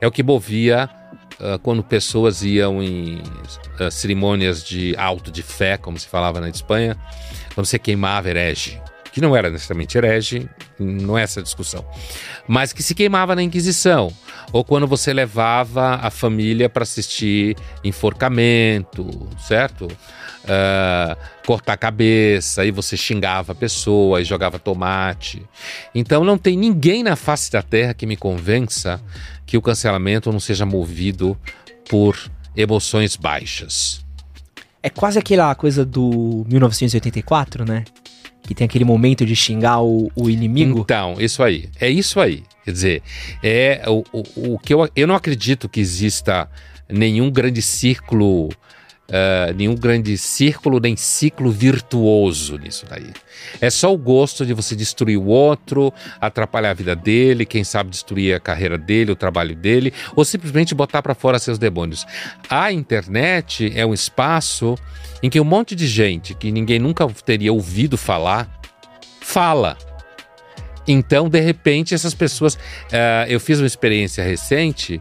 é 0.00 0.06
o 0.06 0.10
que 0.10 0.22
movia 0.22 0.90
ah, 1.40 1.58
quando 1.62 1.82
pessoas 1.82 2.42
iam 2.42 2.82
em 2.82 3.22
ah, 3.78 3.90
cerimônias 3.90 4.64
de 4.64 4.94
auto 4.96 5.30
de 5.30 5.42
fé, 5.42 5.76
como 5.76 5.98
se 5.98 6.08
falava 6.08 6.40
na 6.40 6.48
Espanha, 6.48 6.96
quando 7.54 7.66
você 7.66 7.78
queimava 7.78 8.28
herege 8.28 8.80
que 9.12 9.20
não 9.20 9.36
era 9.36 9.50
necessariamente 9.50 9.96
herege, 9.96 10.48
não 10.78 11.18
é 11.18 11.22
essa 11.22 11.42
discussão, 11.42 11.84
mas 12.48 12.72
que 12.72 12.82
se 12.82 12.94
queimava 12.94 13.36
na 13.36 13.42
Inquisição, 13.42 14.12
ou 14.52 14.64
quando 14.64 14.86
você 14.86 15.12
levava 15.12 15.96
a 15.96 16.10
família 16.10 16.68
para 16.68 16.82
assistir 16.82 17.56
enforcamento, 17.84 19.28
certo? 19.38 19.88
Ah, 20.48 21.16
cortar 21.46 21.74
a 21.74 21.76
cabeça, 21.76 22.62
aí 22.62 22.70
você 22.70 22.96
xingava 22.96 23.52
a 23.52 23.54
pessoa 23.54 24.20
e 24.20 24.24
jogava 24.24 24.58
tomate. 24.58 25.42
Então 25.94 26.24
não 26.24 26.36
tem 26.36 26.56
ninguém 26.56 27.02
na 27.02 27.14
face 27.14 27.50
da 27.50 27.62
terra 27.62 27.94
que 27.94 28.06
me 28.06 28.16
convença 28.16 29.00
que 29.46 29.56
o 29.56 29.62
cancelamento 29.62 30.32
não 30.32 30.40
seja 30.40 30.66
movido 30.66 31.38
por 31.88 32.18
emoções 32.56 33.16
baixas. 33.16 34.04
É 34.82 34.90
quase 34.90 35.18
aquela 35.18 35.54
coisa 35.54 35.84
do 35.84 36.44
1984, 36.48 37.64
né? 37.64 37.84
Tem 38.54 38.64
aquele 38.64 38.84
momento 38.84 39.24
de 39.24 39.34
xingar 39.34 39.82
o, 39.82 40.10
o 40.14 40.30
inimigo. 40.30 40.80
Então, 40.80 41.14
isso 41.18 41.42
aí. 41.42 41.68
É 41.80 41.88
isso 41.88 42.20
aí. 42.20 42.42
Quer 42.64 42.70
dizer, 42.72 43.02
é 43.42 43.82
o, 43.86 44.04
o, 44.12 44.54
o 44.54 44.58
que 44.58 44.72
eu, 44.72 44.88
eu 44.94 45.06
não 45.06 45.14
acredito 45.14 45.68
que 45.68 45.80
exista 45.80 46.48
nenhum 46.88 47.30
grande 47.30 47.60
círculo 47.60 48.50
uh, 49.12 49.52
nenhum 49.54 49.74
grande 49.74 50.16
círculo 50.16 50.80
nem 50.80 50.96
ciclo 50.96 51.50
virtuoso 51.50 52.56
nisso 52.56 52.86
daí. 52.88 53.12
É 53.60 53.68
só 53.68 53.92
o 53.92 53.98
gosto 53.98 54.46
de 54.46 54.54
você 54.54 54.74
destruir 54.74 55.18
o 55.18 55.26
outro, 55.26 55.92
atrapalhar 56.20 56.70
a 56.70 56.74
vida 56.74 56.96
dele, 56.96 57.44
quem 57.44 57.62
sabe 57.62 57.90
destruir 57.90 58.34
a 58.34 58.40
carreira 58.40 58.78
dele, 58.78 59.12
o 59.12 59.16
trabalho 59.16 59.54
dele, 59.54 59.92
ou 60.16 60.24
simplesmente 60.24 60.74
botar 60.74 61.02
para 61.02 61.14
fora 61.14 61.38
seus 61.38 61.58
demônios. 61.58 62.06
A 62.48 62.72
internet 62.72 63.70
é 63.74 63.84
um 63.84 63.92
espaço 63.92 64.76
em 65.22 65.28
que 65.28 65.38
um 65.40 65.44
monte 65.44 65.74
de 65.74 65.86
gente 65.86 66.34
que 66.34 66.50
ninguém 66.50 66.78
nunca 66.78 67.06
teria 67.24 67.52
ouvido 67.52 67.96
falar 67.96 68.48
fala. 69.20 69.76
Então, 70.86 71.28
de 71.28 71.40
repente, 71.40 71.94
essas 71.94 72.12
pessoas. 72.12 72.54
Uh, 72.54 73.28
eu 73.28 73.38
fiz 73.38 73.60
uma 73.60 73.66
experiência 73.66 74.24
recente 74.24 75.00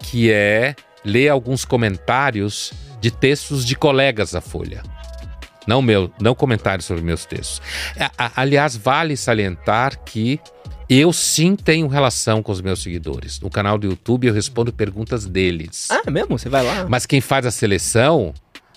que 0.00 0.32
é 0.32 0.74
ler 1.04 1.28
alguns 1.28 1.64
comentários 1.64 2.72
de 3.02 3.10
textos 3.10 3.66
de 3.66 3.74
colegas 3.74 4.30
da 4.30 4.40
Folha. 4.40 4.82
Não 5.66 5.82
meu, 5.82 6.10
não 6.20 6.34
comentários 6.34 6.86
sobre 6.86 7.02
meus 7.02 7.24
textos. 7.24 7.60
Aliás, 8.36 8.76
vale 8.76 9.16
salientar 9.16 9.98
que 10.04 10.40
eu 10.88 11.12
sim 11.12 11.56
tenho 11.56 11.88
relação 11.88 12.42
com 12.42 12.52
os 12.52 12.60
meus 12.60 12.80
seguidores. 12.80 13.40
No 13.40 13.50
canal 13.50 13.76
do 13.76 13.88
YouTube 13.88 14.28
eu 14.28 14.34
respondo 14.34 14.72
perguntas 14.72 15.26
deles. 15.26 15.88
Ah, 15.90 16.02
é 16.06 16.10
mesmo? 16.10 16.38
Você 16.38 16.48
vai 16.48 16.62
lá? 16.62 16.86
Mas 16.88 17.04
quem 17.04 17.20
faz 17.20 17.44
a 17.44 17.50
seleção 17.50 18.32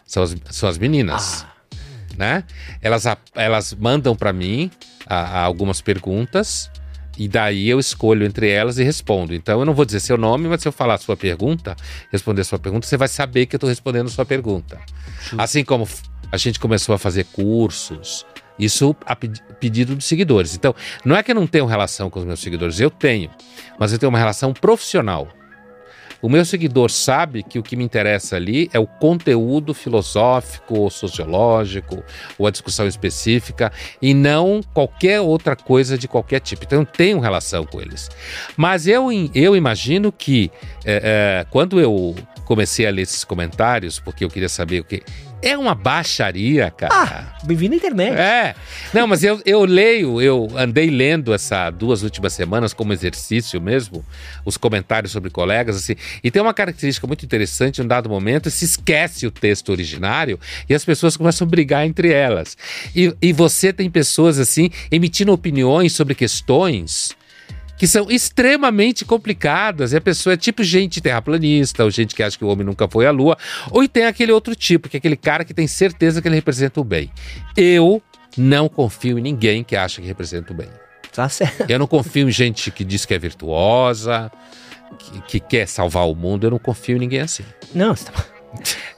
são 0.05 0.23
as, 0.23 0.35
são 0.49 0.67
as 0.67 0.77
meninas. 0.77 1.45
Ah. 1.47 1.77
Né? 2.17 2.43
Elas, 2.81 3.03
elas 3.35 3.73
mandam 3.73 4.15
para 4.15 4.33
mim 4.33 4.71
a, 5.05 5.15
a 5.15 5.41
algumas 5.41 5.81
perguntas 5.81 6.71
e 7.17 7.27
daí 7.27 7.69
eu 7.69 7.79
escolho 7.79 8.25
entre 8.25 8.49
elas 8.49 8.77
e 8.77 8.83
respondo. 8.83 9.33
Então 9.33 9.59
eu 9.59 9.65
não 9.65 9.73
vou 9.73 9.85
dizer 9.85 9.99
seu 9.99 10.17
nome, 10.17 10.47
mas 10.47 10.61
se 10.61 10.67
eu 10.67 10.71
falar 10.71 10.95
a 10.95 10.97
sua 10.97 11.15
pergunta, 11.15 11.75
responder 12.11 12.41
a 12.41 12.45
sua 12.45 12.59
pergunta, 12.59 12.85
você 12.85 12.97
vai 12.97 13.07
saber 13.07 13.45
que 13.45 13.55
eu 13.55 13.57
estou 13.57 13.69
respondendo 13.69 14.07
a 14.07 14.11
sua 14.11 14.25
pergunta. 14.25 14.79
Assim 15.37 15.63
como 15.63 15.87
a 16.31 16.37
gente 16.37 16.59
começou 16.59 16.93
a 16.93 16.97
fazer 16.97 17.25
cursos, 17.25 18.25
isso 18.57 18.95
a 19.05 19.15
pedido 19.15 19.95
dos 19.95 20.05
seguidores. 20.05 20.55
Então, 20.55 20.73
não 21.03 21.15
é 21.15 21.23
que 21.23 21.31
eu 21.31 21.35
não 21.35 21.47
tenho 21.47 21.65
relação 21.65 22.09
com 22.09 22.19
os 22.19 22.25
meus 22.25 22.39
seguidores, 22.39 22.79
eu 22.79 22.89
tenho, 22.89 23.29
mas 23.79 23.91
eu 23.91 23.99
tenho 23.99 24.09
uma 24.09 24.19
relação 24.19 24.53
profissional. 24.53 25.27
O 26.25 26.29
meu 26.29 26.43
seguidor 26.43 26.89
sabe 26.89 27.43
que 27.43 27.59
o 27.59 27.61
que 27.61 27.75
me 27.75 27.83
interessa 27.83 28.35
ali 28.35 28.67
é 28.73 28.79
o 28.79 28.87
conteúdo 28.87 29.75
filosófico, 29.75 30.79
ou 30.79 30.89
sociológico, 30.89 32.03
ou 32.35 32.47
a 32.47 32.49
discussão 32.49 32.87
específica, 32.87 33.71
e 34.01 34.11
não 34.11 34.59
qualquer 34.73 35.21
outra 35.21 35.55
coisa 35.55 35.95
de 35.99 36.07
qualquer 36.07 36.39
tipo. 36.39 36.63
Então 36.63 36.79
eu 36.79 36.85
tenho 36.87 37.19
relação 37.19 37.63
com 37.63 37.79
eles. 37.79 38.09
Mas 38.57 38.87
eu, 38.87 39.09
eu 39.35 39.55
imagino 39.55 40.11
que 40.11 40.51
é, 40.83 41.43
é, 41.43 41.45
quando 41.51 41.79
eu 41.79 42.15
comecei 42.43 42.87
a 42.87 42.89
ler 42.89 43.03
esses 43.03 43.23
comentários, 43.23 43.99
porque 43.99 44.25
eu 44.25 44.29
queria 44.29 44.49
saber 44.49 44.79
o 44.79 44.83
que. 44.83 45.03
É 45.45 45.55
uma 45.55 45.75
baixaria, 45.75 46.71
cara. 46.71 46.91
Ah, 46.91 47.37
bem-vindo 47.43 47.75
à 47.75 47.77
internet. 47.77 48.17
É. 48.17 48.55
Não, 48.91 49.05
mas 49.05 49.23
eu, 49.23 49.39
eu 49.45 49.63
leio, 49.63 50.19
eu 50.19 50.49
andei 50.55 50.89
lendo 50.89 51.31
essa 51.31 51.69
duas 51.69 52.01
últimas 52.01 52.33
semanas 52.33 52.73
como 52.73 52.91
exercício 52.91 53.61
mesmo, 53.61 54.03
os 54.43 54.57
comentários 54.57 55.11
sobre 55.11 55.29
colegas, 55.29 55.75
assim. 55.75 55.95
E 56.23 56.31
tem 56.31 56.41
uma 56.41 56.51
característica 56.51 57.05
muito 57.05 57.23
interessante, 57.23 57.79
em 57.79 57.83
um 57.83 57.87
dado 57.87 58.09
momento, 58.09 58.49
se 58.49 58.65
esquece 58.65 59.27
o 59.27 59.31
texto 59.31 59.69
originário 59.69 60.39
e 60.67 60.73
as 60.73 60.83
pessoas 60.83 61.15
começam 61.15 61.45
a 61.45 61.49
brigar 61.49 61.85
entre 61.85 62.11
elas. 62.11 62.57
E, 62.95 63.15
e 63.21 63.31
você 63.31 63.71
tem 63.71 63.87
pessoas, 63.87 64.39
assim, 64.39 64.71
emitindo 64.89 65.31
opiniões 65.31 65.93
sobre 65.93 66.15
questões 66.15 67.15
que 67.77 67.87
são 67.87 68.09
extremamente 68.09 69.05
complicadas. 69.05 69.91
E 69.93 69.97
a 69.97 70.01
pessoa 70.01 70.33
é 70.33 70.37
tipo 70.37 70.63
gente 70.63 71.01
terraplanista, 71.01 71.83
ou 71.83 71.91
gente 71.91 72.15
que 72.15 72.23
acha 72.23 72.37
que 72.37 72.45
o 72.45 72.47
homem 72.47 72.65
nunca 72.65 72.87
foi 72.87 73.05
à 73.05 73.11
lua, 73.11 73.37
ou 73.71 73.87
tem 73.87 74.05
aquele 74.05 74.31
outro 74.31 74.55
tipo, 74.55 74.89
que 74.89 74.97
é 74.97 74.99
aquele 74.99 75.17
cara 75.17 75.43
que 75.43 75.53
tem 75.53 75.67
certeza 75.67 76.21
que 76.21 76.27
ele 76.27 76.35
representa 76.35 76.79
o 76.79 76.83
bem. 76.83 77.11
Eu 77.55 78.01
não 78.37 78.67
confio 78.67 79.17
em 79.19 79.21
ninguém 79.21 79.63
que 79.63 79.75
acha 79.75 80.01
que 80.01 80.07
representa 80.07 80.53
o 80.53 80.55
bem. 80.55 80.69
Tá 81.13 81.29
certo. 81.29 81.69
Eu 81.69 81.79
não 81.79 81.87
confio 81.87 82.27
em 82.27 82.31
gente 82.31 82.69
que 82.71 82.83
diz 82.83 83.05
que 83.05 83.13
é 83.13 83.19
virtuosa, 83.19 84.29
que, 84.99 85.21
que 85.21 85.39
quer 85.39 85.67
salvar 85.67 86.09
o 86.09 86.15
mundo. 86.15 86.45
Eu 86.45 86.51
não 86.51 86.59
confio 86.59 86.97
em 86.97 86.99
ninguém 86.99 87.21
assim. 87.21 87.43
Não, 87.73 87.95
você 87.95 88.11
tá... 88.11 88.25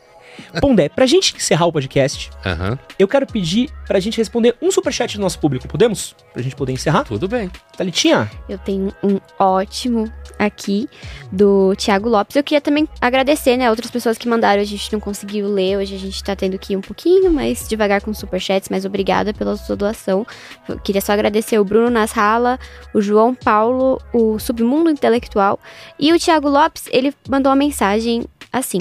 Pondé, 0.61 0.89
pra 0.89 1.05
gente 1.05 1.35
encerrar 1.35 1.65
o 1.65 1.71
podcast, 1.71 2.29
uhum. 2.45 2.77
eu 2.97 3.07
quero 3.07 3.25
pedir 3.27 3.69
pra 3.85 3.99
gente 3.99 4.17
responder 4.17 4.55
um 4.61 4.71
superchat 4.71 5.17
do 5.17 5.21
nosso 5.21 5.39
público. 5.39 5.67
Podemos? 5.67 6.15
Pra 6.33 6.41
gente 6.41 6.55
poder 6.55 6.73
encerrar? 6.73 7.03
Tudo 7.03 7.27
bem. 7.27 7.49
Thalitinha? 7.75 8.29
Eu 8.49 8.57
tenho 8.57 8.93
um 9.03 9.19
ótimo 9.39 10.11
aqui 10.37 10.87
do 11.31 11.75
Thiago 11.75 12.09
Lopes. 12.09 12.35
Eu 12.35 12.43
queria 12.43 12.61
também 12.61 12.87
agradecer, 13.01 13.57
né, 13.57 13.69
outras 13.69 13.89
pessoas 13.89 14.17
que 14.17 14.27
mandaram. 14.27 14.61
A 14.61 14.65
gente 14.65 14.91
não 14.93 14.99
conseguiu 14.99 15.47
ler, 15.47 15.77
hoje 15.77 15.95
a 15.95 15.99
gente 15.99 16.23
tá 16.23 16.35
tendo 16.35 16.57
que 16.57 16.73
ir 16.73 16.77
um 16.77 16.81
pouquinho 16.81 17.31
mais 17.31 17.67
devagar 17.67 18.01
com 18.01 18.11
os 18.11 18.17
superchats, 18.17 18.69
mas 18.69 18.85
obrigada 18.85 19.33
pela 19.33 19.55
sua 19.57 19.75
doação. 19.75 20.25
Eu 20.67 20.79
queria 20.79 21.01
só 21.01 21.13
agradecer 21.13 21.59
o 21.59 21.65
Bruno 21.65 21.89
Nasrala, 21.89 22.59
o 22.93 23.01
João 23.01 23.33
Paulo, 23.33 24.01
o 24.13 24.37
Submundo 24.39 24.89
Intelectual 24.89 25.59
e 25.99 26.13
o 26.13 26.19
Thiago 26.19 26.49
Lopes, 26.49 26.85
ele 26.91 27.13
mandou 27.27 27.51
uma 27.51 27.55
mensagem 27.55 28.25
assim. 28.51 28.79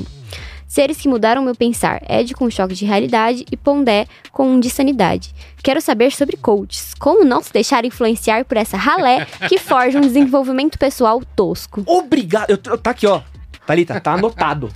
Seres 0.66 0.96
que 0.98 1.08
mudaram 1.08 1.42
meu 1.42 1.54
pensar, 1.54 2.02
Ed 2.08 2.34
com 2.34 2.50
choque 2.50 2.74
de 2.74 2.84
realidade 2.84 3.44
e 3.50 3.56
Pondé 3.56 4.06
com 4.32 4.50
um 4.50 4.60
de 4.60 4.68
sanidade. 4.68 5.32
Quero 5.62 5.80
saber 5.80 6.10
sobre 6.12 6.36
coaches. 6.36 6.92
Como 6.94 7.24
não 7.24 7.42
se 7.42 7.52
deixar 7.52 7.84
influenciar 7.84 8.44
por 8.44 8.56
essa 8.56 8.76
ralé 8.76 9.24
que 9.48 9.58
forja 9.60 9.98
um 9.98 10.02
desenvolvimento 10.02 10.78
pessoal 10.78 11.22
tosco? 11.36 11.82
Obrigado. 11.86 12.50
Eu, 12.50 12.58
tá 12.58 12.90
aqui, 12.90 13.06
ó. 13.06 13.22
Thalita, 13.66 14.00
tá 14.00 14.14
anotado. 14.14 14.68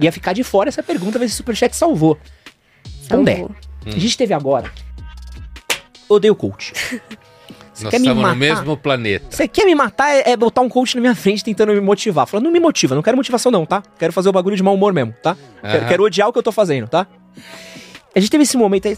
Ia 0.00 0.12
ficar 0.12 0.32
de 0.32 0.44
fora 0.44 0.68
essa 0.68 0.82
pergunta, 0.82 1.18
ver 1.18 1.28
se 1.28 1.34
o 1.34 1.36
Superchat 1.38 1.74
salvou. 1.74 2.18
salvou. 3.02 3.18
Pondé. 3.18 3.46
A 3.86 3.98
gente 3.98 4.16
teve 4.16 4.32
agora. 4.32 4.72
Odeio 6.08 6.36
coach. 6.36 6.72
Você 7.74 7.84
Nós 7.84 7.90
quer 7.90 7.96
estamos 7.96 8.16
me 8.16 8.22
matar? 8.22 8.34
no 8.34 8.38
mesmo 8.38 8.76
planeta. 8.76 9.26
Você 9.28 9.48
quer 9.48 9.64
me 9.66 9.74
matar 9.74 10.08
é, 10.08 10.30
é, 10.30 10.36
botar 10.36 10.60
um 10.60 10.68
coach 10.68 10.94
na 10.94 11.00
minha 11.00 11.14
frente 11.14 11.42
tentando 11.42 11.72
me 11.72 11.80
motivar. 11.80 12.24
Falando, 12.26 12.44
não 12.44 12.52
me 12.52 12.60
motiva, 12.60 12.94
não 12.94 13.02
quero 13.02 13.16
motivação 13.16 13.50
não, 13.50 13.66
tá? 13.66 13.82
Quero 13.98 14.12
fazer 14.12 14.28
o 14.28 14.32
bagulho 14.32 14.56
de 14.56 14.62
mau 14.62 14.74
humor 14.74 14.92
mesmo, 14.92 15.12
tá? 15.20 15.32
Uhum. 15.32 15.70
Quero, 15.70 15.86
quero, 15.88 16.04
odiar 16.04 16.28
o 16.28 16.32
que 16.32 16.38
eu 16.38 16.42
tô 16.42 16.52
fazendo, 16.52 16.86
tá? 16.86 17.06
A 18.14 18.20
gente 18.20 18.30
teve 18.30 18.44
esse 18.44 18.56
momento 18.56 18.86
aí. 18.86 18.96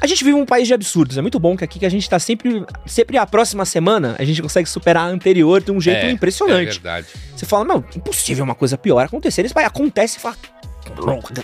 A 0.00 0.06
gente 0.06 0.22
vive 0.22 0.36
um 0.36 0.46
país 0.46 0.68
de 0.68 0.74
absurdos. 0.74 1.18
É 1.18 1.22
muito 1.22 1.40
bom 1.40 1.56
que 1.56 1.64
aqui 1.64 1.80
que 1.80 1.86
a 1.86 1.88
gente 1.88 2.08
tá 2.08 2.18
sempre. 2.20 2.64
Sempre 2.86 3.18
a 3.18 3.26
próxima 3.26 3.64
semana 3.64 4.14
a 4.20 4.24
gente 4.24 4.40
consegue 4.40 4.68
superar 4.68 5.08
a 5.08 5.10
anterior 5.10 5.60
de 5.60 5.72
um 5.72 5.80
jeito 5.80 6.06
é, 6.06 6.10
impressionante. 6.12 6.68
É 6.68 6.72
verdade. 6.74 7.08
Você 7.34 7.44
fala, 7.44 7.64
não, 7.64 7.84
impossível 7.96 8.44
uma 8.44 8.54
coisa 8.54 8.78
pior 8.78 9.04
acontecer. 9.04 9.44
Isso 9.44 9.54
vai 9.54 9.64
acontece 9.64 10.18
e 10.18 10.20
fala. 10.20 10.36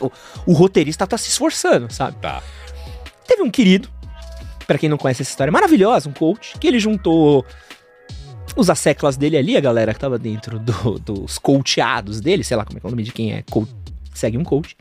O, 0.01 0.13
o 0.47 0.53
roteirista 0.53 1.05
tá 1.09 1.19
se 1.19 1.29
esforçando, 1.29 1.93
sabe? 1.93 2.17
Tá. 2.21 2.41
Teve 3.27 3.43
um 3.43 3.51
querido 3.51 3.89
para 4.67 4.79
quem 4.79 4.89
não 4.89 4.97
conhece 4.97 5.23
essa 5.23 5.31
história 5.31 5.53
maravilhosa, 5.53 6.09
um 6.09 6.13
coach, 6.13 6.59
que 6.59 6.67
ele 6.67 6.79
juntou 6.79 7.45
os 8.57 8.69
asseclas 8.69 9.17
dele 9.17 9.37
ali, 9.37 9.57
a 9.57 9.61
galera 9.61 9.95
que 9.95 10.01
tava 10.01 10.19
dentro 10.19 10.59
do, 10.59 10.99
dos 10.99 11.39
coacheados 11.39 12.21
dele, 12.21 12.45
sei 12.45 12.57
lá 12.57 12.65
como 12.65 12.79
é, 12.79 12.81
é 12.83 12.87
o 12.87 12.91
nome 12.91 13.03
de 13.03 13.13
quem 13.13 13.33
é, 13.33 13.43
coach, 13.51 13.73
segue 14.15 14.37
um 14.37 14.45
coach. 14.45 14.77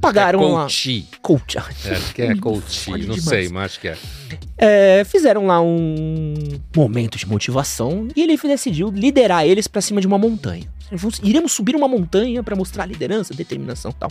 Pagaram 0.00 0.40
é 0.40 0.42
coach. 0.42 1.08
lá. 1.12 1.18
Coach. 1.20 1.58
É, 1.58 2.12
que 2.14 2.22
é 2.22 2.36
coach, 2.36 2.90
não 2.90 2.98
demais. 2.98 3.24
sei, 3.24 3.48
mas 3.48 3.64
acho 3.64 3.80
que 3.80 3.88
é. 3.88 3.98
é. 4.56 5.04
Fizeram 5.04 5.46
lá 5.46 5.60
um 5.60 6.34
momento 6.74 7.18
de 7.18 7.26
motivação 7.26 8.06
e 8.14 8.22
ele 8.22 8.36
decidiu 8.36 8.90
liderar 8.90 9.44
eles 9.44 9.66
para 9.66 9.80
cima 9.80 10.00
de 10.00 10.06
uma 10.06 10.18
montanha. 10.18 10.68
Iremos 11.22 11.52
subir 11.52 11.76
uma 11.76 11.86
montanha 11.86 12.42
para 12.42 12.56
mostrar 12.56 12.86
liderança, 12.86 13.34
determinação 13.34 13.92
tal. 13.92 14.10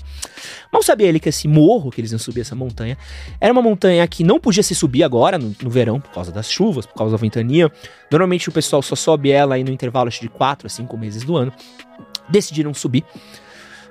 Mal 0.72 0.84
sabia 0.84 1.08
ele 1.08 1.20
que 1.20 1.30
esse 1.30 1.48
morro 1.48 1.90
que 1.90 2.02
eles 2.02 2.12
iam 2.12 2.20
subir 2.20 2.42
essa 2.42 2.56
montanha 2.56 2.98
era 3.40 3.52
uma 3.52 3.62
montanha 3.62 4.08
que 4.08 4.24
não 4.24 4.40
podia 4.40 4.64
se 4.64 4.76
subir 4.76 5.04
agora, 5.04 5.38
no, 5.38 5.56
no 5.62 5.70
verão, 5.70 6.00
por 6.00 6.12
causa 6.12 6.32
das 6.32 6.50
chuvas, 6.50 6.86
por 6.86 6.96
causa 6.96 7.12
da 7.12 7.18
ventania. 7.18 7.72
Normalmente 8.12 8.50
o 8.50 8.52
pessoal 8.52 8.82
só 8.82 8.96
sobe 8.96 9.32
ela 9.32 9.56
aí 9.56 9.64
no 9.64 9.72
intervalo 9.72 10.10
de 10.10 10.30
4 10.30 10.68
a 10.68 10.70
5 10.70 10.98
meses 10.98 11.24
do 11.24 11.36
ano. 11.36 11.52
Decidiram 12.30 12.74
subir. 12.74 13.04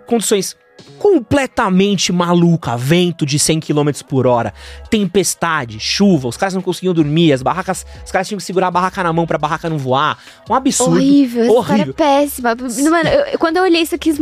Condições 0.07 0.57
completamente 0.99 2.13
maluca, 2.13 2.77
vento 2.77 3.25
de 3.27 3.39
100 3.39 3.61
km 3.61 3.91
por 4.09 4.27
hora, 4.27 4.53
tempestade, 4.91 5.79
chuva, 5.79 6.29
os 6.29 6.37
caras 6.37 6.55
não 6.55 6.63
conseguiam 6.63 6.95
dormir, 6.95 7.33
as 7.33 7.43
barracas, 7.43 7.85
os 8.05 8.11
caras 8.11 8.27
tinham 8.27 8.39
que 8.39 8.45
segurar 8.45 8.69
a 8.69 8.71
barraca 8.71 9.03
na 9.03 9.13
mão 9.13 9.27
pra 9.27 9.39
barraca 9.39 9.69
não 9.69 9.79
voar. 9.79 10.19
Um 10.49 10.55
absurdo. 10.55 10.97
Horrível, 10.97 11.53
horrível. 11.53 11.91
é 11.91 11.93
péssima. 11.93 12.55
Mano, 12.55 13.09
eu, 13.09 13.39
quando 13.39 13.59
eu 13.59 13.63
olhei 13.63 13.83
isso 13.83 13.95
aqui, 13.95 14.15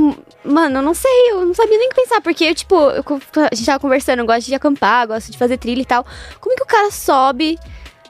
mano, 0.45 0.79
eu 0.79 0.83
não 0.83 0.95
sei, 0.95 1.31
eu 1.31 1.47
não 1.47 1.55
sabia 1.55 1.79
nem 1.79 1.87
o 1.87 1.91
que 1.91 2.03
pensar, 2.03 2.21
porque 2.21 2.45
eu, 2.45 2.55
tipo, 2.55 2.75
eu, 2.75 3.05
a 3.51 3.55
gente 3.55 3.67
tava 3.67 3.81
conversando, 3.81 4.21
eu 4.21 4.27
gosto 4.27 4.47
de 4.47 4.55
acampar, 4.55 5.07
gosto 5.07 5.31
de 5.31 5.39
fazer 5.39 5.59
trilha 5.59 5.83
e 5.83 5.87
tal. 5.87 6.05
Como 6.41 6.53
é 6.53 6.57
que 6.57 6.63
o 6.63 6.67
cara 6.67 6.91
sobe 6.91 7.59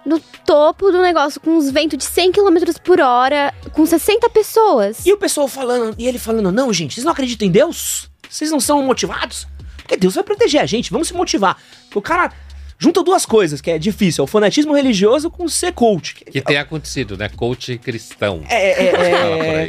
no 0.05 0.21
topo 0.45 0.91
do 0.91 1.01
negócio 1.01 1.41
com 1.41 1.57
uns 1.57 1.71
ventos 1.71 1.99
de 1.99 2.05
100 2.05 2.33
km 2.33 2.57
por 2.83 3.01
hora, 3.01 3.53
com 3.73 3.85
60 3.85 4.29
pessoas? 4.31 5.05
E 5.05 5.13
o 5.13 5.17
pessoal 5.17 5.49
falando, 5.49 5.95
e 5.99 6.07
ele 6.07 6.19
falando, 6.19 6.51
não, 6.53 6.73
gente, 6.73 6.95
vocês 6.95 7.05
não 7.05 7.13
acreditam 7.13 7.47
em 7.47 7.51
Deus? 7.51 8.11
Vocês 8.35 8.51
não 8.51 8.59
são 8.59 8.83
motivados? 8.83 9.47
Porque 9.77 9.97
Deus 9.97 10.17
vai 10.17 10.25
proteger 10.25 10.61
a 10.61 10.67
gente, 10.67 10.91
vamos 10.91 11.07
se 11.07 11.15
motivar. 11.15 11.57
O 11.95 12.03
cara 12.03 12.33
junta 12.77 13.01
duas 13.05 13.25
coisas, 13.25 13.61
que 13.61 13.71
é 13.71 13.79
difícil, 13.79 14.23
é 14.23 14.25
o 14.25 14.27
fanatismo 14.27 14.75
religioso 14.75 15.31
com 15.31 15.47
ser 15.49 15.73
coach. 15.73 16.17
Que 16.17 16.41
tem 16.41 16.57
acontecido, 16.59 17.17
né? 17.17 17.29
Coach 17.29 17.79
cristão. 17.79 18.43
É, 18.49 18.87
é, 18.87 18.87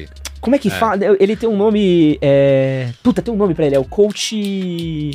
é, 0.02 0.06
Como 0.42 0.56
é 0.56 0.60
que 0.60 0.72
fala? 0.72 0.98
Ele 1.20 1.36
tem 1.36 1.48
um 1.48 1.56
nome. 1.56 2.18
É... 2.22 2.90
Puta, 3.04 3.22
tem 3.22 3.32
um 3.32 3.38
nome 3.38 3.54
pra 3.54 3.68
ele. 3.68 3.76
É 3.76 3.80
o 3.80 3.86
coach. 3.86 5.12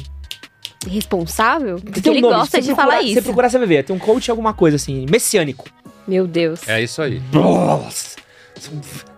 Responsável? 0.88 1.80
Porque 1.80 2.00
Tem 2.00 2.12
um 2.12 2.14
ele 2.14 2.20
nome, 2.22 2.34
gosta 2.37 2.57
se 2.58 2.62
de 2.62 2.75
procurar- 2.75 2.91
falar 2.96 3.03
Se 3.03 3.12
isso. 3.12 3.22
procurar, 3.22 3.50
você 3.50 3.58
vai 3.58 3.66
ver. 3.66 3.84
Tem 3.84 3.95
um 3.95 3.99
coach 3.99 4.30
alguma 4.30 4.54
coisa 4.54 4.76
assim. 4.76 5.04
Messiânico. 5.11 5.68
Meu 6.07 6.26
Deus. 6.26 6.66
É 6.68 6.80
isso 6.80 7.03
aí. 7.03 7.20
Nossa! 7.33 8.16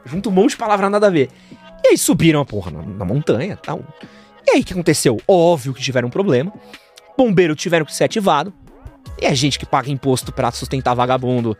Junta 0.07 0.29
um 0.29 0.33
monte 0.33 0.51
de 0.51 0.57
palavra 0.57 0.89
nada 0.89 1.07
a 1.07 1.11
ver. 1.11 1.29
E 1.85 1.89
aí 1.89 1.99
subiram 1.99 2.41
a 2.41 2.45
porra 2.45 2.71
na, 2.71 2.83
na 2.83 3.05
montanha 3.05 3.53
e 3.55 3.57
tal. 3.65 3.81
E 4.47 4.53
aí 4.53 4.61
o 4.61 4.65
que 4.65 4.73
aconteceu? 4.73 5.21
Óbvio 5.27 5.75
que 5.75 5.83
tiveram 5.83 6.09
um 6.09 6.11
problema. 6.11 6.53
Bombeiro 7.17 7.55
tiveram 7.55 7.85
que 7.85 7.95
ser 7.95 8.05
ativado. 8.05 8.53
E 9.21 9.27
a 9.27 9.35
gente 9.35 9.59
que 9.59 9.67
paga 9.67 9.91
imposto 9.91 10.33
pra 10.33 10.51
sustentar 10.51 10.95
vagabundo, 10.95 11.57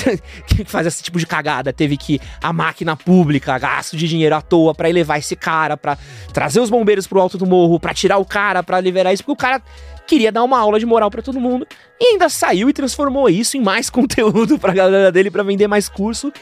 que 0.46 0.64
faz 0.64 0.86
esse 0.86 1.02
tipo 1.02 1.18
de 1.18 1.26
cagada, 1.26 1.72
teve 1.72 1.96
que 1.96 2.20
a 2.42 2.52
máquina 2.52 2.96
pública, 2.96 3.58
gasto 3.58 3.96
de 3.96 4.08
dinheiro 4.08 4.34
à 4.34 4.42
toa 4.42 4.74
pra 4.74 4.88
elevar 4.88 5.18
esse 5.18 5.36
cara, 5.36 5.76
pra 5.76 5.96
trazer 6.32 6.60
os 6.60 6.68
bombeiros 6.68 7.06
pro 7.06 7.20
alto 7.20 7.38
do 7.38 7.46
morro, 7.46 7.80
pra 7.80 7.94
tirar 7.94 8.18
o 8.18 8.24
cara, 8.24 8.62
pra 8.62 8.80
liberar 8.80 9.12
isso, 9.12 9.22
porque 9.22 9.32
o 9.32 9.36
cara 9.36 9.62
queria 10.06 10.30
dar 10.30 10.44
uma 10.44 10.58
aula 10.58 10.78
de 10.78 10.86
moral 10.86 11.10
pra 11.10 11.20
todo 11.22 11.40
mundo. 11.40 11.66
E 12.00 12.12
ainda 12.12 12.28
saiu 12.28 12.68
e 12.68 12.72
transformou 12.72 13.28
isso 13.28 13.56
em 13.56 13.60
mais 13.60 13.88
conteúdo 13.90 14.58
pra 14.58 14.72
galera 14.72 15.10
dele 15.10 15.30
pra 15.30 15.42
vender 15.42 15.66
mais 15.66 15.88
curso. 15.88 16.32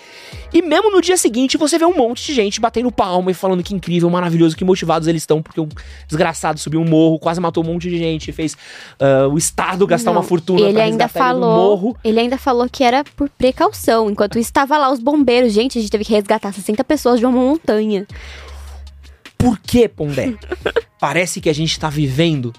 E 0.52 0.62
mesmo 0.62 0.90
no 0.90 1.00
dia 1.00 1.16
seguinte 1.16 1.56
você 1.56 1.78
vê 1.78 1.84
um 1.84 1.96
monte 1.96 2.26
de 2.26 2.34
gente 2.34 2.60
batendo 2.60 2.90
palma 2.92 3.30
e 3.30 3.34
falando 3.34 3.62
que 3.62 3.74
incrível, 3.74 4.08
maravilhoso, 4.10 4.56
que 4.56 4.64
motivados 4.64 5.08
eles 5.08 5.22
estão, 5.22 5.42
porque 5.42 5.60
o 5.60 5.68
desgraçado 6.06 6.58
subiu 6.60 6.80
um 6.80 6.88
morro, 6.88 7.18
quase 7.18 7.40
matou 7.40 7.64
um 7.64 7.66
monte 7.66 7.88
de 7.88 7.98
gente, 7.98 8.32
fez 8.32 8.56
ah, 9.00 9.28
o 9.28 9.38
Estado 9.38 9.86
gastar 9.86 10.10
Não, 10.10 10.18
uma 10.18 10.22
fortuna 10.22 10.60
ele 10.60 10.72
pra 10.74 10.82
ainda 10.84 11.04
resgatar 11.04 11.30
ele 11.30 11.40
falou, 11.40 11.56
morro. 11.56 11.96
ele 12.04 12.20
ainda 12.20 12.38
falou 12.38 12.68
que 12.68 12.84
era 12.84 13.04
por 13.16 13.28
precaução. 13.28 14.10
Enquanto 14.10 14.38
estava 14.38 14.76
lá 14.76 14.92
os 14.92 15.00
bombeiros. 15.00 15.52
Gente, 15.52 15.78
a 15.78 15.80
gente 15.80 15.90
teve 15.90 16.04
que 16.04 16.12
resgatar 16.12 16.52
60 16.52 16.82
pessoas 16.84 17.18
de 17.18 17.26
uma 17.26 17.38
montanha. 17.38 18.06
Por 19.36 19.58
que, 19.58 19.88
Pondé? 19.88 20.34
Parece 20.98 21.40
que 21.40 21.50
a 21.50 21.52
gente 21.52 21.78
tá 21.78 21.90
vivendo 21.90 22.52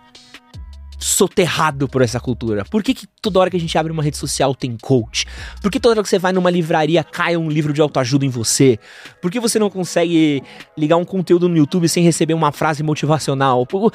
soterrado 0.98 1.88
por 1.88 2.02
essa 2.02 2.20
cultura. 2.20 2.66
Por 2.66 2.82
que, 2.84 2.94
que 2.94 3.08
toda 3.22 3.40
hora 3.40 3.50
que 3.50 3.58
a 3.58 3.60
gente 3.60 3.78
abre 3.78 3.92
uma 3.92 4.04
rede 4.04 4.18
social 4.18 4.54
tem 4.56 4.76
coach? 4.82 5.26
Por 5.62 5.72
que 5.72 5.80
toda 5.80 5.94
hora 5.96 6.04
que 6.04 6.10
você 6.10 6.20
vai 6.20 6.32
numa 6.34 6.50
livraria 6.50 7.04
cai 7.04 7.36
um 7.38 7.50
livro 7.50 7.74
de 7.74 7.82
autoajuda 7.82 8.26
em 8.26 8.30
você? 8.30 8.80
Por 9.22 9.30
que 9.32 9.40
você 9.40 9.60
não 9.60 9.70
consegue 9.70 10.42
ligar 10.78 10.98
um 10.98 11.06
conteúdo 11.06 11.48
no 11.50 11.58
YouTube 11.58 11.88
sem 11.90 12.04
receber 12.04 12.34
uma 12.34 12.52
frase 12.52 12.84
motivacional? 12.84 13.66
Por- 13.66 13.92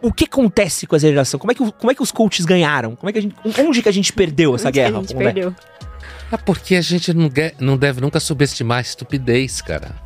o 0.00 0.12
que 0.12 0.24
acontece 0.26 0.86
com 0.86 0.94
essa 0.94 1.08
geração? 1.08 1.40
Como 1.40 1.50
é 1.50 1.54
que, 1.54 1.72
como 1.72 1.90
é 1.90 1.94
que 1.94 2.02
os 2.02 2.12
coaches 2.12 2.46
ganharam? 2.46 2.94
Como 2.94 3.10
é 3.10 3.12
que 3.12 3.18
a 3.18 3.22
gente, 3.22 3.34
onde 3.58 3.82
que 3.82 3.88
a 3.88 3.92
gente 3.92 4.12
perdeu 4.12 4.54
essa 4.54 4.68
Onde 4.68 4.78
que 4.78 4.84
guerra? 4.84 4.98
A 4.98 5.00
gente 5.02 5.14
perdeu. 5.16 5.54
É 6.30 6.36
porque 6.36 6.76
a 6.76 6.80
gente 6.80 7.12
não, 7.12 7.28
ge- 7.34 7.54
não 7.58 7.76
deve 7.76 8.00
nunca 8.00 8.20
subestimar 8.20 8.78
a 8.78 8.82
estupidez, 8.82 9.60
cara. 9.60 9.96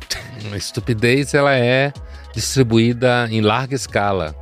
A 0.51 0.57
estupidez, 0.57 1.33
ela 1.33 1.53
é 1.55 1.93
distribuída 2.33 3.27
em 3.31 3.41
larga 3.41 3.75
escala. 3.75 4.35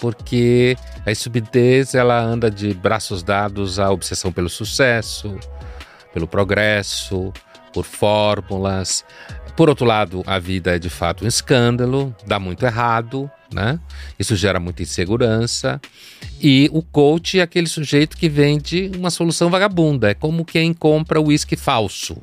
Porque 0.00 0.76
a 1.04 1.10
estupidez, 1.10 1.94
ela 1.94 2.20
anda 2.20 2.50
de 2.50 2.72
braços 2.74 3.22
dados 3.22 3.78
à 3.78 3.90
obsessão 3.90 4.32
pelo 4.32 4.48
sucesso, 4.48 5.38
pelo 6.12 6.28
progresso, 6.28 7.32
por 7.72 7.84
fórmulas. 7.84 9.04
Por 9.56 9.68
outro 9.68 9.84
lado, 9.84 10.22
a 10.26 10.38
vida 10.38 10.76
é 10.76 10.78
de 10.78 10.88
fato 10.88 11.24
um 11.24 11.28
escândalo, 11.28 12.14
dá 12.26 12.38
muito 12.38 12.64
errado, 12.64 13.28
né? 13.52 13.80
Isso 14.18 14.36
gera 14.36 14.60
muita 14.60 14.82
insegurança. 14.82 15.80
E 16.40 16.70
o 16.72 16.82
coach 16.82 17.40
é 17.40 17.42
aquele 17.42 17.66
sujeito 17.66 18.16
que 18.16 18.28
vende 18.28 18.90
uma 18.96 19.10
solução 19.10 19.50
vagabunda. 19.50 20.10
É 20.10 20.14
como 20.14 20.44
quem 20.44 20.72
compra 20.72 21.20
uísque 21.20 21.56
falso, 21.56 22.18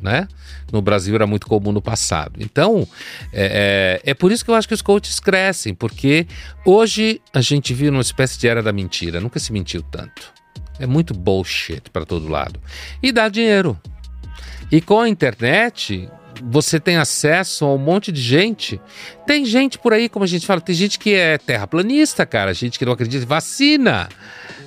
né? 0.00 0.26
No 0.72 0.82
Brasil 0.82 1.14
era 1.14 1.26
muito 1.26 1.46
comum 1.46 1.72
no 1.72 1.80
passado. 1.80 2.38
Então, 2.38 2.86
é, 3.32 4.00
é, 4.04 4.10
é 4.10 4.14
por 4.14 4.30
isso 4.30 4.44
que 4.44 4.50
eu 4.50 4.54
acho 4.54 4.68
que 4.68 4.74
os 4.74 4.82
coaches 4.82 5.18
crescem, 5.18 5.74
porque 5.74 6.26
hoje 6.64 7.20
a 7.32 7.40
gente 7.40 7.72
vive 7.72 7.90
numa 7.90 8.02
espécie 8.02 8.38
de 8.38 8.48
era 8.48 8.62
da 8.62 8.72
mentira. 8.72 9.20
Nunca 9.20 9.38
se 9.38 9.52
mentiu 9.52 9.82
tanto. 9.82 10.32
É 10.78 10.86
muito 10.86 11.14
bullshit 11.14 11.82
para 11.92 12.04
todo 12.04 12.28
lado. 12.28 12.60
E 13.02 13.10
dá 13.10 13.28
dinheiro. 13.28 13.78
E 14.70 14.80
com 14.80 15.00
a 15.00 15.08
internet, 15.08 16.08
você 16.42 16.78
tem 16.78 16.96
acesso 16.96 17.64
a 17.64 17.74
um 17.74 17.78
monte 17.78 18.12
de 18.12 18.20
gente. 18.20 18.80
Tem 19.26 19.44
gente 19.44 19.78
por 19.78 19.92
aí, 19.92 20.08
como 20.08 20.24
a 20.24 20.28
gente 20.28 20.46
fala, 20.46 20.60
tem 20.60 20.74
gente 20.74 20.98
que 20.98 21.14
é 21.14 21.38
terraplanista, 21.38 22.24
cara, 22.26 22.52
gente 22.54 22.78
que 22.78 22.84
não 22.84 22.92
acredita 22.92 23.24
em 23.24 23.28
vacina. 23.28 24.08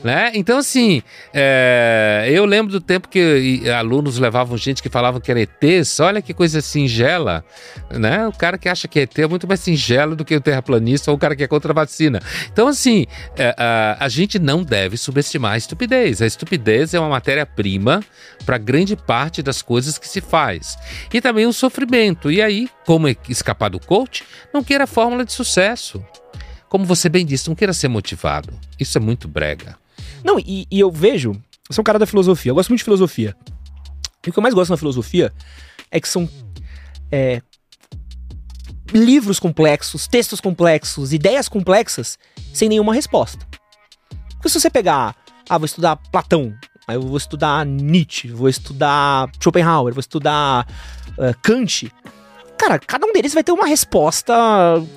Né? 0.04 0.32
Então, 0.34 0.58
assim, 0.58 1.04
é, 1.34 2.28
eu 2.32 2.44
lembro 2.46 2.72
do 2.72 2.82
tempo 2.82 3.08
que 3.08 3.70
alunos 3.70 4.18
levavam 4.18 4.58
gente 4.58 4.82
que 4.82 4.90
falavam 4.90 5.22
que 5.22 5.30
era 5.30 5.40
ETs. 5.42 6.00
Olha 6.00 6.22
que 6.22 6.34
coisa 6.34 6.60
singela. 6.60 7.46
Né? 7.92 8.28
O 8.28 8.32
cara 8.32 8.58
que 8.58 8.68
acha 8.68 8.88
que 8.88 9.00
é 9.00 9.04
ET 9.04 9.18
é 9.20 9.28
muito 9.28 9.48
mais 9.48 9.60
singelo 9.60 10.16
do 10.16 10.26
que 10.26 10.36
o 10.36 10.42
terraplanista 10.42 11.12
ou 11.12 11.18
o 11.18 11.20
cara 11.20 11.36
que 11.36 11.44
é 11.44 11.48
contra 11.48 11.72
a 11.72 11.76
vacina. 11.76 12.20
Então, 12.52 12.68
assim, 12.68 13.06
é, 13.38 13.54
a, 13.58 13.98
a 14.06 14.10
gente 14.10 14.40
não 14.40 14.64
deve 14.64 14.98
subestimar 14.98 15.54
a 15.54 15.58
estupidez. 15.58 16.22
A 16.22 16.26
estupidez 16.26 16.94
é 16.94 17.00
uma 17.00 17.10
matéria-prima 17.10 18.04
para 18.46 18.58
grande 18.58 18.96
parte 18.96 19.44
das 19.44 19.62
coisas 19.62 19.98
que 20.00 20.08
se 20.08 20.20
faz. 20.20 20.78
E 21.14 21.22
também 21.22 21.46
o 21.46 21.54
sofrimento. 21.54 22.32
E 22.32 22.42
aí, 22.42 22.68
como 22.86 23.08
escapar 23.30 23.70
do 23.70 23.80
coach? 23.80 24.24
Não 24.52 24.64
queira 24.64 24.88
fórmula 24.88 25.24
de 25.24 25.32
sucesso. 25.32 26.04
Como 26.72 26.86
você 26.86 27.10
bem 27.10 27.26
disse, 27.26 27.50
não 27.50 27.56
queira 27.56 27.74
ser 27.74 27.90
motivado. 27.90 28.54
Isso 28.80 28.98
é 28.98 29.02
muito 29.02 29.28
brega. 29.28 29.76
Não, 30.24 30.40
e, 30.40 30.68
e 30.70 30.80
eu 30.80 30.92
vejo. 30.92 31.32
Eu 31.70 31.74
sou 31.74 31.82
um 31.82 31.86
cara 31.86 32.00
da 32.00 32.06
filosofia. 32.06 32.52
Eu 32.52 32.56
gosto 32.56 32.70
muito 32.70 32.80
de 32.80 32.86
filosofia. 32.86 33.36
E 34.26 34.30
o 34.30 34.34
que 34.34 34.38
eu 34.38 34.44
mais 34.44 34.54
gosto 34.54 34.70
na 34.70 34.78
filosofia 34.78 35.34
é 35.90 36.00
que 36.00 36.08
são. 36.08 36.30
é, 37.12 37.42
livros 38.94 39.40
complexos, 39.40 40.08
textos 40.08 40.42
complexos, 40.42 41.14
ideias 41.14 41.48
complexas, 41.48 42.20
sem 42.54 42.68
nenhuma 42.70 42.94
resposta. 42.94 43.46
Porque 44.34 44.50
se 44.50 44.60
você 44.60 44.70
pegar. 44.70 45.16
Ah, 45.50 45.58
vou 45.58 45.66
estudar 45.66 45.96
Platão. 45.96 46.54
Aí 46.88 46.96
eu 46.96 47.02
vou 47.02 47.18
estudar 47.18 47.66
Nietzsche, 47.66 48.30
vou 48.30 48.50
estudar 48.50 49.30
Schopenhauer, 49.40 49.94
vou 49.94 50.00
estudar 50.00 50.68
eh, 51.18 51.34
Kant. 51.42 51.92
Cara, 52.58 52.80
cada 52.80 53.06
um 53.06 53.14
deles 53.14 53.34
vai 53.34 53.44
ter 53.44 53.52
uma 53.52 53.68
resposta 53.68 54.34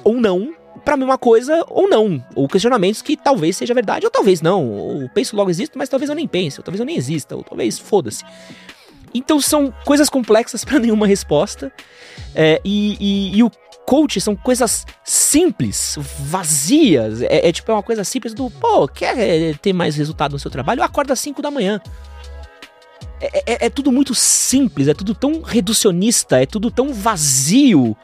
ou 0.03 0.21
não 0.21 0.55
pra 0.85 0.97
mesma 0.97 1.17
coisa 1.19 1.65
ou 1.69 1.89
não. 1.89 2.25
Ou 2.35 2.47
questionamentos 2.49 3.01
que 3.03 3.17
talvez 3.17 3.57
seja 3.57 3.73
verdade 3.75 4.05
ou 4.07 4.11
talvez 4.11 4.41
não. 4.41 4.69
Ou 4.69 5.09
penso 5.09 5.35
logo 5.37 5.51
existo, 5.51 5.79
mas 5.79 5.89
talvez 5.89 6.09
eu 6.11 6.15
nem 6.17 6.29
pense, 6.29 6.61
ou 6.61 6.65
talvez 6.65 6.81
eu 6.81 6.87
nem 6.87 6.97
exista, 6.97 7.35
ou 7.37 7.43
talvez 7.43 7.79
foda-se. 7.79 8.25
Então 9.13 9.41
são 9.41 9.73
coisas 9.85 10.09
complexas 10.09 10.65
pra 10.65 10.79
nenhuma 10.81 11.07
resposta. 11.07 11.73
É, 12.35 12.61
e, 12.65 12.97
e- 13.01 13.37
e 13.39 13.43
o 13.43 13.51
coach 13.87 14.21
são 14.21 14.35
coisas 14.35 14.87
simples, 15.05 15.97
vazias. 16.21 17.23
É, 17.23 17.49
é 17.49 17.53
tipo 17.53 17.71
é 17.71 17.75
uma 17.75 17.83
coisa 17.83 18.03
simples 18.03 18.35
do, 18.35 18.51
pô, 18.51 18.89
quer 18.89 19.57
ter 19.59 19.73
mais 19.73 19.95
resultado 19.97 20.33
no 20.33 20.39
seu 20.39 20.51
trabalho? 20.51 20.83
Acorda 20.83 21.13
às 21.13 21.21
5 21.21 21.41
da 21.43 21.51
manhã. 21.51 21.81
É, 23.21 23.53
é- 23.55 23.67
é 23.67 23.71
tudo 23.71 23.93
muito 23.93 24.15
simples, 24.15 24.89
é 24.89 24.95
tudo 24.95 25.15
tão 25.15 25.41
reducionista, 25.43 26.43
é 26.43 26.47
tudo 26.47 26.71
tão 26.71 26.93
vazio. 26.93 27.97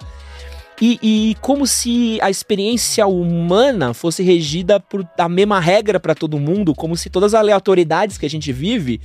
E, 0.80 0.98
e 1.02 1.36
como 1.42 1.66
se 1.66 2.18
a 2.22 2.30
experiência 2.30 3.06
humana 3.06 3.92
fosse 3.92 4.22
regida 4.22 4.80
por 4.80 5.06
a 5.18 5.28
mesma 5.28 5.60
regra 5.60 6.00
pra 6.00 6.14
todo 6.14 6.38
mundo, 6.40 6.74
como 6.74 6.96
se 6.96 7.10
todas 7.10 7.34
as 7.34 7.40
aleatoriedades 7.40 8.16
que 8.16 8.24
a 8.24 8.30
gente 8.30 8.50
vive 8.52 9.00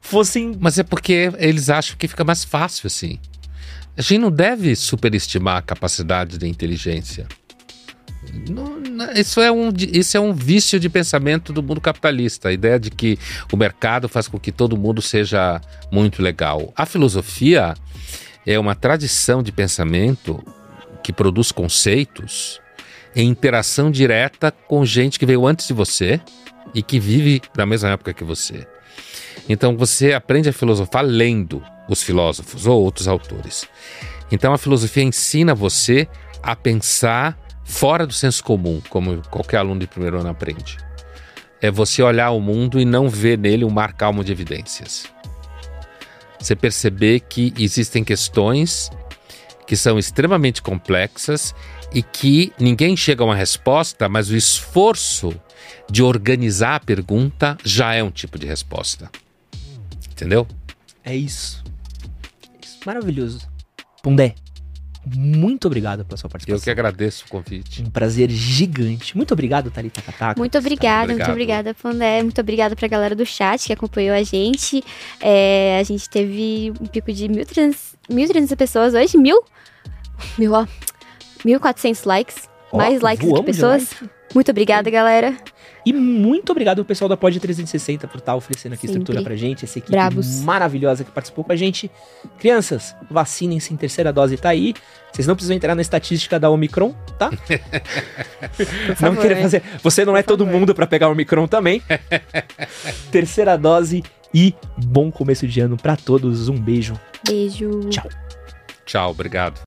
fossem 0.00 0.56
Mas 0.58 0.78
é 0.78 0.82
porque 0.84 1.32
eles 1.38 1.68
acham 1.68 1.96
que 1.96 2.06
fica 2.06 2.22
mais 2.24 2.44
fácil 2.44 2.86
assim. 2.86 3.18
A 3.96 4.02
gente 4.02 4.18
não 4.18 4.30
deve 4.30 4.74
superestimar 4.76 5.56
a 5.56 5.62
capacidade 5.62 6.38
da 6.38 6.46
inteligência. 6.46 7.26
Não- 8.48 8.78
não- 8.78 9.12
isso, 9.12 9.40
é 9.40 9.50
um, 9.50 9.70
isso 9.76 10.16
é 10.16 10.20
um 10.20 10.32
vício 10.32 10.78
de 10.78 10.88
pensamento 10.88 11.52
do 11.52 11.62
mundo 11.62 11.80
capitalista. 11.80 12.48
A 12.48 12.52
ideia 12.52 12.78
de 12.78 12.90
que 12.90 13.18
o 13.52 13.56
mercado 13.56 14.08
faz 14.08 14.28
com 14.28 14.38
que 14.38 14.52
todo 14.52 14.76
mundo 14.76 15.02
seja 15.02 15.60
muito 15.90 16.22
legal. 16.22 16.72
A 16.76 16.86
filosofia 16.86 17.74
é 18.46 18.58
uma 18.58 18.74
tradição 18.74 19.42
de 19.42 19.50
pensamento 19.50 20.42
que 21.10 21.12
produz 21.12 21.50
conceitos 21.50 22.60
em 23.16 23.28
interação 23.28 23.90
direta 23.90 24.52
com 24.52 24.86
gente 24.86 25.18
que 25.18 25.26
veio 25.26 25.44
antes 25.44 25.66
de 25.66 25.72
você 25.72 26.20
e 26.72 26.84
que 26.84 27.00
vive 27.00 27.42
na 27.56 27.66
mesma 27.66 27.90
época 27.90 28.14
que 28.14 28.22
você. 28.22 28.64
Então 29.48 29.76
você 29.76 30.12
aprende 30.12 30.48
a 30.48 30.52
filosofar 30.52 31.04
lendo 31.04 31.60
os 31.88 32.00
filósofos 32.00 32.64
ou 32.64 32.80
outros 32.80 33.08
autores. 33.08 33.66
Então 34.30 34.52
a 34.52 34.58
filosofia 34.58 35.02
ensina 35.02 35.52
você 35.52 36.06
a 36.40 36.54
pensar 36.54 37.36
fora 37.64 38.06
do 38.06 38.12
senso 38.12 38.44
comum, 38.44 38.80
como 38.88 39.20
qualquer 39.30 39.56
aluno 39.56 39.80
de 39.80 39.88
primeiro 39.88 40.20
ano 40.20 40.30
aprende. 40.30 40.76
É 41.60 41.72
você 41.72 42.04
olhar 42.04 42.30
o 42.30 42.40
mundo 42.40 42.78
e 42.78 42.84
não 42.84 43.08
ver 43.08 43.36
nele 43.36 43.64
um 43.64 43.70
mar 43.70 43.94
calmo 43.94 44.22
de 44.22 44.30
evidências. 44.30 45.06
Você 46.38 46.54
perceber 46.54 47.20
que 47.20 47.52
existem 47.58 48.04
questões 48.04 48.90
que 49.70 49.76
são 49.76 50.00
extremamente 50.00 50.60
complexas 50.60 51.54
e 51.94 52.02
que 52.02 52.52
ninguém 52.58 52.96
chega 52.96 53.22
a 53.22 53.26
uma 53.26 53.36
resposta, 53.36 54.08
mas 54.08 54.28
o 54.28 54.34
esforço 54.34 55.32
de 55.88 56.02
organizar 56.02 56.74
a 56.74 56.80
pergunta 56.80 57.56
já 57.64 57.94
é 57.94 58.02
um 58.02 58.10
tipo 58.10 58.36
de 58.36 58.48
resposta. 58.48 59.08
Entendeu? 60.10 60.44
É 61.04 61.14
isso. 61.14 61.62
Isso. 62.60 62.80
Maravilhoso. 62.84 63.48
Pundé, 64.02 64.34
muito 65.06 65.66
obrigado 65.66 66.04
pela 66.04 66.16
sua 66.16 66.26
Eu 66.28 66.30
participação. 66.30 66.62
que 66.64 66.70
agradeço 66.70 67.24
o 67.26 67.28
convite. 67.28 67.82
Um 67.82 67.90
prazer 67.90 68.30
gigante. 68.30 69.16
Muito 69.16 69.32
obrigado, 69.32 69.70
Thalita 69.70 70.02
Kataka. 70.02 70.38
Muito 70.38 70.56
obrigada, 70.58 71.04
Obrigado. 71.04 71.18
muito 71.18 71.30
obrigada, 71.32 71.74
Pandé. 71.74 72.22
Muito 72.22 72.40
obrigada 72.40 72.76
pra 72.76 72.86
galera 72.88 73.14
do 73.14 73.24
chat 73.24 73.66
que 73.66 73.72
acompanhou 73.72 74.14
a 74.14 74.22
gente. 74.22 74.82
É, 75.20 75.78
a 75.80 75.82
gente 75.82 76.08
teve 76.08 76.72
um 76.80 76.86
pico 76.86 77.12
de 77.12 77.28
1.300 77.28 77.76
1.300 78.10 78.56
pessoas 78.56 78.94
hoje. 78.94 79.16
Mil? 79.16 79.40
Mil, 80.36 80.52
ó. 80.52 80.66
1.400 81.44 82.04
likes. 82.06 82.48
Ó, 82.72 82.76
mais 82.76 83.00
likes 83.00 83.26
do 83.28 83.34
que 83.36 83.42
pessoas. 83.44 83.90
Muito 84.34 84.50
obrigada, 84.50 84.90
galera. 84.90 85.36
E 85.84 85.92
muito 85.92 86.50
obrigado 86.50 86.80
ao 86.80 86.84
pessoal 86.84 87.08
da 87.08 87.16
Pod 87.16 87.38
360 87.38 88.06
por 88.06 88.18
estar 88.18 88.34
oferecendo 88.34 88.72
aqui 88.74 88.86
Sempre. 88.86 89.00
estrutura 89.00 89.22
pra 89.24 89.36
gente, 89.36 89.64
essa 89.64 89.78
equipe 89.78 89.92
Bravos. 89.92 90.42
maravilhosa 90.42 91.04
que 91.04 91.10
participou 91.10 91.44
com 91.44 91.52
a 91.52 91.56
gente. 91.56 91.90
Crianças, 92.38 92.94
vacinem-se 93.10 93.72
em 93.72 93.76
terceira 93.76 94.12
dose, 94.12 94.36
tá 94.36 94.50
aí. 94.50 94.74
Vocês 95.12 95.26
não 95.26 95.34
precisam 95.34 95.56
entrar 95.56 95.74
na 95.74 95.82
estatística 95.82 96.38
da 96.38 96.50
Omicron, 96.50 96.94
tá? 97.18 97.30
não 99.00 99.16
querer 99.16 99.42
fazer. 99.42 99.62
Você 99.82 100.04
não 100.04 100.16
é 100.16 100.22
todo 100.22 100.46
mundo 100.46 100.74
pra 100.74 100.86
pegar 100.86 101.08
o 101.08 101.12
Omicron 101.12 101.46
também. 101.46 101.82
terceira 103.10 103.56
dose 103.56 104.04
e 104.32 104.54
bom 104.76 105.10
começo 105.10 105.46
de 105.46 105.60
ano 105.60 105.76
pra 105.76 105.96
todos. 105.96 106.48
Um 106.48 106.56
beijo. 106.56 106.98
Beijo. 107.26 107.80
Tchau. 107.90 108.08
Tchau, 108.84 109.10
obrigado. 109.10 109.60